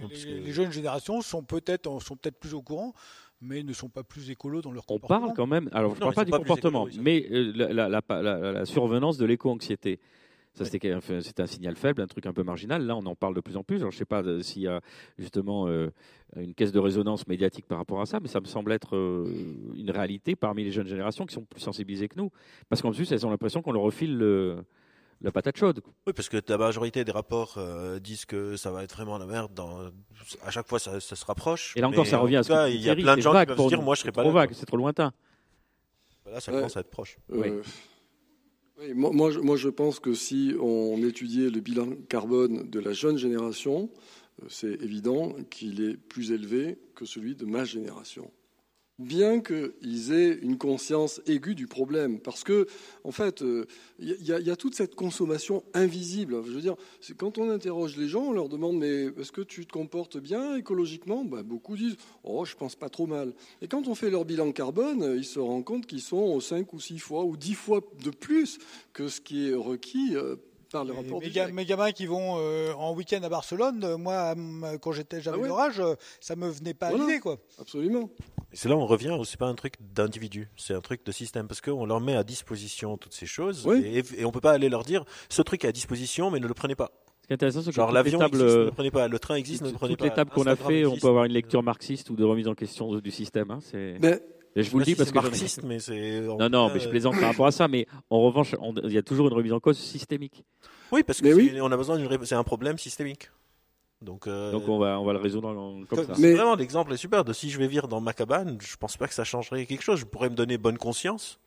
Les, 0.10 0.52
jeunes 0.52 0.72
générations 0.72 1.22
sont 1.22 1.44
peut-être 1.44 2.00
sont 2.02 2.16
peut-être 2.16 2.40
plus 2.40 2.56
au 2.56 2.62
courant, 2.62 2.94
mais 3.42 3.62
ne 3.62 3.74
sont 3.74 3.90
pas 3.90 4.04
plus 4.04 4.32
écolos 4.32 4.62
dans 4.62 4.72
leur 4.72 4.86
comportement. 4.86 5.20
On 5.20 5.22
parle 5.26 5.36
quand 5.36 5.48
même, 5.48 5.70
alors 5.74 5.92
je 5.92 5.96
ne 5.96 6.00
parle 6.00 6.16
pas 6.16 6.26
du 6.26 6.32
comportement, 6.32 6.88
mais 7.00 7.28
euh, 7.30 7.52
la, 7.54 8.66
survenance 8.66 9.18
de 9.18 9.26
l'éco-anxiété. 9.26 10.00
Ça, 10.54 10.66
c'était 10.66 10.92
un 10.92 11.48
signal 11.48 11.76
faible, 11.76 12.02
un 12.02 12.08
truc 12.08 12.26
un 12.28 12.34
peu 12.34 12.44
marginal. 12.44 12.86
Là, 12.86 12.96
on 12.96 13.06
en 13.06 13.16
parle 13.16 13.34
de 13.34 13.42
plus 13.42 13.58
en 13.58 13.64
plus. 13.64 13.80
je 13.80 13.86
ne 13.86 13.92
sais 13.92 14.06
pas 14.06 14.22
euh, 14.22 14.42
s'il 14.42 14.62
y 14.62 14.68
a 14.68 14.82
justement 15.18 15.68
euh, 15.68 15.90
une 16.36 16.54
caisse 16.54 16.72
de 16.72 16.80
résonance 16.80 17.28
médiatique 17.28 17.66
par 17.66 17.80
rapport 17.80 18.02
à 18.02 18.06
ça, 18.06 18.20
mais 18.20 18.28
ça 18.28 18.40
me 18.40 18.46
semble 18.46 18.72
être 18.72 18.96
une 19.76 19.90
réalité 19.90 20.36
parmi 20.36 20.64
les 20.64 20.72
jeunes 20.72 20.88
générations 20.88 21.26
qui 21.26 21.34
sont 21.34 21.44
plus 21.44 21.62
sensibilisées 21.62 22.08
que 22.08 22.20
nous. 22.20 22.30
Parce 22.70 22.82
qu'en 22.82 22.92
plus, 22.92 23.12
elles 23.12 23.26
ont 23.26 23.32
l'impression 23.32 23.62
qu'on 23.62 23.72
leur 23.72 23.82
refile 23.82 24.16
le, 24.18 24.64
la 25.24 25.32
patate 25.32 25.58
chaude. 25.58 25.82
Oui, 26.06 26.14
parce 26.14 26.30
que 26.30 26.38
la 26.48 26.58
majorité 26.58 27.04
des 27.04 27.12
rapports 27.12 27.56
euh, 27.58 28.00
disent 28.00 28.26
que 28.26 28.58
ça 28.58 28.72
va 28.72 28.84
être 28.84 28.94
vraiment 28.94 29.18
la 29.18 29.26
merde. 29.26 29.54
Dans... 29.54 29.90
À 30.44 30.52
chaque 30.52 30.68
fois, 30.68 30.80
ça, 30.80 31.00
se 31.00 31.26
rapproche. 31.26 31.76
Et 31.78 31.82
là 31.82 31.88
encore, 31.88 32.06
ça 32.06 32.18
revient 32.18 32.38
à 32.38 32.44
ce 32.44 32.50
que 32.50 32.70
Il 32.72 32.82
y 32.82 32.90
a 32.90 32.96
plein 32.96 33.16
de 33.16 33.22
gens 33.22 33.34
qui 33.40 33.46
peuvent 33.46 33.58
se 33.58 33.68
dire, 33.68 33.82
moi, 33.82 33.96
je 33.96 34.02
serais 34.02 34.12
pas 34.12 34.24
là. 34.24 34.48
C'est 34.52 34.66
trop 34.66 34.78
lointain. 34.78 35.14
Là, 36.30 36.40
ça 36.40 36.52
commence 36.52 36.78
à 36.78 36.82
être 36.82 36.90
proche. 36.90 37.18
Euh, 37.32 37.62
oui. 37.62 37.72
Moi, 38.94 39.32
moi, 39.42 39.56
je 39.56 39.70
pense 39.70 40.00
que 40.00 40.14
si 40.14 40.54
on 40.60 40.98
étudiait 41.04 41.50
le 41.50 41.60
bilan 41.60 41.90
carbone 42.10 42.70
de 42.70 42.80
la 42.80 42.94
jeune 42.94 43.18
génération, 43.18 43.90
euh, 44.42 44.46
c'est 44.50 44.82
évident 44.82 45.36
qu'il 45.50 45.82
est 45.82 45.98
plus 45.98 46.32
élevé 46.32 46.78
que 46.96 47.06
celui 47.06 47.36
de 47.36 47.46
ma 47.46 47.66
génération 47.66 48.30
bien 49.00 49.42
qu'ils 49.42 50.12
aient 50.12 50.38
une 50.42 50.58
conscience 50.58 51.22
aiguë 51.26 51.56
du 51.56 51.68
problème. 51.68 52.20
Parce 52.20 52.44
que, 52.44 52.68
en 53.04 53.12
fait, 53.12 53.42
il 53.42 54.12
euh, 54.30 54.40
y, 54.40 54.52
a 54.52 54.56
toute 54.56 54.76
cette 54.76 54.96
consommation 54.96 55.64
invisible. 55.74 56.42
Je 56.46 56.52
veux 56.52 56.62
dire, 56.62 56.76
quand 57.18 57.38
on 57.38 57.50
interroge 57.50 57.98
les 57.98 58.08
gens, 58.08 58.24
on 58.24 58.34
leur 58.34 58.50
demande 58.50 58.78
Mais 58.78 59.06
est-ce 59.20 59.32
que 59.32 59.42
tu 59.42 59.66
te 59.66 59.72
comportes 59.72 60.18
bien 60.18 60.56
écologiquement? 60.56 61.26
Ben, 61.26 61.42
Beaucoup 61.42 61.76
disent 61.76 61.98
Oh, 62.24 62.46
je 62.46 62.56
pense 62.56 62.76
pas 62.76 62.90
trop 62.90 63.08
mal. 63.08 63.34
Et 63.62 63.68
quand 63.68 63.88
on 63.88 63.96
fait 63.96 64.10
leur 64.10 64.26
bilan 64.26 64.52
carbone, 64.52 65.16
ils 65.18 65.26
se 65.26 65.40
rendent 65.40 65.66
compte 65.66 65.86
qu'ils 65.86 66.02
sont 66.02 66.40
5 66.40 66.72
ou 66.74 66.80
6 66.80 67.00
fois 67.00 67.24
ou 67.24 67.36
10 67.36 67.54
fois 67.56 67.82
de 68.04 68.12
plus 68.12 68.60
que 68.94 69.08
ce 69.08 69.22
qui 69.22 69.50
est 69.50 69.56
requis 69.56 70.16
euh, 70.76 71.52
mes, 71.52 71.66
gamins 71.66 71.92
qui 71.92 72.06
vont 72.06 72.38
euh, 72.38 72.74
en 72.74 72.94
week-end 72.94 73.22
à 73.24 73.30
Barcelone, 73.30 73.84
euh, 73.84 73.98
moi, 73.98 74.36
quand 74.82 74.92
j'étais 74.92 75.22
j'avais 75.22 75.40
ah 75.44 75.48
l'orage, 75.48 75.80
euh, 75.80 75.96
ça 76.20 76.36
me 76.36 76.50
venait 76.50 76.74
pas 76.74 76.88
à 76.88 76.94
l'idée, 76.94 77.20
quoi. 77.20 77.38
Absolument. 77.60 78.10
Et 78.52 78.56
c'est 78.56 78.70
là 78.70 78.76
où 78.76 78.80
on 78.80 78.86
revient, 78.86 79.18
c'est 79.26 79.40
pas 79.40 79.48
un 79.48 79.56
truc 79.56 79.76
d'individu, 79.80 80.50
c'est 80.58 80.74
un 80.74 80.82
truc 80.82 81.06
de 81.06 81.12
système, 81.12 81.48
parce 81.48 81.62
qu'on 81.62 81.86
leur 81.86 82.02
met 82.02 82.16
à 82.16 82.24
disposition 82.24 82.98
toutes 82.98 83.14
ces 83.14 83.26
choses, 83.26 83.68
et, 83.68 84.04
et, 84.18 84.26
on 84.26 84.32
peut 84.32 84.42
pas 84.42 84.52
aller 84.52 84.70
leur 84.70 84.84
dire, 84.84 85.06
ce 85.30 85.42
truc 85.42 85.64
est 85.66 85.68
à 85.68 85.72
disposition, 85.72 86.32
mais 86.32 86.40
ne 86.40 86.48
le 86.48 86.54
prenez 86.54 86.76
pas. 86.76 86.92
Ce 87.22 87.28
qui 87.28 87.34
est 87.34 87.36
intéressant, 87.36 87.62
c'est 87.62 87.70
que 87.70 87.76
Genre 87.76 87.92
l'avion 87.92 88.20
existe, 88.22 88.44
ne 88.44 88.64
le 88.66 88.72
prenez 88.72 88.92
pas, 88.92 89.08
le 89.08 89.20
train 89.20 89.36
existe, 89.36 89.64
ne 89.64 89.70
le 89.70 89.74
prenez 89.76 89.96
pas. 89.96 90.04
Toutes 90.04 90.10
les 90.10 90.16
tables 90.16 90.32
qu'on 90.32 90.46
a 90.46 90.56
fait, 90.56 90.86
on 90.86 90.98
peut 90.98 91.08
avoir 91.08 91.24
une 91.24 91.32
lecture 91.32 91.64
marxiste 91.64 92.10
ou 92.10 92.16
de 92.16 92.24
remise 92.24 92.48
en 92.48 92.54
question 92.54 92.94
du 93.00 93.12
système. 93.12 93.50
Hein, 93.52 93.60
c'est 93.62 93.98
je 94.56 94.70
vous 94.70 94.80
le 94.80 94.86
dis 94.86 94.96
parce 94.96 95.12
que 95.12 95.16
marxiste, 95.16 95.64
mais 95.64 95.80
c'est 95.80 96.22
non 96.22 96.50
non, 96.50 96.72
mais 96.74 96.80
je 96.80 96.90
plaisante 96.90 97.20
par 97.20 97.30
rapport 97.30 97.48
à 97.48 97.52
ça. 97.52 97.68
Mais 97.68 97.88
en 98.10 98.22
revanche, 98.22 98.56
il 98.84 98.92
y 98.92 98.98
a 98.98 99.04
toujours 99.04 99.28
une 99.28 99.34
remise 99.34 99.54
en 99.54 99.60
cause 99.60 99.78
systémique? 99.78 100.44
Oui, 100.92 101.04
parce 101.04 101.22
que 101.22 101.62
on 101.62 101.72
a 101.72 101.78
besoin 101.78 101.98
d'une 101.98 102.26
c'est 102.26 102.36
un 102.36 102.44
problème 102.44 102.78
systémique. 102.78 103.30
Donc, 104.02 104.28
euh, 104.28 104.52
Donc 104.52 104.68
on 104.68 104.78
va 104.78 105.00
on 105.00 105.06
va 105.06 105.14
le 105.14 105.20
résoudre 105.20 105.54
comme, 105.88 106.06
ça. 106.06 106.14
Mais 106.20 106.34
vraiment 106.34 106.56
l'exemple 106.56 106.92
est 106.94 106.98
super. 106.98 107.24
De 107.24 107.34
si 107.34 107.50
je 107.50 107.58
vais 107.58 107.68
vivre 107.68 107.88
dans 107.88 108.02
ma 108.02 108.14
cabane, 108.14 108.58
je 108.62 108.76
pense 108.76 108.98
pas 108.98 109.08
que 109.08 109.14
ça 109.14 109.24
changerait 109.24 109.66
quelque 109.66 109.82
chose. 109.82 110.00
Je 110.00 110.06
pourrais 110.06 110.30
me 110.30 110.36
donner 110.36 110.58
bonne 110.58 110.78
conscience, 110.78 111.40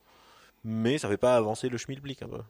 mais 0.65 0.99
ça 0.99 1.07
ne 1.09 1.13
fait 1.13 1.19
pas 1.19 1.37
avancer 1.37 1.69
le 1.69 1.79
schmilblick 1.79 2.23
un 2.23 2.29
peu. 2.29 2.41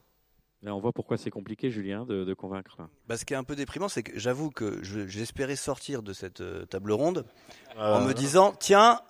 Là, 0.63 0.75
on 0.75 0.81
voit 0.81 0.93
pourquoi 0.93 1.19
c'est 1.19 1.31
compliqué, 1.31 1.71
Julien, 1.71 2.07
de, 2.07 2.33
convaincre. 2.35 2.79
Bah, 3.07 3.17
ce 3.17 3.25
qui 3.25 3.35
est 3.35 3.37
un 3.37 3.45
peu 3.45 3.55
déprimant, 3.55 3.89
c'est 3.89 4.03
que 4.03 4.19
j'avoue 4.19 4.51
que 4.51 4.83
j'espérais 4.83 5.55
sortir 5.55 6.03
de 6.03 6.13
cette 6.13 6.41
euh, 6.41 6.65
table 6.65 6.93
ronde 6.93 7.25
en 7.77 8.01
me 8.01 8.15
disant 8.15 8.55
tiens, 8.59 9.01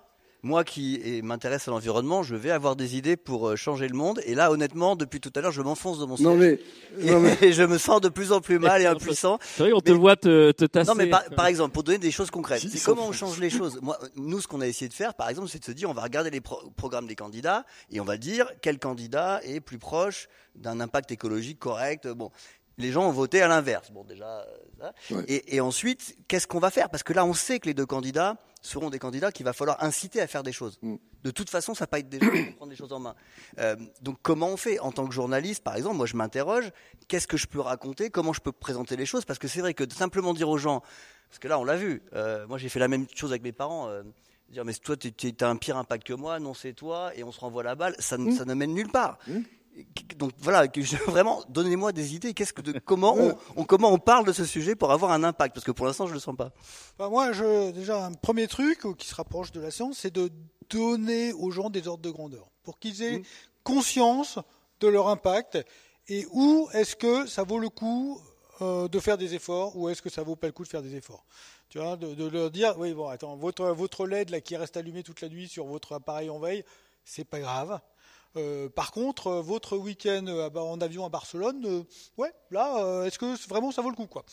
moi 0.46 0.64
qui 0.64 1.20
m'intéresse 1.22 1.68
à 1.68 1.72
l'environnement, 1.72 2.22
je 2.22 2.36
vais 2.36 2.50
avoir 2.50 2.76
des 2.76 2.96
idées 2.96 3.16
pour 3.16 3.48
euh, 3.48 3.56
changer 3.56 3.88
le 3.88 3.96
monde. 3.96 4.20
Et 4.24 4.34
là, 4.34 4.50
honnêtement, 4.50 4.96
depuis 4.96 5.20
tout 5.20 5.32
à 5.34 5.40
l'heure, 5.40 5.50
je 5.50 5.60
m'enfonce 5.60 5.98
dans 5.98 6.06
mon 6.06 6.16
siège. 6.16 6.26
Non 6.26 6.36
mais, 7.20 7.36
et, 7.42 7.52
je 7.52 7.64
me 7.64 7.78
sens 7.78 8.00
de 8.00 8.08
plus 8.08 8.32
en 8.32 8.40
plus 8.40 8.58
mal 8.58 8.80
et 8.80 8.86
impuissant. 8.96 9.38
C'est 9.42 9.64
vrai, 9.64 9.72
on 9.72 9.80
te 9.80 9.92
voit 9.92 10.16
te, 10.16 10.52
te, 10.52 10.64
tasser. 10.64 10.88
Non 10.88 10.94
mais 10.94 11.08
par, 11.08 11.46
exemple, 11.46 11.72
pour 11.72 11.82
donner 11.82 11.98
des 11.98 12.12
choses 12.12 12.30
concrètes, 12.30 12.62
c'est 12.62 12.82
comment 12.82 13.08
on 13.08 13.12
change 13.12 13.40
les 13.40 13.50
choses? 13.50 13.80
Moi, 13.82 13.98
nous, 14.14 14.40
ce 14.40 14.46
qu'on 14.46 14.60
a 14.60 14.66
essayé 14.66 14.88
de 14.88 14.94
faire, 14.94 15.14
par 15.14 15.28
exemple, 15.28 15.48
c'est 15.48 15.58
de 15.58 15.64
se 15.64 15.72
dire, 15.72 15.90
on 15.90 15.94
va 15.94 16.02
regarder 16.02 16.30
les 16.30 16.40
programmes 16.40 17.08
des 17.08 17.16
candidats 17.16 17.64
et 17.90 18.00
on 18.00 18.04
va 18.04 18.16
dire 18.16 18.46
quel 18.62 18.78
candidat 18.78 19.40
est 19.42 19.60
plus 19.60 19.78
proche 19.78 20.28
d'un 20.54 20.80
impact 20.80 21.10
écologique 21.10 21.58
correct. 21.58 22.08
Bon, 22.08 22.30
les 22.78 22.92
gens 22.92 23.08
ont 23.08 23.12
voté 23.12 23.42
à 23.42 23.48
l'inverse. 23.48 23.90
Bon, 23.90 24.04
déjà. 24.04 24.46
Euh, 24.82 25.22
et, 25.28 25.56
et, 25.56 25.60
ensuite, 25.60 26.16
qu'est-ce 26.28 26.46
qu'on 26.46 26.58
va 26.58 26.70
faire? 26.70 26.90
Parce 26.90 27.02
que 27.02 27.12
là, 27.12 27.24
on 27.24 27.32
sait 27.32 27.58
que 27.58 27.66
les 27.66 27.74
deux 27.74 27.86
candidats 27.86 28.36
seront 28.60 28.90
des 28.90 28.98
candidats 28.98 29.32
qu'il 29.32 29.46
va 29.46 29.52
falloir 29.52 29.82
inciter 29.82 30.20
à 30.20 30.26
faire 30.26 30.42
des 30.42 30.52
choses. 30.52 30.78
Mm. 30.82 30.96
De 31.22 31.30
toute 31.30 31.50
façon, 31.50 31.74
ça 31.74 31.84
ne 31.84 31.86
va 31.86 31.86
pas 31.88 31.98
être 32.00 32.08
des 32.08 32.20
gens 32.20 32.30
qui 32.30 32.42
vont 32.42 32.52
prendre 32.52 32.70
des 32.70 32.76
choses 32.76 32.92
en 32.92 33.00
main. 33.00 33.14
Euh, 33.58 33.76
donc, 34.02 34.18
comment 34.22 34.48
on 34.48 34.56
fait? 34.56 34.78
En 34.78 34.92
tant 34.92 35.06
que 35.06 35.14
journaliste, 35.14 35.62
par 35.62 35.76
exemple, 35.76 35.96
moi, 35.96 36.06
je 36.06 36.16
m'interroge 36.16 36.70
qu'est-ce 37.08 37.26
que 37.26 37.36
je 37.36 37.46
peux 37.46 37.60
raconter? 37.60 38.10
Comment 38.10 38.32
je 38.32 38.40
peux 38.40 38.52
présenter 38.52 38.96
les 38.96 39.06
choses? 39.06 39.24
Parce 39.24 39.38
que 39.38 39.48
c'est 39.48 39.60
vrai 39.60 39.74
que 39.74 39.84
de 39.84 39.92
simplement 39.92 40.34
dire 40.34 40.48
aux 40.48 40.58
gens, 40.58 40.82
parce 41.28 41.38
que 41.38 41.48
là, 41.48 41.58
on 41.58 41.64
l'a 41.64 41.76
vu. 41.76 42.02
Euh, 42.14 42.46
moi, 42.46 42.58
j'ai 42.58 42.68
fait 42.68 42.80
la 42.80 42.88
même 42.88 43.06
chose 43.14 43.30
avec 43.30 43.42
mes 43.42 43.52
parents. 43.52 43.90
dire, 44.50 44.64
mais 44.64 44.74
toi, 44.74 44.96
tu 44.96 45.34
as 45.40 45.48
un 45.48 45.56
pire 45.56 45.76
impact 45.76 46.06
que 46.06 46.12
moi. 46.12 46.38
Non, 46.38 46.52
c'est 46.52 46.74
toi. 46.74 47.12
Et 47.16 47.24
on 47.24 47.32
se 47.32 47.40
renvoie 47.40 47.62
la 47.62 47.74
balle. 47.74 47.94
Ça, 47.98 48.18
mm. 48.18 48.32
ça 48.32 48.44
ne 48.44 48.54
mène 48.54 48.74
nulle 48.74 48.90
part. 48.90 49.18
Mm. 49.26 49.40
Donc 50.16 50.32
voilà, 50.38 50.66
vraiment, 51.06 51.42
donnez-moi 51.48 51.92
des 51.92 52.14
idées. 52.14 52.34
Qu'est-ce 52.34 52.52
que, 52.52 52.62
de, 52.62 52.78
comment, 52.78 53.16
on, 53.56 53.64
comment 53.64 53.92
on 53.92 53.98
parle 53.98 54.26
de 54.26 54.32
ce 54.32 54.44
sujet 54.44 54.74
pour 54.74 54.92
avoir 54.92 55.12
un 55.12 55.24
impact? 55.24 55.54
Parce 55.54 55.64
que 55.64 55.72
pour 55.72 55.86
l'instant, 55.86 56.06
je 56.06 56.14
le 56.14 56.20
sens 56.20 56.36
pas. 56.36 56.52
Bah, 56.98 57.08
moi, 57.08 57.32
je, 57.32 57.70
déjà, 57.72 58.04
un 58.04 58.12
premier 58.12 58.48
truc 58.48 58.86
qui 58.96 59.06
se 59.06 59.14
rapproche 59.14 59.52
de 59.52 59.60
la 59.60 59.70
science, 59.70 59.98
c'est 59.98 60.12
de 60.12 60.30
donner 60.70 61.32
aux 61.32 61.50
gens 61.50 61.70
des 61.70 61.86
ordres 61.88 62.02
de 62.02 62.10
grandeur 62.10 62.50
pour 62.62 62.78
qu'ils 62.78 63.02
aient 63.02 63.18
mmh. 63.18 63.24
conscience 63.62 64.38
de 64.80 64.88
leur 64.88 65.08
impact 65.08 65.58
et 66.08 66.26
où 66.32 66.68
est-ce 66.72 66.96
que 66.96 67.26
ça 67.26 67.42
vaut 67.42 67.58
le 67.58 67.68
coup 67.68 68.20
euh, 68.62 68.88
de 68.88 68.98
faire 69.00 69.18
des 69.18 69.34
efforts 69.34 69.76
ou 69.76 69.88
est-ce 69.88 70.02
que 70.02 70.10
ça 70.10 70.22
vaut 70.22 70.36
pas 70.36 70.46
le 70.46 70.52
coup 70.52 70.64
de 70.64 70.68
faire 70.68 70.82
des 70.82 70.94
efforts? 70.94 71.24
Tu 71.68 71.78
vois, 71.78 71.96
de, 71.96 72.14
de, 72.14 72.26
leur 72.26 72.50
dire, 72.50 72.74
oui, 72.78 72.94
bon, 72.94 73.08
attends, 73.08 73.36
votre, 73.36 73.66
votre 73.66 74.06
LED 74.06 74.30
là, 74.30 74.40
qui 74.40 74.56
reste 74.56 74.76
allumé 74.76 75.02
toute 75.02 75.20
la 75.20 75.28
nuit 75.28 75.48
sur 75.48 75.66
votre 75.66 75.92
appareil 75.92 76.30
en 76.30 76.38
veille, 76.38 76.64
c'est 77.04 77.24
pas 77.24 77.40
grave. 77.40 77.80
Euh, 78.36 78.68
par 78.68 78.92
contre, 78.92 79.28
euh, 79.28 79.42
votre 79.42 79.76
week-end 79.76 80.26
en 80.54 80.80
avion 80.80 81.04
à 81.04 81.08
Barcelone, 81.08 81.84
ouais, 82.16 82.32
là, 82.50 83.04
est-ce 83.06 83.18
que 83.18 83.48
vraiment 83.48 83.72
ça 83.72 83.82
vaut 83.82 83.90
le 83.90 83.96
coup, 83.96 84.06
quoi? 84.06 84.24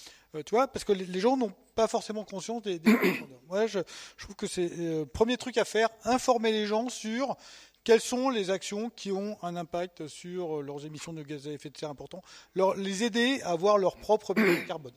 Tu 0.46 0.56
vois, 0.56 0.68
parce 0.68 0.84
que 0.84 0.94
les, 0.94 1.20
gens 1.20 1.38
n'ont 1.38 1.54
pas 1.76 1.88
forcément 1.88 2.24
conscience 2.24 2.64
des. 2.64 2.80
des 2.80 2.92
ouais, 3.50 3.68
je, 3.68 3.80
je, 4.18 4.24
trouve 4.24 4.36
que 4.36 4.48
c'est 4.48 4.68
le 4.68 5.06
premier 5.06 5.38
truc 5.38 5.58
à 5.58 5.66
faire, 5.66 5.90
informer 6.06 6.52
les 6.52 6.66
gens 6.66 6.90
sur 6.90 7.38
quelles 7.84 8.02
sont 8.02 8.30
les 8.30 8.50
actions 8.50 8.90
qui 8.90 9.12
ont 9.12 9.38
un 9.44 9.56
impact 9.56 10.08
sur 10.08 10.62
leurs 10.62 10.86
émissions 10.86 11.14
de 11.14 11.22
gaz 11.22 11.48
à 11.48 11.52
effet 11.52 11.70
de 11.70 11.78
serre 11.78 11.90
importants 11.90 12.22
leur, 12.56 12.76
Les 12.76 13.04
aider 13.04 13.42
à 13.44 13.52
avoir 13.52 13.78
leur 13.78 13.98
propre 13.98 14.34
bilan 14.36 14.66
carbone. 14.66 14.94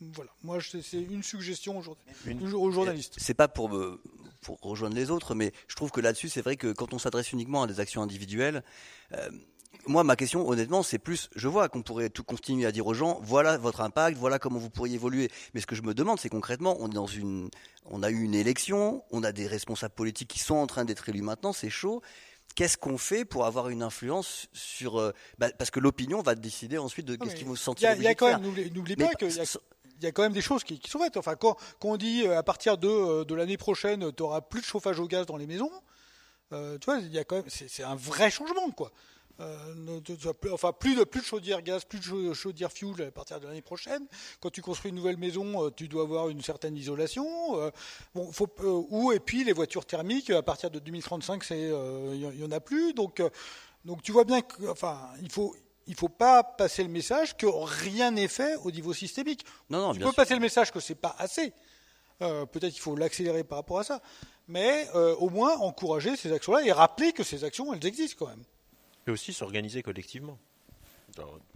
Voilà, 0.00 0.30
moi 0.42 0.58
c'est 0.60 0.96
une 0.96 1.22
suggestion 1.22 1.78
aux, 1.78 2.70
journalistes. 2.70 3.16
C'est 3.18 3.34
pas 3.34 3.48
pour, 3.48 3.70
pour 4.40 4.58
rejoindre 4.62 4.96
les 4.96 5.10
autres, 5.10 5.34
mais 5.34 5.52
je 5.68 5.76
trouve 5.76 5.90
que 5.90 6.00
là-dessus, 6.00 6.28
c'est 6.28 6.42
vrai 6.42 6.56
que 6.56 6.72
quand 6.72 6.94
on 6.94 6.98
s'adresse 6.98 7.32
uniquement 7.32 7.62
à 7.62 7.66
des 7.66 7.80
actions 7.80 8.02
individuelles, 8.02 8.62
euh, 9.12 9.28
moi, 9.86 10.04
ma 10.04 10.16
question, 10.16 10.48
honnêtement, 10.48 10.82
c'est 10.82 10.98
plus, 10.98 11.30
je 11.34 11.48
vois 11.48 11.68
qu'on 11.68 11.82
pourrait 11.82 12.10
tout 12.10 12.24
continuer 12.24 12.66
à 12.66 12.72
dire 12.72 12.86
aux 12.86 12.94
gens, 12.94 13.18
voilà 13.22 13.56
votre 13.56 13.80
impact, 13.80 14.16
voilà 14.16 14.38
comment 14.38 14.58
vous 14.58 14.70
pourriez 14.70 14.96
évoluer. 14.96 15.30
Mais 15.54 15.60
ce 15.60 15.66
que 15.66 15.74
je 15.74 15.82
me 15.82 15.94
demande, 15.94 16.18
c'est 16.20 16.28
concrètement, 16.28 16.76
on 16.80 16.90
est 16.90 16.94
dans 16.94 17.06
une, 17.06 17.48
on 17.86 18.02
a 18.02 18.10
eu 18.10 18.22
une 18.22 18.34
élection, 18.34 19.02
on 19.10 19.22
a 19.24 19.32
des 19.32 19.46
responsables 19.46 19.94
politiques 19.94 20.28
qui 20.28 20.38
sont 20.38 20.56
en 20.56 20.66
train 20.66 20.84
d'être 20.84 21.08
élus 21.08 21.22
maintenant, 21.22 21.52
c'est 21.52 21.70
chaud. 21.70 22.02
Qu'est-ce 22.56 22.76
qu'on 22.76 22.98
fait 22.98 23.24
pour 23.24 23.46
avoir 23.46 23.68
une 23.68 23.82
influence 23.82 24.48
sur, 24.52 24.98
euh, 24.98 25.12
bah, 25.38 25.50
parce 25.56 25.70
que 25.70 25.78
l'opinion 25.78 26.20
va 26.20 26.34
décider 26.34 26.78
ensuite 26.78 27.06
de 27.06 27.14
qu'est-ce 27.14 27.36
qu'ils 27.36 27.46
vont 27.46 27.54
se 27.54 27.62
sentir. 27.62 27.94
Il 27.96 28.02
y 28.02 28.08
a, 28.08 28.14
quand 28.14 28.26
même, 28.26 28.42
n'oublie 28.74 28.96
pas 28.96 29.14
qu'il 29.14 29.30
y, 30.02 30.06
a 30.06 30.12
quand 30.12 30.22
même 30.22 30.32
des 30.32 30.40
choses 30.40 30.64
qui, 30.64 30.80
sont 30.88 30.98
faites. 30.98 31.16
Enfin, 31.16 31.36
quand, 31.36 31.56
on 31.82 31.96
dit 31.96 32.26
euh, 32.26 32.38
à 32.38 32.42
partir 32.42 32.78
de, 32.78 32.88
euh, 32.88 33.36
l'année 33.36 33.56
prochaine, 33.56 34.12
tu 34.12 34.22
auras 34.22 34.40
plus 34.40 34.60
de 34.60 34.66
chauffage 34.66 34.98
au 35.00 35.06
gaz 35.06 35.26
dans 35.26 35.36
les 35.36 35.46
maisons, 35.46 35.70
tu 36.50 36.84
vois, 36.86 36.98
il 36.98 37.12
y 37.12 37.18
a 37.18 37.22
quand 37.22 37.36
même, 37.36 37.44
c'est 37.48 37.84
un 37.84 37.94
vrai 37.94 38.28
changement, 38.28 38.70
quoi. 38.72 38.90
Euh, 39.40 40.00
enfin 40.52 40.72
plus 40.72 40.96
de 40.96 41.04
plus 41.04 41.20
de 41.20 41.24
chaudière 41.24 41.62
gaz, 41.62 41.84
plus 41.84 41.98
de 41.98 42.32
chaudière 42.34 42.70
fuel 42.70 43.06
à 43.06 43.10
partir 43.10 43.40
de 43.40 43.46
l'année 43.46 43.62
prochaine. 43.62 44.06
Quand 44.40 44.50
tu 44.50 44.60
construis 44.60 44.90
une 44.90 44.96
nouvelle 44.96 45.16
maison, 45.16 45.64
euh, 45.66 45.70
tu 45.70 45.88
dois 45.88 46.02
avoir 46.02 46.28
une 46.28 46.42
certaine 46.42 46.76
isolation. 46.76 47.26
Euh, 47.58 47.70
bon, 48.14 48.30
ou 48.90 49.12
et 49.12 49.20
puis 49.20 49.44
les 49.44 49.52
voitures 49.52 49.86
thermiques 49.86 50.30
à 50.30 50.42
partir 50.42 50.70
de 50.70 50.78
2035, 50.78 51.44
c'est 51.44 51.58
il 51.58 52.40
y, 52.40 52.44
en 52.44 52.50
a 52.50 52.60
plus. 52.60 52.92
Donc 52.92 53.22
donc 53.84 54.02
tu 54.02 54.12
vois 54.12 54.24
bien 54.24 54.42
que 54.42 54.68
enfin 54.68 54.98
il 55.22 55.30
faut 55.30 55.54
il 55.90 55.96
faut 55.96 56.08
pas 56.08 56.44
passer 56.44 56.84
le 56.84 56.88
message 56.88 57.36
que 57.36 57.46
rien 57.46 58.12
n'est 58.12 58.28
fait 58.28 58.54
au 58.62 58.70
niveau 58.70 58.92
systémique. 58.92 59.44
Non, 59.70 59.80
non, 59.80 59.92
tu 59.92 59.98
peux 59.98 60.12
passer 60.12 60.34
le 60.34 60.40
message 60.40 60.70
que 60.70 60.78
c'est 60.78 60.94
pas 60.94 61.16
assez. 61.18 61.52
Peut-être 62.20 62.70
qu'il 62.70 62.80
faut 62.80 62.94
l'accélérer 62.94 63.42
par 63.42 63.58
rapport 63.58 63.80
à 63.80 63.84
ça, 63.84 64.00
mais 64.46 64.88
au 65.18 65.30
moins 65.30 65.56
encourager 65.58 66.14
ces 66.16 66.32
actions-là 66.32 66.62
et 66.64 66.70
rappeler 66.70 67.12
que 67.12 67.24
ces 67.24 67.42
actions, 67.42 67.74
elles 67.74 67.84
existent 67.84 68.24
quand 68.24 68.30
même. 68.30 68.44
Et 69.08 69.10
aussi 69.10 69.32
s'organiser 69.32 69.82
collectivement. 69.82 70.38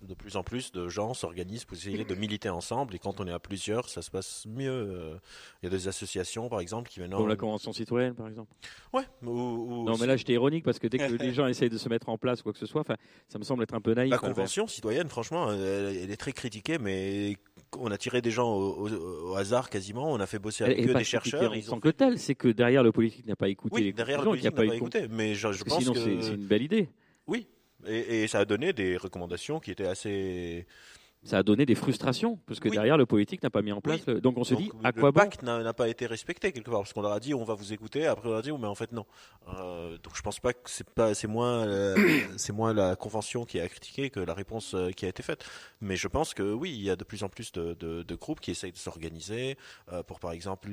De 0.03 0.15
plus 0.15 0.37
en 0.37 0.43
plus 0.43 0.71
de 0.73 0.89
gens 0.89 1.15
s'organisent 1.15 1.65
pour 1.65 1.77
essayer 1.77 2.05
de 2.05 2.15
militer 2.15 2.51
ensemble 2.51 2.95
et 2.95 2.99
quand 2.99 3.21
on 3.21 3.27
est 3.27 3.33
à 3.33 3.39
plusieurs, 3.39 3.89
ça 3.89 4.03
se 4.03 4.11
passe 4.11 4.45
mieux. 4.47 4.71
Euh, 4.71 5.17
il 5.62 5.67
y 5.67 5.69
a 5.69 5.71
des 5.71 5.89
associations, 5.89 6.49
par 6.49 6.61
exemple, 6.61 6.91
qui 6.91 7.01
maintenant. 7.01 7.19
Comme 7.19 7.29
la 7.29 7.37
Convention 7.37 7.73
citoyenne, 7.73 8.15
par 8.15 8.29
exemple. 8.29 8.53
Ouais. 8.93 9.05
non, 9.23 9.97
mais 9.99 10.07
là, 10.07 10.17
j'étais 10.17 10.35
ironique 10.35 10.65
parce 10.65 10.79
que 10.79 10.87
dès 10.87 10.99
que 10.99 11.05
les 11.23 11.33
gens 11.33 11.47
essayent 11.47 11.71
de 11.71 11.79
se 11.79 11.89
mettre 11.89 12.09
en 12.09 12.19
place, 12.19 12.43
quoi 12.43 12.53
que 12.53 12.59
ce 12.59 12.67
soit, 12.67 12.85
ça 13.29 13.39
me 13.39 13.45
semble 13.45 13.62
être 13.62 13.75
un 13.75 13.81
peu 13.81 13.95
naïf. 13.95 14.11
La 14.11 14.19
Convention 14.19 14.67
citoyenne, 14.67 15.09
franchement, 15.09 15.53
elle, 15.53 16.11
est 16.11 16.17
très 16.17 16.33
critiquée, 16.33 16.79
mais 16.79 17.37
on 17.79 17.91
a 17.91 17.97
tiré 17.97 18.21
des 18.21 18.31
gens 18.31 18.55
au, 18.55 19.35
hasard 19.37 19.71
quasiment, 19.71 20.12
on 20.12 20.21
a 20.21 20.27
fait 20.27 20.39
bosser 20.39 20.65
avec 20.65 20.87
eux 20.87 20.95
des 20.95 21.05
chercheurs. 21.05 21.55
Ils 21.55 21.73
ont 21.73 21.81
que 21.81 21.89
tel, 21.89 22.19
c'est 22.19 22.35
que 22.35 22.49
derrière 22.49 22.83
le 22.83 22.93
politique 22.93 23.27
n'a 23.27 23.37
pas 23.37 23.49
écouté 23.49 23.75
oui, 23.75 23.93
derrière 23.93 24.19
le 24.19 24.25
politique 24.25 24.45
n'a 24.45 24.51
pas, 24.53 24.65
écouté, 24.65 25.09
mais 25.11 25.35
je, 25.35 25.49
pense 25.65 25.81
sinon 25.81 25.93
que 25.93 25.99
c'est 25.99 26.35
une 26.35 26.47
belle 26.47 26.62
idée. 26.62 26.89
Oui, 27.27 27.47
et, 27.87 28.26
ça 28.28 28.41
a 28.41 28.45
donné 28.45 28.72
des 28.72 28.97
recommandations 28.97 29.61
qui 29.61 29.70
étaient 29.70 29.87
assez. 29.87 30.66
Ça 31.25 31.39
a 31.39 31.43
donné 31.43 31.64
des 31.64 31.75
frustrations, 31.75 32.39
parce 32.47 32.61
que 32.61 32.68
derrière, 32.68 32.99
le 32.99 33.07
politique 33.07 33.43
n'a 33.43 33.51
pas 33.51 33.62
mis 33.62 33.72
en 33.72 33.81
place. 33.81 34.05
Donc 34.05 34.37
on 34.37 34.45
se 34.45 34.55
dit, 34.55 34.70
à 34.83 34.93
quoi 34.93 35.11
bon 35.11 35.20
Le 35.20 35.27
pacte 35.27 35.43
n'a 35.43 35.72
pas 35.72 35.89
été 35.89 36.07
respecté 36.07 36.53
quelque 36.53 36.70
part, 36.70 36.81
parce 36.81 36.93
qu'on 36.93 37.03
leur 37.03 37.12
a 37.12 37.20
dit, 37.20 37.35
on 37.35 37.45
va 37.45 37.55
vous 37.55 37.72
écouter, 37.72 38.07
après 38.07 38.29
on 38.29 38.31
leur 38.31 38.41
a 38.41 38.43
dit, 38.43 38.53
mais 38.53 38.66
en 38.66 38.75
fait 38.75 38.93
non. 38.93 39.07
Euh, 39.49 39.97
donc 39.99 40.16
je 40.16 40.22
pense 40.22 40.39
pas 40.41 40.53
que 40.53 40.68
c'est 40.70 40.89
pas, 40.89 41.14
c'est 41.14 41.27
moins, 41.27 41.66
euh, 41.66 41.97
c'est 42.37 42.53
moins 42.53 42.75
la 42.75 42.97
convention 42.97 43.45
qui 43.45 43.59
a 43.61 43.68
critiqué 43.68 44.11
que 44.11 44.20
la 44.20 44.35
réponse 44.35 44.75
euh, 44.75 44.91
qui 44.91 45.07
a 45.07 45.09
été 45.09 45.22
faite. 45.22 45.45
Mais 45.81 45.97
je 45.97 46.09
pense 46.09 46.35
que 46.35 46.43
oui, 46.43 46.70
il 46.70 46.83
y 46.83 46.91
a 46.91 46.97
de 46.97 47.05
plus 47.05 47.22
en 47.25 47.29
plus 47.29 47.53
de, 47.53 47.75
de, 47.75 48.03
de 48.03 48.14
groupes 48.14 48.41
qui 48.41 48.51
essayent 48.51 48.72
de 48.72 48.77
s'organiser 48.77 49.57
pour, 50.07 50.18
par 50.18 50.33
exemple, 50.33 50.68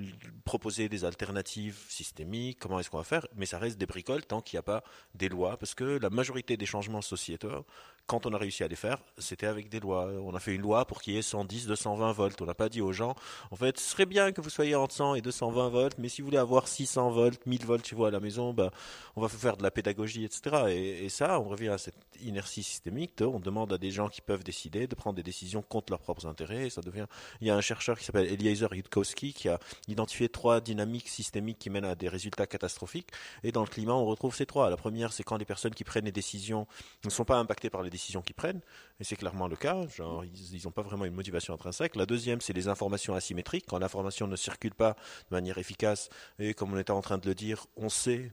proposer 0.45 0.87
des 0.89 1.05
alternatives 1.05 1.79
systémiques. 1.89 2.59
Comment 2.59 2.79
est-ce 2.79 2.89
qu'on 2.89 2.97
va 2.97 3.03
faire 3.03 3.27
Mais 3.35 3.45
ça 3.45 3.57
reste 3.57 3.77
des 3.77 3.85
bricoles 3.85 4.25
tant 4.25 4.41
qu'il 4.41 4.55
n'y 4.57 4.59
a 4.59 4.63
pas 4.63 4.83
des 5.15 5.27
lois, 5.27 5.57
parce 5.57 5.73
que 5.73 5.99
la 6.01 6.09
majorité 6.09 6.55
des 6.55 6.65
changements 6.65 7.01
sociétaux 7.01 7.65
quand 8.07 8.25
on 8.25 8.33
a 8.33 8.37
réussi 8.37 8.63
à 8.63 8.67
les 8.67 8.75
faire, 8.75 8.97
c'était 9.17 9.47
avec 9.47 9.69
des 9.69 9.79
lois. 9.79 10.07
On 10.21 10.35
a 10.35 10.39
fait 10.41 10.55
une 10.55 10.61
loi 10.61 10.85
pour 10.85 11.01
qu'il 11.01 11.13
y 11.13 11.17
ait 11.17 11.21
110, 11.21 11.67
220 11.67 12.11
volts. 12.11 12.41
On 12.41 12.45
n'a 12.45 12.53
pas 12.53 12.69
dit 12.69 12.81
aux 12.81 12.91
gens, 12.91 13.15
en 13.51 13.55
fait, 13.55 13.79
ce 13.79 13.89
serait 13.89 14.05
bien 14.05 14.31
que 14.31 14.41
vous 14.41 14.49
soyez 14.49 14.75
entre 14.75 14.93
100 14.93 15.15
et 15.15 15.21
220 15.21 15.69
volts, 15.69 15.97
mais 15.97 16.09
si 16.09 16.21
vous 16.21 16.27
voulez 16.27 16.37
avoir 16.37 16.67
600 16.67 17.11
volts, 17.11 17.45
1000 17.45 17.65
volts 17.65 17.85
chez 17.85 17.95
vous 17.95 18.05
à 18.05 18.11
la 18.11 18.19
maison, 18.19 18.53
bah, 18.53 18.71
on 19.15 19.21
va 19.21 19.29
faire 19.29 19.57
de 19.57 19.63
la 19.63 19.71
pédagogie, 19.71 20.25
etc. 20.25 20.65
Et, 20.69 21.09
ça, 21.09 21.39
on 21.39 21.43
revient 21.43 21.69
à 21.69 21.77
cette 21.77 21.95
inertie 22.21 22.63
systémique. 22.63 23.13
on 23.21 23.39
demande 23.39 23.73
à 23.73 23.77
des 23.77 23.91
gens 23.91 24.09
qui 24.09 24.21
peuvent 24.21 24.43
décider 24.43 24.87
de 24.87 24.95
prendre 24.95 25.15
des 25.15 25.23
décisions 25.23 25.61
contre 25.61 25.91
leurs 25.91 26.01
propres 26.01 26.25
intérêts. 26.25 26.69
ça 26.69 26.81
devient. 26.81 27.07
Il 27.41 27.47
y 27.47 27.51
a 27.51 27.55
un 27.55 27.61
chercheur 27.61 27.97
qui 27.97 28.05
s'appelle 28.05 28.27
Eliezer 28.27 28.73
Yudkowsky 28.73 29.33
qui 29.33 29.49
a 29.49 29.59
identifié 29.87 30.29
trois 30.29 30.61
dynamiques 30.61 31.09
systémiques 31.09 31.59
qui 31.59 31.69
mènent 31.69 31.85
à 31.85 31.95
des 31.95 32.09
résultats 32.09 32.47
catastrophiques. 32.47 33.09
Et 33.43 33.51
dans 33.51 33.61
le 33.61 33.67
climat, 33.67 33.93
on 33.93 34.05
retrouve 34.05 34.35
ces 34.35 34.45
trois. 34.45 34.69
La 34.69 34.77
première, 34.77 35.13
c'est 35.13 35.23
quand 35.23 35.37
les 35.37 35.45
personnes 35.45 35.73
qui 35.73 35.83
prennent 35.83 36.05
les 36.05 36.11
décisions 36.11 36.67
ne 37.03 37.09
sont 37.09 37.25
pas 37.25 37.37
impactées 37.37 37.69
par 37.69 37.83
les 37.83 37.89
décisions 37.89 38.21
qu'ils 38.21 38.35
prennent, 38.35 38.61
et 39.01 39.03
c'est 39.03 39.15
clairement 39.15 39.47
le 39.47 39.55
cas, 39.55 39.87
genre 39.87 40.23
ils 40.23 40.61
n'ont 40.63 40.71
pas 40.71 40.83
vraiment 40.83 41.05
une 41.05 41.15
motivation 41.15 41.55
intrinsèque. 41.55 41.95
La 41.95 42.05
deuxième, 42.05 42.39
c'est 42.39 42.53
les 42.53 42.67
informations 42.67 43.15
asymétriques, 43.15 43.65
quand 43.67 43.79
l'information 43.79 44.27
ne 44.27 44.35
circule 44.35 44.75
pas 44.75 44.91
de 44.91 45.35
manière 45.35 45.57
efficace, 45.57 46.09
et 46.37 46.53
comme 46.53 46.71
on 46.71 46.77
était 46.77 46.91
en 46.91 47.01
train 47.01 47.17
de 47.17 47.27
le 47.27 47.33
dire, 47.33 47.65
on 47.75 47.89
sait 47.89 48.31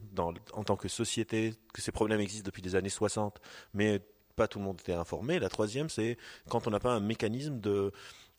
en 0.53 0.63
tant 0.63 0.77
que 0.77 0.87
société 0.87 1.55
que 1.73 1.81
ces 1.81 1.91
problèmes 1.91 2.19
existent 2.19 2.45
depuis 2.45 2.61
les 2.61 2.75
années 2.75 2.89
60, 2.89 3.41
mais 3.73 3.99
pas 4.35 4.47
tout 4.47 4.59
le 4.59 4.65
monde 4.65 4.79
était 4.79 4.93
informé. 4.93 5.39
La 5.39 5.49
troisième, 5.49 5.89
c'est 5.89 6.19
quand 6.49 6.67
on 6.67 6.69
n'a 6.69 6.79
pas 6.79 6.93
un 6.93 6.99
mécanisme 6.99 7.59
de 7.59 7.91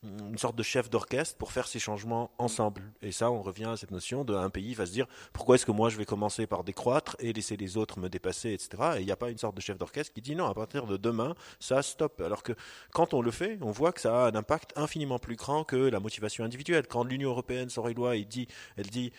une 0.02 0.38
sorte 0.38 0.56
de 0.56 0.62
chef 0.62 0.88
d'orchestre 0.88 1.36
pour 1.36 1.52
faire 1.52 1.66
ces 1.66 1.78
changements 1.78 2.30
ensemble. 2.38 2.82
Et 3.02 3.12
ça, 3.12 3.30
on 3.30 3.42
revient 3.42 3.66
à 3.66 3.76
cette 3.76 3.90
notion 3.90 4.24
d'un 4.24 4.48
pays 4.48 4.74
va 4.74 4.86
se 4.86 4.92
dire 4.92 5.06
pourquoi 5.32 5.56
est-ce 5.56 5.66
que 5.66 5.72
moi 5.72 5.90
je 5.90 5.96
vais 5.96 6.06
commencer 6.06 6.46
par 6.46 6.64
décroître 6.64 7.16
et 7.18 7.32
laisser 7.32 7.56
les 7.56 7.76
autres 7.76 7.98
me 7.98 8.08
dépasser, 8.08 8.52
etc. 8.52 8.94
Et 8.96 9.00
il 9.00 9.06
n'y 9.06 9.12
a 9.12 9.16
pas 9.16 9.30
une 9.30 9.38
sorte 9.38 9.56
de 9.56 9.60
chef 9.60 9.76
d'orchestre 9.76 10.12
qui 10.12 10.22
dit 10.22 10.34
non, 10.34 10.46
à 10.46 10.54
partir 10.54 10.86
de 10.86 10.96
demain, 10.96 11.34
ça 11.58 11.82
stop. 11.82 12.20
Alors 12.20 12.42
que 12.42 12.52
quand 12.92 13.12
on 13.14 13.20
le 13.20 13.30
fait, 13.30 13.58
on 13.60 13.70
voit 13.70 13.92
que 13.92 14.00
ça 14.00 14.24
a 14.24 14.30
un 14.30 14.34
impact 14.34 14.72
infiniment 14.76 15.18
plus 15.18 15.36
grand 15.36 15.64
que 15.64 15.76
la 15.76 16.00
motivation 16.00 16.44
individuelle. 16.44 16.86
Quand 16.86 17.04
l'Union 17.04 17.30
européenne 17.30 17.68
une 17.70 17.94
loi, 17.94 18.16
dit, 18.18 18.46
elle 18.76 18.86
dit 18.86 19.12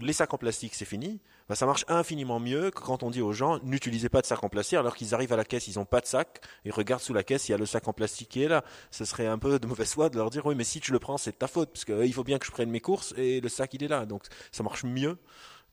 les 0.00 0.12
sacs 0.12 0.34
en 0.34 0.38
plastique, 0.38 0.74
c'est 0.74 0.84
fini. 0.84 1.20
Bah, 1.48 1.54
ça 1.54 1.64
marche 1.64 1.84
infiniment 1.88 2.40
mieux 2.40 2.70
que 2.70 2.80
quand 2.80 3.04
on 3.04 3.10
dit 3.10 3.20
aux 3.20 3.32
gens 3.32 3.60
n'utilisez 3.62 4.08
pas 4.08 4.20
de 4.20 4.26
sac 4.26 4.42
en 4.42 4.48
plastique 4.48 4.78
alors 4.78 4.96
qu'ils 4.96 5.14
arrivent 5.14 5.32
à 5.32 5.36
la 5.36 5.44
caisse, 5.44 5.68
ils 5.68 5.78
n'ont 5.78 5.84
pas 5.84 6.00
de 6.00 6.06
sac 6.06 6.40
et 6.64 6.70
regardent 6.70 7.02
sous 7.02 7.14
la 7.14 7.22
caisse, 7.22 7.48
il 7.48 7.52
y 7.52 7.54
a 7.54 7.58
le 7.58 7.66
sac 7.66 7.86
en 7.86 7.92
plastique 7.92 8.30
qui 8.30 8.42
est 8.42 8.48
là. 8.48 8.64
Ce 8.90 9.04
serait 9.04 9.26
un 9.26 9.38
peu 9.38 9.58
de 9.60 9.66
mauvaise 9.66 9.92
foi 9.92 10.08
de 10.08 10.16
leur 10.16 10.30
dire 10.30 10.44
oui, 10.46 10.56
mais 10.56 10.64
si 10.64 10.80
tu 10.80 10.90
le 10.90 10.98
prends, 10.98 11.18
c'est 11.18 11.32
de 11.32 11.36
ta 11.36 11.46
faute 11.46 11.70
parce 11.72 11.84
qu'il 11.84 11.94
euh, 11.94 12.12
faut 12.12 12.24
bien 12.24 12.38
que 12.38 12.46
je 12.46 12.50
prenne 12.50 12.70
mes 12.70 12.80
courses 12.80 13.14
et 13.16 13.40
le 13.40 13.48
sac 13.48 13.74
il 13.74 13.84
est 13.84 13.88
là. 13.88 14.06
Donc 14.06 14.24
ça 14.50 14.62
marche 14.64 14.84
mieux 14.84 15.18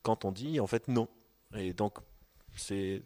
quand 0.02 0.24
on 0.24 0.32
dit 0.32 0.60
en 0.60 0.66
fait 0.68 0.86
non. 0.88 1.08
Et 1.56 1.72
donc 1.72 1.98
c'est 2.54 3.02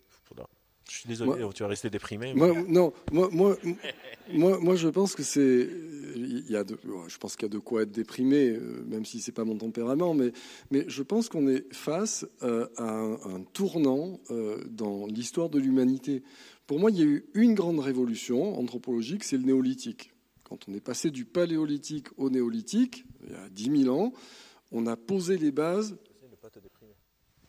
je 0.90 0.96
suis 0.96 1.08
désolé, 1.08 1.44
tu 1.54 1.62
vas 1.62 1.68
rester 1.68 1.90
déprimé. 1.90 2.34
non, 2.34 2.92
moi, 3.12 3.28
moi, 3.30 3.56
moi, 4.32 4.58
moi, 4.58 4.76
je 4.76 4.88
pense 4.88 5.14
que 5.14 5.22
c'est, 5.22 5.68
il 6.16 6.50
y 6.50 6.56
a 6.56 6.64
de, 6.64 6.78
je 7.08 7.18
pense 7.18 7.36
qu'il 7.36 7.46
y 7.46 7.50
a 7.50 7.52
de 7.52 7.58
quoi 7.58 7.82
être 7.82 7.92
déprimé, 7.92 8.50
euh, 8.50 8.84
même 8.86 9.04
si 9.04 9.20
c'est 9.20 9.32
pas 9.32 9.44
mon 9.44 9.56
tempérament, 9.56 10.14
mais, 10.14 10.32
mais 10.70 10.84
je 10.88 11.02
pense 11.02 11.28
qu'on 11.28 11.48
est 11.48 11.72
face 11.74 12.26
euh, 12.42 12.66
à 12.76 12.90
un, 12.90 13.42
tournant 13.52 14.20
euh, 14.30 14.62
dans 14.70 15.06
l'histoire 15.06 15.50
de 15.50 15.58
l'humanité. 15.58 16.22
Pour 16.66 16.78
moi, 16.78 16.90
il 16.90 16.98
y 16.98 17.02
a 17.02 17.06
eu 17.06 17.26
une 17.34 17.54
grande 17.54 17.80
révolution 17.80 18.58
anthropologique, 18.58 19.24
c'est 19.24 19.36
le 19.36 19.44
néolithique. 19.44 20.12
Quand 20.44 20.68
on 20.68 20.74
est 20.74 20.80
passé 20.80 21.10
du 21.10 21.26
paléolithique 21.26 22.06
au 22.16 22.30
néolithique, 22.30 23.04
il 23.26 23.32
y 23.32 23.36
a 23.36 23.48
10 23.50 23.84
000 23.84 23.94
ans, 23.94 24.12
on 24.72 24.86
a 24.86 24.96
posé 24.96 25.36
les 25.36 25.50
bases 25.50 25.96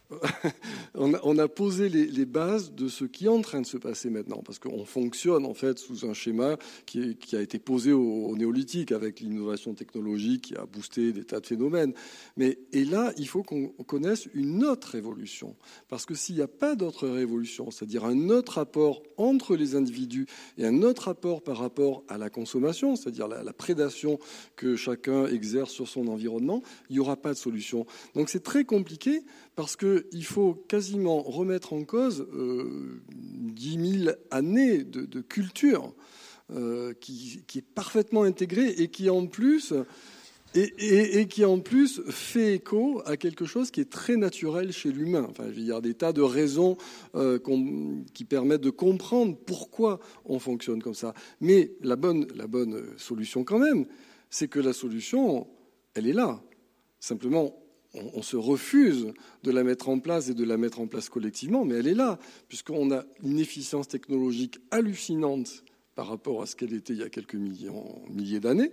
on, 0.96 1.38
a, 1.38 1.48
posé 1.48 1.88
les, 1.88 2.26
bases 2.26 2.74
de 2.74 2.88
ce 2.88 3.06
qui 3.06 3.26
est 3.26 3.30
en 3.30 3.42
train 3.42 3.62
de 3.62 3.66
se 3.66 3.78
passer 3.78 4.10
maintenant, 4.10 4.42
parce 4.44 4.58
qu'on 4.58 4.84
fonctionne 4.86 5.46
en 5.46 5.54
fait 5.54 5.78
sous 5.78 6.06
un 6.06 6.14
schéma 6.14 6.58
qui, 6.86 7.16
a 7.34 7.42
été 7.42 7.60
posé 7.60 7.94
au, 7.94 8.36
néolithique 8.36 8.92
avec 8.92 9.20
l'innovation 9.20 9.74
technologique 9.74 10.46
qui 10.46 10.56
a 10.56 10.66
boosté 10.66 11.14
des 11.14 11.24
tas 11.24 11.40
de 11.40 11.46
phénomènes. 11.46 11.94
Mais 12.38 12.58
et 12.72 12.86
là, 12.86 13.14
il 13.18 13.28
faut 13.28 13.44
qu'on 13.44 13.68
connaisse 13.86 14.28
une 14.34 14.64
autre 14.64 14.90
révolution, 14.90 15.56
parce 15.90 16.06
que 16.06 16.16
s'il 16.16 16.36
n'y 16.36 16.42
a 16.42 16.48
pas 16.48 16.76
d'autre 16.76 17.08
révolution, 17.08 17.70
c'est-à-dire 17.70 18.06
un 18.06 18.30
autre 18.30 18.54
rapport 18.54 19.04
entre 19.18 19.56
les 19.56 19.76
individus 19.76 20.26
et 20.58 20.66
un 20.66 20.82
autre 20.82 21.04
rapport 21.04 21.44
par 21.44 21.58
rapport 21.58 22.04
à 22.08 22.18
la 22.18 22.30
consommation, 22.30 22.96
c'est-à-dire 22.96 23.28
la, 23.28 23.44
la 23.44 23.54
prédation 23.54 24.20
que 24.56 24.76
chacun 24.76 25.28
exerce 25.28 25.72
sur 25.72 25.88
son 25.88 26.08
environnement, 26.08 26.64
il 26.90 26.94
n'y 26.94 27.00
aura 27.00 27.16
pas 27.16 27.34
de 27.34 27.38
solution. 27.38 27.86
Donc 28.16 28.30
c'est 28.30 28.44
très 28.44 28.66
compliqué 28.66 29.22
parce 29.60 29.76
qu'il 29.76 30.24
faut 30.24 30.54
quasiment 30.54 31.22
remettre 31.22 31.74
en 31.74 31.84
cause 31.84 32.26
euh, 32.34 33.02
10 33.12 34.04
000 34.06 34.16
années 34.32 34.86
de, 34.86 35.20
culture 35.20 35.94
euh, 36.56 36.94
qui, 36.94 37.44
est 37.54 37.62
parfaitement 37.62 38.24
intégrée 38.24 38.70
et 38.70 38.88
qui 38.88 39.10
en 39.10 39.28
plus 39.28 39.74
et, 40.56 41.28
qui 41.28 41.44
en 41.44 41.60
plus 41.60 42.00
fait 42.08 42.56
écho 42.56 43.02
à 43.06 43.18
quelque 43.18 43.44
chose 43.44 43.70
qui 43.70 43.82
est 43.82 43.90
très 43.90 44.16
naturel 44.16 44.72
chez 44.72 44.94
l'humain. 44.94 45.28
Enfin, 45.30 45.50
il 45.54 45.66
y 45.66 45.74
a 45.74 45.82
des 45.82 45.94
tas 45.94 46.14
de 46.14 46.22
raisons 46.22 46.78
euh, 47.16 47.38
qui 48.14 48.24
permettent 48.24 48.62
de 48.62 48.70
comprendre 48.70 49.36
pourquoi 49.46 50.00
on 50.24 50.40
fonctionne 50.40 50.82
comme 50.82 50.94
ça. 50.94 51.14
Mais 51.42 51.74
la 51.82 51.98
bonne, 51.98 52.28
la 52.34 52.48
bonne 52.48 52.82
solution 52.96 53.44
quand 53.44 53.60
même, 53.60 53.88
c'est 54.30 54.48
que 54.48 54.62
la 54.62 54.72
solution, 54.72 55.48
elle 55.96 56.08
est 56.08 56.14
là. 56.14 56.42
Simplement, 57.02 57.60
on, 57.94 58.22
se 58.22 58.38
refuse 58.38 59.14
de 59.44 59.52
la 59.52 59.64
mettre 59.64 59.90
en 59.90 60.00
place 60.00 60.30
et 60.30 60.34
de 60.34 60.44
la 60.44 60.58
mettre 60.58 60.80
en 60.80 60.88
place 60.88 61.10
collectivement, 61.10 61.66
mais 61.66 61.76
elle 61.76 61.88
est 61.88 61.96
là, 61.96 62.20
puisqu'on 62.48 62.92
a 62.92 63.04
une 63.24 63.40
efficience 63.40 63.88
technologique 63.88 64.60
hallucinante 64.72 65.64
par 65.96 66.08
rapport 66.08 66.42
à 66.42 66.46
ce 66.46 66.56
qu'elle 66.56 66.74
était 66.74 66.94
il 66.94 67.00
y 67.00 67.04
a 67.04 67.10
quelques 67.10 67.36
milliers 67.36 68.40
d'années, 68.40 68.72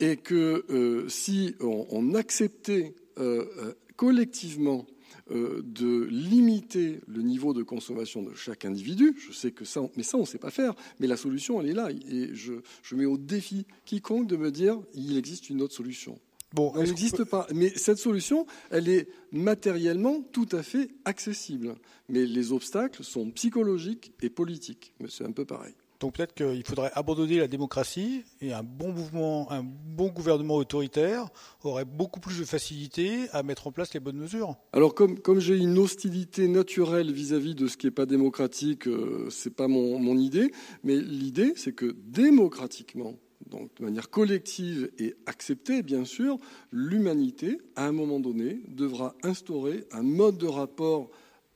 et 0.00 0.16
que 0.16 0.64
euh, 0.70 1.08
si 1.08 1.54
on, 1.60 2.14
acceptait 2.14 2.94
euh, 3.18 3.46
euh, 3.58 3.72
collectivement 3.96 4.86
de 5.30 6.04
limiter 6.10 7.00
le 7.06 7.22
niveau 7.22 7.54
de 7.54 7.62
consommation 7.62 8.22
de 8.22 8.34
chaque 8.34 8.66
individu. 8.66 9.14
Je 9.16 9.32
sais 9.32 9.50
que 9.50 9.64
ça, 9.64 9.80
mais 9.96 10.02
ça, 10.02 10.18
on 10.18 10.22
ne 10.22 10.26
sait 10.26 10.36
pas 10.36 10.50
faire. 10.50 10.74
Mais 10.98 11.06
la 11.06 11.16
solution, 11.16 11.60
elle 11.60 11.70
est 11.70 11.74
là. 11.74 11.88
Et 11.90 12.34
je, 12.34 12.54
je 12.82 12.94
mets 12.96 13.06
au 13.06 13.16
défi 13.16 13.64
quiconque 13.86 14.26
de 14.26 14.36
me 14.36 14.50
dire 14.50 14.78
il 14.94 15.16
existe 15.16 15.48
une 15.48 15.62
autre 15.62 15.74
solution. 15.74 16.18
Bon, 16.54 16.72
elle 16.76 16.88
n'existe 16.88 17.24
pas. 17.24 17.46
Mais 17.54 17.70
cette 17.76 17.98
solution, 17.98 18.46
elle 18.70 18.88
est 18.88 19.08
matériellement 19.30 20.20
tout 20.32 20.48
à 20.52 20.62
fait 20.62 20.90
accessible. 21.04 21.74
Mais 22.08 22.26
les 22.26 22.52
obstacles 22.52 23.04
sont 23.04 23.30
psychologiques 23.30 24.12
et 24.22 24.30
politiques. 24.30 24.94
Mais 25.00 25.08
c'est 25.08 25.24
un 25.24 25.32
peu 25.32 25.44
pareil. 25.44 25.74
Donc 26.02 26.14
peut-être 26.14 26.34
qu'il 26.34 26.64
faudrait 26.66 26.90
abandonner 26.94 27.38
la 27.38 27.46
démocratie 27.46 28.24
et 28.40 28.52
un 28.52 28.64
bon 28.64 28.90
mouvement, 28.92 29.52
un 29.52 29.62
bon 29.62 30.08
gouvernement 30.08 30.56
autoritaire 30.56 31.28
aurait 31.62 31.84
beaucoup 31.84 32.18
plus 32.18 32.40
de 32.40 32.44
facilité 32.44 33.28
à 33.30 33.44
mettre 33.44 33.68
en 33.68 33.72
place 33.72 33.94
les 33.94 34.00
bonnes 34.00 34.16
mesures. 34.16 34.56
Alors 34.72 34.96
comme, 34.96 35.20
comme 35.20 35.38
j'ai 35.38 35.56
une 35.56 35.78
hostilité 35.78 36.48
naturelle 36.48 37.12
vis-à-vis 37.12 37.54
de 37.54 37.68
ce 37.68 37.76
qui 37.76 37.86
n'est 37.86 37.92
pas 37.92 38.06
démocratique, 38.06 38.88
euh, 38.88 39.28
ce 39.30 39.48
n'est 39.48 39.54
pas 39.54 39.68
mon, 39.68 40.00
mon 40.00 40.18
idée, 40.18 40.50
mais 40.82 40.96
l'idée 40.96 41.52
c'est 41.54 41.72
que 41.72 41.94
démocratiquement, 42.04 43.14
donc 43.52 43.70
de 43.76 43.84
manière 43.84 44.10
collective 44.10 44.90
et 44.98 45.14
acceptée, 45.26 45.82
bien 45.82 46.04
sûr, 46.04 46.38
l'humanité, 46.72 47.58
à 47.76 47.86
un 47.86 47.92
moment 47.92 48.18
donné, 48.18 48.62
devra 48.68 49.14
instaurer 49.22 49.84
un 49.92 50.02
mode 50.02 50.38
de 50.38 50.46
rapport 50.46 51.10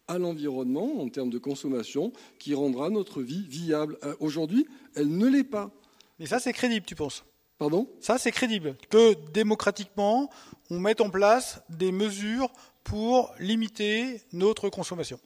à 0.06 0.18
l'environnement 0.18 1.00
en 1.00 1.08
termes 1.08 1.30
de 1.30 1.38
consommation 1.38 2.12
qui 2.38 2.54
rendra 2.54 2.90
notre 2.90 3.22
vie 3.22 3.44
viable. 3.48 3.98
Euh, 4.04 4.14
aujourd'hui, 4.20 4.66
elle 4.94 5.16
ne 5.16 5.26
l'est 5.26 5.42
pas. 5.44 5.70
Mais 6.20 6.26
ça, 6.26 6.38
c'est 6.38 6.52
crédible, 6.52 6.86
tu 6.86 6.94
penses? 6.94 7.24
Pardon? 7.58 7.88
Ça, 8.00 8.18
c'est 8.18 8.30
crédible. 8.30 8.76
Que 8.90 9.14
démocratiquement, 9.32 10.30
on 10.70 10.78
mette 10.78 11.00
en 11.00 11.10
place 11.10 11.62
des 11.70 11.90
mesures 11.90 12.52
pour 12.84 13.34
limiter 13.40 14.20
notre 14.32 14.68
consommation. 14.68 15.18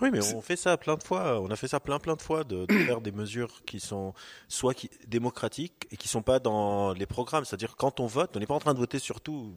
Oui, 0.00 0.10
mais 0.10 0.34
on 0.34 0.40
fait 0.40 0.56
ça 0.56 0.76
plein 0.76 0.96
de 0.96 1.02
fois. 1.02 1.40
On 1.40 1.50
a 1.50 1.56
fait 1.56 1.68
ça 1.68 1.80
plein 1.80 1.98
plein 1.98 2.16
de 2.16 2.22
fois 2.22 2.44
de, 2.44 2.66
faire 2.86 3.00
des 3.00 3.12
mesures 3.12 3.62
qui 3.64 3.80
sont 3.80 4.14
soit 4.48 4.74
qui, 4.74 4.90
démocratiques 5.06 5.86
et 5.90 5.96
qui 5.96 6.08
sont 6.08 6.22
pas 6.22 6.38
dans 6.38 6.92
les 6.92 7.06
programmes. 7.06 7.44
C'est-à-dire 7.44 7.76
quand 7.76 8.00
on 8.00 8.06
vote, 8.06 8.30
on 8.36 8.40
n'est 8.40 8.46
pas 8.46 8.54
en 8.54 8.60
train 8.60 8.74
de 8.74 8.78
voter 8.78 8.98
sur 8.98 9.20
tout 9.20 9.54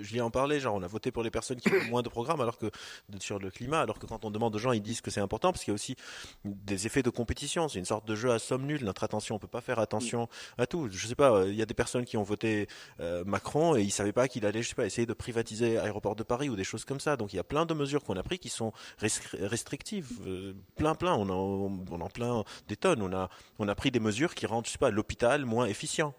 Julien 0.00 0.24
en 0.24 0.30
parlait, 0.30 0.60
genre 0.60 0.74
on 0.74 0.82
a 0.82 0.86
voté 0.86 1.10
pour 1.10 1.22
les 1.22 1.30
personnes 1.30 1.60
qui 1.60 1.68
ont 1.68 1.84
moins 1.90 2.02
de 2.02 2.08
programmes 2.08 2.40
alors 2.40 2.58
que 2.58 2.70
sur 3.20 3.38
le 3.38 3.50
climat, 3.50 3.80
alors 3.80 3.98
que 3.98 4.06
quand 4.06 4.24
on 4.24 4.30
demande 4.30 4.54
aux 4.54 4.58
gens, 4.58 4.72
ils 4.72 4.82
disent 4.82 5.00
que 5.00 5.10
c'est 5.10 5.20
important 5.20 5.52
parce 5.52 5.64
qu'il 5.64 5.72
y 5.72 5.74
a 5.74 5.76
aussi 5.76 5.96
des 6.44 6.86
effets 6.86 7.02
de 7.02 7.10
compétition. 7.10 7.68
C'est 7.68 7.78
une 7.78 7.84
sorte 7.84 8.06
de 8.06 8.14
jeu 8.14 8.32
à 8.32 8.38
somme 8.38 8.66
nulle. 8.66 8.84
Notre 8.84 9.04
attention, 9.04 9.36
on 9.36 9.38
peut 9.38 9.46
pas 9.46 9.60
faire 9.60 9.78
attention 9.78 10.28
à 10.58 10.66
tout. 10.66 10.88
Je 10.90 11.06
sais 11.06 11.14
pas, 11.14 11.32
euh, 11.32 11.48
il 11.48 11.54
y 11.54 11.62
a 11.62 11.66
des 11.66 11.74
personnes 11.74 12.04
qui 12.04 12.16
ont 12.16 12.22
voté 12.22 12.68
euh, 13.00 13.24
Macron 13.24 13.76
et 13.76 13.82
ils 13.82 13.90
savaient 13.90 14.12
pas 14.12 14.28
qu'il 14.28 14.46
allait, 14.46 14.62
je 14.62 14.74
sais 14.74 14.86
essayer 14.86 15.06
de 15.06 15.12
privatiser 15.12 15.74
l'aéroport 15.74 16.16
de 16.16 16.22
Paris 16.22 16.48
ou 16.48 16.56
des 16.56 16.64
choses 16.64 16.84
comme 16.84 17.00
ça. 17.00 17.16
Donc 17.16 17.32
il 17.32 17.36
y 17.36 17.40
a 17.40 17.44
plein 17.44 17.66
de 17.66 17.74
mesures 17.74 18.02
qu'on 18.04 18.16
a 18.16 18.22
prises 18.22 18.38
qui 18.38 18.48
sont 18.48 18.72
restrictives, 18.98 20.10
euh, 20.26 20.54
plein 20.76 20.94
plein. 20.94 21.14
On 21.14 21.28
en, 21.30 21.84
on 21.90 22.08
plein 22.08 22.44
des 22.68 22.76
tonnes. 22.76 23.02
On 23.58 23.68
a 23.68 23.74
pris 23.74 23.90
des 23.90 24.00
mesures 24.00 24.34
qui 24.34 24.46
rendent, 24.46 24.66
je 24.66 24.88
l'hôpital 24.88 25.44
moins 25.44 25.66
efficient. 25.66 26.14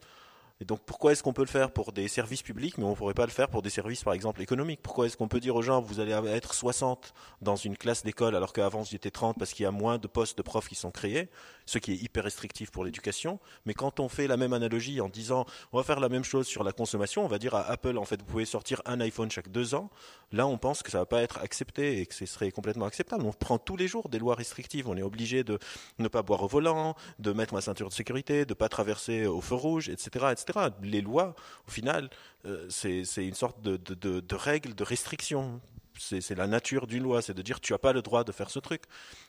Et 0.62 0.66
donc 0.66 0.80
pourquoi 0.86 1.12
est-ce 1.12 1.22
qu'on 1.22 1.34
peut 1.34 1.42
le 1.42 1.50
faire 1.50 1.72
pour 1.72 1.92
des 1.92 2.08
services 2.08 2.42
publics, 2.42 2.78
mais 2.78 2.86
on 2.86 2.92
ne 2.92 2.96
pourrait 2.96 3.14
pas 3.14 3.26
le 3.26 3.32
faire 3.32 3.50
pour 3.50 3.62
des 3.62 3.70
services, 3.70 4.06
par 4.06 4.14
exemple, 4.14 4.42
économiques? 4.42 4.80
Pourquoi 4.82 5.06
est-ce 5.06 5.18
qu'on 5.18 5.28
peut 5.28 5.42
dire 5.42 5.54
aux 5.58 5.62
gens, 5.62 5.82
vous 5.82 6.00
allez 6.00 6.14
être 6.14 6.54
60 6.54 7.14
dans 7.42 7.58
une 7.58 7.76
classe 7.76 8.04
d'école, 8.04 8.38
alors 8.38 8.54
qu'avant 8.54 8.82
vous 8.82 8.96
étiez 8.96 9.12
30 9.12 9.38
parce 9.38 9.52
qu'il 9.52 9.64
y 9.64 9.66
a 9.66 9.72
moins 9.72 9.98
de 9.98 10.08
postes 10.08 10.38
de 10.38 10.44
profs 10.44 10.70
qui 10.70 10.76
sont 10.76 10.92
créés, 10.92 11.30
ce 11.66 11.78
qui 11.78 11.92
est 11.92 11.98
hyper 11.98 12.24
restrictif 12.24 12.72
pour 12.72 12.86
l'éducation. 12.86 13.40
Mais 13.66 13.74
quand 13.74 14.00
on 14.00 14.08
fait 14.08 14.28
la 14.28 14.38
même 14.38 14.54
analogie 14.54 15.02
en 15.02 15.10
disant, 15.10 15.46
on 15.74 15.78
va 15.78 15.84
faire 15.84 16.00
la 16.00 16.08
même 16.08 16.24
chose 16.24 16.48
sur 16.48 16.64
la 16.64 16.72
consommation, 16.72 17.26
on 17.26 17.28
va 17.28 17.38
dire 17.38 17.54
à 17.54 17.70
Apple, 17.70 17.98
en 17.98 18.06
fait, 18.06 18.22
vous 18.22 18.26
pouvez 18.26 18.46
sortir 18.46 18.82
un 18.86 19.02
iPhone 19.02 19.30
chaque 19.30 19.50
deux 19.50 19.76
ans, 19.76 19.90
là 20.32 20.48
on 20.48 20.58
pense 20.58 20.84
que 20.84 20.92
ça 20.92 21.00
ne 21.00 21.02
va 21.02 21.06
pas 21.06 21.22
être 21.22 21.40
accepté 21.40 22.00
et 22.00 22.06
que 22.06 22.16
ce 22.16 22.26
serait 22.26 22.52
complètement 22.52 22.86
acceptable. 22.86 23.26
On 23.26 23.34
prend 23.34 23.58
tous 23.58 23.76
les 23.76 23.90
jours 23.90 24.08
des 24.08 24.20
lois 24.20 24.36
restrictives, 24.36 24.88
on 24.88 24.96
est 24.96 25.02
obligé 25.02 25.44
de 25.44 25.60
ne 26.00 26.08
pas 26.08 26.22
boire 26.22 26.44
au 26.44 26.48
volant, 26.48 26.96
de 27.20 27.34
mettre 27.34 27.54
ma 27.54 27.60
ceinture 27.60 27.90
de 27.90 27.94
sécurité, 27.94 28.46
de 28.46 28.52
ne 28.52 28.56
pas 28.56 28.70
traverser 28.70 29.26
au 29.26 29.42
feu 29.42 29.56
rouge, 29.56 29.90
etc. 29.90 30.28
etc. 30.32 30.45
Les 30.82 31.02
lois, 31.02 31.36
au 31.68 31.72
final, 31.72 32.10
euh, 32.46 32.68
c'est 32.70 33.26
une 33.26 33.34
sorte 33.34 33.62
de, 33.62 33.78
de, 33.78 34.20
de, 34.20 34.36
règle, 34.36 34.76
de 34.76 34.84
restriction 34.84 35.62
c'est 36.00 36.36
la 36.36 36.48
nature 36.48 36.88
d'une 36.88 37.04
loi, 37.04 37.22
c'est 37.22 37.34
de 37.34 37.42
dire 37.42 37.60
tu 37.60 37.74
n'as 37.74 37.78
pas 37.78 37.94
le 37.94 38.02
droit 38.02 38.24
de 38.24 38.32
faire 38.32 38.50
ce 38.50 38.60
truc. 38.60 38.84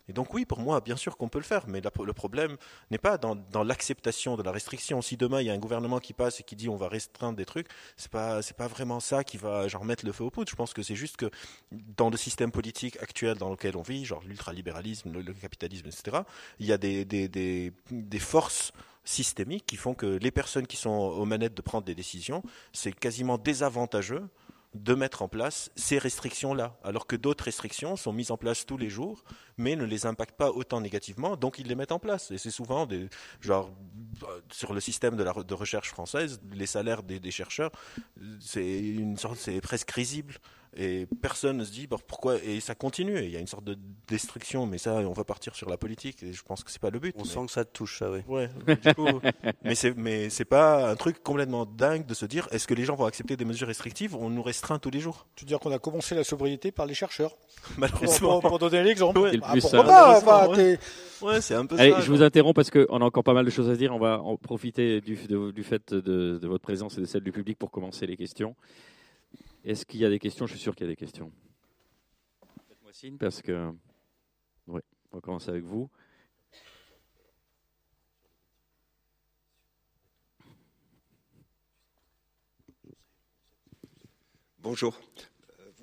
Et 0.09 0.13
donc 0.13 0.35
oui, 0.35 0.45
pour 0.45 0.61
moi, 0.61 0.81
bien 0.81 0.97
sûr 0.97 1.17
qu'on 1.17 1.29
peut 1.29 1.39
le 1.39 1.45
faire, 1.45 1.65
mais 1.67 1.81
le 1.81 2.13
problème 2.13 2.57
n'est 2.91 2.99
pas 2.99 3.19
dans, 3.19 3.37
l'acceptation 3.65 4.37
de 4.37 4.43
la 4.43 4.53
restriction. 4.53 5.03
Si 5.03 5.17
demain 5.17 5.41
il 5.41 5.47
y 5.47 5.51
a 5.51 5.53
un 5.53 5.59
gouvernement 5.59 5.99
qui 5.99 6.13
passe 6.13 6.41
et 6.41 6.43
qui 6.43 6.57
dit 6.57 6.69
on 6.69 6.77
va 6.77 6.89
restreindre 6.89 7.37
des 7.37 7.45
trucs, 7.45 7.69
c'est 7.97 8.11
pas 8.11 8.43
c'est 8.43 8.57
pas 8.57 8.69
vraiment 8.69 9.01
ça 9.01 9.25
qui 9.25 9.37
va 9.37 9.69
genre 9.69 9.85
mettre 9.85 10.05
le 10.05 10.13
feu 10.13 10.25
aux 10.25 10.31
poudres. 10.31 10.51
Je 10.51 10.57
pense 10.57 10.75
que 10.75 10.83
c'est 10.83 10.97
juste 10.97 11.17
que 11.17 11.31
dans 11.71 12.11
le 12.11 12.17
système 12.17 12.51
politique 12.51 12.97
actuel 13.03 13.39
dans 13.39 13.51
lequel 13.51 13.77
on 13.77 13.83
vit, 13.83 14.05
genre 14.05 14.23
l'ultralibéralisme, 14.25 15.13
le, 15.13 15.33
capitalisme, 15.33 15.87
etc., 15.87 16.19
il 16.59 16.67
y 16.67 16.73
a 16.73 16.79
des, 16.79 17.05
des 17.05 18.19
forces 18.19 18.73
systémiques 19.07 19.65
qui 19.67 19.77
font 19.77 19.95
que 19.95 20.07
les 20.07 20.31
personnes 20.31 20.67
qui 20.67 20.77
sont 20.77 20.91
aux 20.91 21.25
manettes 21.25 21.55
de 21.55 21.63
prendre 21.63 21.85
des 21.85 21.95
décisions, 21.95 22.43
c'est 22.73 22.93
quasiment 22.93 23.39
désavantageux 23.39 24.29
de 24.75 24.95
mettre 24.95 25.23
en 25.23 25.29
place 25.29 25.71
ces 25.75 25.99
restrictions-là, 25.99 26.79
alors 26.85 27.07
que 27.07 27.17
d'autres 27.17 27.45
restrictions 27.45 27.97
sont 27.97 28.13
mises 28.13 28.31
en 28.31 28.37
place 28.37 28.67
tous 28.67 28.77
les 28.77 28.91
jours, 28.91 29.25
mais 29.57 29.75
ne 29.75 29.85
les 29.85 30.07
impactent 30.07 30.37
pas 30.37 30.51
autant 30.51 30.81
négativement, 30.81 31.37
donc 31.37 31.59
ils 31.59 31.67
les 31.67 31.75
mettent 31.75 31.93
en 31.93 31.99
place. 31.99 32.31
Et 32.31 32.39
c'est 32.39 32.51
souvent 32.51 32.87
des, 32.87 33.09
genre, 33.41 33.71
sur 34.51 34.75
le 34.75 34.81
système 34.81 35.17
de 35.17 35.55
recherche 35.55 35.89
française, 35.89 36.41
les 36.53 36.67
salaires 36.67 37.03
des, 37.03 37.21
des 37.21 37.31
chercheurs, 37.31 37.73
c'est 38.41 38.81
une 38.81 39.17
sorte, 39.17 39.37
c'est 39.37 39.61
presque 39.61 39.91
risible 39.91 40.35
et 40.77 41.07
personne 41.23 41.59
ne 41.59 41.65
se 41.65 41.73
dit 41.73 41.87
pourquoi 41.87 42.37
et 42.43 42.61
ça 42.61 42.75
continue 42.75 43.19
il 43.19 43.31
y 43.31 43.37
a 43.37 43.41
une 43.41 43.47
sorte 43.47 43.65
de 43.65 43.79
destruction 44.09 44.67
mais 44.67 44.79
ça 44.79 44.95
on 44.95 45.13
va 45.13 45.25
partir 45.25 45.55
sur 45.55 45.69
la 45.69 45.77
politique 45.77 46.23
et 46.23 46.33
je 46.33 46.43
pense 46.43 46.65
que 46.65 46.71
c'est 46.71 46.81
pas 46.81 46.91
le 46.91 46.99
but 46.99 47.15
on 47.19 47.25
sent 47.25 47.47
que 47.47 47.53
ça 47.53 47.65
te 47.65 47.73
touche 47.73 47.99
ça 47.99 48.11
oui. 48.11 48.21
Ouais 48.27 48.51
du 48.67 48.95
coup, 48.95 49.21
mais 49.65 49.75
c'est 49.75 49.97
mais 49.97 50.31
c'est 50.31 50.45
pas 50.45 50.91
un 50.91 50.97
truc 50.97 51.23
complètement 51.23 51.67
dingue 51.67 52.07
de 52.07 52.15
se 52.15 52.27
dire 52.27 52.49
est-ce 52.51 52.67
que 52.67 52.75
les 52.75 52.85
gens 52.85 52.95
vont 52.95 53.07
accepter 53.07 53.37
des 53.37 53.45
mesures 53.45 53.69
restrictives 53.69 54.15
on 54.15 54.31
nous 54.31 54.43
restreint 54.43 54.79
tous 54.79 54.91
les 54.91 55.01
jours? 55.01 55.27
Tu 55.35 55.45
veux 55.45 55.49
dire 55.49 55.61
qu'on 55.61 55.73
a 55.73 55.79
commencé 55.79 56.15
la 56.15 56.25
sobriété 56.25 56.73
par 56.73 56.87
les 56.87 56.95
chercheurs? 56.95 57.37
Malheureusement. 57.79 58.41
Pour, 58.41 58.59
donner 58.59 58.83
l'exemple 58.83 59.19
ouais, 59.21 59.39
ah, 59.43 60.21
pas 60.25 60.49
ouais, 60.49 61.41
c'est 61.41 61.55
un 61.55 61.67
peu 61.67 61.79
Allez, 61.79 61.95
je 62.01 62.11
vous 62.11 62.23
interromps 62.23 62.55
parce 62.55 62.71
qu'on 62.71 63.01
a 63.01 63.05
encore 63.05 63.25
pas 63.25 63.35
mal 63.35 63.45
de 63.45 63.51
choses 63.51 63.71
à 63.71 63.77
dire. 63.77 63.95
On 63.95 63.99
va 63.99 64.21
en 64.21 64.37
profiter 64.37 65.01
du, 65.01 65.19
du 65.53 65.63
fait 65.63 65.93
de, 65.93 66.39
de 66.39 66.49
votre 66.49 66.63
présence 66.63 66.99
et 66.99 67.01
de 67.01 67.07
celle 67.07 67.23
du 67.23 67.33
public 67.33 67.59
pour 67.59 67.71
commencer 67.71 68.07
les 68.07 68.17
questions 68.17 68.55
est-ce 69.67 69.85
qu'il 69.85 70.01
y 70.01 70.05
a 70.05 70.11
des 70.11 70.21
questions? 70.21 70.47
Je 70.47 70.53
suis 70.53 70.61
sûr 70.61 70.75
qu'il 70.77 70.87
y 70.87 70.89
a 70.89 70.93
des 70.93 70.97
questions. 70.97 71.33
Faites-moi 72.69 72.93
signe 72.93 73.19
parce 73.19 73.43
que. 73.43 73.73
Oui, 74.69 74.81
on 75.11 75.17
va 75.17 75.21
commencer 75.21 75.51
avec 75.51 75.65
vous. 75.65 75.91
Bonjour. 84.61 84.99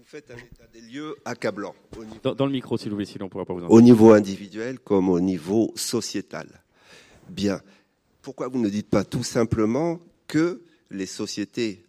faites 0.05 0.31
un 0.31 0.38
état 0.38 0.67
des 0.67 0.81
lieux 0.81 1.15
accablant. 1.25 1.73
Dans, 2.21 2.45
le 2.45 2.51
micro, 2.51 2.77
s'il 2.77 2.89
vous 2.89 2.97
plaît, 2.97 3.05
sinon 3.05 3.25
on 3.25 3.27
ne 3.27 3.31
pourra 3.31 3.45
pas 3.45 3.53
vous 3.53 3.59
entendre. 3.59 3.73
Au 3.73 3.81
niveau 3.81 4.11
individuel 4.11 4.79
comme 4.79 5.09
au 5.09 5.19
niveau 5.19 5.71
sociétal. 5.75 6.63
Bien. 7.29 7.61
Pourquoi 8.21 8.47
vous 8.47 8.59
ne 8.59 8.69
dites 8.69 8.89
pas 8.89 9.03
tout 9.03 9.23
simplement 9.23 9.99
que 10.27 10.63
les 10.89 11.05
sociétés 11.05 11.86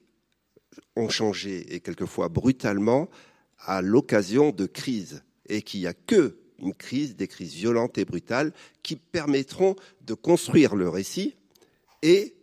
ont 0.97 1.09
changé 1.09 1.75
et 1.75 1.81
quelquefois 1.81 2.29
brutalement 2.29 3.09
à 3.59 3.83
l'occasion 3.83 4.51
de 4.51 4.67
crises 4.67 5.23
et 5.49 5.63
qu'il 5.63 5.81
n'y 5.81 5.87
a 5.87 5.95
que 5.95 6.37
une 6.59 6.75
crise, 6.75 7.17
des 7.17 7.27
crises 7.27 7.55
violentes 7.55 7.99
et 7.99 8.05
brutales 8.05 8.53
qui 8.83 8.97
permettront 8.97 9.77
de 10.03 10.15
construire 10.15 10.77
le 10.77 10.89
récit 10.89 11.35
et 12.03 12.35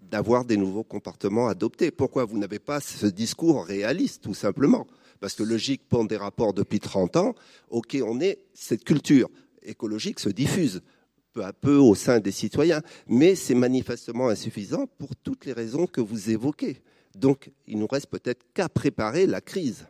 d'avoir 0.00 0.44
des 0.44 0.56
nouveaux 0.56 0.84
comportements 0.84 1.48
adoptés. 1.48 1.90
Pourquoi 1.90 2.24
vous 2.24 2.38
n'avez 2.38 2.58
pas 2.58 2.80
ce 2.80 3.06
discours 3.06 3.64
réaliste, 3.64 4.22
tout 4.22 4.34
simplement? 4.34 4.86
Parce 5.20 5.34
que 5.34 5.42
logique, 5.42 5.82
pour 5.88 6.06
des 6.06 6.16
rapports 6.16 6.52
depuis 6.52 6.80
30 6.80 7.16
ans, 7.16 7.34
ok, 7.70 7.96
on 8.04 8.20
est, 8.20 8.38
cette 8.52 8.84
culture 8.84 9.30
écologique 9.62 10.18
se 10.18 10.28
diffuse 10.28 10.82
peu 11.32 11.44
à 11.44 11.52
peu 11.52 11.76
au 11.76 11.94
sein 11.94 12.20
des 12.20 12.32
citoyens, 12.32 12.82
mais 13.06 13.34
c'est 13.34 13.54
manifestement 13.54 14.28
insuffisant 14.28 14.86
pour 14.98 15.16
toutes 15.16 15.46
les 15.46 15.52
raisons 15.52 15.86
que 15.86 16.00
vous 16.00 16.30
évoquez. 16.30 16.82
Donc, 17.14 17.50
il 17.66 17.78
nous 17.78 17.86
reste 17.86 18.06
peut-être 18.06 18.44
qu'à 18.54 18.68
préparer 18.68 19.26
la 19.26 19.40
crise. 19.40 19.86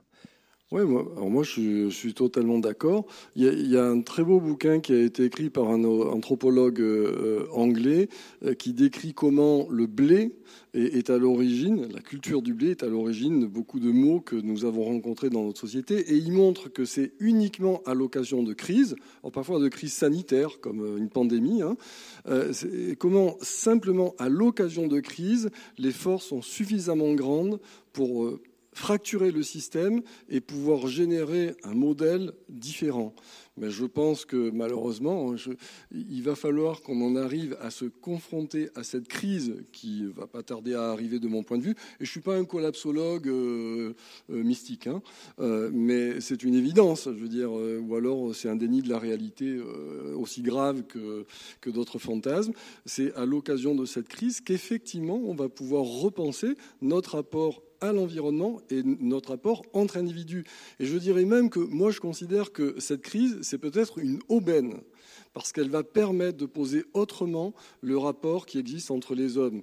Oui, 0.72 0.86
moi, 0.86 1.06
alors 1.16 1.28
moi 1.28 1.42
je 1.42 1.90
suis, 1.90 2.14
totalement 2.14 2.58
d'accord. 2.58 3.04
Il, 3.36 3.70
y 3.70 3.76
a 3.76 3.84
un 3.84 4.00
très 4.00 4.24
beau 4.24 4.40
bouquin 4.40 4.80
qui 4.80 4.94
a 4.94 5.02
été 5.02 5.24
écrit 5.24 5.50
par 5.50 5.68
un 5.68 5.84
anthropologue 5.84 6.80
euh, 6.80 7.46
anglais 7.52 8.08
euh, 8.42 8.54
qui 8.54 8.72
décrit 8.72 9.12
comment 9.12 9.68
le 9.68 9.86
blé 9.86 10.32
est, 10.72 11.10
à 11.10 11.18
l'origine, 11.18 11.88
la 11.92 12.00
culture 12.00 12.40
du 12.40 12.54
blé 12.54 12.70
est 12.70 12.82
à 12.82 12.86
l'origine 12.86 13.40
de 13.40 13.46
beaucoup 13.46 13.80
de 13.80 13.90
maux 13.90 14.20
que 14.20 14.34
nous 14.34 14.64
avons 14.64 14.84
rencontrés 14.84 15.28
dans 15.28 15.44
notre 15.44 15.60
société. 15.60 16.10
Et 16.10 16.16
il 16.16 16.32
montre 16.32 16.70
que 16.70 16.86
c'est 16.86 17.12
uniquement 17.20 17.82
à 17.84 17.92
l'occasion 17.92 18.42
de 18.42 18.54
crises, 18.54 18.96
parfois 19.30 19.60
de 19.60 19.68
crises 19.68 19.92
sanitaires 19.92 20.58
comme 20.58 20.80
euh, 20.80 20.96
une 20.96 21.10
pandémie, 21.10 21.60
hein, 21.60 21.76
comment 22.98 23.36
simplement 23.42 24.14
à 24.18 24.30
l'occasion 24.30 24.86
de 24.86 25.00
crises, 25.00 25.50
les 25.76 25.92
forces 25.92 26.24
sont 26.24 26.40
suffisamment 26.40 27.12
grandes 27.12 27.60
pour 27.92 28.38
fracturer 28.72 29.30
le 29.30 29.42
système 29.42 30.02
et 30.28 30.40
pouvoir 30.40 30.86
générer 30.86 31.54
un 31.64 31.74
modèle 31.74 32.32
différent. 32.48 33.14
Mais 33.58 33.70
je 33.70 33.84
pense 33.84 34.24
que 34.24 34.50
malheureusement, 34.50 35.34
il 35.90 36.22
va 36.22 36.34
falloir 36.34 36.80
qu'on 36.80 37.02
en 37.02 37.16
arrive 37.16 37.56
à 37.60 37.70
se 37.70 37.84
confronter 37.84 38.70
à 38.74 38.82
cette 38.82 39.08
crise 39.08 39.56
qui 39.72 40.06
va 40.06 40.26
pas 40.26 40.42
tarder 40.42 40.72
à 40.74 40.90
arriver 40.90 41.18
de 41.18 41.28
mon 41.28 41.42
point 41.42 41.58
de 41.58 41.62
vue. 41.62 41.74
Et 42.00 42.06
je 42.06 42.10
suis 42.10 42.20
pas 42.20 42.34
un 42.34 42.46
collapsologue 42.46 43.28
euh, 43.28 43.92
euh, 44.30 44.42
mystique, 44.42 44.86
hein, 44.86 45.02
euh, 45.38 45.70
mais 45.70 46.20
c'est 46.20 46.42
une 46.44 46.54
évidence. 46.54 47.04
Je 47.04 47.22
veux 47.22 47.28
dire, 47.28 47.52
ou 47.52 47.94
alors 47.94 48.34
c'est 48.34 48.48
un 48.48 48.56
déni 48.56 48.80
de 48.80 48.88
la 48.88 48.98
réalité 48.98 49.60
aussi 50.16 50.40
grave 50.40 50.84
que, 50.84 51.26
que 51.60 51.68
d'autres 51.68 51.98
fantasmes. 51.98 52.52
C'est 52.86 53.14
à 53.14 53.26
l'occasion 53.26 53.74
de 53.74 53.84
cette 53.84 54.08
crise 54.08 54.40
qu'effectivement 54.40 55.20
on 55.24 55.34
va 55.34 55.50
pouvoir 55.50 55.84
repenser 55.84 56.56
notre 56.80 57.16
rapport 57.16 57.62
à 57.82 57.92
l'environnement 57.92 58.60
et 58.70 58.82
notre 58.82 59.30
rapport 59.30 59.62
entre 59.72 59.96
individus. 59.96 60.44
Et 60.78 60.86
je 60.86 60.96
dirais 60.96 61.24
même 61.24 61.50
que 61.50 61.58
moi, 61.58 61.90
je 61.90 62.00
considère 62.00 62.52
que 62.52 62.76
cette 62.78 63.02
crise, 63.02 63.41
c'est 63.42 63.58
peut-être 63.58 63.98
une 63.98 64.20
aubaine, 64.28 64.80
parce 65.34 65.52
qu'elle 65.52 65.70
va 65.70 65.82
permettre 65.82 66.38
de 66.38 66.46
poser 66.46 66.84
autrement 66.94 67.54
le 67.80 67.96
rapport 67.98 68.46
qui 68.46 68.58
existe 68.58 68.90
entre 68.90 69.14
les 69.14 69.38
hommes. 69.38 69.62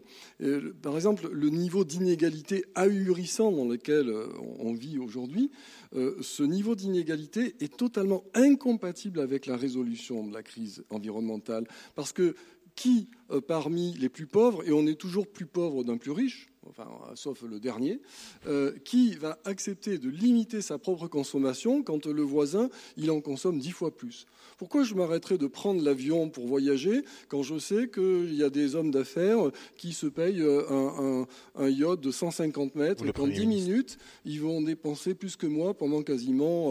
par 0.81 0.95
exemple, 0.95 1.29
le 1.31 1.49
niveau 1.49 1.83
d'inégalité 1.83 2.65
ahurissant 2.75 3.51
dans 3.51 3.65
lequel 3.65 4.09
euh, 4.09 4.27
on 4.59 4.73
vit 4.73 4.97
aujourd'hui, 4.97 5.51
euh, 5.95 6.15
ce 6.21 6.43
niveau 6.43 6.75
d'inégalité 6.75 7.55
est 7.59 7.75
totalement 7.75 8.23
incompatible 8.33 9.19
avec 9.19 9.45
la 9.45 9.57
résolution 9.57 10.25
de 10.25 10.33
la 10.33 10.43
crise 10.43 10.83
environnementale, 10.89 11.67
parce 11.95 12.13
que 12.13 12.35
qui 12.75 13.09
euh, 13.31 13.41
parmi 13.41 13.93
les 13.93 14.09
plus 14.09 14.27
pauvres, 14.27 14.67
et 14.67 14.71
on 14.71 14.87
est 14.87 14.99
toujours 14.99 15.27
plus 15.27 15.45
pauvre 15.45 15.83
d'un 15.83 15.97
plus 15.97 16.11
riche, 16.11 16.48
enfin, 16.67 16.87
sauf 17.15 17.43
le 17.43 17.59
dernier, 17.59 17.99
euh, 18.47 18.73
qui 18.83 19.15
va 19.15 19.39
accepter 19.45 19.97
de 19.97 20.09
limiter 20.09 20.61
sa 20.61 20.77
propre 20.77 21.07
consommation 21.07 21.83
quand 21.83 22.05
le 22.05 22.21
voisin, 22.21 22.69
il 22.97 23.11
en 23.11 23.21
consomme 23.21 23.59
dix 23.59 23.71
fois 23.71 23.91
plus. 23.91 24.25
Pourquoi 24.57 24.83
je 24.83 24.93
m'arrêterais 24.95 25.37
de 25.37 25.47
prendre 25.47 25.81
l'avion 25.81 26.29
pour 26.29 26.47
voyager 26.47 27.03
quand 27.27 27.43
je 27.43 27.57
sais 27.59 27.89
qu'il 27.89 28.33
y 28.33 28.43
a 28.43 28.49
des 28.49 28.75
hommes 28.75 28.91
d'affaires 28.91 29.51
qui 29.77 29.93
se 29.93 30.07
payent 30.07 30.41
euh, 30.41 31.25
un, 31.55 31.69
yacht 31.69 31.99
de 31.99 32.11
150 32.11 32.75
mètres 32.75 33.05
et 33.05 33.13
qu'en 33.13 33.27
dix 33.27 33.47
minutes, 33.47 33.97
ils 34.25 34.41
vont 34.41 34.61
dépenser 34.61 35.13
plus 35.13 35.35
que 35.35 35.47
moi 35.47 35.73
pendant 35.73 36.03
quasiment 36.03 36.69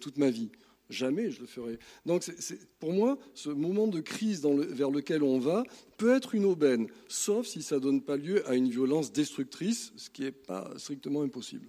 toute 0.00 0.18
ma 0.18 0.30
vie? 0.30 0.50
Jamais 0.88 1.30
je 1.30 1.40
le 1.40 1.46
ferai. 1.46 1.78
Donc 2.04 2.30
pour 2.78 2.92
moi, 2.92 3.18
ce 3.34 3.50
moment 3.50 3.88
de 3.88 4.00
crise 4.00 4.46
vers 4.46 4.90
lequel 4.90 5.22
on 5.22 5.38
va 5.38 5.64
peut 5.96 6.14
être 6.14 6.34
une 6.34 6.44
aubaine, 6.44 6.86
sauf 7.08 7.46
si 7.46 7.62
ça 7.62 7.76
ne 7.76 7.80
donne 7.80 8.02
pas 8.02 8.16
lieu 8.16 8.48
à 8.48 8.54
une 8.54 8.68
violence 8.68 9.12
destructrice, 9.12 9.92
ce 9.96 10.10
qui 10.10 10.22
n'est 10.22 10.32
pas 10.32 10.70
strictement 10.76 11.22
impossible. 11.22 11.66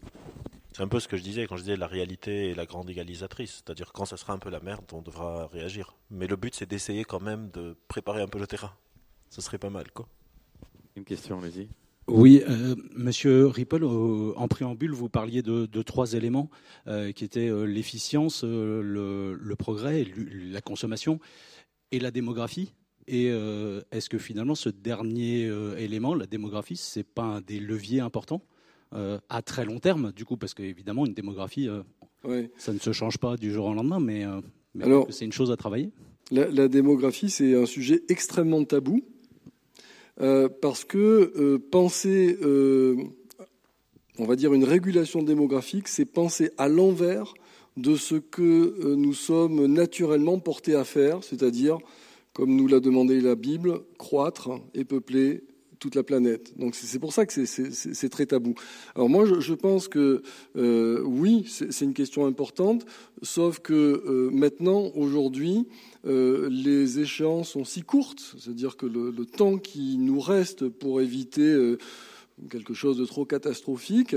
C'est 0.73 0.83
un 0.83 0.87
peu 0.87 0.99
ce 0.99 1.07
que 1.07 1.17
je 1.17 1.23
disais 1.23 1.47
quand 1.47 1.57
je 1.57 1.63
disais 1.63 1.75
la 1.75 1.87
réalité 1.87 2.51
est 2.51 2.53
la 2.53 2.67
grande 2.67 2.87
égalisatrice. 2.87 3.63
C'est-à-dire 3.65 3.91
quand 3.93 4.05
ça 4.05 4.15
sera 4.15 4.33
un 4.33 4.37
peu 4.37 4.51
la 4.51 4.59
merde, 4.59 4.85
on 4.93 5.01
devra 5.01 5.47
réagir. 5.47 5.95
Mais 6.11 6.27
le 6.27 6.35
but, 6.35 6.53
c'est 6.53 6.69
d'essayer 6.69 7.03
quand 7.03 7.19
même 7.19 7.49
de 7.49 7.75
préparer 7.87 8.21
un 8.21 8.27
peu 8.27 8.37
le 8.37 8.45
terrain. 8.45 8.73
Ce 9.31 9.41
serait 9.41 9.57
pas 9.57 9.71
mal, 9.71 9.89
quoi. 9.91 10.07
Une 10.95 11.03
question, 11.03 11.41
allez-y. 11.41 11.67
Oui, 12.07 12.41
euh, 12.47 12.75
Monsieur 12.95 13.47
Ripple, 13.47 13.83
en 13.83 14.47
préambule, 14.47 14.91
vous 14.91 15.09
parliez 15.09 15.41
de, 15.41 15.81
trois 15.81 16.13
éléments 16.13 16.49
euh, 16.87 17.11
qui 17.11 17.25
étaient 17.25 17.49
euh, 17.49 17.65
l'efficience, 17.65 18.43
le, 18.45 19.55
progrès, 19.57 20.05
la 20.15 20.61
consommation 20.61 21.19
et 21.91 21.99
la 21.99 22.11
démographie. 22.11 22.73
Et 23.09 23.27
est-ce 23.27 24.09
que 24.09 24.17
finalement 24.17 24.53
ce 24.53 24.67
dernier 24.67 25.49
élément, 25.77 26.13
la 26.13 26.25
démographie, 26.25 26.75
c'est 26.75 27.05
pas 27.05 27.23
un 27.23 27.39
des 27.39 27.57
leviers 27.57 28.01
importants 28.01 28.41
à 28.91 29.41
très 29.41 29.63
long 29.63 29.79
terme, 29.79 30.11
du 30.11 30.25
coup, 30.25 30.35
parce 30.35 30.53
qu'évidemment 30.53 31.05
une 31.05 31.13
démographie, 31.13 31.69
ça 32.57 32.73
ne 32.73 32.79
se 32.79 32.91
change 32.91 33.17
pas 33.17 33.37
du 33.37 33.53
jour 33.53 33.67
au 33.67 33.73
lendemain, 33.73 34.01
mais, 34.01 34.25
c'est 35.09 35.23
une 35.23 35.31
chose 35.31 35.51
à 35.51 35.55
travailler. 35.55 35.91
la 36.31 36.67
démographie, 36.67 37.29
c'est 37.29 37.55
un 37.55 37.65
sujet 37.65 38.03
extrêmement 38.09 38.65
tabou. 38.65 39.01
Euh, 40.19 40.49
parce 40.49 40.83
que 40.83 41.31
euh, 41.37 41.59
penser, 41.59 42.37
euh, 42.41 42.95
on 44.17 44.25
va 44.25 44.35
dire, 44.35 44.53
une 44.53 44.63
régulation 44.63 45.21
démographique, 45.21 45.87
c'est 45.87 46.05
penser 46.05 46.51
à 46.57 46.67
l'envers 46.67 47.33
de 47.75 47.95
ce 47.95 48.15
que 48.15 48.95
nous 48.95 49.13
sommes 49.13 49.67
naturellement 49.67 50.39
portés 50.39 50.73
à 50.73 50.83
faire, 50.83 51.23
c'est-à-dire, 51.23 51.77
comme 52.33 52.55
nous 52.55 52.67
l'a 52.67 52.79
demandé 52.79 53.21
la 53.21 53.35
Bible, 53.35 53.81
croître 53.99 54.49
et 54.73 54.83
peupler 54.83 55.43
toute 55.79 55.95
la 55.95 56.03
planète. 56.03 56.57
Donc 56.57 56.75
c'est 56.75 56.99
pour 56.99 57.13
ça 57.13 57.25
que 57.25 57.45
c'est 57.45 58.09
très 58.09 58.25
tabou. 58.25 58.55
Alors 58.95 59.09
moi, 59.09 59.25
je, 59.25 59.53
pense 59.53 59.87
que 59.87 60.21
oui, 60.55 61.45
c'est 61.47 61.85
une 61.85 61.93
question 61.93 62.25
importante, 62.25 62.85
sauf 63.21 63.59
que 63.59 64.29
maintenant, 64.31 64.91
aujourd'hui, 64.95 65.67
euh, 66.07 66.47
les 66.49 66.99
échéances 66.99 67.49
sont 67.49 67.65
si 67.65 67.81
courtes, 67.81 68.35
c'est-à-dire 68.37 68.77
que 68.77 68.85
le, 68.85 69.25
temps 69.25 69.57
qui 69.57 69.97
nous 69.97 70.19
reste 70.19 70.69
pour 70.69 71.01
éviter 71.01 71.41
euh, 71.41 71.77
quelque 72.49 72.73
chose 72.73 72.97
de 72.97 73.05
trop 73.05 73.25
catastrophique 73.25 74.15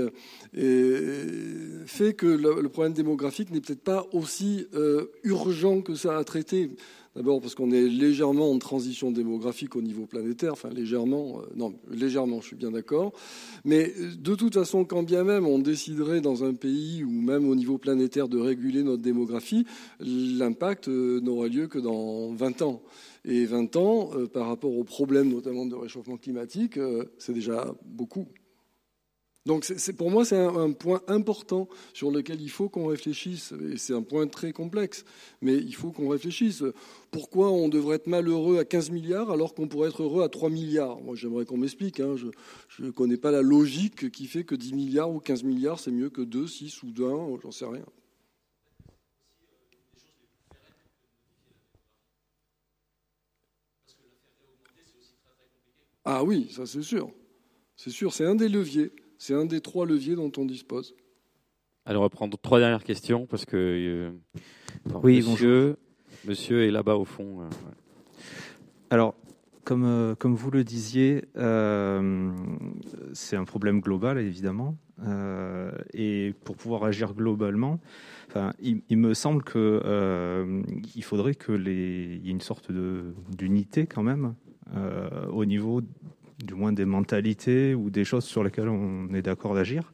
fait 0.53 2.13
que 2.13 2.27
le, 2.27 2.69
problème 2.69 2.93
démographique 2.93 3.51
n'est 3.51 3.59
peut-être 3.61 3.83
pas 3.83 4.07
aussi 4.13 4.67
euh, 4.73 5.07
urgent 5.23 5.81
que 5.81 5.95
ça 5.95 6.17
à 6.17 6.23
traiter. 6.23 6.69
D'abord 7.15 7.41
parce 7.41 7.55
qu'on 7.55 7.71
est 7.71 7.89
légèrement 7.89 8.51
en 8.51 8.57
transition 8.57 9.11
démographique 9.11 9.75
au 9.75 9.81
niveau 9.81 10.05
planétaire, 10.05 10.53
enfin 10.53 10.69
légèrement, 10.69 11.41
euh, 11.41 11.45
non, 11.55 11.73
légèrement, 11.89 12.39
je 12.39 12.47
suis 12.47 12.55
bien 12.55 12.71
d'accord. 12.71 13.11
Mais 13.65 13.93
euh, 13.99 14.15
de 14.15 14.33
toute 14.33 14.53
façon, 14.53 14.85
quand 14.85 15.03
bien 15.03 15.25
même 15.25 15.45
on 15.45 15.59
déciderait 15.59 16.21
dans 16.21 16.45
un 16.45 16.53
pays 16.53 17.03
ou 17.03 17.11
même 17.11 17.49
au 17.49 17.55
niveau 17.55 17.77
planétaire 17.77 18.29
de 18.29 18.39
réguler 18.39 18.81
notre 18.81 19.01
démographie, 19.01 19.65
l'impact 19.99 20.87
euh, 20.87 21.19
n'aura 21.19 21.49
lieu 21.49 21.67
que 21.67 21.79
dans 21.79 22.33
20 22.33 22.61
ans. 22.61 22.81
Et 23.25 23.45
20 23.45 23.75
ans, 23.75 24.09
par 24.33 24.47
rapport 24.47 24.75
aux 24.75 24.83
problèmes 24.83 25.29
notamment 25.29 25.67
de 25.67 25.75
réchauffement 25.75 26.17
climatique, 26.17 26.79
c'est 27.19 27.33
déjà 27.33 27.71
beaucoup. 27.85 28.25
Donc 29.47 29.65
pour 29.97 30.11
moi, 30.11 30.23
c'est 30.23 30.37
un, 30.37 30.71
point 30.71 31.01
important 31.07 31.67
sur 31.93 32.11
lequel 32.11 32.41
il 32.41 32.49
faut 32.49 32.69
qu'on 32.69 32.85
réfléchisse. 32.85 33.53
Et 33.71 33.77
c'est 33.77 33.93
un 33.93 34.03
point 34.03 34.27
très 34.27 34.51
complexe, 34.53 35.03
mais 35.41 35.55
il 35.55 35.73
faut 35.73 35.91
qu'on 35.91 36.09
réfléchisse. 36.09 36.63
Pourquoi 37.09 37.51
on 37.51 37.67
devrait 37.67 37.95
être 37.95 38.07
malheureux 38.07 38.59
à 38.59 38.65
15 38.65 38.91
milliards 38.91 39.31
alors 39.31 39.55
qu'on 39.55 39.67
pourrait 39.67 39.89
être 39.89 40.03
heureux 40.03 40.23
à 40.23 40.29
3 40.29 40.51
milliards? 40.51 41.01
Moi, 41.01 41.15
j'aimerais 41.15 41.45
qu'on 41.45 41.57
m'explique. 41.57 41.99
Hein. 41.99 42.15
Je 42.17 42.83
ne 42.83 42.91
connais 42.91 43.17
pas 43.17 43.31
la 43.31 43.41
logique 43.41 44.11
qui 44.11 44.27
fait 44.27 44.43
que 44.43 44.53
10 44.53 44.73
milliards 44.73 45.11
ou 45.11 45.19
15 45.19 45.43
milliards, 45.43 45.79
c'est 45.79 45.91
mieux 45.91 46.11
que 46.11 46.21
2, 46.21 46.45
6 46.45 46.83
ou 46.83 46.93
1, 47.03 47.39
j'en 47.41 47.51
sais 47.51 47.65
rien. 47.65 47.85
Ah 56.05 56.23
oui, 56.23 56.51
ça 56.51 56.65
c'est 56.65 56.81
sûr. 56.83 57.11
C'est 57.75 57.89
sûr, 57.89 58.13
c'est 58.13 58.25
un 58.25 58.35
des 58.35 58.49
leviers. 58.49 58.91
C'est 59.23 59.35
un 59.35 59.45
des 59.45 59.61
trois 59.61 59.85
leviers 59.85 60.15
dont 60.15 60.31
on 60.39 60.45
dispose. 60.45 60.95
Alors, 61.85 62.01
on 62.01 62.05
va 62.05 62.09
prendre 62.09 62.35
trois 62.39 62.57
dernières 62.57 62.83
questions 62.83 63.27
parce 63.27 63.45
que. 63.45 63.55
Euh, 63.55 64.11
oui, 65.03 65.17
monsieur, 65.17 65.77
monsieur 66.25 66.65
est 66.65 66.71
là-bas 66.71 66.95
au 66.95 67.05
fond. 67.05 67.41
Euh, 67.41 67.49
Alors, 68.89 69.13
comme, 69.63 69.85
euh, 69.85 70.15
comme 70.15 70.33
vous 70.33 70.49
le 70.49 70.63
disiez, 70.63 71.21
c'est 73.13 73.35
un 73.35 73.45
problème 73.45 73.79
global, 73.79 74.17
évidemment. 74.17 74.75
et 75.93 76.33
pour 76.43 76.55
pouvoir 76.55 76.83
agir 76.83 77.13
globalement, 77.13 77.79
enfin, 78.27 78.53
il, 78.59 78.97
me 78.97 79.13
semble 79.13 79.43
qu'il 79.43 81.03
faudrait 81.03 81.35
qu'il 81.35 81.67
y 81.67 82.27
ait 82.27 82.31
une 82.31 82.41
sorte 82.41 82.71
d'unité 82.71 83.85
quand 83.85 84.01
même 84.01 84.33
au 85.31 85.45
niveau 85.45 85.81
du 86.43 86.53
moins 86.53 86.73
des 86.73 86.85
mentalités 86.85 87.75
ou 87.75 87.89
des 87.89 88.03
choses 88.03 88.25
sur 88.25 88.43
lesquelles 88.43 88.69
on 88.69 89.13
est 89.13 89.21
d'accord 89.21 89.55
d'agir. 89.55 89.91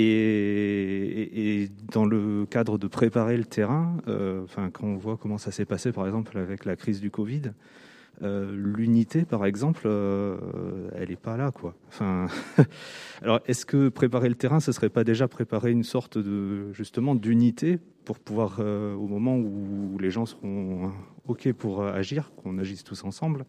Et, 0.00 1.70
dans 1.92 2.04
le 2.04 2.46
cadre 2.46 2.78
de 2.78 2.86
préparer 2.86 3.36
le 3.36 3.44
terrain, 3.44 3.96
euh, 4.06 4.44
enfin, 4.44 4.70
quand 4.70 4.86
on 4.86 4.96
voit 4.96 5.16
comment 5.16 5.38
ça 5.38 5.50
s'est 5.50 5.64
passé, 5.64 5.90
par 5.92 6.06
exemple, 6.06 6.38
avec 6.38 6.64
la 6.64 6.76
crise 6.76 7.00
du 7.00 7.10
Covid, 7.10 7.42
euh, 8.22 8.52
l'unité, 8.54 9.24
par 9.24 9.44
exemple, 9.44 9.82
euh, 9.86 10.36
elle 10.94 11.08
n'est 11.08 11.16
pas 11.16 11.36
là, 11.36 11.50
quoi. 11.50 11.74
Enfin, 11.88 12.26
alors, 13.22 13.40
est-ce 13.46 13.66
que 13.66 13.88
préparer 13.88 14.28
le 14.28 14.36
terrain, 14.36 14.60
ce 14.60 14.70
serait 14.70 14.88
pas 14.88 15.02
déjà 15.02 15.26
préparer 15.26 15.72
une 15.72 15.84
sorte 15.84 16.16
de 16.16 16.72
justement 16.72 17.16
d'unité 17.16 17.78
pour 18.04 18.18
pouvoir, 18.20 18.60
au 18.60 19.06
moment 19.06 19.36
où 19.36 19.98
les 19.98 20.10
gens 20.10 20.26
seront 20.26 20.92
ok 21.26 21.52
pour 21.52 21.84
agir, 21.84 22.30
qu'on 22.36 22.58
agisse 22.58 22.82
tous 22.82 23.04
ensemble, 23.04 23.44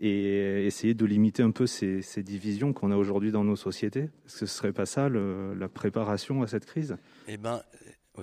et 0.00 0.66
essayer 0.66 0.94
de 0.94 1.04
limiter 1.04 1.42
un 1.42 1.50
peu 1.50 1.66
ces, 1.66 2.02
divisions 2.22 2.72
qu'on 2.72 2.90
a 2.90 2.96
aujourd'hui 2.96 3.32
dans 3.32 3.44
nos 3.44 3.56
sociétés 3.56 4.08
Est-ce 4.26 4.40
que 4.40 4.46
ce 4.46 4.56
serait 4.56 4.72
pas 4.72 4.86
ça 4.86 5.08
la 5.08 5.68
préparation 5.68 6.42
à 6.42 6.46
cette 6.46 6.64
crise? 6.64 6.96
Eh 7.28 7.36
ben, 7.36 7.62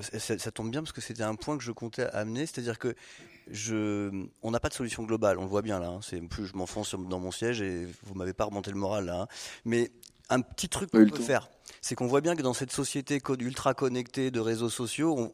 ça, 0.01 0.51
tombe 0.51 0.71
bien 0.71 0.81
parce 0.81 0.91
que 0.91 1.01
c'était 1.01 1.23
un 1.23 1.35
point 1.35 1.57
que 1.57 1.63
je 1.63 1.71
comptais 1.71 2.07
amener, 2.13 2.45
c'est-à-dire 2.45 2.79
que 2.79 2.95
je, 3.49 4.11
on 4.41 4.51
n'a 4.51 4.59
pas 4.59 4.69
de 4.69 4.73
solution 4.73 5.03
globale, 5.03 5.37
on 5.37 5.43
le 5.43 5.47
voit 5.47 5.61
bien 5.61 5.79
là. 5.79 5.89
Hein. 5.89 5.99
c'est 6.01 6.19
plus 6.21 6.45
je 6.45 6.55
m'enfonce 6.55 6.95
dans 6.95 7.19
mon 7.19 7.31
siège 7.31 7.61
et 7.61 7.87
vous 8.03 8.13
m'avez 8.15 8.33
pas 8.33 8.45
remonté 8.45 8.71
le 8.71 8.77
moral 8.77 9.05
là. 9.05 9.21
Hein. 9.21 9.27
mais 9.65 9.91
un 10.29 10.41
petit 10.41 10.67
truc 10.67 10.91
qu'on 10.91 11.07
peut 11.07 11.19
faire, 11.19 11.49
c'est 11.81 11.95
qu'on 11.95 12.07
voit 12.07 12.21
bien 12.21 12.35
que 12.35 12.41
dans 12.41 12.53
cette 12.53 12.71
société 12.71 13.21
ultra 13.39 13.73
connectée 13.73 14.31
de 14.31 14.39
réseaux 14.39 14.69
sociaux, 14.69 15.31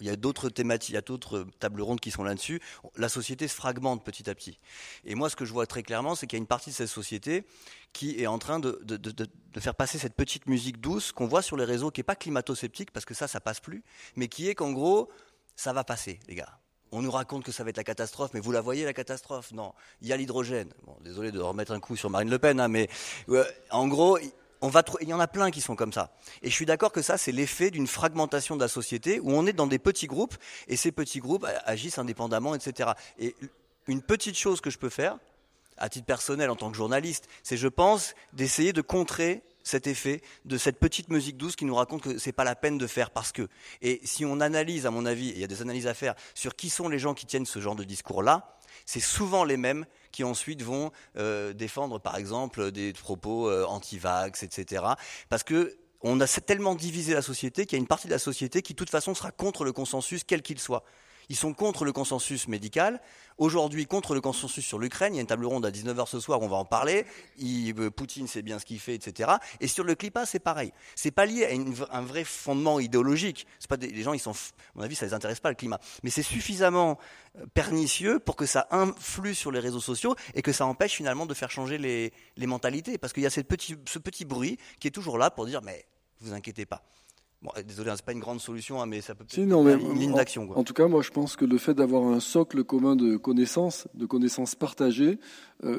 il 0.00 0.06
y 0.06 0.10
a 0.10 0.16
d'autres 0.16 0.48
thématiques, 0.48 0.90
il 0.90 0.94
y 0.94 0.98
a 0.98 1.02
d'autres 1.02 1.46
tables 1.58 1.82
rondes 1.82 2.00
qui 2.00 2.10
sont 2.10 2.24
là-dessus. 2.24 2.60
La 2.96 3.08
société 3.08 3.48
se 3.48 3.54
fragmente 3.54 4.04
petit 4.04 4.28
à 4.28 4.34
petit. 4.34 4.58
Et 5.04 5.14
moi, 5.14 5.30
ce 5.30 5.36
que 5.36 5.44
je 5.44 5.52
vois 5.52 5.66
très 5.66 5.82
clairement, 5.82 6.14
c'est 6.14 6.26
qu'il 6.26 6.36
y 6.36 6.40
a 6.40 6.42
une 6.42 6.46
partie 6.46 6.70
de 6.70 6.74
cette 6.74 6.88
société 6.88 7.44
qui 7.92 8.20
est 8.20 8.26
en 8.26 8.38
train 8.38 8.60
de, 8.60 8.80
faire 9.58 9.74
passer 9.74 9.98
cette 9.98 10.14
petite 10.14 10.46
musique 10.46 10.80
douce 10.80 11.12
qu'on 11.12 11.26
voit 11.26 11.42
sur 11.42 11.56
les 11.56 11.64
réseaux, 11.64 11.90
qui 11.90 12.00
n'est 12.00 12.04
pas 12.04 12.16
climato-sceptique, 12.16 12.90
parce 12.92 13.06
que 13.06 13.14
ça, 13.14 13.26
ça 13.28 13.40
passe 13.40 13.60
plus, 13.60 13.82
mais 14.16 14.28
qui 14.28 14.48
est 14.48 14.54
qu'en 14.54 14.72
gros, 14.72 15.08
ça 15.56 15.72
va 15.72 15.84
passer, 15.84 16.20
les 16.28 16.34
gars. 16.34 16.58
On 16.90 17.02
nous 17.02 17.10
raconte 17.10 17.44
que 17.44 17.52
ça 17.52 17.64
va 17.64 17.70
être 17.70 17.76
la 17.76 17.84
catastrophe, 17.84 18.30
mais 18.32 18.40
vous 18.40 18.52
la 18.52 18.60
voyez 18.60 18.84
la 18.84 18.94
catastrophe? 18.94 19.52
Non, 19.52 19.74
il 20.00 20.08
y 20.08 20.12
a 20.12 20.16
l'hydrogène. 20.16 20.72
Bon, 20.86 20.96
désolé 21.02 21.32
de 21.32 21.40
remettre 21.40 21.72
un 21.72 21.80
coup 21.80 21.96
sur 21.96 22.08
Marine 22.08 22.30
Le 22.30 22.38
Pen, 22.38 22.60
hein, 22.60 22.68
mais 22.68 22.88
en 23.70 23.88
gros, 23.88 24.18
il 25.00 25.08
y 25.08 25.14
en 25.14 25.20
a 25.20 25.28
plein 25.28 25.50
qui 25.50 25.60
sont 25.60 25.76
comme 25.76 25.92
ça. 25.92 26.10
Et 26.42 26.50
je 26.50 26.54
suis 26.54 26.66
d'accord 26.66 26.92
que 26.92 27.02
ça, 27.02 27.18
c'est 27.18 27.32
l'effet 27.32 27.70
d'une 27.70 27.86
fragmentation 27.86 28.56
de 28.56 28.60
la 28.60 28.68
société 28.68 29.20
où 29.20 29.32
on 29.32 29.46
est 29.46 29.52
dans 29.52 29.66
des 29.66 29.78
petits 29.78 30.06
groupes 30.06 30.36
et 30.66 30.76
ces 30.76 30.92
petits 30.92 31.20
groupes 31.20 31.46
agissent 31.64 31.98
indépendamment, 31.98 32.54
etc. 32.54 32.90
Et 33.18 33.34
une 33.86 34.02
petite 34.02 34.36
chose 34.36 34.60
que 34.60 34.70
je 34.70 34.78
peux 34.78 34.90
faire, 34.90 35.18
à 35.76 35.88
titre 35.88 36.06
personnel 36.06 36.50
en 36.50 36.56
tant 36.56 36.70
que 36.70 36.76
journaliste, 36.76 37.28
c'est, 37.42 37.56
je 37.56 37.68
pense, 37.68 38.14
d'essayer 38.32 38.72
de 38.72 38.82
contrer 38.82 39.42
cet 39.62 39.86
effet 39.86 40.22
de 40.44 40.56
cette 40.56 40.78
petite 40.78 41.10
musique 41.10 41.36
douce 41.36 41.54
qui 41.54 41.64
nous 41.64 41.74
raconte 41.74 42.02
que 42.02 42.18
c'est 42.18 42.32
pas 42.32 42.44
la 42.44 42.56
peine 42.56 42.78
de 42.78 42.86
faire 42.86 43.10
parce 43.10 43.32
que. 43.32 43.48
Et 43.82 44.00
si 44.02 44.24
on 44.24 44.40
analyse, 44.40 44.86
à 44.86 44.90
mon 44.90 45.04
avis, 45.04 45.28
il 45.28 45.38
y 45.38 45.44
a 45.44 45.46
des 45.46 45.62
analyses 45.62 45.86
à 45.86 45.94
faire 45.94 46.14
sur 46.34 46.56
qui 46.56 46.70
sont 46.70 46.88
les 46.88 46.98
gens 46.98 47.14
qui 47.14 47.26
tiennent 47.26 47.46
ce 47.46 47.60
genre 47.60 47.76
de 47.76 47.84
discours-là, 47.84 48.56
c'est 48.86 49.00
souvent 49.00 49.44
les 49.44 49.56
mêmes 49.56 49.84
qui 50.12 50.24
ensuite 50.24 50.62
vont 50.62 50.90
euh, 51.16 51.52
défendre, 51.52 51.98
par 51.98 52.16
exemple, 52.16 52.70
des 52.70 52.92
propos 52.92 53.48
euh, 53.48 53.64
anti-vax, 53.64 54.42
etc. 54.42 54.84
Parce 55.28 55.42
que 55.42 55.76
on 56.00 56.20
a 56.20 56.26
tellement 56.26 56.74
divisé 56.76 57.12
la 57.12 57.22
société 57.22 57.66
qu'il 57.66 57.76
y 57.76 57.80
a 57.80 57.82
une 57.82 57.88
partie 57.88 58.06
de 58.06 58.12
la 58.12 58.20
société 58.20 58.62
qui, 58.62 58.72
de 58.72 58.78
toute 58.78 58.90
façon, 58.90 59.14
sera 59.14 59.32
contre 59.32 59.64
le 59.64 59.72
consensus, 59.72 60.22
quel 60.24 60.42
qu'il 60.42 60.60
soit. 60.60 60.84
Ils 61.28 61.36
sont 61.36 61.52
contre 61.52 61.84
le 61.84 61.92
consensus 61.92 62.48
médical. 62.48 63.00
Aujourd'hui, 63.36 63.86
contre 63.86 64.14
le 64.14 64.20
consensus 64.20 64.64
sur 64.64 64.78
l'Ukraine. 64.78 65.14
Il 65.14 65.16
y 65.16 65.18
a 65.18 65.20
une 65.20 65.26
table 65.26 65.44
ronde 65.44 65.64
à 65.66 65.70
19h 65.70 66.08
ce 66.08 66.20
soir, 66.20 66.40
on 66.40 66.48
va 66.48 66.56
en 66.56 66.64
parler. 66.64 67.04
Poutine 67.94 68.26
sait 68.26 68.42
bien 68.42 68.58
ce 68.58 68.64
qu'il 68.64 68.80
fait, 68.80 68.94
etc. 68.94 69.32
Et 69.60 69.68
sur 69.68 69.84
le 69.84 69.94
climat, 69.94 70.26
c'est 70.26 70.38
pareil. 70.38 70.72
C'est 70.94 71.10
pas 71.10 71.26
lié 71.26 71.46
à 71.90 71.96
un 71.96 72.02
vrai 72.02 72.24
fondement 72.24 72.80
idéologique. 72.80 73.46
C'est 73.58 73.68
pas 73.68 73.76
les 73.76 74.02
gens, 74.02 74.14
ils 74.14 74.20
sont, 74.20 74.32
à 74.32 74.34
mon 74.74 74.82
avis, 74.82 74.94
ça 74.94 75.06
les 75.06 75.14
intéresse 75.14 75.40
pas 75.40 75.50
le 75.50 75.54
climat. 75.54 75.78
Mais 76.02 76.10
c'est 76.10 76.22
suffisamment 76.22 76.98
euh, 77.36 77.46
pernicieux 77.52 78.18
pour 78.18 78.36
que 78.36 78.46
ça 78.46 78.66
influe 78.70 79.34
sur 79.34 79.52
les 79.52 79.60
réseaux 79.60 79.80
sociaux 79.80 80.16
et 80.34 80.42
que 80.42 80.52
ça 80.52 80.66
empêche 80.66 80.94
finalement 80.94 81.26
de 81.26 81.34
faire 81.34 81.50
changer 81.50 81.78
les, 81.78 82.12
mentalités. 82.46 82.98
Parce 82.98 83.12
qu'il 83.12 83.22
y 83.22 83.26
a 83.26 83.30
ce 83.30 83.40
petit 83.40 84.24
bruit 84.24 84.58
qui 84.80 84.88
est 84.88 84.92
toujours 84.92 85.18
là 85.18 85.30
pour 85.30 85.46
dire, 85.46 85.60
mais 85.62 85.84
vous 86.20 86.32
inquiétez 86.32 86.66
pas. 86.66 86.82
Bon, 87.40 87.50
euh, 87.56 87.62
désolé, 87.62 87.90
hein, 87.90 87.94
c'est 87.96 88.04
pas 88.04 88.12
une 88.12 88.18
grande 88.18 88.40
solution, 88.40 88.82
hein, 88.82 88.86
mais 88.86 89.00
ça 89.00 89.14
peut 89.14 89.22
être 89.22 89.36
une 89.38 89.98
ligne 89.98 90.14
d'action. 90.14 90.50
En, 90.56 90.64
tout 90.64 90.74
cas, 90.74 90.88
moi, 90.88 91.02
je 91.02 91.10
pense 91.10 91.36
que 91.36 91.44
le 91.44 91.56
fait 91.56 91.74
d'avoir 91.74 92.02
un 92.04 92.18
socle 92.18 92.64
commun 92.64 92.96
de 92.96 93.16
connaissances, 93.16 93.86
de 93.94 94.06
connaissances 94.06 94.56
partagées, 94.56 95.20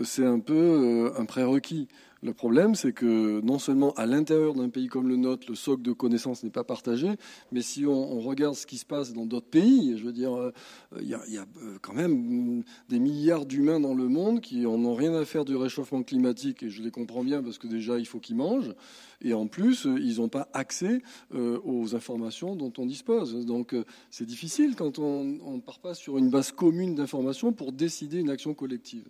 c'est 0.03 0.25
un 0.25 0.39
peu 0.39 0.53
euh, 0.53 1.19
un 1.19 1.25
prérequis. 1.25 1.87
Le 2.21 2.33
problème, 2.33 2.75
c'est 2.75 2.91
que 2.91 3.39
non 3.41 3.59
seulement 3.59 3.93
à 3.93 4.05
l'intérieur 4.05 4.53
d'un 4.53 4.67
pays 4.67 4.87
comme 4.87 5.07
le 5.07 5.15
nôtre, 5.15 5.47
le 5.47 5.55
socle 5.55 5.83
de 5.83 5.93
connaissances 5.93 6.43
n'est 6.43 6.49
pas 6.49 6.65
partagé, 6.65 7.07
mais 7.53 7.61
si 7.61 7.85
on, 7.85 8.19
regarde 8.19 8.55
ce 8.55 8.65
qui 8.65 8.77
se 8.77 8.85
passe 8.85 9.13
dans 9.13 9.25
d'autres 9.25 9.49
pays, 9.49 9.97
je 9.97 10.03
veux 10.03 10.11
dire, 10.11 10.35
euh, 10.35 10.51
il 10.99 11.07
y, 11.07 11.13
a, 11.13 11.21
euh, 11.21 11.77
quand 11.81 11.93
même 11.93 12.63
des 12.89 12.99
milliards 12.99 13.45
d'humains 13.45 13.79
dans 13.79 13.93
le 13.93 14.09
monde 14.09 14.41
qui 14.41 14.61
n'en 14.61 14.83
ont 14.83 14.95
rien 14.95 15.13
à 15.13 15.23
faire 15.23 15.45
du 15.45 15.55
réchauffement 15.55 16.03
climatique, 16.03 16.63
et 16.63 16.69
je 16.69 16.83
les 16.83 16.91
comprends 16.91 17.23
bien 17.23 17.41
parce 17.41 17.57
que 17.57 17.67
déjà, 17.67 17.97
il 17.97 18.05
faut 18.05 18.19
qu'ils 18.19 18.35
mangent, 18.35 18.73
et 19.21 19.33
en 19.33 19.47
plus, 19.47 19.87
euh, 19.87 19.97
ils 19.97 20.17
n'ont 20.17 20.29
pas 20.29 20.49
accès 20.53 21.01
aux 21.31 21.95
informations 21.95 22.55
dont 22.55 22.73
on 22.77 22.85
dispose. 22.85 23.45
Donc, 23.45 23.75
c'est 24.09 24.25
difficile 24.25 24.75
quand 24.75 24.99
on 24.99 25.23
ne 25.23 25.61
part 25.61 25.79
pas 25.79 25.93
sur 25.93 26.17
une 26.17 26.29
base 26.29 26.51
commune 26.51 26.95
d'informations 26.95 27.53
pour 27.53 27.71
décider 27.71 28.19
une 28.19 28.29
action 28.29 28.53
collective. 28.53 29.07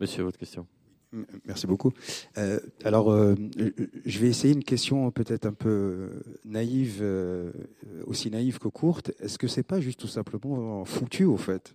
Monsieur, 0.00 0.24
votre 0.24 0.38
question. 0.38 0.66
Merci 1.44 1.66
beaucoup. 1.66 1.92
Euh, 2.38 2.58
alors, 2.84 3.12
euh, 3.12 3.34
je 4.06 4.18
vais 4.18 4.28
essayer 4.28 4.54
une 4.54 4.64
question 4.64 5.10
peut-être 5.10 5.44
un 5.44 5.52
peu 5.52 6.08
naïve, 6.44 7.00
euh, 7.02 7.52
aussi 8.06 8.30
naïve 8.30 8.58
que 8.58 8.68
courte. 8.68 9.12
Est-ce 9.20 9.38
que 9.38 9.46
c'est 9.46 9.62
pas 9.62 9.80
juste 9.80 10.00
tout 10.00 10.08
simplement 10.08 10.84
foutu 10.86 11.24
au 11.24 11.36
fait? 11.36 11.74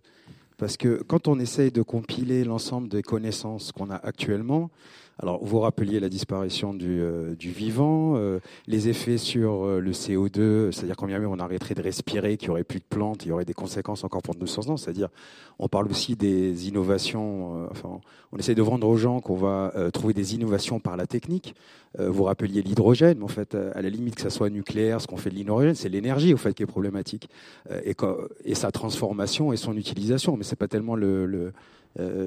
Parce 0.58 0.76
que 0.76 1.04
quand 1.04 1.28
on 1.28 1.40
essaye 1.40 1.72
de 1.72 1.84
compiler 1.84 2.44
l'ensemble 2.44 2.90
des 2.90 3.04
connaissances 3.04 3.72
qu'on 3.72 3.92
a 3.92 3.96
actuellement, 3.96 4.72
alors, 5.20 5.44
vous 5.44 5.60
rappeliez 5.60 6.00
la 6.00 6.10
disparition 6.10 6.76
du, 6.76 7.02
euh, 7.02 7.34
du 7.36 7.50
vivant, 7.50 8.14
euh, 8.18 8.40
les 8.68 8.88
effets 8.88 9.18
sur 9.18 9.66
euh, 9.66 9.80
le 9.80 9.92
CO2, 9.92 10.72
c'est-à-dire 10.72 10.96
combien 10.96 11.18
même 11.18 11.32
on 11.32 11.40
arrêterait 11.40 11.74
de 11.74 11.82
respirer, 11.82 12.38
qu'il 12.38 12.50
n'y 12.50 12.52
aurait 12.52 12.64
plus 12.64 12.80
de 12.80 12.86
plantes, 12.88 13.26
il 13.26 13.30
y 13.30 13.32
aurait 13.32 13.46
des 13.46 13.56
conséquences 13.56 14.04
encore 14.04 14.22
pour 14.22 14.36
200 14.36 14.70
ans. 14.70 14.78
C'est-à-dire, 14.78 15.10
on 15.58 15.68
parle 15.68 15.88
aussi 15.88 16.16
des 16.16 16.68
innovations. 16.68 17.68
enfin, 17.72 18.00
on 18.32 18.38
essaie 18.38 18.54
de 18.54 18.62
vendre 18.62 18.88
aux 18.88 18.98
gens 18.98 19.20
qu'on 19.20 19.36
va 19.36 19.74
trouver 19.92 20.14
des 20.14 20.36
innovations 20.36 20.80
par 20.80 20.98
la 20.98 21.08
technique. 21.08 21.56
vous 21.98 22.24
rappeliez 22.24 22.62
l'hydrogène, 22.62 23.24
en 23.24 23.28
fait, 23.28 23.56
à 23.56 23.82
la 23.82 23.90
limite 23.90 24.14
que 24.16 24.22
ça 24.22 24.30
soit 24.30 24.52
nucléaire, 24.52 25.02
ce 25.02 25.08
qu'on 25.08 25.18
fait 25.18 25.32
de 25.32 25.36
l'hydrogène, 25.36 25.74
c'est 25.74 25.90
l'énergie 25.90 26.32
au 26.32 26.38
fait 26.38 26.54
qui 26.54 26.62
est 26.62 26.68
problématique 26.68 27.28
et, 27.84 27.96
et, 28.46 28.56
sa 28.56 28.72
transformation 28.72 29.52
et 29.52 29.58
son 29.58 29.76
utilisation. 29.76 30.38
Mais 30.38 30.44
c'est 30.44 30.56
pas 30.56 30.68
tellement 30.68 30.96
le, 30.96 31.26
le 31.26 31.40
euh, 31.48 31.52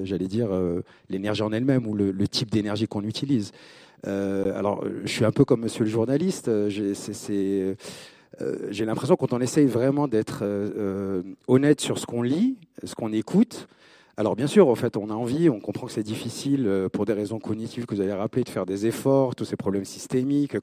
j'allais 0.03 0.27
dire, 0.27 0.49
euh, 0.51 0.83
l'énergie 1.09 1.41
en 1.41 1.51
elle-même 1.51 1.87
ou 1.87 1.95
le, 1.95 2.27
type 2.27 2.51
d'énergie 2.51 2.87
qu'on 2.87 3.03
utilise. 3.03 3.51
Euh, 4.07 4.57
alors, 4.57 4.83
je 5.03 5.11
suis 5.11 5.25
un 5.25 5.31
peu 5.31 5.45
comme 5.45 5.61
monsieur 5.61 5.83
le 5.83 5.89
journaliste. 5.89 6.49
J'ai 6.69 7.75
l'impression 8.85 9.15
quand 9.15 9.33
on 9.33 9.41
essaye 9.41 9.67
vraiment 9.67 10.07
d'être 10.07 10.43
honnête 11.47 11.81
sur 11.81 11.97
ce 11.97 12.05
qu'on 12.05 12.21
lit, 12.21 12.57
ce 12.83 12.95
qu'on 12.95 13.13
écoute, 13.13 13.67
alors 14.17 14.35
bien 14.35 14.47
sûr, 14.47 14.67
en 14.67 14.75
fait, 14.75 14.97
on 14.97 15.09
a 15.09 15.13
envie, 15.13 15.49
on 15.49 15.59
comprend 15.59 15.87
que 15.87 15.93
c'est 15.93 16.03
difficile 16.03 16.87
pour 16.91 17.05
des 17.05 17.13
raisons 17.13 17.39
cognitives 17.39 17.85
que 17.85 17.95
vous 17.95 18.01
avez 18.01 18.13
rappelées, 18.13 18.43
de 18.43 18.49
faire 18.49 18.65
des 18.65 18.85
efforts, 18.85 19.35
tous 19.35 19.45
ces 19.45 19.55
problèmes 19.55 19.85
systémiques. 19.85 20.55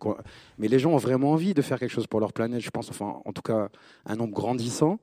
Mais 0.59 0.69
les 0.69 0.79
gens 0.79 0.93
ont 0.93 0.99
vraiment 0.99 1.33
envie 1.33 1.55
de 1.55 1.63
faire 1.63 1.79
quelque 1.79 1.91
chose 1.91 2.07
pour 2.07 2.21
leur 2.21 2.33
planète, 2.33 2.61
je 2.61 2.71
pense, 2.71 2.91
enfin, 2.91 3.21
en 3.25 3.33
tout 3.33 3.43
cas, 3.43 3.69
un 4.07 4.17
nombre 4.17 4.35
grandissant. 4.35 4.99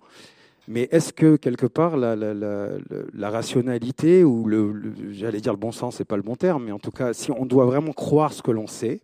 Mais 0.68 0.88
est-ce 0.92 1.14
que 1.14 1.36
quelque 1.36 1.68
part 1.68 1.96
la, 1.96 2.16
la, 2.16 2.34
la, 2.34 2.70
la 3.14 3.30
rationalité 3.30 4.24
ou 4.24 4.48
le, 4.48 4.94
j'allais 5.12 5.40
dire 5.40 5.54
le 5.54 5.60
bon 5.60 5.72
sens, 5.72 5.98
c'est 5.98 6.06
pas 6.06 6.18
le 6.18 6.24
bon 6.24 6.36
terme, 6.36 6.66
mais 6.66 6.72
en 6.72 6.80
tout 6.80 6.92
cas, 6.92 7.14
si 7.14 7.32
on 7.32 7.46
doit 7.46 7.66
vraiment 7.66 7.94
croire 7.94 8.34
ce 8.34 8.42
que 8.42 8.52
l'on 8.52 8.68
sait, 8.68 9.02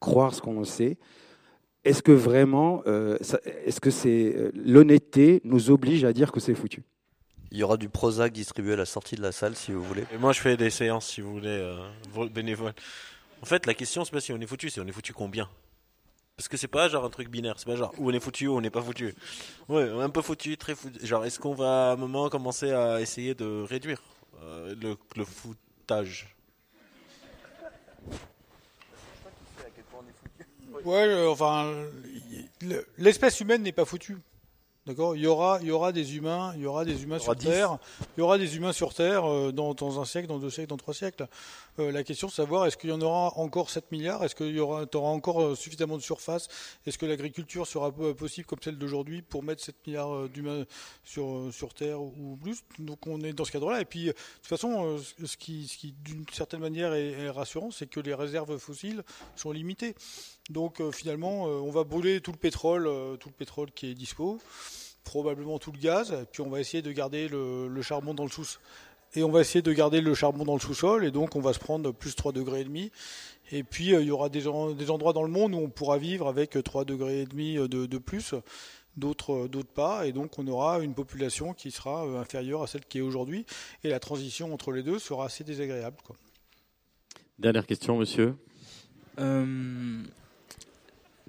croire 0.00 0.34
ce 0.34 0.40
qu'on 0.40 0.64
sait, 0.64 0.96
est-ce 1.84 2.02
que 2.02 2.12
vraiment, 2.12 2.82
euh, 2.86 3.18
est-ce 3.64 3.80
que 3.80 3.90
c'est 3.90 4.34
euh, 4.36 4.50
l'honnêteté 4.54 5.40
nous 5.44 5.70
oblige 5.70 6.04
à 6.04 6.12
dire 6.12 6.32
que 6.32 6.40
c'est 6.40 6.54
foutu? 6.54 6.82
Il 7.52 7.58
y 7.58 7.62
aura 7.62 7.76
du 7.76 7.88
Prozac 7.88 8.32
distribué 8.32 8.72
à 8.72 8.76
la 8.76 8.86
sortie 8.86 9.14
de 9.14 9.22
la 9.22 9.32
salle 9.32 9.54
si 9.54 9.70
vous 9.72 9.82
voulez. 9.82 10.04
Et 10.12 10.18
moi, 10.18 10.32
je 10.32 10.40
fais 10.40 10.56
des 10.56 10.70
séances 10.70 11.06
si 11.06 11.20
vous 11.20 11.32
voulez, 11.32 11.46
euh, 11.48 12.28
bénévoles. 12.28 12.74
En 13.42 13.46
fait, 13.46 13.66
la 13.66 13.74
question 13.74 14.04
c'est 14.04 14.10
pas 14.10 14.20
si 14.20 14.32
on 14.32 14.40
est 14.40 14.46
foutu, 14.46 14.70
c'est 14.70 14.80
on 14.80 14.86
est 14.86 14.92
foutu 14.92 15.12
combien? 15.12 15.48
Parce 16.36 16.48
que 16.48 16.58
c'est 16.58 16.68
pas 16.68 16.88
genre 16.88 17.04
un 17.04 17.08
truc 17.08 17.30
binaire, 17.30 17.54
c'est 17.58 17.64
pas 17.64 17.76
genre 17.76 17.94
où 17.96 18.10
on 18.10 18.12
est 18.12 18.20
foutu 18.20 18.46
ou 18.46 18.56
on 18.56 18.60
n'est 18.60 18.70
pas 18.70 18.82
foutu. 18.82 19.14
Ouais, 19.68 19.88
un 19.88 20.10
peu 20.10 20.20
foutu, 20.20 20.58
très 20.58 20.74
foutu. 20.74 21.04
Genre, 21.06 21.24
est-ce 21.24 21.38
qu'on 21.40 21.54
va 21.54 21.90
à 21.90 21.92
un 21.92 21.96
moment 21.96 22.28
commencer 22.28 22.72
à 22.72 23.00
essayer 23.00 23.34
de 23.34 23.62
réduire 23.62 24.02
euh, 24.42 24.74
le, 24.78 24.96
le 25.16 25.24
foutage? 25.24 26.34
Ouais, 30.84 31.06
euh, 31.06 31.30
enfin, 31.30 31.72
l'espèce 32.98 33.40
humaine 33.40 33.62
n'est 33.62 33.72
pas 33.72 33.86
foutue. 33.86 34.18
D'accord 34.86 35.16
Il 35.16 35.22
y 35.22 35.26
aura, 35.26 35.58
il 35.62 35.66
y 35.66 35.72
aura 35.72 35.90
des 35.90 36.16
humains, 36.16 36.52
il 36.54 36.62
y 36.62 36.66
aura 36.66 36.84
des 36.84 37.02
humains 37.02 37.18
sur 37.18 37.34
Terre, 37.34 37.78
il 38.16 38.20
y 38.20 38.22
aura 38.22 38.38
des 38.38 38.54
humains 38.56 38.72
sur 38.72 38.94
Terre 38.94 39.24
euh, 39.24 39.50
dans, 39.50 39.74
dans, 39.74 40.00
un 40.00 40.04
siècle, 40.04 40.28
dans 40.28 40.38
deux 40.38 40.48
siècles, 40.48 40.68
dans 40.68 40.76
trois 40.76 40.94
siècles. 40.94 41.26
Euh, 41.80 41.90
la 41.90 42.04
question 42.04 42.28
de 42.28 42.32
savoir 42.32 42.66
est-ce 42.66 42.76
qu'il 42.76 42.90
y 42.90 42.92
en 42.92 43.00
aura 43.00 43.36
encore 43.36 43.68
7 43.68 43.90
milliards? 43.90 44.22
Est-ce 44.22 44.36
qu'il 44.36 44.54
y 44.54 44.60
aura, 44.60 44.84
auras 44.94 45.08
encore 45.10 45.42
euh, 45.42 45.54
suffisamment 45.56 45.96
de 45.96 46.02
surface? 46.02 46.46
Est-ce 46.86 46.98
que 46.98 47.06
l'agriculture 47.06 47.66
sera 47.66 47.90
possible 47.90 48.46
comme 48.46 48.60
celle 48.62 48.78
d'aujourd'hui 48.78 49.22
pour 49.22 49.42
mettre 49.42 49.60
7 49.60 49.74
milliards 49.88 50.28
d'humains 50.28 50.64
sur, 51.02 51.52
sur 51.52 51.74
Terre 51.74 52.00
ou 52.00 52.38
plus? 52.40 52.62
Donc 52.78 53.08
on 53.08 53.20
est 53.22 53.32
dans 53.32 53.44
ce 53.44 53.50
cadre-là. 53.50 53.80
Et 53.80 53.86
puis, 53.86 54.04
de 54.04 54.12
toute 54.12 54.46
façon, 54.46 54.98
ce 54.98 55.36
qui, 55.36 55.66
ce 55.66 55.78
qui 55.78 55.96
d'une 55.98 56.24
certaine 56.32 56.60
manière 56.60 56.94
est, 56.94 57.10
est 57.10 57.30
rassurant, 57.30 57.72
c'est 57.72 57.88
que 57.88 57.98
les 57.98 58.14
réserves 58.14 58.56
fossiles 58.58 59.02
sont 59.34 59.50
limitées. 59.50 59.96
Donc 60.50 60.80
finalement, 60.92 61.44
on 61.44 61.70
va 61.70 61.84
brûler 61.84 62.20
tout 62.20 62.32
le 62.32 62.38
pétrole, 62.38 62.84
tout 63.18 63.28
le 63.28 63.34
pétrole 63.34 63.70
qui 63.72 63.90
est 63.90 63.94
dispo 63.94 64.38
probablement 65.06 65.58
tout 65.58 65.72
le 65.72 65.78
gaz, 65.78 66.26
puis 66.32 66.42
on 66.42 66.50
va 66.50 66.60
essayer 66.60 66.82
de 66.82 66.92
garder 66.92 67.28
le, 67.28 67.80
charbon 67.80 68.12
dans 68.12 68.24
le 68.24 68.28
sous 68.28 68.58
et 69.14 69.22
on 69.22 69.30
va 69.30 69.40
essayer 69.40 69.62
de 69.62 69.72
garder 69.72 70.00
le 70.02 70.14
charbon 70.14 70.44
dans 70.44 70.54
le 70.54 70.60
sous-sol, 70.60 71.04
et 71.04 71.10
donc 71.10 71.36
on 71.36 71.40
va 71.40 71.52
se 71.54 71.58
prendre 71.58 71.90
plus 71.92 72.14
3 72.14 72.32
degrés 72.32 72.60
et 72.62 72.64
demi. 72.64 72.90
Et 73.52 73.62
puis 73.62 73.94
euh, 73.94 74.02
il 74.02 74.08
y 74.08 74.10
aura 74.10 74.28
des, 74.28 74.42
des, 74.76 74.90
endroits 74.90 75.12
dans 75.12 75.22
le 75.22 75.30
monde 75.30 75.54
où 75.54 75.58
on 75.58 75.70
pourra 75.70 75.96
vivre 75.96 76.26
avec 76.26 76.62
3 76.62 76.84
degrés 76.84 77.22
et 77.22 77.26
demi 77.26 77.54
de, 77.54 77.86
de 77.86 77.98
plus, 77.98 78.34
d'autres 78.96 79.46
d'autres 79.46 79.72
pas, 79.72 80.06
et 80.06 80.12
donc 80.12 80.38
on 80.38 80.46
aura 80.48 80.80
une 80.80 80.92
population 80.92 81.54
qui 81.54 81.70
sera 81.70 82.04
euh, 82.04 82.20
inférieure 82.20 82.62
à 82.62 82.66
celle 82.66 82.84
qui 82.84 82.98
est 82.98 83.02
aujourd'hui, 83.02 83.46
et 83.84 83.88
la 83.88 84.00
transition 84.00 84.52
entre 84.52 84.72
les 84.72 84.82
deux 84.82 84.98
sera 84.98 85.26
assez 85.26 85.44
désagréable. 85.44 85.96
Quoi. 86.04 86.16
Dernière 87.38 87.66
question, 87.66 87.96
monsieur. 87.96 88.34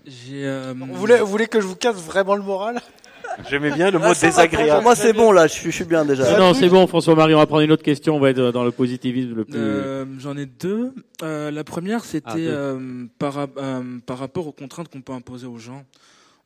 Euh, 0.07 0.73
vous, 0.77 0.93
voulez, 0.93 1.17
vous 1.17 1.27
voulez 1.27 1.47
que 1.47 1.59
je 1.59 1.67
vous 1.67 1.75
casse 1.75 1.97
vraiment 1.97 2.35
le 2.35 2.43
moral? 2.43 2.81
J'aimais 3.49 3.71
bien 3.71 3.91
le 3.91 3.99
mot 3.99 4.13
désagréable. 4.13 4.83
moi, 4.83 4.95
c'est 4.95 5.13
bon, 5.13 5.31
là, 5.31 5.47
je 5.47 5.53
suis, 5.53 5.83
bien 5.83 6.05
déjà. 6.05 6.37
Non, 6.37 6.53
c'est 6.53 6.69
bon, 6.69 6.87
François-Marie, 6.87 7.35
on 7.35 7.39
va 7.39 7.45
prendre 7.45 7.61
une 7.61 7.71
autre 7.71 7.83
question, 7.83 8.15
on 8.15 8.19
va 8.19 8.31
être 8.31 8.51
dans 8.51 8.63
le 8.63 8.71
positivisme 8.71 9.35
le 9.35 9.45
plus... 9.45 9.59
Euh, 9.59 10.05
J'en 10.19 10.35
ai 10.37 10.45
deux. 10.45 10.93
Euh, 11.21 11.51
la 11.51 11.63
première, 11.63 12.05
c'était 12.05 12.31
ah, 12.31 12.37
euh, 12.37 13.05
par, 13.19 13.37
euh, 13.57 13.83
par 14.05 14.17
rapport 14.17 14.47
aux 14.47 14.51
contraintes 14.51 14.89
qu'on 14.89 15.01
peut 15.01 15.13
imposer 15.13 15.45
aux 15.45 15.57
gens. 15.57 15.85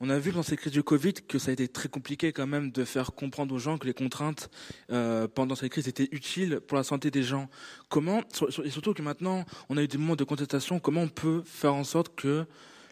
On 0.03 0.09
a 0.09 0.17
vu 0.17 0.31
dans 0.31 0.41
ces 0.41 0.57
crises 0.57 0.73
du 0.73 0.81
Covid 0.81 1.13
que 1.13 1.37
ça 1.37 1.51
a 1.51 1.53
été 1.53 1.67
très 1.67 1.87
compliqué 1.87 2.31
quand 2.31 2.47
même 2.47 2.71
de 2.71 2.83
faire 2.83 3.13
comprendre 3.13 3.53
aux 3.53 3.59
gens 3.59 3.77
que 3.77 3.85
les 3.85 3.93
contraintes 3.93 4.49
euh, 4.91 5.27
pendant 5.27 5.53
cette 5.53 5.71
crise 5.71 5.87
étaient 5.87 6.09
utiles 6.11 6.59
pour 6.59 6.75
la 6.75 6.83
santé 6.83 7.11
des 7.11 7.21
gens. 7.21 7.47
Comment, 7.87 8.21
et 8.63 8.71
surtout 8.71 8.95
que 8.95 9.03
maintenant 9.03 9.45
on 9.69 9.77
a 9.77 9.83
eu 9.83 9.87
des 9.87 9.99
moments 9.99 10.15
de 10.15 10.23
contestation, 10.23 10.79
comment 10.79 11.01
on 11.01 11.07
peut 11.07 11.43
faire 11.45 11.75
en 11.75 11.83
sorte 11.83 12.15
que 12.15 12.45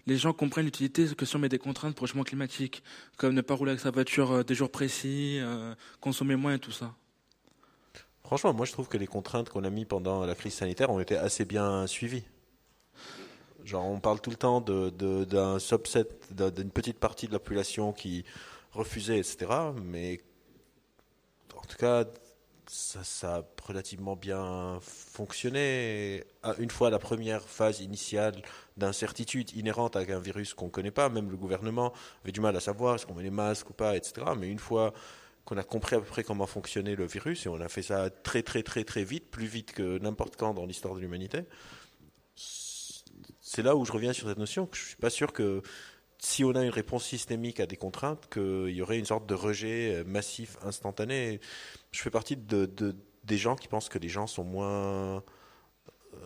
les 0.10 0.18
gens 0.18 0.34
comprennent 0.34 0.66
l'utilité 0.66 1.06
que 1.16 1.26
si 1.26 1.36
on 1.36 1.40
met 1.40 1.50
des 1.50 1.60
contraintes 1.60 1.96
pour 1.96 2.06
le 2.06 2.10
changement 2.10 2.24
climatique, 2.24 2.84
comme 3.18 3.34
ne 3.34 3.42
pas 3.42 3.54
rouler 3.54 3.72
avec 3.72 3.82
sa 3.82 3.92
voiture 3.92 4.32
euh, 4.32 4.44
des 4.44 4.56
jours 4.56 4.72
précis, 4.72 5.38
euh, 5.40 5.76
consommer 6.02 6.36
moins 6.36 6.56
et 6.56 6.60
tout 6.60 6.72
ça. 6.72 6.94
Franchement, 8.24 8.54
moi 8.54 8.66
je 8.66 8.74
trouve 8.74 8.88
que 8.88 8.98
les 8.98 9.08
contraintes 9.08 9.50
qu'on 9.50 9.64
a 9.64 9.70
mis 9.70 9.86
pendant 9.86 10.26
la 10.26 10.36
crise 10.36 10.56
sanitaire 10.56 10.90
ont 10.90 11.00
été 11.00 11.16
assez 11.16 11.46
bien 11.46 11.88
suivies. 11.88 12.24
Genre, 13.66 13.86
on 13.86 14.00
parle 14.00 14.20
tout 14.20 14.30
le 14.32 14.36
temps 14.36 14.62
d'un 14.62 15.60
subset, 15.60 16.08
d'une 16.32 16.72
petite 16.72 16.98
partie 16.98 17.28
de 17.28 17.34
la 17.34 17.40
population 17.40 17.92
qui 17.94 18.26
refusait, 18.72 19.20
etc. 19.20 19.48
Mais 19.84 20.22
en 21.56 21.62
tout 21.62 21.78
cas, 21.78 22.06
ça, 22.70 23.38
a 23.38 23.44
relativement 23.68 24.16
bien 24.16 24.80
fonctionné. 24.82 26.24
Une 26.60 26.70
fois 26.70 26.90
la 26.90 27.00
première 27.00 27.42
phase 27.42 27.82
initiale 27.82 28.42
d'incertitude 28.80 29.56
inhérente 29.56 29.96
à 29.96 30.00
un 30.00 30.20
virus 30.20 30.54
qu'on 30.54 30.66
ne 30.66 30.72
connaît 30.72 30.92
pas, 30.92 31.10
même 31.10 31.30
le 31.30 31.38
gouvernement 31.38 31.94
avait 32.24 32.32
du 32.32 32.42
mal 32.42 32.56
à 32.56 32.60
savoir 32.60 32.96
est-ce 32.96 33.06
qu'on 33.06 33.14
met 33.14 33.24
les 33.24 33.30
masques 33.30 33.70
ou 33.70 33.74
pas, 33.74 33.96
etc. 33.96 34.26
Mais 34.38 34.50
une 34.50 34.60
fois 34.60 34.94
qu'on 35.46 35.58
a 35.58 35.64
compris 35.64 35.96
à 35.96 36.00
peu 36.00 36.06
près 36.06 36.24
comment 36.24 36.48
fonctionnait 36.48 36.96
le 36.96 37.06
virus, 37.06 37.46
et 37.46 37.50
on 37.50 37.60
a 37.62 37.70
fait 37.70 37.82
ça 37.82 38.10
très 38.10 38.42
très 38.44 38.64
très 38.64 38.84
très 38.84 39.04
vite, 39.04 39.30
plus 39.30 39.46
vite 39.46 39.72
que 39.74 40.00
n'importe 40.00 40.36
quand 40.36 40.54
dans 40.54 40.66
l'histoire 40.66 40.96
de 40.96 41.00
l'humanité, 41.00 41.42
c'est 42.36 43.64
là 43.64 43.76
où 43.76 43.86
je 43.86 43.92
reviens 43.92 44.14
sur 44.14 44.28
cette 44.28 44.38
notion 44.38 44.70
je 44.72 44.82
ne 44.82 44.86
suis 44.88 44.96
pas 44.96 45.10
sûr 45.10 45.34
que 45.34 45.62
si 46.20 46.44
on 46.44 46.52
a 46.52 46.64
une 46.64 46.70
réponse 46.70 47.06
systémique 47.06 47.60
à 47.60 47.66
des 47.66 47.78
contraintes, 47.78 48.28
qu'il 48.32 48.70
y 48.70 48.82
aurait 48.82 49.00
une 49.00 49.06
sorte 49.06 49.26
de 49.26 49.34
rejet 49.34 50.04
massif 50.06 50.58
instantané 50.64 51.40
je 51.92 52.02
fais 52.02 52.10
partie 52.10 52.38
de, 52.38 52.66
des 53.24 53.38
gens 53.38 53.56
qui 53.56 53.68
pensent 53.68 53.90
que 53.90 54.00
les 54.00 54.10
gens 54.10 54.28
sont 54.28 54.44
moins. 54.44 55.24
Euh, 56.14 56.20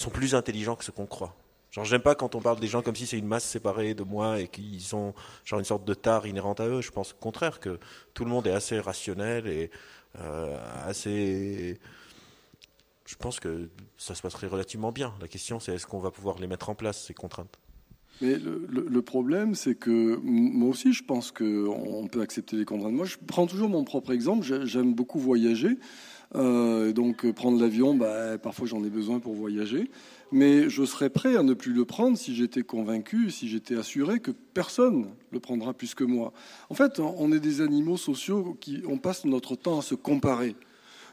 sont 0.00 0.10
plus 0.10 0.34
intelligents 0.34 0.76
que 0.76 0.84
ce 0.84 0.90
qu'on 0.90 1.06
croit. 1.06 1.34
Genre, 1.70 1.84
j'aime 1.84 2.00
pas 2.00 2.14
quand 2.14 2.34
on 2.34 2.40
parle 2.40 2.60
des 2.60 2.66
gens 2.66 2.82
comme 2.82 2.96
si 2.96 3.06
c'est 3.06 3.18
une 3.18 3.26
masse 3.26 3.44
séparée 3.44 3.94
de 3.94 4.02
moi 4.02 4.40
et 4.40 4.48
qu'ils 4.48 4.80
sont 4.80 5.14
genre 5.44 5.58
une 5.58 5.66
sorte 5.66 5.84
de 5.84 5.94
tare 5.94 6.26
inhérente 6.26 6.60
à 6.60 6.66
eux. 6.66 6.80
Je 6.80 6.90
pense 6.90 7.12
au 7.12 7.16
contraire 7.16 7.60
que 7.60 7.78
tout 8.14 8.24
le 8.24 8.30
monde 8.30 8.46
est 8.46 8.52
assez 8.52 8.80
rationnel 8.80 9.46
et 9.46 9.70
euh, 10.18 10.56
assez. 10.86 11.78
Je 13.06 13.16
pense 13.16 13.40
que 13.40 13.68
ça 13.96 14.14
se 14.14 14.22
passerait 14.22 14.46
relativement 14.46 14.92
bien. 14.92 15.14
La 15.20 15.28
question, 15.28 15.60
c'est 15.60 15.74
est-ce 15.74 15.86
qu'on 15.86 15.98
va 15.98 16.10
pouvoir 16.10 16.38
les 16.38 16.46
mettre 16.46 16.70
en 16.70 16.74
place, 16.74 17.04
ces 17.04 17.14
contraintes? 17.14 17.58
Mais 18.20 18.36
le, 18.36 19.02
problème, 19.02 19.54
c'est 19.54 19.76
que 19.76 20.16
moi 20.22 20.70
aussi, 20.70 20.92
je 20.92 21.04
pense 21.04 21.30
qu'on 21.30 22.08
peut 22.10 22.20
accepter 22.20 22.56
les 22.56 22.64
contraintes. 22.64 22.92
Moi, 22.92 23.06
je 23.06 23.16
prends 23.24 23.46
toujours 23.46 23.68
mon 23.68 23.84
propre 23.84 24.10
exemple. 24.10 24.44
J'aime 24.64 24.92
beaucoup 24.92 25.20
voyager. 25.20 25.78
Euh, 26.34 26.92
donc, 26.92 27.30
prendre 27.32 27.60
l'avion, 27.60 27.94
bah, 27.94 28.38
parfois 28.38 28.66
j'en 28.66 28.84
ai 28.84 28.90
besoin 28.90 29.18
pour 29.18 29.34
voyager. 29.34 29.90
Mais 30.30 30.68
je 30.68 30.84
serais 30.84 31.08
prêt 31.08 31.36
à 31.36 31.42
ne 31.42 31.54
plus 31.54 31.72
le 31.72 31.84
prendre 31.84 32.18
si 32.18 32.34
j'étais 32.34 32.62
convaincu, 32.62 33.30
si 33.30 33.48
j'étais 33.48 33.76
assuré 33.76 34.20
que 34.20 34.30
personne 34.30 35.06
le 35.32 35.40
prendra 35.40 35.72
plus 35.72 35.94
que 35.94 36.04
moi. 36.04 36.32
En 36.68 36.74
fait, 36.74 37.00
on 37.00 37.32
est 37.32 37.40
des 37.40 37.60
animaux 37.62 37.96
sociaux 37.96 38.56
qui 38.60 38.82
on 38.86 38.98
passe 38.98 39.24
notre 39.24 39.56
temps 39.56 39.78
à 39.78 39.82
se 39.82 39.94
comparer. 39.94 40.54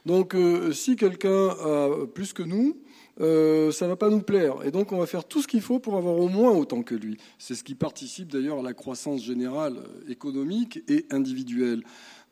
Donc, 0.05 0.35
euh, 0.35 0.73
si 0.73 0.97
quelqu'un 0.97 1.47
a 1.49 1.89
plus 2.13 2.33
que 2.33 2.43
nous, 2.43 2.75
euh, 3.21 3.71
ça 3.71 3.87
va 3.87 3.95
pas 3.95 4.09
nous 4.09 4.21
plaire. 4.21 4.63
Et 4.65 4.71
donc 4.71 4.91
on 4.91 4.97
va 4.97 5.05
faire 5.05 5.23
tout 5.23 5.41
ce 5.41 5.47
qu'il 5.47 5.61
faut 5.61 5.79
pour 5.79 5.95
avoir 5.95 6.17
au 6.17 6.27
moins 6.27 6.51
autant 6.51 6.83
que 6.83 6.95
lui. 6.95 7.17
C'est 7.37 7.55
ce 7.55 7.63
qui 7.63 7.75
participe 7.75 8.31
d'ailleurs 8.31 8.59
à 8.59 8.61
la 8.61 8.73
croissance 8.73 9.23
générale 9.23 9.77
euh, 9.77 10.11
économique 10.11 10.83
et 10.89 11.05
individuelle. 11.11 11.83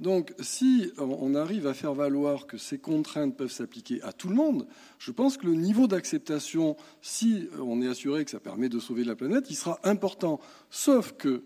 Donc 0.04 0.34
si 0.42 0.92
on 0.98 1.34
arrive 1.34 1.66
à 1.66 1.74
faire 1.74 1.94
valoir 1.94 2.46
que 2.46 2.58
ces 2.58 2.78
contraintes 2.78 3.38
peuvent 3.38 3.54
s'appliquer 3.54 4.02
à 4.02 4.12
tout 4.12 4.28
le 4.28 4.36
monde, 4.36 4.68
je 5.00 5.12
pense 5.12 5.38
que 5.38 5.46
le 5.46 5.54
niveau 5.54 5.88
d'acceptation, 5.88 6.76
si 7.02 7.48
on 7.58 7.82
est 7.82 7.88
assuré 7.88 8.26
que 8.26 8.32
ça 8.32 8.42
permet 8.42 8.68
de 8.68 8.80
sauver 8.80 9.06
la 9.06 9.16
planète, 9.16 9.46
il 9.50 9.56
sera 9.56 9.80
important. 9.86 10.42
Sauf 10.70 11.14
que 11.14 11.46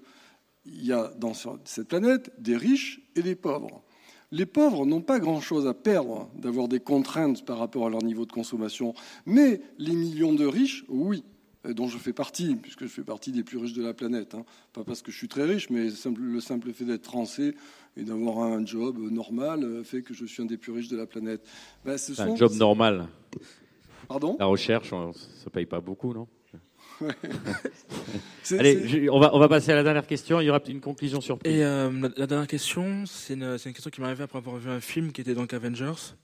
il 0.66 0.84
y 0.84 0.92
a 0.92 1.14
dans 1.20 1.34
cette 1.36 1.88
planète 1.88 2.32
des 2.40 2.58
riches 2.58 3.00
et 3.16 3.22
des 3.22 3.36
pauvres. 3.36 3.84
Les 4.32 4.48
pauvres 4.48 4.88
n'ont 4.88 5.02
pas 5.02 5.20
grand-chose 5.20 5.68
à 5.68 5.76
perdre 5.76 6.28
d'avoir 6.34 6.68
des 6.68 6.80
contraintes 6.80 7.46
par 7.46 7.60
rapport 7.60 7.86
à 7.86 7.90
leur 7.92 8.02
niveau 8.02 8.26
de 8.26 8.32
consommation, 8.32 8.96
mais 9.28 9.62
les 9.78 9.94
millions 9.94 10.34
de 10.34 10.48
riches, 10.48 10.84
oui, 10.90 11.24
dont 11.74 11.88
je 11.88 11.98
fais 11.98 12.14
partie, 12.14 12.56
puisque 12.56 12.84
je 12.84 12.88
fais 12.88 13.04
partie 13.04 13.32
des 13.32 13.44
plus 13.44 13.58
riches 13.58 13.74
de 13.74 13.84
la 13.84 13.94
planète. 13.94 14.36
Hein. 14.36 14.46
Pas 14.74 14.84
parce 14.84 15.02
que 15.02 15.12
je 15.12 15.18
suis 15.18 15.28
très 15.28 15.44
riche, 15.44 15.70
mais 15.70 15.90
le 15.90 16.42
simple 16.42 16.74
fait 16.74 16.86
d'être 16.86 17.06
français 17.06 17.56
et 17.98 18.04
d'avoir 18.04 18.40
un 18.40 18.66
job 18.66 18.98
normal 19.12 19.64
euh, 19.64 19.84
fait 19.84 20.02
que 20.02 20.14
je 20.14 20.26
suis 20.26 20.42
un 20.44 20.46
des 20.46 20.58
plus 20.58 20.72
riches 20.72 20.88
de 20.90 20.98
la 20.98 21.06
planète. 21.06 21.42
Ben, 21.84 21.98
un 22.20 22.36
job 22.36 22.54
normal. 22.54 23.08
Pardon? 24.08 24.38
La 24.40 24.46
recherche, 24.46 24.90
ça 24.90 24.96
ne 24.96 25.50
paye 25.50 25.66
pas 25.66 25.82
beaucoup, 25.82 26.14
non? 26.14 26.28
Allez, 28.52 29.08
on, 29.10 29.20
va, 29.20 29.36
on 29.36 29.40
va 29.40 29.48
passer 29.48 29.72
à 29.72 29.76
la 29.76 29.84
dernière 29.84 30.08
question. 30.08 30.42
Il 30.42 30.46
y 30.46 30.50
aura 30.50 30.62
une 30.68 30.80
conclusion 30.80 31.22
surprise. 31.22 31.54
Et 31.54 31.64
euh, 31.64 32.10
la, 32.16 32.26
dernière 32.26 32.48
question, 32.48 33.06
c'est 33.06 33.36
une, 33.36 33.44
une, 33.44 33.74
question 33.74 33.92
qui 33.92 34.02
m'est 34.02 34.08
arrivée 34.08 34.24
après 34.24 34.40
avoir 34.40 34.56
vu 34.56 34.70
un 34.70 34.80
film 34.80 35.12
qui 35.12 35.22
était 35.22 35.36
donc 35.36 35.54
Avengers. 35.54 36.16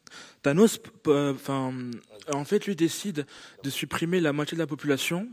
Thanos, 0.41 0.79
enfin, 1.05 1.73
en 2.33 2.45
fait, 2.45 2.65
lui 2.65 2.75
décide 2.75 3.27
de 3.63 3.69
supprimer 3.69 4.19
la 4.19 4.33
moitié 4.33 4.55
de 4.55 4.61
la 4.61 4.67
population 4.67 5.27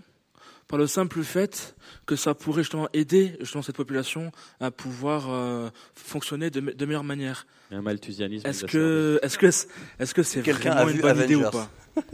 par 0.70 0.78
le 0.78 0.86
simple 0.86 1.24
fait 1.24 1.74
que 2.06 2.14
ça 2.14 2.32
pourrait 2.32 2.62
justement 2.62 2.88
aider 2.92 3.36
justement 3.40 3.62
cette 3.62 3.74
population 3.74 4.30
à 4.60 4.70
pouvoir 4.70 5.26
euh, 5.28 5.68
fonctionner 5.96 6.48
de, 6.48 6.60
de, 6.60 6.86
meilleure 6.86 7.02
manière. 7.02 7.44
Un 7.72 7.82
malthusianisme. 7.82 8.46
Est-ce 8.46 8.66
que, 8.66 9.18
est-ce 9.20 9.36
que, 9.36 9.46
est-ce 9.46 10.14
que 10.14 10.22
c'est 10.22 10.40
vraiment 10.40 10.88
une 10.88 11.00
bonne 11.00 11.22
idée 11.22 11.34
ou 11.34 11.50
pas? 11.50 11.68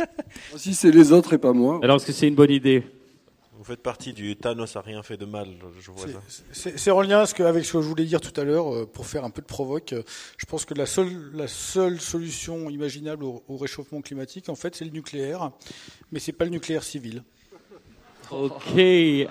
Si 0.57 0.75
c'est 0.75 0.91
les 0.91 1.13
autres 1.13 1.35
et 1.35 1.39
pas 1.39 1.53
moi. 1.53 1.81
Alors 1.83 1.97
est-ce 1.97 2.07
que 2.07 2.13
c'est 2.13 2.29
une 2.29 2.35
bonne 2.35 2.51
idée? 2.51 2.83
Vous 3.59 3.65
faites 3.65 3.83
partie 3.83 4.15
du 4.15 4.37
Thanos 4.37 4.75
a 4.75 4.81
rien 4.81 5.03
fait 5.03 5.19
de 5.19 5.27
mal, 5.27 5.49
je 5.79 5.91
vois 5.91 6.07
ça. 6.09 6.21
C'est 6.53 6.91
en 6.91 7.03
lien 7.03 7.25
avec 7.41 7.65
ce 7.65 7.73
que 7.73 7.83
je 7.83 7.87
voulais 7.87 8.07
dire 8.07 8.23
tout 8.23 8.41
à 8.41 8.45
l'heure, 8.45 8.75
euh, 8.75 8.87
pour 8.87 9.07
faire 9.07 9.25
un 9.25 9.31
peu 9.31 9.43
de 9.43 9.47
provoque. 9.47 9.93
Euh, 9.93 10.03
je 10.39 10.47
pense 10.47 10.65
que 10.65 10.73
la 10.73 10.87
seule, 10.87 11.31
la 11.35 11.47
seule 11.47 12.01
solution 12.01 12.71
imaginable 12.71 13.25
au, 13.25 13.57
réchauffement 13.57 14.01
climatique, 14.01 14.49
en 14.49 14.55
fait, 14.55 14.75
c'est 14.75 14.87
le 14.87 14.93
nucléaire, 14.93 15.51
mais 16.11 16.21
c'est 16.21 16.33
pas 16.33 16.45
le 16.47 16.51
nucléaire 16.51 16.85
civil. 16.85 17.23
Ok, 18.29 18.77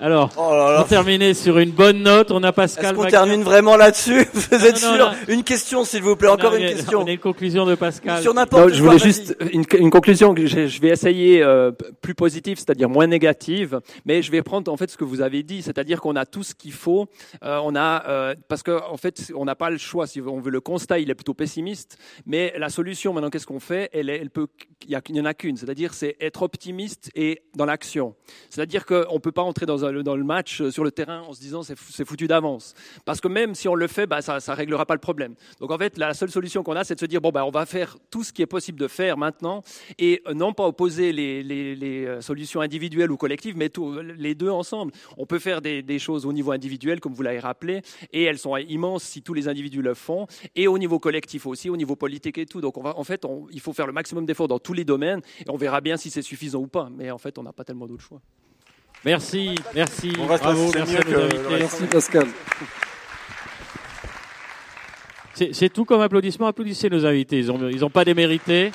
alors, 0.00 0.32
oh 0.38 0.78
on 0.78 0.82
terminer 0.84 1.34
sur 1.34 1.58
une 1.58 1.70
bonne 1.70 2.02
note. 2.02 2.30
On 2.30 2.42
a 2.42 2.52
Pascal. 2.52 2.86
Est-ce 2.86 2.94
qu'on 2.94 3.04
termine 3.04 3.42
vraiment 3.42 3.76
là-dessus 3.76 4.26
Vous 4.34 4.64
êtes 4.64 4.78
sûr 4.78 5.12
Une 5.28 5.44
question, 5.44 5.84
s'il 5.84 6.02
vous 6.02 6.16
plaît, 6.16 6.28
encore 6.28 6.54
une 6.54 6.66
question. 6.66 7.02
On 7.02 7.06
a 7.06 7.10
une 7.10 7.18
conclusion 7.18 7.66
de 7.66 7.74
Pascal. 7.74 8.22
Sur 8.22 8.32
n'importe 8.32 8.72
Je 8.72 8.82
voulais 8.82 8.98
juste 8.98 9.36
une, 9.52 9.90
conclusion 9.90 10.34
que 10.34 10.46
je, 10.46 10.80
vais 10.80 10.88
essayer 10.88 11.42
euh, 11.42 11.72
plus 12.00 12.14
positive, 12.14 12.56
c'est-à-dire 12.56 12.88
moins 12.88 13.06
négative, 13.06 13.80
mais 14.06 14.22
je 14.22 14.32
vais 14.32 14.40
prendre 14.40 14.72
en 14.72 14.78
fait 14.78 14.90
ce 14.90 14.96
que 14.96 15.04
vous 15.04 15.20
avez 15.20 15.42
dit, 15.42 15.60
c'est-à-dire 15.60 16.00
qu'on 16.00 16.16
a 16.16 16.24
tout 16.24 16.42
ce 16.42 16.54
qu'il 16.54 16.72
faut. 16.72 17.06
Euh, 17.44 17.60
on 17.62 17.76
a 17.76 18.02
euh, 18.08 18.34
parce 18.48 18.62
que 18.62 18.80
en 18.90 18.96
fait, 18.96 19.30
on 19.36 19.44
n'a 19.44 19.54
pas 19.54 19.68
le 19.68 19.76
choix. 19.76 20.06
Si 20.06 20.22
on 20.22 20.40
veut 20.40 20.50
le 20.50 20.60
constat, 20.62 21.00
il 21.00 21.10
est 21.10 21.14
plutôt 21.14 21.34
pessimiste, 21.34 21.98
mais 22.24 22.54
la 22.56 22.70
solution 22.70 23.12
maintenant, 23.12 23.28
qu'est-ce 23.28 23.46
qu'on 23.46 23.60
fait? 23.60 23.90
Elle, 23.92 24.08
elle 24.08 24.30
peut, 24.30 24.46
il 24.88 24.98
y, 25.10 25.20
en 25.20 25.24
a 25.26 25.34
qu'une, 25.34 25.58
c'est-à-dire 25.58 25.92
c'est 25.92 26.16
être 26.18 26.40
optimiste 26.40 27.10
et 27.14 27.42
dans 27.54 27.66
l'action. 27.66 28.14
C'est-à-dire 28.48 28.85
qu'on 28.86 29.14
ne 29.14 29.18
peut 29.18 29.32
pas 29.32 29.42
entrer 29.42 29.66
dans, 29.66 29.76
le 29.76 30.24
match 30.24 30.60
euh, 30.60 30.70
sur 30.70 30.84
le 30.84 30.90
terrain 30.90 31.22
en 31.22 31.32
se 31.32 31.40
disant 31.40 31.62
c'est 31.62 32.04
foutu 32.04 32.26
d'avance. 32.26 32.74
Parce 33.04 33.20
que 33.20 33.28
même 33.28 33.54
si 33.54 33.68
on 33.68 33.74
le 33.74 33.86
fait, 33.86 34.06
bah, 34.06 34.22
ça 34.22 34.36
ne 34.36 34.56
réglera 34.56 34.86
pas 34.86 34.94
le 34.94 35.00
problème. 35.00 35.34
Donc 35.60 35.70
en 35.70 35.78
fait, 35.78 35.98
la 35.98 36.14
seule 36.14 36.30
solution 36.30 36.62
qu'on 36.62 36.76
a, 36.76 36.84
c'est 36.84 36.94
de 36.94 37.00
se 37.00 37.06
dire 37.06 37.20
bon, 37.20 37.30
bah, 37.30 37.44
on 37.44 37.50
va 37.50 37.66
faire 37.66 37.98
tout 38.10 38.24
ce 38.24 38.32
qui 38.32 38.42
est 38.42 38.46
possible 38.46 38.78
de 38.78 38.88
faire 38.88 39.18
maintenant 39.18 39.62
et 39.98 40.22
euh, 40.26 40.34
non 40.34 40.52
pas 40.52 40.66
opposer 40.66 41.12
les, 41.12 42.06
euh, 42.06 42.20
solutions 42.20 42.60
individuelles 42.60 43.10
ou 43.10 43.16
collectives, 43.16 43.56
mais 43.56 43.70
les 44.16 44.34
deux 44.34 44.50
ensemble. 44.50 44.92
On 45.16 45.26
peut 45.26 45.38
faire 45.38 45.60
des, 45.60 45.98
choses 45.98 46.26
au 46.26 46.32
niveau 46.32 46.52
individuel, 46.52 47.00
comme 47.00 47.14
vous 47.14 47.22
l'avez 47.22 47.38
rappelé, 47.38 47.80
et 48.12 48.22
elles 48.24 48.38
sont 48.38 48.56
immenses 48.56 49.02
si 49.02 49.22
tous 49.22 49.32
les 49.32 49.48
individus 49.48 49.80
le 49.80 49.94
font, 49.94 50.26
et 50.54 50.68
au 50.68 50.78
niveau 50.78 50.98
collectif 50.98 51.46
aussi, 51.46 51.70
au 51.70 51.76
niveau 51.76 51.96
politique 51.96 52.38
et 52.38 52.46
tout. 52.46 52.60
Donc 52.60 52.76
en 52.76 53.04
fait, 53.04 53.26
il 53.50 53.60
faut 53.60 53.72
faire 53.72 53.86
le 53.86 53.92
maximum 53.92 54.26
d'efforts 54.26 54.48
dans 54.48 54.58
tous 54.58 54.74
les 54.74 54.84
domaines, 54.84 55.20
et 55.40 55.50
on 55.50 55.56
verra 55.56 55.80
bien 55.80 55.96
si 55.96 56.10
c'est 56.10 56.22
suffisant 56.22 56.60
ou 56.60 56.66
pas. 56.66 56.90
Mais 56.94 57.10
en 57.10 57.18
fait, 57.18 57.38
on 57.38 57.42
n'a 57.42 57.52
pas 57.52 57.64
tellement 57.64 57.86
d'autres 57.86 58.04
choix. 58.04 58.20
Merci, 59.04 59.54
merci. 59.74 60.10
Bravo, 60.10 60.72
merci, 60.74 60.96
merci 61.48 61.84
Pascal. 61.86 62.26
C'est 65.34 65.68
tout 65.68 65.84
comme 65.84 66.00
applaudissement. 66.00 66.46
Applaudissez 66.46 66.88
nos 66.88 67.04
invités. 67.04 67.40
Ils 67.40 67.46
n'ont 67.46 67.68
ils 67.68 67.84
ont 67.84 67.90
pas 67.90 68.04
démérité. 68.04 68.72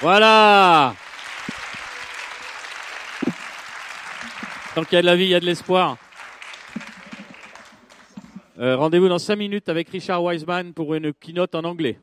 Voilà. 0.00 0.94
Tant 4.74 4.84
qu'il 4.84 4.96
y 4.96 4.98
a 4.98 5.02
de 5.02 5.06
la 5.06 5.16
vie, 5.16 5.24
il 5.24 5.30
y 5.30 5.34
a 5.34 5.40
de 5.40 5.46
l'espoir. 5.46 5.96
Euh, 8.58 8.76
rendez-vous 8.76 9.08
dans 9.08 9.18
5 9.18 9.36
minutes 9.36 9.68
avec 9.68 9.88
Richard 9.90 10.22
Wiseman 10.24 10.72
pour 10.72 10.94
une 10.94 11.12
keynote 11.12 11.54
en 11.54 11.64
anglais. 11.64 11.98